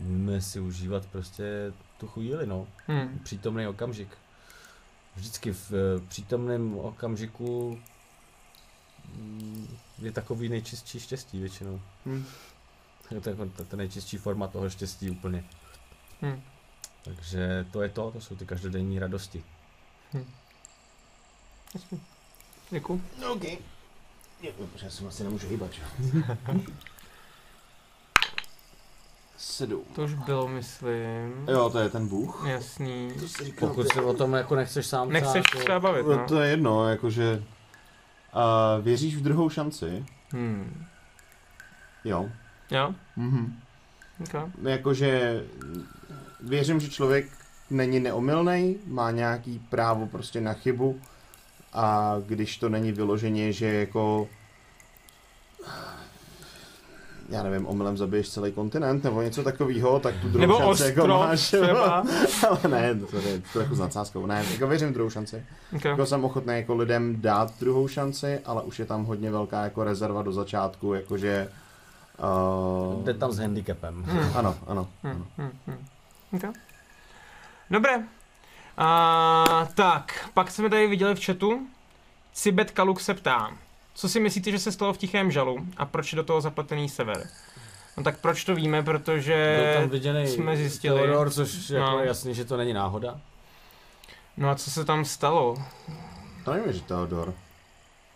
umíme 0.00 0.40
si 0.40 0.60
užívat 0.60 1.06
prostě 1.06 1.72
tu 1.98 2.06
chvíli, 2.06 2.46
no 2.46 2.66
Hmm. 2.86 3.18
přítomný 3.22 3.66
okamžik. 3.66 4.08
Vždycky 5.16 5.52
v 5.52 5.72
eh, 5.72 6.06
přítomném 6.08 6.78
okamžiku 6.78 7.78
mm, 9.14 9.76
je 9.98 10.12
takový 10.12 10.48
nejčistší 10.48 11.00
štěstí 11.00 11.40
většinou. 11.40 11.80
Hmm. 12.06 12.24
Je 13.14 13.20
to 13.20 13.30
jako 13.30 13.46
ta, 13.46 13.64
ta 13.64 13.76
nejčistší 13.76 14.16
forma 14.16 14.48
toho 14.48 14.70
štěstí 14.70 15.10
úplně. 15.10 15.44
Hmm. 16.20 16.42
Takže 17.04 17.66
to 17.72 17.82
je 17.82 17.88
to, 17.88 18.10
to 18.10 18.20
jsou 18.20 18.36
ty 18.36 18.46
každodenní 18.46 18.98
radosti. 18.98 19.44
Děkuji. 22.70 23.02
OK. 23.32 23.44
Já 24.82 24.90
se 24.90 25.02
vlastně 25.02 25.24
nemůžu 25.24 25.48
hýbat, 25.48 25.72
že? 25.72 25.82
Sedm. 29.36 29.84
To 29.94 30.04
už 30.04 30.14
bylo, 30.14 30.48
myslím. 30.48 31.48
Jo, 31.48 31.70
to 31.70 31.78
je 31.78 31.88
ten 31.88 32.08
Bůh. 32.08 32.44
Jasný. 32.48 33.12
To 33.20 33.28
si 33.28 33.44
říkám. 33.44 33.68
Pokud 33.68 33.92
se 33.92 34.02
o 34.02 34.14
tom 34.14 34.32
jako 34.34 34.54
nechceš 34.56 34.86
sám 34.86 35.12
Nechceš 35.12 35.34
jako, 35.34 35.58
třeba 35.58 35.80
bavit, 35.80 36.06
No, 36.06 36.16
no. 36.16 36.26
to 36.28 36.40
je 36.40 36.50
jedno, 36.50 36.88
jakože... 36.88 37.44
A 38.32 38.76
věříš 38.76 39.16
v 39.16 39.22
druhou 39.22 39.50
šanci? 39.50 40.06
Hmm. 40.32 40.86
Jo. 42.04 42.28
Jo? 42.70 42.94
Mhm. 43.16 43.58
Okay. 44.20 44.42
Jakože 44.62 45.42
věřím, 46.40 46.80
že 46.80 46.88
člověk 46.88 47.26
není 47.70 48.00
neomylný, 48.00 48.76
má 48.86 49.10
nějaký 49.10 49.58
právo 49.58 50.06
prostě 50.06 50.40
na 50.40 50.52
chybu 50.52 51.00
a 51.72 52.16
když 52.26 52.58
to 52.58 52.68
není 52.68 52.92
vyloženě, 52.92 53.52
že 53.52 53.66
jako 53.66 54.28
já 57.28 57.42
nevím, 57.42 57.66
omylem 57.66 57.96
zabiješ 57.96 58.30
celý 58.30 58.52
kontinent 58.52 59.04
nebo 59.04 59.22
něco 59.22 59.42
takového, 59.42 60.00
tak 60.00 60.14
tu 60.20 60.28
druhou 60.28 60.40
Nebo 60.40 60.58
šanci 60.58 60.82
jako 60.82 61.06
máš. 61.06 61.40
třeba. 61.46 62.04
Ale 62.48 62.60
ne, 62.68 62.94
to 63.10 63.18
je 63.18 63.42
jako 63.60 63.74
s 63.74 63.78
nadsázkou. 63.78 64.26
Ne, 64.26 64.44
jako 64.52 64.66
věřím 64.66 64.92
druhou 64.92 65.10
šanci. 65.10 65.44
Okay. 65.76 65.90
Jako 65.90 66.06
jsem 66.06 66.24
ochotný 66.24 66.54
jako 66.54 66.74
lidem 66.74 67.20
dát 67.20 67.58
druhou 67.60 67.88
šanci, 67.88 68.38
ale 68.44 68.62
už 68.62 68.78
je 68.78 68.84
tam 68.84 69.04
hodně 69.04 69.30
velká 69.30 69.64
jako 69.64 69.84
rezerva 69.84 70.22
do 70.22 70.32
začátku, 70.32 70.94
jakože 70.94 71.48
uh, 72.18 73.04
Jde 73.04 73.14
tam 73.14 73.32
s 73.32 73.38
handicapem. 73.38 74.04
ano, 74.36 74.56
ano, 74.66 74.88
Hmm, 75.02 75.12
ano. 75.12 75.26
hmm, 75.38 75.58
hmm. 75.66 75.86
Okay. 76.36 76.50
Dobré. 77.70 77.92
A, 78.78 79.44
tak, 79.74 80.28
pak 80.34 80.50
jsme 80.50 80.70
tady 80.70 80.86
viděli 80.86 81.14
v 81.14 81.24
chatu. 81.24 81.66
Cibet 82.32 82.70
Kaluk 82.70 83.00
se 83.00 83.14
ptá, 83.14 83.50
co 83.94 84.08
si 84.08 84.20
myslíte, 84.20 84.50
že 84.50 84.58
se 84.58 84.72
stalo 84.72 84.92
v 84.92 84.98
Tichém 84.98 85.30
žalu 85.30 85.66
a 85.76 85.84
proč 85.86 86.12
je 86.12 86.16
do 86.16 86.22
toho 86.22 86.40
zapletený 86.40 86.88
sever? 86.88 87.28
No 87.96 88.02
tak 88.04 88.18
proč 88.20 88.44
to 88.44 88.54
víme, 88.54 88.82
protože 88.82 89.60
Byl 89.72 89.80
tam 89.80 89.90
viděný 89.90 90.26
jsme 90.28 90.56
zjistili. 90.56 91.00
Theodor, 91.02 91.30
což 91.30 91.70
jako 91.70 91.90
No. 91.90 91.98
je 92.00 92.06
jasný, 92.06 92.34
že 92.34 92.44
to 92.44 92.56
není 92.56 92.72
náhoda. 92.72 93.20
No 94.36 94.50
a 94.50 94.54
co 94.54 94.70
se 94.70 94.84
tam 94.84 95.04
stalo? 95.04 95.56
To 96.44 96.52
nevím, 96.52 96.72
že 96.72 96.80
Theodor. 96.80 97.34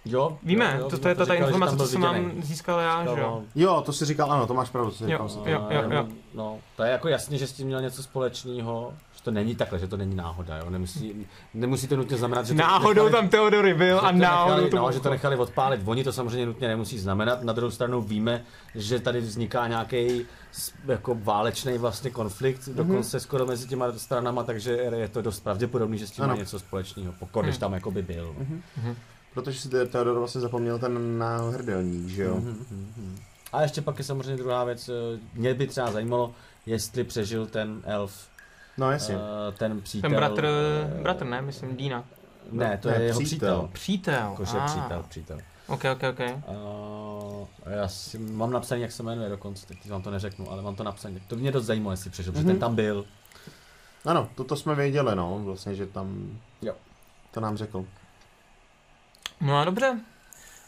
Jo, 0.04 0.38
Víme, 0.42 0.76
jo, 0.80 0.88
to, 0.90 0.98
to 0.98 1.08
je 1.08 1.14
ta, 1.14 1.26
ta 1.26 1.34
informace, 1.34 1.76
co 1.76 1.86
jsem 1.86 2.00
mám 2.00 2.32
získal 2.42 2.80
já, 2.80 3.02
že 3.04 3.10
jo? 3.10 3.16
No, 3.20 3.42
Jo, 3.54 3.82
to 3.86 3.92
si 3.92 4.04
říkal, 4.04 4.32
ano, 4.32 4.46
to 4.46 4.54
máš 4.54 4.70
pravdu, 4.70 4.90
to 4.90 4.96
si 4.96 5.02
Jo. 5.04 5.08
říkal. 5.10 5.28
jsem. 5.28 5.42
Jo, 5.46 5.66
jo, 5.70 5.82
jo. 5.90 6.06
No, 6.34 6.58
to 6.76 6.82
je 6.82 6.90
jako 6.90 7.08
jasný, 7.08 7.38
že 7.38 7.46
s 7.46 7.52
tím 7.52 7.66
měl 7.66 7.80
něco 7.82 8.02
společného, 8.02 8.92
že 9.16 9.22
to 9.22 9.30
není 9.30 9.54
takhle, 9.54 9.78
že 9.78 9.86
to 9.88 9.96
není 9.96 10.14
náhoda, 10.16 10.56
jo. 10.58 10.70
Nemusí, 10.70 11.26
nemusí 11.54 11.86
to 11.88 11.96
nutně 11.96 12.16
znamenat, 12.16 12.46
že 12.46 12.54
to 12.54 12.58
Náhodou 12.60 13.04
nechali, 13.04 13.10
tam 13.22 13.28
Teodory 13.28 13.74
byl 13.74 14.00
a 14.02 14.10
náhodou 14.12 14.50
nechali, 14.54 14.70
to 14.70 14.76
no, 14.76 14.92
že 14.92 15.00
to 15.00 15.10
nechali 15.10 15.36
odpálit. 15.36 15.80
Oni 15.84 16.04
to 16.04 16.12
samozřejmě 16.12 16.46
nutně 16.46 16.68
nemusí 16.68 16.98
znamenat. 16.98 17.42
Na 17.42 17.52
druhou 17.52 17.70
stranu 17.70 18.00
víme, 18.02 18.44
že 18.74 19.00
tady 19.00 19.20
vzniká 19.20 19.68
nějaký 19.68 20.26
jako 20.88 21.16
válečný 21.22 21.78
vlastně 21.78 22.10
konflikt, 22.10 22.66
Mhm. 22.68 22.76
dokonce 22.76 23.20
skoro 23.20 23.46
mezi 23.46 23.68
těma 23.68 23.92
stranama, 23.96 24.42
takže 24.42 24.72
je 24.72 25.08
to 25.08 25.22
dost 25.22 25.40
pravděpodobný, 25.40 25.98
že 25.98 26.06
s 26.06 26.10
tím 26.10 26.24
má 26.24 26.30
Ano. 26.32 26.38
něco 26.40 26.58
společného, 26.58 27.12
pokud 27.18 27.42
když 27.42 27.54
Hmm. 27.54 27.60
tam 27.60 27.72
jako 27.72 27.90
by 27.90 28.02
byl. 28.02 28.34
Protože 29.34 29.60
si 29.60 29.68
Theodor 29.68 30.18
vlastně 30.18 30.40
zapomněl 30.40 30.78
ten 30.78 31.18
náhrdelník, 31.18 32.08
že 32.08 32.22
jo? 32.22 32.34
Mhm. 32.36 33.18
A 33.52 33.62
ještě 33.62 33.82
pak 33.82 33.98
je 33.98 34.04
samozřejmě 34.04 34.36
druhá 34.36 34.64
věc, 34.64 34.88
eh, 34.88 35.18
mě 35.34 35.54
by 35.54 35.66
třeba 35.66 35.90
zajímalo, 35.92 36.32
jestli 36.66 37.04
přežil 37.04 37.46
ten 37.46 37.82
elf, 37.84 38.26
No 38.78 38.90
jasně. 38.90 39.14
eh, 39.14 39.52
ten 39.52 39.80
přítel. 39.80 40.10
Ten 40.10 40.16
bratr, 40.16 40.44
eh, 40.44 41.02
bratr 41.02 41.24
ne, 41.26 41.42
myslím 41.42 41.76
Dina. 41.76 42.04
Ne, 42.52 42.78
to 42.82 42.88
Ne, 42.88 42.94
je 42.96 43.02
jeho 43.02 43.20
přítel. 43.20 43.38
přítel. 43.38 43.68
Přítel. 43.72 44.30
Jakože 44.30 44.58
ah. 44.58 44.66
přítel, 44.66 45.04
přítel. 45.08 45.38
Ok, 45.66 45.84
ok, 45.92 46.02
ok. 46.10 46.20
Uh, 46.48 47.46
já 47.66 47.88
si 47.88 48.18
mám 48.18 48.50
napsaný, 48.50 48.80
jak 48.82 48.92
se 48.92 49.02
jmenuje 49.02 49.28
dokonce, 49.28 49.66
teď 49.66 49.90
vám 49.90 50.02
to 50.02 50.10
neřeknu, 50.10 50.50
ale 50.50 50.62
mám 50.62 50.74
to 50.76 50.82
napsané. 50.84 51.20
To 51.28 51.36
mě 51.36 51.52
dost 51.52 51.64
zajímalo, 51.64 51.92
jestli 51.92 52.10
přežil, 52.10 52.32
protože 52.32 52.44
Mhm. 52.44 52.52
ten 52.52 52.60
tam 52.60 52.74
byl. 52.74 53.04
Ano, 54.04 54.28
toto 54.34 54.56
jsme 54.56 54.74
věděli, 54.74 55.16
no, 55.16 55.40
vlastně, 55.44 55.74
že 55.74 55.86
tam 55.86 56.38
Jo. 56.62 56.74
to 57.30 57.40
nám 57.40 57.56
řekl. 57.56 57.84
No 59.42 59.58
a 59.58 59.64
dobře. 59.64 60.00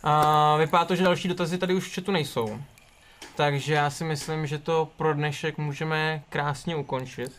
A 0.03 0.57
vypadá 0.57 0.85
to, 0.85 0.97
že 0.97 1.05
další 1.05 1.29
dotazy 1.29 1.59
tady 1.59 1.75
už 1.75 1.89
v 1.89 1.95
chatu 1.95 2.13
nejsou. 2.13 2.59
Takže 3.37 3.75
já 3.75 3.91
si 3.91 4.05
myslím, 4.05 4.47
že 4.47 4.59
to 4.59 4.89
pro 4.97 5.15
dnešek 5.15 5.59
můžeme 5.59 6.23
krásně 6.29 6.77
ukončit. 6.77 7.33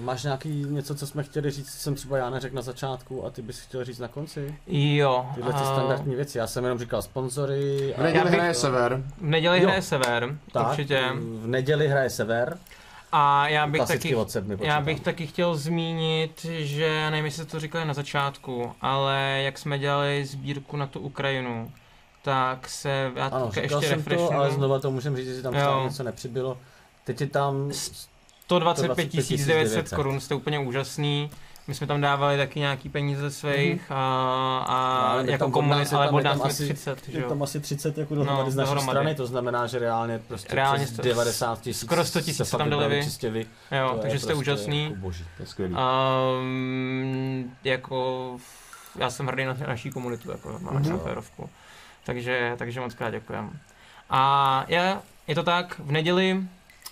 Máš 0.00 0.22
nějaký 0.22 0.48
něco, 0.48 0.94
co 0.94 1.06
jsme 1.06 1.22
chtěli 1.22 1.50
říct, 1.50 1.72
co 1.72 1.78
jsem 1.78 1.94
třeba 1.94 2.18
já 2.18 2.30
neřekl 2.30 2.56
na 2.56 2.62
začátku 2.62 3.26
a 3.26 3.30
ty 3.30 3.42
bys 3.42 3.60
chtěl 3.60 3.84
říct 3.84 3.98
na 3.98 4.08
konci? 4.08 4.54
Jo. 4.66 5.26
Tyhle 5.34 5.52
ty 5.52 5.58
a 5.58 5.64
standardní 5.64 6.14
věci, 6.14 6.38
já 6.38 6.46
jsem 6.46 6.64
jenom 6.64 6.78
říkal 6.78 7.02
sponzory. 7.02 7.94
V 7.98 8.02
neděli 8.02 8.30
hraje 8.30 8.54
Sever. 8.54 9.02
V 9.18 9.22
neděli 9.22 9.60
hraje 9.60 9.82
Sever, 9.82 10.38
tak, 10.52 10.68
určitě. 10.68 11.10
V 11.14 11.46
neděli 11.46 11.88
hraje 11.88 12.10
Sever, 12.10 12.58
A 13.12 13.48
já 13.48 13.66
bych 13.66 13.82
taky 13.88 14.14
od 14.14 14.30
sedmi 14.30 14.56
Já 14.60 14.80
bych 14.80 15.00
taky 15.00 15.26
chtěl 15.26 15.56
zmínit, 15.56 16.46
že 16.58 17.10
nevím, 17.10 17.24
jestli 17.24 17.46
to 17.46 17.60
říkali 17.60 17.84
na 17.84 17.94
začátku, 17.94 18.72
ale 18.80 19.40
jak 19.44 19.58
jsme 19.58 19.78
dělali 19.78 20.26
sbírku 20.26 20.76
na 20.76 20.86
tu 20.86 21.00
Ukrajinu, 21.00 21.72
tak 22.22 22.68
se 22.68 23.12
já 23.16 23.26
Ano, 23.26 23.46
teďka 23.46 23.62
říkal 23.62 23.78
ještě 23.82 23.94
jsem 23.94 24.02
to, 24.04 24.10
refreshnu. 24.10 24.38
ale 24.38 24.50
znova 24.50 24.78
to 24.78 24.90
můžem 24.90 25.16
říct, 25.16 25.36
že 25.36 25.42
tam 25.42 25.54
Jo. 25.54 25.60
třeba 25.60 25.82
něco 25.84 26.02
nepřibylo. 26.02 26.58
Teď 27.04 27.20
je 27.20 27.26
tam 27.26 27.72
125 27.72 29.08
125 29.08 29.46
900 29.46 29.46
900 29.46 29.96
korun, 29.96 30.20
jste 30.20 30.34
úplně 30.34 30.58
úžasný. 30.58 31.30
My 31.68 31.74
jsme 31.74 31.86
tam 31.86 32.00
dávali 32.00 32.36
taky 32.36 32.58
nějaký 32.60 32.88
peníze 32.88 33.20
ze 33.22 33.30
svých 33.30 33.90
a, 33.90 33.94
a 34.68 34.98
Ale 35.12 35.22
my 35.22 35.32
jako 35.32 35.44
je 35.78 35.86
ale 35.92 36.08
od 36.10 36.24
nás 36.24 36.40
asi- 36.40 36.64
30, 36.64 37.08
že 37.08 37.20
jo. 37.20 37.28
tam 37.28 37.42
asi 37.42 37.60
30 37.60 37.98
jako 37.98 38.14
dohromady 38.14 38.44
No, 38.44 38.50
z 38.50 38.56
naší 38.56 38.66
dohromady. 38.66 38.96
strany, 38.96 39.14
to 39.14 39.26
znamená, 39.26 39.66
že 39.66 39.78
reálně 39.78 40.18
prostě 40.28 40.54
Reálně 40.54 40.84
přes 40.84 40.94
jste- 40.94 41.02
90 41.02 41.60
tisíc 41.60 41.82
skoro 41.86 42.04
100 42.04 42.18
000 42.18 42.26
se 42.26 42.44
se 42.44 42.50
fakt 42.50 42.58
tam 42.58 42.70
dali 42.70 42.88
vy. 42.88 43.04
čistě 43.04 43.30
vy. 43.30 43.46
Jo, 43.72 43.88
To 43.88 43.96
je 43.96 44.02
takže 44.02 44.18
jste 44.18 44.26
prostě 44.26 44.40
úžasný. 44.52 44.84
Jako 44.84 44.96
boží. 44.96 45.24
To 45.36 45.42
je 45.42 45.46
skvělý. 45.46 45.74
Um, 46.40 47.50
jako 47.64 48.36
já 48.98 49.10
jsem 49.10 49.26
hrdý 49.26 49.44
na 49.44 49.56
naší 49.66 49.90
komunitu, 49.90 50.30
jako 50.30 50.58
na 50.62 50.70
naši 50.72 50.90
Mhm. 50.90 50.98
férovku. 51.00 51.50
Takže, 52.04 52.54
takže 52.58 52.80
moc 52.80 52.94
krát 52.94 53.10
děkujem. 53.10 53.50
A 54.10 54.64
je, 54.68 54.96
je 55.28 55.34
to 55.34 55.42
tak, 55.42 55.78
v 55.84 55.92
neděli 55.92 56.40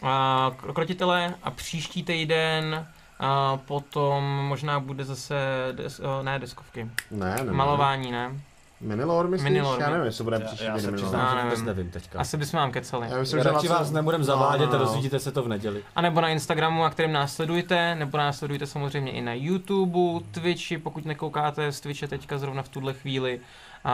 a, 0.03 0.51
krotitele 0.75 1.35
a 1.43 1.51
příští 1.51 2.03
týden 2.03 2.87
a 3.21 3.57
potom 3.57 4.25
možná 4.25 4.81
bude 4.81 5.05
zase, 5.05 5.35
des, 5.73 6.01
o, 6.01 6.23
ne 6.23 6.39
deskovky, 6.39 6.91
Ne, 7.11 7.37
ne, 7.45 7.53
malování, 7.53 8.13
ne? 8.13 8.41
Minilor 8.81 9.29
myslíš? 9.29 9.45
Minilor, 9.45 9.81
Já 9.81 9.91
nevím, 9.91 10.05
jestli 10.07 10.25
bude 10.25 10.37
Já, 10.41 10.47
příští 10.47 10.65
já 10.65 10.71
se 10.75 10.77
Minilor. 10.77 10.97
přiznám, 10.97 11.27
Já 11.37 11.39
že 11.43 11.45
vůbec 11.45 11.63
nevím. 11.63 11.91
teďka. 11.91 12.19
Asi 12.21 12.37
bychom 12.37 12.61
vám 12.61 12.73
kecali. 12.73 13.09
Já 13.11 13.19
myslím, 13.19 13.39
že 13.41 13.45
Radši 13.45 13.53
vlastně- 13.53 13.71
vás 13.71 13.91
nebudem 13.91 14.21
No, 14.21 14.25
zavádět, 14.25 14.67
no, 14.67 14.73
no. 14.73 14.79
dozvíte 14.79 15.19
se 15.19 15.33
to 15.33 15.43
v 15.43 15.49
neděli. 15.49 15.85
A 15.97 16.01
nebo 16.01 16.21
na 16.21 16.29
Instagramu, 16.29 16.83
na 16.83 16.91
kterém 16.91 17.13
následujete, 17.13 17.95
nebo 17.95 18.19
následujte 18.19 18.67
samozřejmě 18.67 19.13
i 19.13 19.21
na 19.21 19.33
YouTube, 19.35 20.25
Twitchi, 20.31 20.79
pokud 20.79 21.05
nekoukáte 21.05 21.73
z 21.73 21.81
Twitche 21.81 22.09
teďka 22.09 22.39
zrovna 22.39 22.63
v 22.63 22.69
tuhle 22.69 22.95
chvíli, 22.95 23.41
a, 23.85 23.93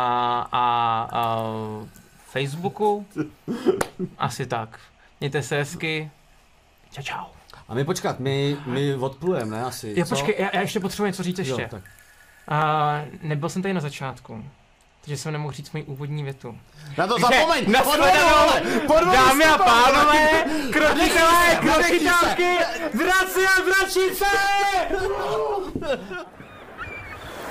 a, 0.52 1.08
a 1.12 1.42
Facebooku. 2.26 3.06
Asi 4.18 4.46
tak. 4.46 4.78
Mějte 5.20 5.42
se 5.42 5.56
hezky. 5.56 6.10
Čau, 6.92 7.02
čau. 7.02 7.24
A 7.68 7.74
my 7.74 7.84
počkat, 7.84 8.20
my, 8.20 8.56
my 8.66 8.94
odplujeme, 8.94 9.56
ne 9.56 9.64
asi, 9.64 9.94
Já 9.96 10.04
co? 10.04 10.14
počkej, 10.14 10.34
já, 10.38 10.50
já 10.52 10.60
ještě 10.60 10.80
potřebuji 10.80 11.06
něco 11.06 11.22
říct 11.22 11.38
ještě. 11.38 11.62
Jo, 11.62 11.68
tak. 11.70 11.82
A, 12.48 13.00
nebyl 13.22 13.48
jsem 13.48 13.62
tady 13.62 13.74
na 13.74 13.80
začátku. 13.80 14.44
Takže 15.00 15.16
jsem 15.16 15.32
nemohl 15.32 15.52
říct 15.52 15.72
moji 15.72 15.84
úvodní 15.84 16.22
větu. 16.22 16.58
Na 16.98 17.06
to 17.06 17.18
zapomeň! 17.20 17.72
Na 17.72 17.82
Podvodu, 18.86 19.12
Dámy 19.12 19.44
a 19.44 19.58
pánové, 19.58 20.44
krotitelé, 20.72 21.58
krotitelky, 21.60 22.56
zraci 22.92 23.46
a 23.46 23.62
zračice! 23.64 24.24